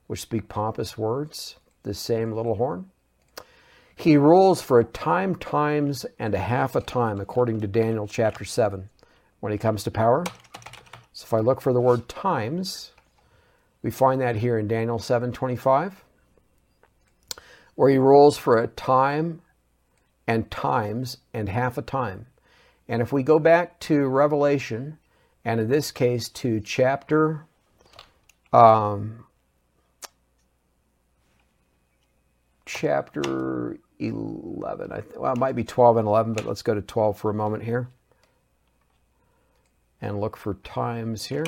which 0.08 0.22
speak 0.22 0.48
pompous 0.48 0.98
words, 0.98 1.54
the 1.84 1.94
same 1.94 2.32
little 2.32 2.56
horn. 2.56 2.90
He 3.98 4.16
rules 4.16 4.62
for 4.62 4.78
a 4.78 4.84
time, 4.84 5.34
times, 5.34 6.06
and 6.20 6.32
a 6.32 6.38
half 6.38 6.76
a 6.76 6.80
time, 6.80 7.20
according 7.20 7.60
to 7.62 7.66
Daniel 7.66 8.06
chapter 8.06 8.44
7, 8.44 8.88
when 9.40 9.50
he 9.50 9.58
comes 9.58 9.82
to 9.82 9.90
power. 9.90 10.22
So 11.12 11.24
if 11.24 11.34
I 11.34 11.40
look 11.40 11.60
for 11.60 11.72
the 11.72 11.80
word 11.80 12.08
times, 12.08 12.92
we 13.82 13.90
find 13.90 14.20
that 14.20 14.36
here 14.36 14.56
in 14.56 14.68
Daniel 14.68 15.00
7:25, 15.00 16.04
where 17.74 17.90
he 17.90 17.98
rules 17.98 18.38
for 18.38 18.56
a 18.56 18.68
time 18.68 19.42
and 20.28 20.48
times 20.48 21.16
and 21.34 21.48
half 21.48 21.76
a 21.76 21.82
time. 21.82 22.26
And 22.86 23.02
if 23.02 23.12
we 23.12 23.24
go 23.24 23.40
back 23.40 23.80
to 23.80 24.06
Revelation, 24.06 24.98
and 25.44 25.60
in 25.60 25.68
this 25.68 25.90
case 25.90 26.28
to 26.28 26.60
chapter 26.60 27.46
um, 28.52 29.24
chapter 32.64 33.78
11. 33.98 34.92
I 34.92 35.00
th- 35.00 35.16
well, 35.16 35.32
it 35.32 35.38
might 35.38 35.56
be 35.56 35.64
12 35.64 35.96
and 35.98 36.06
11, 36.08 36.34
but 36.34 36.46
let's 36.46 36.62
go 36.62 36.74
to 36.74 36.82
12 36.82 37.18
for 37.18 37.30
a 37.30 37.34
moment 37.34 37.64
here 37.64 37.88
and 40.00 40.20
look 40.20 40.36
for 40.36 40.54
times 40.54 41.26
here. 41.26 41.46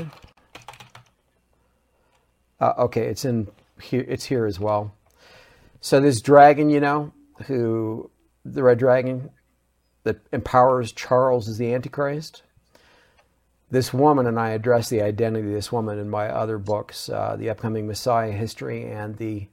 Uh, 2.60 2.74
okay, 2.78 3.06
it's 3.06 3.24
in 3.24 3.48
here. 3.80 4.04
It's 4.06 4.24
here 4.24 4.46
as 4.46 4.58
well. 4.60 4.92
So 5.80 6.00
this 6.00 6.20
dragon, 6.20 6.68
you 6.68 6.80
know, 6.80 7.12
who 7.46 8.10
the 8.44 8.62
red 8.62 8.78
dragon 8.78 9.30
that 10.02 10.20
empowers 10.32 10.92
Charles 10.92 11.48
as 11.48 11.58
the 11.58 11.72
Antichrist. 11.72 12.42
This 13.70 13.94
woman, 13.94 14.26
and 14.26 14.38
I 14.38 14.50
address 14.50 14.88
the 14.88 15.00
identity 15.00 15.46
of 15.46 15.54
this 15.54 15.70
woman 15.70 15.98
in 15.98 16.10
my 16.10 16.28
other 16.28 16.58
books, 16.58 17.08
uh, 17.08 17.36
the 17.38 17.48
upcoming 17.48 17.86
Messiah 17.86 18.32
history 18.32 18.84
and 18.84 19.16
the 19.16 19.46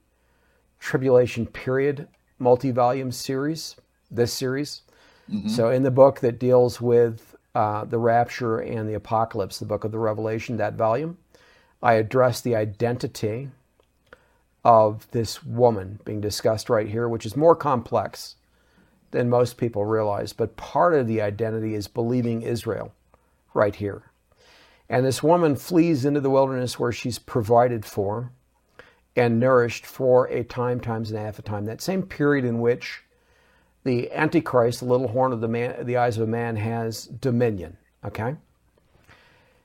tribulation 0.80 1.46
period 1.46 2.08
multi-volume 2.38 3.12
series. 3.12 3.76
This 4.10 4.32
series. 4.32 4.82
Mm-hmm. 5.30 5.48
So 5.48 5.70
in 5.70 5.82
the 5.82 5.90
book 5.90 6.20
that 6.20 6.38
deals 6.38 6.80
with 6.80 7.36
uh, 7.54 7.84
the 7.84 7.98
rapture 7.98 8.58
and 8.58 8.88
the 8.88 8.94
apocalypse, 8.94 9.58
the 9.58 9.66
book 9.66 9.84
of 9.84 9.92
the 9.92 9.98
Revelation, 9.98 10.56
that 10.56 10.74
volume, 10.74 11.18
I 11.82 11.94
address 11.94 12.40
the 12.40 12.56
identity 12.56 13.50
of 14.64 15.10
this 15.10 15.44
woman 15.44 16.00
being 16.04 16.20
discussed 16.20 16.68
right 16.68 16.88
here, 16.88 17.08
which 17.08 17.26
is 17.26 17.36
more 17.36 17.54
complex 17.54 18.36
than 19.10 19.28
most 19.28 19.56
people 19.56 19.84
realize. 19.84 20.32
But 20.32 20.56
part 20.56 20.94
of 20.94 21.06
the 21.06 21.20
identity 21.20 21.74
is 21.74 21.88
believing 21.88 22.42
Israel 22.42 22.92
right 23.54 23.74
here. 23.74 24.02
And 24.88 25.04
this 25.04 25.22
woman 25.22 25.56
flees 25.56 26.04
into 26.04 26.20
the 26.20 26.30
wilderness 26.30 26.78
where 26.78 26.92
she's 26.92 27.18
provided 27.18 27.84
for 27.84 28.30
and 29.18 29.40
nourished 29.40 29.84
for 29.84 30.26
a 30.26 30.44
time, 30.44 30.80
times 30.80 31.10
and 31.10 31.18
a 31.18 31.22
half 31.22 31.38
a 31.38 31.42
time. 31.42 31.64
That 31.64 31.80
same 31.80 32.02
period 32.02 32.44
in 32.44 32.60
which 32.60 33.02
the 33.84 34.10
Antichrist, 34.12 34.80
the 34.80 34.86
little 34.86 35.08
horn 35.08 35.32
of 35.32 35.40
the 35.40 35.48
man, 35.48 35.84
the 35.84 35.96
eyes 35.96 36.16
of 36.16 36.22
a 36.22 36.30
man, 36.30 36.56
has 36.56 37.06
dominion. 37.06 37.76
Okay. 38.04 38.36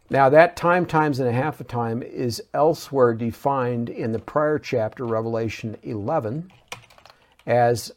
Now 0.10 0.30
that 0.30 0.56
time, 0.56 0.86
times 0.86 1.20
and 1.20 1.30
a 1.30 1.34
half 1.34 1.60
a 1.62 1.64
time 1.64 2.04
is 2.04 2.42
elsewhere 2.54 3.14
defined 3.14 3.90
in 3.90 4.12
the 4.12 4.20
prior 4.20 4.60
chapter, 4.60 5.06
Revelation 5.06 5.78
11, 5.84 6.52
as 7.46 7.92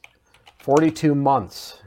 42 0.59 1.15
months. 1.15 1.81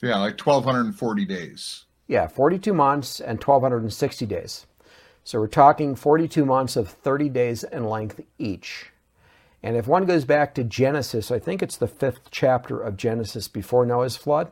Yeah, 0.00 0.18
like 0.18 0.40
1,240 0.40 1.24
days. 1.24 1.84
Yeah, 2.08 2.26
42 2.26 2.74
months 2.74 3.20
and 3.20 3.38
1,260 3.38 4.26
days. 4.26 4.66
So 5.24 5.38
we're 5.38 5.46
talking 5.46 5.94
42 5.94 6.44
months 6.44 6.76
of 6.76 6.88
30 6.88 7.28
days 7.28 7.64
in 7.64 7.84
length 7.84 8.20
each. 8.38 8.90
And 9.62 9.76
if 9.76 9.86
one 9.86 10.04
goes 10.04 10.24
back 10.24 10.54
to 10.54 10.64
Genesis, 10.64 11.30
I 11.30 11.38
think 11.38 11.62
it's 11.62 11.76
the 11.76 11.86
fifth 11.86 12.30
chapter 12.30 12.80
of 12.80 12.96
Genesis 12.96 13.46
before 13.46 13.86
Noah's 13.86 14.16
flood. 14.16 14.50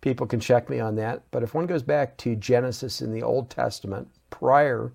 People 0.00 0.26
can 0.26 0.40
check 0.40 0.70
me 0.70 0.80
on 0.80 0.96
that. 0.96 1.22
But 1.30 1.42
if 1.42 1.52
one 1.52 1.66
goes 1.66 1.82
back 1.82 2.16
to 2.18 2.34
Genesis 2.34 3.02
in 3.02 3.12
the 3.12 3.22
Old 3.22 3.50
Testament 3.50 4.08
prior 4.30 4.92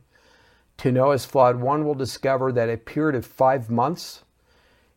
to 0.77 0.91
Noah's 0.91 1.25
flood, 1.25 1.57
one 1.57 1.85
will 1.85 1.93
discover 1.93 2.51
that 2.51 2.69
a 2.69 2.77
period 2.77 3.15
of 3.15 3.25
five 3.25 3.69
months 3.69 4.23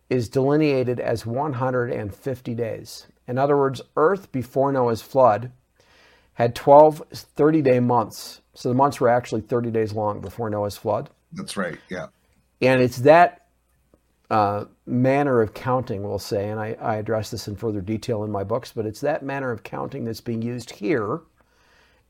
is 0.09 0.31
delineated 0.31 1.01
as 1.01 1.27
150 1.27 2.55
days. 2.55 3.07
In 3.27 3.37
other 3.39 3.57
words, 3.57 3.83
Earth 3.97 4.33
before 4.33 4.73
Noah's 4.73 5.03
flood 5.03 5.53
had 6.35 6.55
12 6.55 7.03
30 7.13 7.63
day 7.63 7.81
months. 7.81 8.41
So 8.55 8.69
the 8.69 8.75
months 8.75 9.01
were 9.01 9.09
actually 9.09 9.43
30 9.43 9.71
days 9.71 9.93
long 9.93 10.21
before 10.21 10.49
Noah's 10.49 10.77
flood. 10.77 11.11
That's 11.33 11.57
right, 11.57 11.79
yeah. 11.91 12.07
And 12.61 12.81
it's 12.81 12.99
that 12.99 13.47
uh, 14.31 14.65
manner 14.87 15.41
of 15.41 15.55
counting, 15.55 16.03
we'll 16.03 16.19
say, 16.19 16.49
and 16.49 16.61
I, 16.61 16.77
I 16.81 16.97
address 16.97 17.31
this 17.31 17.49
in 17.49 17.57
further 17.57 17.81
detail 17.81 18.25
in 18.25 18.31
my 18.31 18.45
books, 18.45 18.73
but 18.73 18.87
it's 18.87 19.01
that 19.01 19.23
manner 19.23 19.51
of 19.51 19.63
counting 19.63 20.05
that's 20.05 20.21
being 20.21 20.43
used 20.43 20.71
here 20.71 21.21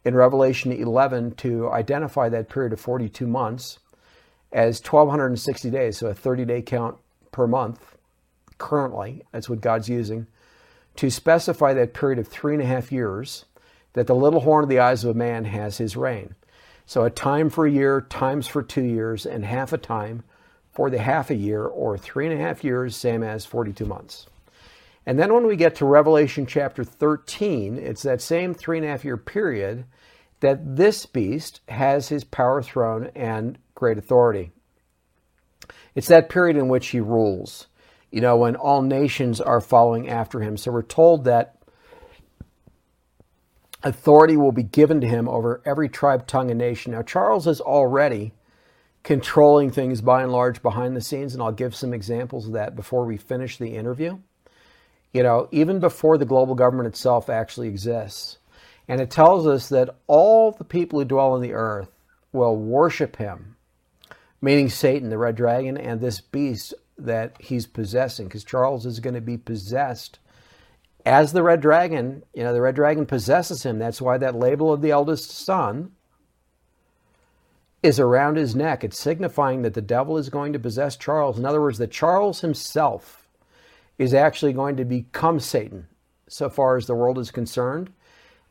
in 0.04 0.14
Revelation 0.14 0.70
11 0.70 1.34
to 1.36 1.70
identify 1.70 2.28
that 2.28 2.50
period 2.50 2.72
of 2.72 2.80
42 2.80 3.26
months 3.26 3.78
as 4.52 4.80
1260 4.80 5.70
days, 5.70 5.98
so 5.98 6.06
a 6.08 6.14
30 6.14 6.44
day 6.44 6.62
count 6.62 6.96
per 7.32 7.46
month 7.46 7.96
currently. 8.58 9.22
That's 9.32 9.48
what 9.48 9.60
God's 9.60 9.88
using 9.88 10.26
to 10.96 11.10
specify 11.10 11.74
that 11.74 11.94
period 11.94 12.18
of 12.18 12.28
three 12.28 12.54
and 12.54 12.62
a 12.62 12.66
half 12.66 12.92
years 12.92 13.46
that 13.94 14.06
the 14.06 14.14
little 14.14 14.40
horn 14.40 14.64
of 14.64 14.68
the 14.68 14.78
eyes 14.78 15.02
of 15.02 15.10
a 15.10 15.18
man 15.18 15.46
has 15.46 15.78
his 15.78 15.96
reign. 15.96 16.34
So 16.86 17.04
a 17.04 17.10
time 17.10 17.48
for 17.48 17.66
a 17.66 17.70
year, 17.70 18.02
times 18.02 18.46
for 18.46 18.62
two 18.62 18.82
years, 18.82 19.24
and 19.24 19.44
half 19.44 19.72
a 19.72 19.78
time 19.78 20.22
for 20.72 20.90
the 20.90 20.98
half 20.98 21.30
a 21.30 21.34
year, 21.34 21.64
or 21.64 21.96
three 21.96 22.26
and 22.26 22.38
a 22.38 22.42
half 22.42 22.62
years, 22.62 22.96
same 22.96 23.22
as 23.22 23.46
42 23.46 23.86
months. 23.86 24.26
And 25.06 25.18
then 25.18 25.32
when 25.32 25.46
we 25.46 25.56
get 25.56 25.76
to 25.76 25.86
Revelation 25.86 26.46
chapter 26.46 26.82
13, 26.82 27.78
it's 27.78 28.02
that 28.02 28.20
same 28.20 28.54
three 28.54 28.78
and 28.78 28.86
a 28.86 28.90
half 28.90 29.04
year 29.04 29.16
period 29.16 29.84
that 30.40 30.76
this 30.76 31.06
beast 31.06 31.60
has 31.68 32.08
his 32.08 32.24
power 32.24 32.62
throne 32.62 33.10
and 33.14 33.58
great 33.74 33.98
authority. 33.98 34.50
It's 35.94 36.08
that 36.08 36.28
period 36.28 36.56
in 36.56 36.68
which 36.68 36.88
he 36.88 37.00
rules, 37.00 37.66
you 38.10 38.20
know, 38.20 38.36
when 38.36 38.56
all 38.56 38.82
nations 38.82 39.40
are 39.40 39.60
following 39.60 40.08
after 40.08 40.40
him. 40.40 40.56
So 40.56 40.72
we're 40.72 40.82
told 40.82 41.24
that 41.24 41.56
authority 43.84 44.36
will 44.36 44.52
be 44.52 44.62
given 44.62 45.00
to 45.02 45.06
him 45.06 45.28
over 45.28 45.60
every 45.64 45.88
tribe, 45.88 46.26
tongue, 46.26 46.50
and 46.50 46.58
nation. 46.58 46.92
Now, 46.92 47.02
Charles 47.02 47.46
is 47.46 47.60
already 47.60 48.32
controlling 49.02 49.70
things 49.70 50.00
by 50.00 50.22
and 50.22 50.32
large 50.32 50.62
behind 50.62 50.96
the 50.96 51.02
scenes, 51.02 51.34
and 51.34 51.42
I'll 51.42 51.52
give 51.52 51.76
some 51.76 51.92
examples 51.92 52.46
of 52.46 52.54
that 52.54 52.74
before 52.74 53.04
we 53.04 53.18
finish 53.18 53.58
the 53.58 53.76
interview. 53.76 54.18
You 55.12 55.22
know, 55.22 55.48
even 55.52 55.78
before 55.78 56.18
the 56.18 56.24
global 56.24 56.54
government 56.54 56.88
itself 56.88 57.28
actually 57.28 57.68
exists. 57.68 58.38
And 58.88 59.00
it 59.00 59.10
tells 59.10 59.46
us 59.46 59.68
that 59.68 59.94
all 60.06 60.50
the 60.50 60.64
people 60.64 60.98
who 60.98 61.04
dwell 61.04 61.32
on 61.32 61.42
the 61.42 61.52
earth 61.52 61.90
will 62.32 62.56
worship 62.56 63.16
him, 63.16 63.56
meaning 64.40 64.68
Satan, 64.68 65.10
the 65.10 65.18
red 65.18 65.36
dragon, 65.36 65.76
and 65.76 66.00
this 66.00 66.20
beast 66.20 66.74
that 66.98 67.36
he's 67.40 67.66
possessing, 67.66 68.26
because 68.26 68.44
Charles 68.44 68.86
is 68.86 69.00
going 69.00 69.14
to 69.14 69.20
be 69.20 69.36
possessed 69.36 70.18
as 71.04 71.32
the 71.32 71.42
red 71.42 71.60
dragon, 71.60 72.22
you 72.32 72.42
know, 72.42 72.52
the 72.52 72.60
red 72.60 72.74
dragon 72.74 73.06
possesses 73.06 73.62
him. 73.62 73.78
That's 73.78 74.00
why 74.00 74.18
that 74.18 74.34
label 74.34 74.72
of 74.72 74.80
the 74.80 74.90
eldest 74.90 75.30
son 75.30 75.92
is 77.82 78.00
around 78.00 78.36
his 78.36 78.56
neck. 78.56 78.82
It's 78.82 78.98
signifying 78.98 79.62
that 79.62 79.74
the 79.74 79.82
devil 79.82 80.16
is 80.16 80.30
going 80.30 80.54
to 80.54 80.58
possess 80.58 80.96
Charles. 80.96 81.38
In 81.38 81.44
other 81.44 81.60
words, 81.60 81.78
that 81.78 81.90
Charles 81.90 82.40
himself 82.40 83.28
is 83.98 84.14
actually 84.14 84.54
going 84.54 84.76
to 84.76 84.84
become 84.84 85.38
Satan, 85.38 85.86
so 86.26 86.48
far 86.48 86.76
as 86.76 86.86
the 86.86 86.94
world 86.94 87.18
is 87.18 87.30
concerned. 87.30 87.92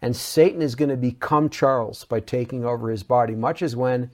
And 0.02 0.16
Satan 0.16 0.62
is 0.62 0.76
going 0.76 0.90
to 0.90 0.98
become 0.98 1.50
Charles 1.50 2.06
by 2.06 2.20
taking 2.20 2.64
over 2.64 2.90
his 2.90 3.04
body, 3.04 3.34
much 3.36 3.62
as 3.62 3.76
when 3.76 4.12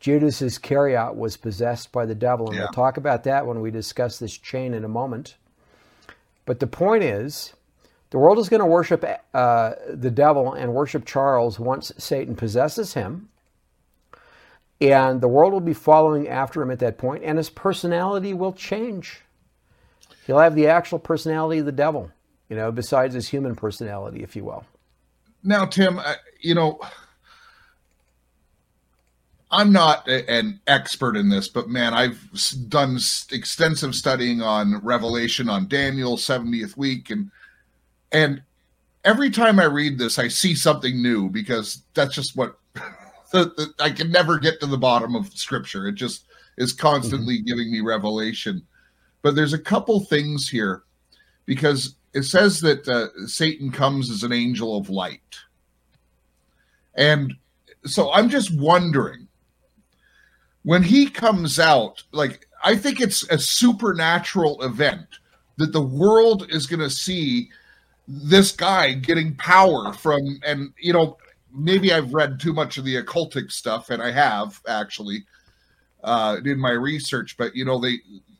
Judas 0.00 0.42
Iscariot 0.42 1.14
was 1.14 1.36
possessed 1.36 1.92
by 1.92 2.06
the 2.06 2.14
devil. 2.14 2.46
And 2.48 2.56
yeah. 2.56 2.62
we'll 2.62 2.72
talk 2.72 2.96
about 2.96 3.24
that 3.24 3.46
when 3.46 3.60
we 3.60 3.70
discuss 3.70 4.18
this 4.18 4.36
chain 4.36 4.74
in 4.74 4.84
a 4.84 4.88
moment. 4.88 5.36
But 6.46 6.60
the 6.60 6.66
point 6.66 7.04
is, 7.04 7.52
the 8.10 8.18
world 8.18 8.38
is 8.38 8.48
going 8.48 8.60
to 8.60 8.66
worship 8.66 9.04
uh, 9.34 9.72
the 9.88 10.10
devil 10.10 10.54
and 10.54 10.72
worship 10.74 11.04
Charles 11.04 11.58
once 11.58 11.92
Satan 11.98 12.34
possesses 12.34 12.94
him. 12.94 13.28
And 14.80 15.20
the 15.20 15.28
world 15.28 15.52
will 15.52 15.60
be 15.60 15.74
following 15.74 16.28
after 16.28 16.62
him 16.62 16.70
at 16.70 16.78
that 16.78 16.98
point, 16.98 17.24
and 17.24 17.36
his 17.36 17.50
personality 17.50 18.32
will 18.32 18.52
change. 18.52 19.22
He'll 20.26 20.38
have 20.38 20.54
the 20.54 20.68
actual 20.68 21.00
personality 21.00 21.58
of 21.58 21.66
the 21.66 21.72
devil, 21.72 22.12
you 22.48 22.54
know, 22.54 22.70
besides 22.70 23.14
his 23.14 23.28
human 23.28 23.56
personality, 23.56 24.22
if 24.22 24.36
you 24.36 24.44
will. 24.44 24.64
Now, 25.42 25.64
Tim, 25.66 26.00
you 26.40 26.54
know, 26.54 26.80
I'm 29.50 29.72
not 29.72 30.06
an 30.08 30.60
expert 30.66 31.16
in 31.16 31.28
this, 31.28 31.48
but 31.48 31.68
man, 31.68 31.94
I've 31.94 32.20
done 32.68 32.98
extensive 33.32 33.94
studying 33.94 34.42
on 34.42 34.78
Revelation, 34.84 35.48
on 35.48 35.66
Daniel 35.66 36.16
70th 36.16 36.76
week, 36.76 37.10
and 37.10 37.30
and 38.12 38.42
every 39.04 39.30
time 39.30 39.58
I 39.58 39.64
read 39.64 39.98
this, 39.98 40.18
I 40.18 40.28
see 40.28 40.54
something 40.54 41.00
new 41.00 41.28
because 41.28 41.82
that's 41.94 42.14
just 42.14 42.36
what 42.36 42.58
the, 43.32 43.44
the, 43.56 43.74
I 43.80 43.90
can 43.90 44.10
never 44.10 44.38
get 44.38 44.60
to 44.60 44.66
the 44.66 44.78
bottom 44.78 45.14
of 45.14 45.32
scripture. 45.32 45.86
It 45.86 45.94
just 45.94 46.26
is 46.56 46.72
constantly 46.72 47.36
mm-hmm. 47.36 47.46
giving 47.46 47.72
me 47.72 47.80
revelation. 47.80 48.62
But 49.22 49.34
there's 49.34 49.52
a 49.52 49.58
couple 49.58 50.00
things 50.00 50.48
here 50.48 50.82
because 51.46 51.94
it 52.14 52.22
says 52.22 52.60
that 52.60 52.86
uh, 52.88 53.08
Satan 53.26 53.70
comes 53.70 54.10
as 54.10 54.22
an 54.22 54.32
angel 54.32 54.76
of 54.76 54.90
light. 54.90 55.38
And 56.94 57.34
so 57.84 58.12
I'm 58.12 58.28
just 58.28 58.58
wondering 58.58 59.28
when 60.64 60.82
he 60.82 61.08
comes 61.08 61.58
out, 61.58 62.02
like, 62.12 62.46
I 62.64 62.76
think 62.76 63.00
it's 63.00 63.22
a 63.30 63.38
supernatural 63.38 64.62
event 64.62 65.06
that 65.58 65.72
the 65.72 65.82
world 65.82 66.46
is 66.50 66.66
going 66.66 66.80
to 66.80 66.90
see 66.90 67.50
this 68.08 68.52
guy 68.52 68.94
getting 68.94 69.36
power 69.36 69.92
from 69.92 70.40
and 70.44 70.72
you 70.80 70.92
know 70.92 71.18
maybe 71.52 71.92
I've 71.92 72.14
read 72.14 72.40
too 72.40 72.52
much 72.52 72.78
of 72.78 72.84
the 72.84 73.00
occultic 73.02 73.52
stuff, 73.52 73.90
and 73.90 74.02
I 74.02 74.10
have 74.10 74.60
actually 74.66 75.24
uh, 76.02 76.38
in 76.44 76.58
my 76.58 76.70
research. 76.70 77.36
But 77.36 77.54
you 77.54 77.64
know, 77.64 77.78
they 77.78 77.98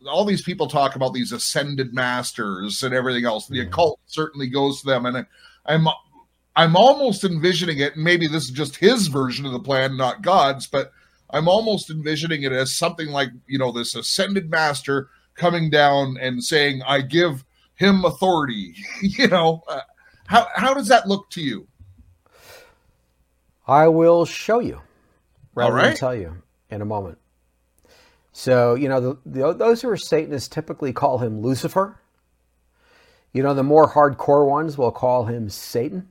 all 0.08 0.24
these 0.24 0.42
people 0.42 0.68
talk 0.68 0.96
about 0.96 1.12
these 1.12 1.32
ascended 1.32 1.92
masters 1.92 2.82
and 2.82 2.94
everything 2.94 3.24
else. 3.24 3.46
The 3.46 3.60
occult 3.60 4.00
certainly 4.06 4.48
goes 4.48 4.80
to 4.80 4.86
them, 4.86 5.06
and 5.06 5.26
I'm 5.66 5.88
I'm 6.56 6.76
almost 6.76 7.24
envisioning 7.24 7.78
it. 7.78 7.94
And 7.94 8.04
maybe 8.04 8.26
this 8.26 8.44
is 8.44 8.50
just 8.50 8.76
his 8.76 9.08
version 9.08 9.46
of 9.46 9.52
the 9.52 9.60
plan, 9.60 9.96
not 9.96 10.22
God's, 10.22 10.66
but 10.66 10.92
I'm 11.30 11.48
almost 11.48 11.90
envisioning 11.90 12.42
it 12.42 12.52
as 12.52 12.74
something 12.74 13.08
like 13.08 13.30
you 13.46 13.58
know 13.58 13.72
this 13.72 13.94
ascended 13.94 14.50
master 14.50 15.08
coming 15.34 15.70
down 15.70 16.16
and 16.20 16.42
saying, 16.42 16.82
"I 16.86 17.02
give 17.02 17.44
him 17.78 18.04
authority." 18.04 18.74
you 19.02 19.28
know, 19.28 19.62
uh, 19.68 19.80
how 20.26 20.46
how 20.54 20.74
does 20.74 20.88
that 20.88 21.08
look 21.08 21.30
to 21.30 21.40
you? 21.40 21.66
I 23.66 23.88
will 23.88 24.24
show 24.24 24.60
you 24.60 24.80
rather 25.54 25.70
All 25.70 25.76
right. 25.76 25.88
than 25.88 25.96
tell 25.96 26.14
you 26.14 26.42
in 26.70 26.80
a 26.80 26.86
moment. 26.86 27.18
So, 28.32 28.74
you 28.76 28.88
know, 28.88 29.00
the, 29.00 29.18
the, 29.26 29.52
those 29.52 29.82
who 29.82 29.90
are 29.90 29.96
Satanists 29.96 30.48
typically 30.48 30.92
call 30.92 31.18
him 31.18 31.42
Lucifer. 31.42 32.00
You 33.32 33.42
know, 33.42 33.52
the 33.52 33.62
more 33.62 33.90
hardcore 33.92 34.48
ones 34.48 34.78
will 34.78 34.92
call 34.92 35.24
him 35.26 35.50
Satan. 35.50 36.08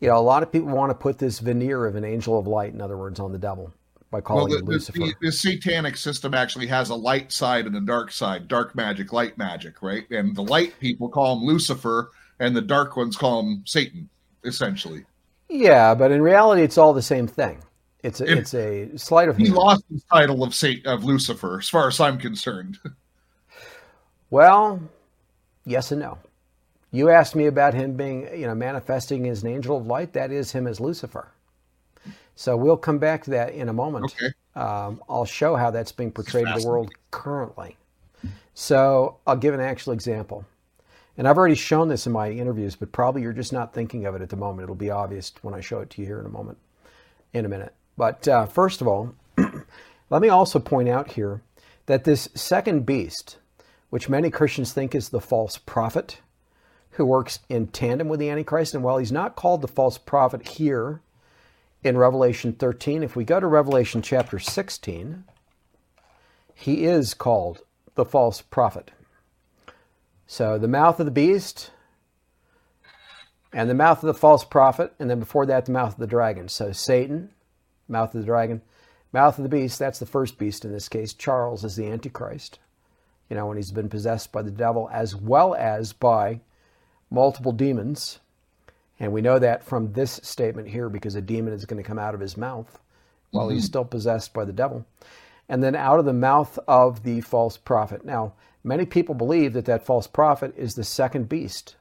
You 0.00 0.08
know, 0.08 0.18
a 0.18 0.20
lot 0.20 0.42
of 0.42 0.52
people 0.52 0.68
want 0.68 0.90
to 0.90 0.94
put 0.94 1.18
this 1.18 1.38
veneer 1.38 1.86
of 1.86 1.96
an 1.96 2.04
angel 2.04 2.38
of 2.38 2.46
light, 2.46 2.72
in 2.72 2.80
other 2.80 2.96
words, 2.96 3.18
on 3.18 3.32
the 3.32 3.38
devil 3.38 3.72
by 4.12 4.22
Well, 4.28 4.46
calling 4.46 4.48
the, 4.48 4.58
him 4.58 4.66
the, 4.66 4.72
Lucifer. 4.72 4.92
the, 4.94 5.14
the 5.20 5.32
satanic 5.32 5.96
system 5.96 6.34
actually 6.34 6.66
has 6.68 6.90
a 6.90 6.94
light 6.94 7.32
side 7.32 7.66
and 7.66 7.76
a 7.76 7.80
dark 7.80 8.10
side, 8.12 8.48
dark 8.48 8.74
magic, 8.74 9.12
light 9.12 9.36
magic, 9.38 9.82
right? 9.82 10.08
And 10.10 10.34
the 10.36 10.42
light 10.42 10.78
people 10.80 11.08
call 11.08 11.36
him 11.38 11.44
Lucifer, 11.44 12.10
and 12.40 12.56
the 12.56 12.62
dark 12.62 12.96
ones 12.96 13.16
call 13.16 13.40
him 13.40 13.62
Satan, 13.66 14.08
essentially. 14.44 15.04
yeah, 15.48 15.94
but 15.94 16.10
in 16.12 16.22
reality, 16.22 16.62
it's 16.62 16.78
all 16.78 16.92
the 16.92 17.02
same 17.02 17.26
thing. 17.26 17.62
It's 18.02 18.20
a, 18.20 18.36
it's 18.36 18.54
a 18.54 18.96
sleight 18.98 19.28
of 19.28 19.36
He 19.36 19.44
hand. 19.44 19.50
lost 19.50 19.84
his 19.90 20.02
title 20.04 20.42
of 20.42 20.54
Satan 20.54 20.90
of 20.90 21.04
Lucifer, 21.04 21.58
as 21.58 21.68
far 21.68 21.88
as 21.88 22.00
I'm 22.00 22.18
concerned. 22.18 22.78
Well, 24.30 24.80
yes 25.64 25.92
and 25.92 26.00
no. 26.02 26.18
You 26.92 27.10
asked 27.10 27.36
me 27.36 27.46
about 27.46 27.74
him 27.74 27.96
being, 27.96 28.28
you 28.38 28.46
know, 28.46 28.54
manifesting 28.54 29.28
as 29.28 29.42
an 29.42 29.50
angel 29.50 29.76
of 29.76 29.86
light. 29.86 30.12
That 30.14 30.32
is 30.32 30.52
him 30.52 30.66
as 30.66 30.80
Lucifer. 30.80 31.32
So 32.34 32.56
we'll 32.56 32.76
come 32.76 32.98
back 32.98 33.24
to 33.24 33.30
that 33.30 33.52
in 33.52 33.68
a 33.68 33.72
moment. 33.72 34.14
Okay. 34.16 34.32
Um, 34.54 35.02
I'll 35.08 35.24
show 35.24 35.56
how 35.56 35.70
that's 35.70 35.92
being 35.92 36.10
portrayed 36.10 36.46
to 36.46 36.60
the 36.60 36.66
world 36.66 36.92
currently. 37.10 37.76
So 38.54 39.16
I'll 39.26 39.36
give 39.36 39.54
an 39.54 39.60
actual 39.60 39.92
example. 39.92 40.44
And 41.16 41.28
I've 41.28 41.36
already 41.36 41.54
shown 41.54 41.88
this 41.88 42.06
in 42.06 42.12
my 42.12 42.30
interviews, 42.30 42.74
but 42.74 42.92
probably 42.92 43.22
you're 43.22 43.32
just 43.32 43.52
not 43.52 43.74
thinking 43.74 44.06
of 44.06 44.14
it 44.14 44.22
at 44.22 44.30
the 44.30 44.36
moment. 44.36 44.64
It'll 44.64 44.74
be 44.74 44.90
obvious 44.90 45.32
when 45.42 45.54
I 45.54 45.60
show 45.60 45.80
it 45.80 45.90
to 45.90 46.00
you 46.00 46.06
here 46.06 46.20
in 46.20 46.26
a 46.26 46.30
moment, 46.30 46.58
in 47.32 47.44
a 47.44 47.48
minute. 47.48 47.74
But 47.96 48.26
uh, 48.26 48.46
first 48.46 48.80
of 48.80 48.88
all, 48.88 49.14
let 50.10 50.22
me 50.22 50.28
also 50.28 50.58
point 50.58 50.88
out 50.88 51.12
here 51.12 51.42
that 51.86 52.04
this 52.04 52.28
second 52.34 52.86
beast, 52.86 53.36
which 53.90 54.08
many 54.08 54.30
Christians 54.30 54.72
think 54.72 54.94
is 54.94 55.10
the 55.10 55.20
false 55.20 55.58
prophet 55.58 56.20
who 56.92 57.04
works 57.04 57.40
in 57.48 57.66
tandem 57.66 58.08
with 58.08 58.20
the 58.20 58.30
Antichrist, 58.30 58.74
and 58.74 58.82
while 58.82 58.98
he's 58.98 59.12
not 59.12 59.36
called 59.36 59.62
the 59.62 59.68
false 59.68 59.98
prophet 59.98 60.46
here 60.46 61.00
in 61.82 61.98
Revelation 61.98 62.52
13, 62.52 63.02
if 63.02 63.16
we 63.16 63.24
go 63.24 63.40
to 63.40 63.46
Revelation 63.46 64.02
chapter 64.02 64.38
16, 64.38 65.24
he 66.54 66.84
is 66.84 67.14
called 67.14 67.62
the 67.94 68.04
false 68.04 68.40
prophet. 68.40 68.92
So 70.26 70.58
the 70.58 70.68
mouth 70.68 71.00
of 71.00 71.06
the 71.06 71.12
beast 71.12 71.70
and 73.52 73.68
the 73.68 73.74
mouth 73.74 74.02
of 74.02 74.06
the 74.06 74.14
false 74.14 74.44
prophet, 74.44 74.94
and 74.98 75.10
then 75.10 75.18
before 75.18 75.44
that, 75.46 75.66
the 75.66 75.72
mouth 75.72 75.94
of 75.94 75.98
the 75.98 76.06
dragon. 76.06 76.48
So 76.48 76.72
Satan, 76.72 77.30
mouth 77.88 78.14
of 78.14 78.20
the 78.20 78.26
dragon, 78.26 78.62
mouth 79.12 79.38
of 79.38 79.42
the 79.42 79.48
beast, 79.48 79.78
that's 79.78 79.98
the 79.98 80.06
first 80.06 80.38
beast 80.38 80.64
in 80.64 80.72
this 80.72 80.88
case. 80.88 81.12
Charles 81.12 81.64
is 81.64 81.76
the 81.76 81.86
Antichrist, 81.86 82.60
you 83.28 83.36
know, 83.36 83.46
when 83.46 83.56
he's 83.56 83.72
been 83.72 83.90
possessed 83.90 84.32
by 84.32 84.42
the 84.42 84.50
devil 84.50 84.88
as 84.92 85.14
well 85.14 85.54
as 85.54 85.92
by 85.92 86.40
multiple 87.10 87.52
demons. 87.52 88.20
And 89.02 89.12
we 89.12 89.20
know 89.20 89.40
that 89.40 89.64
from 89.64 89.92
this 89.92 90.20
statement 90.22 90.68
here 90.68 90.88
because 90.88 91.16
a 91.16 91.20
demon 91.20 91.52
is 91.52 91.64
going 91.64 91.82
to 91.82 91.86
come 91.86 91.98
out 91.98 92.14
of 92.14 92.20
his 92.20 92.36
mouth 92.36 92.78
while 93.32 93.48
he's 93.48 93.62
mm-hmm. 93.62 93.66
still 93.66 93.84
possessed 93.84 94.32
by 94.32 94.44
the 94.44 94.52
devil. 94.52 94.86
And 95.48 95.60
then 95.60 95.74
out 95.74 95.98
of 95.98 96.04
the 96.04 96.12
mouth 96.12 96.56
of 96.68 97.02
the 97.02 97.20
false 97.20 97.56
prophet. 97.56 98.04
Now, 98.04 98.34
many 98.62 98.86
people 98.86 99.16
believe 99.16 99.54
that 99.54 99.64
that 99.64 99.84
false 99.84 100.06
prophet 100.06 100.54
is 100.56 100.76
the 100.76 100.84
second 100.84 101.28
beast 101.28 101.74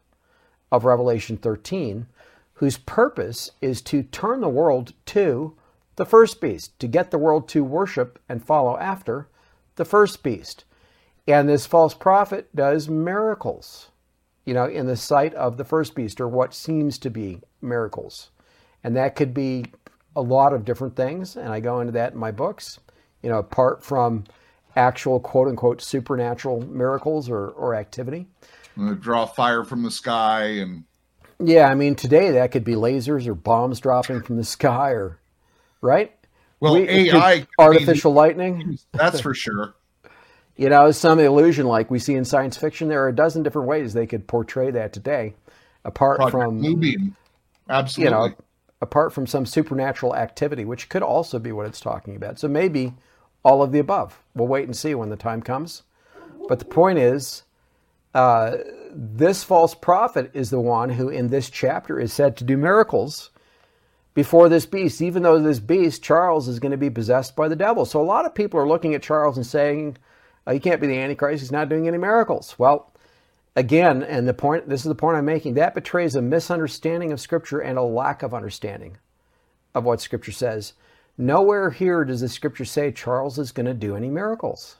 of 0.71 0.83
Revelation 0.83 1.37
13, 1.37 2.07
whose 2.55 2.77
purpose 2.77 3.51
is 3.61 3.83
to 3.83 4.01
turn 4.01 4.41
the 4.41 4.49
world 4.49 4.93
to 5.05 5.55
the 5.97 6.05
first 6.05 6.41
beast, 6.41 6.79
to 6.79 6.87
get 6.87 7.11
the 7.11 7.19
world 7.19 7.47
to 7.49 7.63
worship 7.63 8.17
and 8.27 8.43
follow 8.43 8.79
after 8.79 9.27
the 9.75 9.85
first 9.85 10.23
beast. 10.23 10.63
And 11.27 11.47
this 11.47 11.67
false 11.67 11.93
prophet 11.93 12.49
does 12.55 12.89
miracles, 12.89 13.90
you 14.45 14.53
know, 14.53 14.65
in 14.65 14.87
the 14.87 14.95
sight 14.97 15.33
of 15.35 15.57
the 15.57 15.63
first 15.65 15.95
beast, 15.95 16.19
or 16.19 16.27
what 16.27 16.53
seems 16.53 16.97
to 16.99 17.09
be 17.09 17.41
miracles. 17.61 18.31
And 18.83 18.95
that 18.95 19.15
could 19.15 19.33
be 19.33 19.65
a 20.15 20.21
lot 20.21 20.53
of 20.53 20.65
different 20.65 20.95
things, 20.95 21.35
and 21.35 21.49
I 21.49 21.59
go 21.59 21.79
into 21.79 21.93
that 21.93 22.13
in 22.13 22.19
my 22.19 22.31
books, 22.31 22.79
you 23.21 23.29
know, 23.29 23.37
apart 23.37 23.83
from 23.83 24.23
actual 24.75 25.19
quote 25.19 25.47
unquote 25.47 25.81
supernatural 25.81 26.61
miracles 26.65 27.29
or, 27.29 27.49
or 27.49 27.75
activity. 27.75 28.27
Draw 28.99 29.25
fire 29.27 29.63
from 29.63 29.83
the 29.83 29.91
sky, 29.91 30.43
and 30.45 30.85
Yeah, 31.39 31.67
I 31.67 31.75
mean, 31.75 31.95
today 31.95 32.31
that 32.31 32.51
could 32.51 32.63
be 32.63 32.73
lasers 32.73 33.27
or 33.27 33.35
bombs 33.35 33.79
dropping 33.79 34.21
from 34.21 34.37
the 34.37 34.43
sky, 34.43 34.91
or 34.91 35.19
right? 35.81 36.11
well, 36.59 36.73
We- 36.73 36.87
AI, 36.89 37.39
be- 37.41 37.47
artificial 37.59 38.13
lightning. 38.13 38.77
that's 38.93 39.19
for 39.21 39.33
sure. 39.33 39.75
You 40.61 40.69
know, 40.69 40.91
some 40.91 41.19
illusion 41.19 41.65
like 41.65 41.89
we 41.89 41.97
see 41.97 42.13
in 42.13 42.23
science 42.23 42.55
fiction. 42.55 42.87
There 42.87 43.03
are 43.03 43.07
a 43.07 43.15
dozen 43.15 43.41
different 43.41 43.67
ways 43.67 43.93
they 43.93 44.05
could 44.05 44.27
portray 44.27 44.69
that 44.69 44.93
today, 44.93 45.33
apart 45.83 46.17
Project 46.17 46.31
from 46.31 46.61
Bluebeam, 46.61 47.15
you 47.97 48.11
know, 48.11 48.35
apart 48.79 49.11
from 49.11 49.25
some 49.25 49.47
supernatural 49.47 50.15
activity, 50.15 50.63
which 50.63 50.87
could 50.87 51.01
also 51.01 51.39
be 51.39 51.51
what 51.51 51.65
it's 51.65 51.79
talking 51.79 52.15
about. 52.15 52.37
So 52.37 52.47
maybe 52.47 52.93
all 53.43 53.63
of 53.63 53.71
the 53.71 53.79
above. 53.79 54.21
We'll 54.35 54.47
wait 54.47 54.65
and 54.65 54.77
see 54.77 54.93
when 54.93 55.09
the 55.09 55.15
time 55.15 55.41
comes. 55.41 55.81
But 56.47 56.59
the 56.59 56.65
point 56.65 56.99
is, 56.99 57.41
uh, 58.13 58.57
this 58.91 59.43
false 59.43 59.73
prophet 59.73 60.29
is 60.35 60.51
the 60.51 60.59
one 60.59 60.91
who, 60.91 61.09
in 61.09 61.29
this 61.29 61.49
chapter, 61.49 61.99
is 61.99 62.13
said 62.13 62.37
to 62.37 62.43
do 62.43 62.55
miracles 62.55 63.31
before 64.13 64.47
this 64.47 64.67
beast, 64.67 65.01
even 65.01 65.23
though 65.23 65.39
this 65.39 65.59
beast, 65.59 66.03
Charles, 66.03 66.47
is 66.47 66.59
going 66.59 66.69
to 66.69 66.77
be 66.77 66.91
possessed 66.91 67.35
by 67.35 67.47
the 67.47 67.55
devil. 67.55 67.83
So 67.83 67.99
a 67.99 68.03
lot 68.03 68.27
of 68.27 68.35
people 68.35 68.59
are 68.59 68.67
looking 68.67 68.93
at 68.93 69.01
Charles 69.01 69.37
and 69.37 69.45
saying, 69.47 69.97
oh, 70.47 70.51
he 70.53 70.59
can't 70.59 70.81
be 70.81 70.87
the 70.87 70.97
Antichrist, 70.99 71.41
he's 71.41 71.51
not 71.51 71.69
doing 71.69 71.87
any 71.87 71.97
miracles. 71.97 72.55
Well, 72.57 72.91
again, 73.55 74.03
and 74.03 74.27
the 74.27 74.33
point 74.33 74.67
this 74.69 74.81
is 74.81 74.87
the 74.87 74.95
point 74.95 75.17
I'm 75.17 75.25
making, 75.25 75.55
that 75.55 75.75
betrays 75.75 76.15
a 76.15 76.21
misunderstanding 76.21 77.11
of 77.11 77.19
Scripture 77.19 77.59
and 77.59 77.77
a 77.77 77.83
lack 77.83 78.23
of 78.23 78.33
understanding 78.33 78.97
of 79.73 79.83
what 79.83 80.01
Scripture 80.01 80.31
says. 80.31 80.73
Nowhere 81.17 81.69
here 81.69 82.03
does 82.05 82.21
the 82.21 82.29
Scripture 82.29 82.65
say 82.65 82.91
Charles 82.91 83.37
is 83.37 83.51
going 83.51 83.65
to 83.65 83.73
do 83.73 83.95
any 83.95 84.09
miracles 84.09 84.77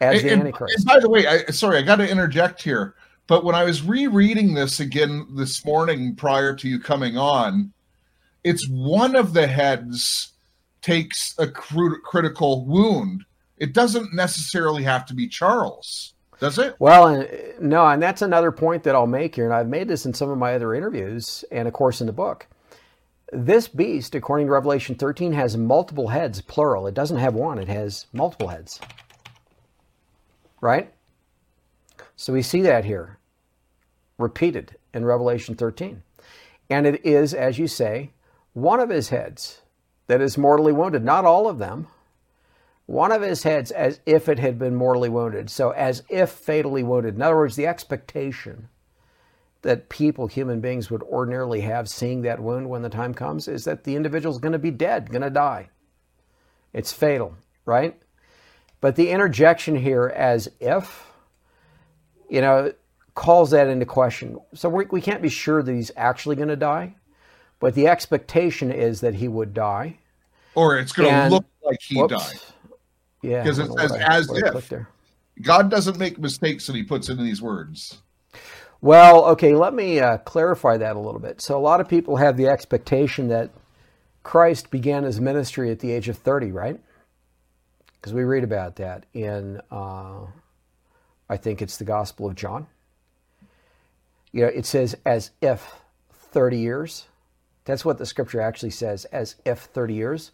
as 0.00 0.22
the 0.22 0.28
And- 0.28 0.32
and- 0.32 0.40
Antichrist. 0.42 0.76
And 0.76 0.84
by 0.84 0.98
the 0.98 1.08
way, 1.08 1.26
I, 1.26 1.44
sorry, 1.46 1.78
I 1.78 1.82
got 1.82 1.96
to 1.96 2.08
interject 2.08 2.62
here. 2.62 2.94
But 3.26 3.44
when 3.44 3.54
I 3.54 3.62
was 3.62 3.82
rereading 3.84 4.54
this 4.54 4.80
again 4.80 5.24
this 5.36 5.64
morning 5.64 6.16
prior 6.16 6.54
to 6.56 6.68
you 6.68 6.80
coming 6.80 7.16
on, 7.16 7.72
it's 8.42 8.66
one 8.68 9.14
of 9.14 9.34
the 9.34 9.46
heads 9.46 10.32
takes 10.82 11.34
a 11.38 11.46
cru- 11.46 12.00
critical 12.02 12.64
wound. 12.66 13.24
It 13.60 13.74
doesn't 13.74 14.14
necessarily 14.14 14.82
have 14.84 15.04
to 15.06 15.14
be 15.14 15.28
Charles, 15.28 16.14
does 16.40 16.58
it? 16.58 16.74
Well, 16.78 17.26
no, 17.60 17.86
and 17.86 18.02
that's 18.02 18.22
another 18.22 18.50
point 18.50 18.82
that 18.84 18.94
I'll 18.94 19.06
make 19.06 19.34
here, 19.34 19.44
and 19.44 19.52
I've 19.52 19.68
made 19.68 19.86
this 19.86 20.06
in 20.06 20.14
some 20.14 20.30
of 20.30 20.38
my 20.38 20.54
other 20.54 20.74
interviews 20.74 21.44
and, 21.52 21.68
of 21.68 21.74
course, 21.74 22.00
in 22.00 22.06
the 22.06 22.12
book. 22.12 22.46
This 23.32 23.68
beast, 23.68 24.14
according 24.14 24.46
to 24.46 24.52
Revelation 24.52 24.94
13, 24.94 25.34
has 25.34 25.58
multiple 25.58 26.08
heads, 26.08 26.40
plural. 26.40 26.86
It 26.86 26.94
doesn't 26.94 27.18
have 27.18 27.34
one, 27.34 27.58
it 27.58 27.68
has 27.68 28.06
multiple 28.14 28.48
heads. 28.48 28.80
Right? 30.62 30.92
So 32.16 32.32
we 32.32 32.42
see 32.42 32.62
that 32.62 32.86
here, 32.86 33.18
repeated 34.18 34.76
in 34.94 35.04
Revelation 35.04 35.54
13. 35.54 36.02
And 36.70 36.86
it 36.86 37.04
is, 37.04 37.34
as 37.34 37.58
you 37.58 37.68
say, 37.68 38.12
one 38.54 38.80
of 38.80 38.88
his 38.88 39.10
heads 39.10 39.60
that 40.06 40.22
is 40.22 40.38
mortally 40.38 40.72
wounded, 40.72 41.04
not 41.04 41.26
all 41.26 41.46
of 41.46 41.58
them 41.58 41.88
one 42.90 43.12
of 43.12 43.22
his 43.22 43.44
heads 43.44 43.70
as 43.70 44.00
if 44.04 44.28
it 44.28 44.40
had 44.40 44.58
been 44.58 44.74
mortally 44.74 45.08
wounded. 45.08 45.48
So, 45.48 45.70
as 45.70 46.02
if 46.08 46.28
fatally 46.28 46.82
wounded. 46.82 47.14
In 47.14 47.22
other 47.22 47.36
words, 47.36 47.54
the 47.54 47.68
expectation 47.68 48.68
that 49.62 49.88
people, 49.88 50.26
human 50.26 50.60
beings, 50.60 50.90
would 50.90 51.04
ordinarily 51.04 51.60
have 51.60 51.88
seeing 51.88 52.22
that 52.22 52.40
wound 52.40 52.68
when 52.68 52.82
the 52.82 52.88
time 52.88 53.14
comes 53.14 53.46
is 53.46 53.64
that 53.64 53.84
the 53.84 53.94
individual 53.94 54.34
is 54.34 54.40
going 54.40 54.54
to 54.54 54.58
be 54.58 54.72
dead, 54.72 55.08
going 55.08 55.22
to 55.22 55.30
die. 55.30 55.70
It's 56.72 56.92
fatal, 56.92 57.36
right? 57.64 57.96
But 58.80 58.96
the 58.96 59.10
interjection 59.10 59.76
here, 59.76 60.08
as 60.08 60.48
if, 60.58 61.06
you 62.28 62.40
know, 62.40 62.72
calls 63.14 63.52
that 63.52 63.68
into 63.68 63.86
question. 63.86 64.40
So 64.54 64.68
we, 64.68 64.86
we 64.86 65.00
can't 65.00 65.22
be 65.22 65.28
sure 65.28 65.62
that 65.62 65.72
he's 65.72 65.92
actually 65.96 66.34
going 66.34 66.48
to 66.48 66.56
die, 66.56 66.96
but 67.60 67.76
the 67.76 67.86
expectation 67.86 68.72
is 68.72 69.00
that 69.02 69.14
he 69.14 69.28
would 69.28 69.54
die. 69.54 69.98
Or 70.56 70.76
it's 70.76 70.90
going 70.90 71.14
to 71.14 71.28
look 71.28 71.44
like 71.64 71.80
he 71.80 72.00
Whoops. 72.00 72.32
died. 72.32 72.40
Yeah, 73.22 73.42
Because 73.42 73.58
it 73.58 73.72
says 73.78 73.92
I- 73.92 74.16
as 74.18 74.30
if. 74.32 74.68
there. 74.68 74.88
God 75.42 75.70
doesn't 75.70 75.98
make 75.98 76.18
mistakes 76.18 76.66
that 76.66 76.76
he 76.76 76.82
puts 76.82 77.08
into 77.08 77.22
these 77.22 77.40
words. 77.40 78.02
Well, 78.82 79.24
okay, 79.26 79.54
let 79.54 79.74
me 79.74 79.98
uh, 80.00 80.18
clarify 80.18 80.76
that 80.78 80.96
a 80.96 80.98
little 80.98 81.20
bit. 81.20 81.40
So, 81.40 81.56
a 81.58 81.60
lot 81.60 81.80
of 81.80 81.88
people 81.88 82.16
have 82.16 82.36
the 82.36 82.48
expectation 82.48 83.28
that 83.28 83.50
Christ 84.22 84.70
began 84.70 85.04
his 85.04 85.20
ministry 85.20 85.70
at 85.70 85.80
the 85.80 85.92
age 85.92 86.08
of 86.08 86.16
30, 86.18 86.52
right? 86.52 86.80
Because 87.94 88.14
we 88.14 88.24
read 88.24 88.44
about 88.44 88.76
that 88.76 89.04
in, 89.12 89.60
uh, 89.70 90.20
I 91.28 91.36
think 91.36 91.60
it's 91.62 91.76
the 91.76 91.84
Gospel 91.84 92.26
of 92.26 92.34
John. 92.34 92.66
You 94.32 94.42
know, 94.42 94.48
it 94.48 94.64
says 94.66 94.96
as 95.04 95.30
if 95.42 95.66
30 96.12 96.58
years. 96.58 97.06
That's 97.64 97.84
what 97.84 97.98
the 97.98 98.06
scripture 98.06 98.40
actually 98.40 98.70
says, 98.70 99.04
as 99.06 99.36
if 99.44 99.60
30 99.60 99.94
years. 99.94 100.30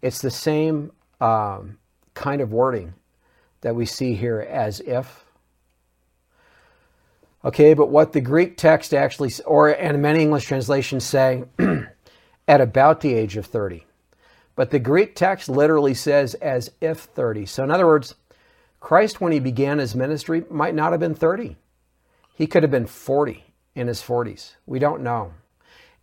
It's 0.00 0.20
the 0.20 0.30
same 0.30 0.92
um, 1.20 1.78
kind 2.14 2.40
of 2.40 2.52
wording 2.52 2.94
that 3.62 3.74
we 3.74 3.86
see 3.86 4.14
here, 4.14 4.40
as 4.40 4.80
if. 4.80 5.24
Okay, 7.44 7.74
but 7.74 7.90
what 7.90 8.12
the 8.12 8.20
Greek 8.20 8.56
text 8.56 8.94
actually, 8.94 9.32
or 9.46 9.68
and 9.68 10.00
many 10.00 10.22
English 10.22 10.44
translations 10.44 11.04
say, 11.04 11.44
at 12.48 12.60
about 12.60 13.00
the 13.00 13.14
age 13.14 13.36
of 13.36 13.46
30. 13.46 13.86
But 14.54 14.70
the 14.70 14.78
Greek 14.78 15.14
text 15.14 15.48
literally 15.48 15.94
says 15.94 16.34
as 16.34 16.70
if 16.80 17.00
30. 17.00 17.46
So, 17.46 17.64
in 17.64 17.70
other 17.70 17.86
words, 17.86 18.14
Christ, 18.80 19.20
when 19.20 19.32
he 19.32 19.40
began 19.40 19.78
his 19.78 19.94
ministry, 19.94 20.44
might 20.50 20.74
not 20.74 20.92
have 20.92 21.00
been 21.00 21.14
30. 21.14 21.56
He 22.34 22.46
could 22.46 22.62
have 22.62 22.70
been 22.70 22.86
40 22.86 23.44
in 23.74 23.86
his 23.86 24.02
40s. 24.02 24.56
We 24.66 24.78
don't 24.78 25.02
know. 25.02 25.32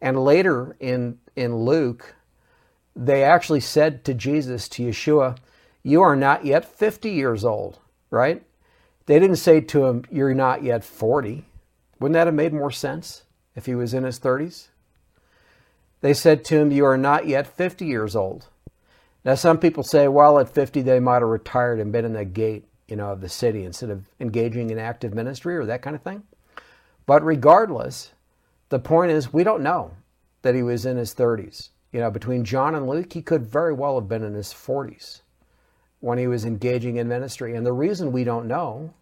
And 0.02 0.24
later 0.24 0.76
in, 0.80 1.20
in 1.36 1.56
Luke, 1.58 2.16
they 2.96 3.24
actually 3.24 3.60
said 3.60 4.04
to 4.06 4.14
Jesus, 4.14 4.68
to 4.70 4.84
Yeshua, 4.84 5.38
You 5.84 6.02
are 6.02 6.16
not 6.16 6.46
yet 6.46 6.66
50 6.66 7.10
years 7.10 7.46
old, 7.46 7.80
right? 8.10 8.44
They 9.06 9.18
didn't 9.18 9.38
say 9.38 9.62
to 9.62 9.86
him, 9.86 10.06
You're 10.12 10.34
not 10.34 10.64
yet 10.64 10.84
40. 10.84 11.46
Wouldn't 12.00 12.14
that 12.14 12.28
have 12.28 12.34
made 12.34 12.54
more 12.54 12.72
sense 12.72 13.24
if 13.56 13.66
he 13.66 13.76
was 13.76 13.94
in 13.94 14.04
his 14.04 14.20
30s? 14.20 14.68
They 16.02 16.14
said 16.14 16.44
to 16.46 16.58
him, 16.58 16.72
You 16.72 16.86
are 16.86 16.98
not 16.98 17.28
yet 17.28 17.48
50 17.48 17.86
years 17.86 18.16
old. 18.16 18.48
Now, 19.26 19.36
some 19.36 19.58
people 19.58 19.84
say, 19.84 20.08
well, 20.08 20.40
at 20.40 20.48
50, 20.48 20.82
they 20.82 21.00
might 21.00 21.22
have 21.22 21.30
retired 21.30 21.80
and 21.80 21.92
been 21.92 22.06
in 22.06 22.14
the 22.14 22.24
gate, 22.24 22.66
you 22.88 22.96
know, 22.96 23.12
of 23.12 23.20
the 23.22 23.28
city 23.28 23.66
instead 23.66 23.90
of 23.90 24.06
engaging 24.20 24.70
in 24.70 24.80
active 24.80 25.14
ministry 25.14 25.58
or 25.58 25.66
that 25.66 25.82
kind 25.82 25.96
of 25.96 26.02
thing. 26.02 26.24
But 27.06 27.26
regardless, 27.26 28.12
the 28.70 28.80
point 28.80 29.12
is, 29.12 29.34
we 29.34 29.44
don't 29.44 29.62
know 29.62 29.92
that 30.42 30.56
he 30.56 30.64
was 30.64 30.86
in 30.86 30.96
his 30.96 31.14
30s. 31.14 31.70
You 31.92 32.00
know, 32.00 32.12
between 32.12 32.46
John 32.46 32.76
and 32.76 32.88
Luke, 32.88 33.12
he 33.12 33.22
could 33.22 33.46
very 33.46 33.74
well 33.74 34.00
have 34.00 34.08
been 34.08 34.24
in 34.24 34.36
his 34.36 34.54
40s 34.54 35.22
when 36.00 36.18
he 36.18 36.28
was 36.28 36.46
engaging 36.46 36.98
in 36.98 37.08
ministry. 37.08 37.56
And 37.56 37.66
the 37.66 37.74
reason 37.74 38.12
we 38.12 38.24
don't 38.24 38.48
know 38.48 38.94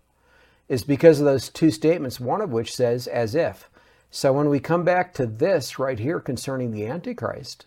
is 0.67 0.83
because 0.83 1.19
of 1.19 1.25
those 1.25 1.49
two 1.49 1.71
statements, 1.71 2.19
one 2.19 2.41
of 2.41 2.51
which 2.51 2.75
says, 2.75 3.07
as 3.07 3.35
if. 3.35 3.69
So 4.09 4.33
when 4.33 4.49
we 4.49 4.59
come 4.59 4.83
back 4.83 5.13
to 5.13 5.25
this 5.25 5.79
right 5.79 5.99
here 5.99 6.19
concerning 6.19 6.71
the 6.71 6.85
Antichrist, 6.85 7.65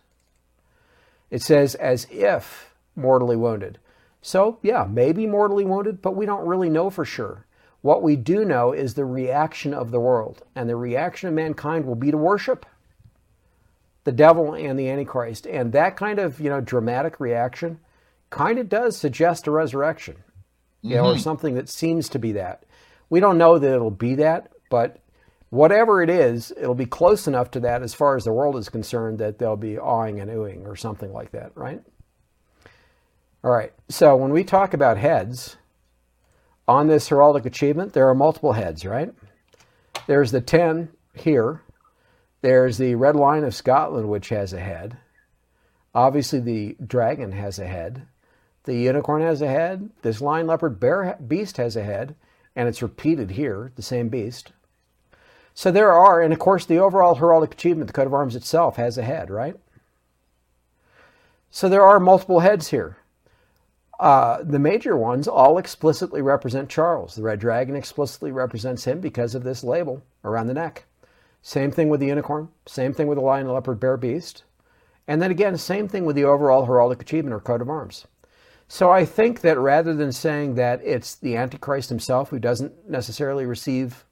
it 1.31 1.43
says, 1.43 1.75
as 1.77 2.07
if 2.11 2.75
mortally 2.97 3.37
wounded. 3.37 3.79
So, 4.23 4.59
yeah, 4.63 4.87
maybe 4.89 5.27
mortally 5.27 5.65
wounded, 5.65 6.03
but 6.03 6.17
we 6.17 6.27
don't 6.27 6.47
really 6.47 6.69
know 6.69 6.91
for 6.91 7.05
sure. 7.05 7.47
What 7.83 8.03
we 8.03 8.17
do 8.17 8.45
know 8.45 8.73
is 8.73 8.93
the 8.93 9.07
reaction 9.07 9.73
of 9.73 9.91
the 9.91 10.01
world, 10.01 10.43
and 10.55 10.69
the 10.69 10.77
reaction 10.77 11.29
of 11.29 11.35
mankind 11.35 11.87
will 11.87 11.95
be 11.95 12.11
to 12.11 12.19
worship 12.19 12.67
the 14.05 14.13
devil 14.13 14.55
and 14.55 14.79
the 14.79 14.91
Antichrist. 14.91 15.47
And 15.47 15.73
that 15.73 15.97
kind 15.97 16.19
of, 16.19 16.41
you 16.41 16.51
know, 16.51 16.61
dramatic 16.61 17.21
reaction 17.21 17.79
kind 18.31 18.59
of 18.59 18.69
does 18.69 18.97
suggest 18.97 19.47
a 19.47 19.51
resurrection, 19.51 20.17
you 20.83 20.97
know, 20.97 21.07
or 21.07 21.13
mm-hmm. 21.13 21.21
something 21.21 21.55
that 21.57 21.69
seems 21.69 22.09
to 22.11 22.19
be 22.19 22.33
that. 22.33 22.65
We 23.11 23.21
don't 23.21 23.39
know 23.39 23.59
that 23.59 23.75
it'll 23.75 23.91
be 23.91 24.15
that, 24.17 24.53
but 24.71 25.01
whatever 25.51 26.03
it 26.03 26.09
is, 26.09 26.53
it'll 26.57 26.75
be 26.75 26.87
close 26.87 27.27
enough 27.27 27.51
to 27.53 27.61
that 27.61 27.83
as 27.83 27.93
far 27.93 28.17
as 28.17 28.25
the 28.25 28.33
world 28.33 28.57
is 28.57 28.69
concerned 28.69 29.19
that 29.19 29.39
they'll 29.39 29.57
be 29.57 29.79
awing 29.79 30.21
and 30.21 30.31
oohing 30.31 30.67
or 30.67 30.77
something 30.77 31.13
like 31.13 31.33
that, 31.33 31.53
right? 31.57 31.83
All 33.43 33.51
right, 33.51 33.73
so 33.89 34.17
when 34.17 34.33
we 34.33 34.45
talk 34.45 34.75
about 34.75 34.97
heads 34.97 35.57
on 36.69 36.87
this 36.87 37.09
heraldic 37.09 37.47
achievement, 37.47 37.93
there 37.93 38.09
are 38.09 38.15
multiple 38.15 38.53
heads, 38.53 38.85
right? 38.85 39.13
There's 40.07 40.31
the 40.31 40.41
10 40.41 40.89
here. 41.15 41.63
There's 42.43 42.79
the 42.79 42.95
red 42.95 43.17
lion 43.17 43.45
of 43.45 43.55
Scotland, 43.55 44.09
which 44.09 44.29
has 44.29 44.53
a 44.53 44.61
head. 44.61 44.97
Obviously, 45.95 46.41
the 46.41 46.77
dragon 46.87 47.33
has 47.33 47.59
a 47.59 47.67
head. 47.67 48.07
The 48.65 48.75
unicorn 48.75 49.23
has 49.23 49.41
a 49.41 49.49
head. 49.49 49.91
This 50.03 50.21
lion, 50.21 50.47
leopard, 50.47 50.79
bear 50.79 51.17
beast 51.27 51.57
has 51.57 51.77
a 51.77 51.83
head, 51.83 52.15
and 52.55 52.69
it's 52.69 52.83
repeated 52.83 53.33
here, 53.33 53.73
the 53.77 53.83
same 53.83 54.09
beast. 54.09 54.53
So 55.55 55.71
there 55.71 55.93
are, 55.93 56.21
and 56.23 56.33
of 56.33 56.39
course, 56.39 56.65
the 56.65 56.79
overall 56.79 57.17
heraldic 57.17 57.53
achievement, 57.53 57.87
the 57.87 57.93
coat 57.93 58.07
of 58.07 58.15
arms 58.15 58.37
itself, 58.37 58.77
has 58.77 58.97
a 58.97 59.03
head, 59.03 59.31
right? 59.31 59.57
So 61.51 61.69
there 61.69 61.83
are 61.83 61.99
multiple 61.99 62.41
heads 62.41 62.69
here. 62.69 62.99
Uh, 63.99 64.43
the 64.43 64.59
major 64.59 64.97
ones 64.97 65.29
all 65.29 65.59
explicitly 65.59 66.23
represent 66.23 66.71
Charles. 66.71 67.15
The 67.15 67.23
red 67.23 67.41
dragon 67.41 67.77
explicitly 67.77 68.33
represents 68.33 68.85
him 68.85 69.01
because 69.01 69.35
of 69.35 69.43
this 69.43 69.63
label 69.63 70.03
around 70.25 70.47
the 70.47 70.55
neck. 70.55 70.87
Same 71.43 71.71
thing 71.71 71.89
with 71.89 72.01
the 72.01 72.07
unicorn. 72.07 72.49
Same 72.67 72.95
thing 72.95 73.09
with 73.09 73.17
the 73.17 73.25
lion, 73.25 73.49
leopard, 73.49 73.81
bear, 73.81 73.97
beast. 73.97 74.45
And 75.07 75.21
then 75.21 75.31
again, 75.31 75.59
same 75.59 75.89
thing 75.89 76.05
with 76.05 76.17
the 76.17 76.25
overall 76.25 76.67
heraldic 76.67 77.01
achievement 77.01 77.35
or 77.35 77.41
coat 77.41 77.61
of 77.61 77.69
arms. 77.69 78.07
So 78.73 78.89
I 78.89 79.05
think 79.05 79.41
that 79.41 79.59
rather 79.59 79.93
than 79.95 80.13
saying 80.13 80.55
that 80.55 80.81
it's 80.85 81.17
the 81.17 81.37
Antichrist 81.37 81.89
himself 81.89 82.31
who 82.31 82.39
doesn't 82.39 82.89
necessarily 82.89 83.45
receive 83.45 84.05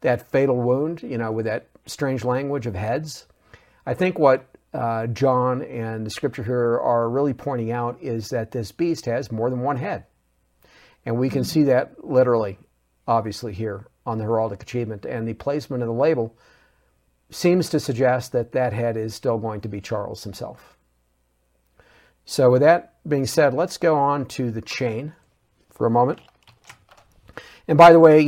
that 0.00 0.28
fatal 0.32 0.56
wound, 0.56 1.04
you 1.04 1.16
know, 1.16 1.30
with 1.30 1.46
that 1.46 1.68
strange 1.86 2.24
language 2.24 2.66
of 2.66 2.74
heads, 2.74 3.28
I 3.86 3.94
think 3.94 4.18
what 4.18 4.46
uh, 4.72 5.06
John 5.06 5.62
and 5.62 6.04
the 6.04 6.10
scripture 6.10 6.42
here 6.42 6.76
are 6.80 7.08
really 7.08 7.34
pointing 7.34 7.70
out 7.70 7.96
is 8.02 8.30
that 8.30 8.50
this 8.50 8.72
beast 8.72 9.06
has 9.06 9.30
more 9.30 9.48
than 9.48 9.60
one 9.60 9.76
head. 9.76 10.06
And 11.06 11.16
we 11.16 11.30
can 11.30 11.44
see 11.44 11.62
that 11.62 12.04
literally, 12.04 12.58
obviously, 13.06 13.52
here 13.52 13.86
on 14.04 14.18
the 14.18 14.24
heraldic 14.24 14.60
achievement. 14.60 15.04
And 15.04 15.28
the 15.28 15.34
placement 15.34 15.84
of 15.84 15.86
the 15.86 15.94
label 15.94 16.36
seems 17.30 17.68
to 17.68 17.78
suggest 17.78 18.32
that 18.32 18.50
that 18.52 18.72
head 18.72 18.96
is 18.96 19.14
still 19.14 19.38
going 19.38 19.60
to 19.60 19.68
be 19.68 19.80
Charles 19.80 20.24
himself. 20.24 20.76
So, 22.24 22.50
with 22.50 22.62
that 22.62 22.93
being 23.06 23.26
said, 23.26 23.54
let's 23.54 23.76
go 23.76 23.96
on 23.96 24.26
to 24.26 24.50
the 24.50 24.62
chain 24.62 25.14
for 25.70 25.86
a 25.86 25.90
moment. 25.90 26.20
And 27.66 27.78
by 27.78 27.92
the 27.92 28.00
way, 28.00 28.22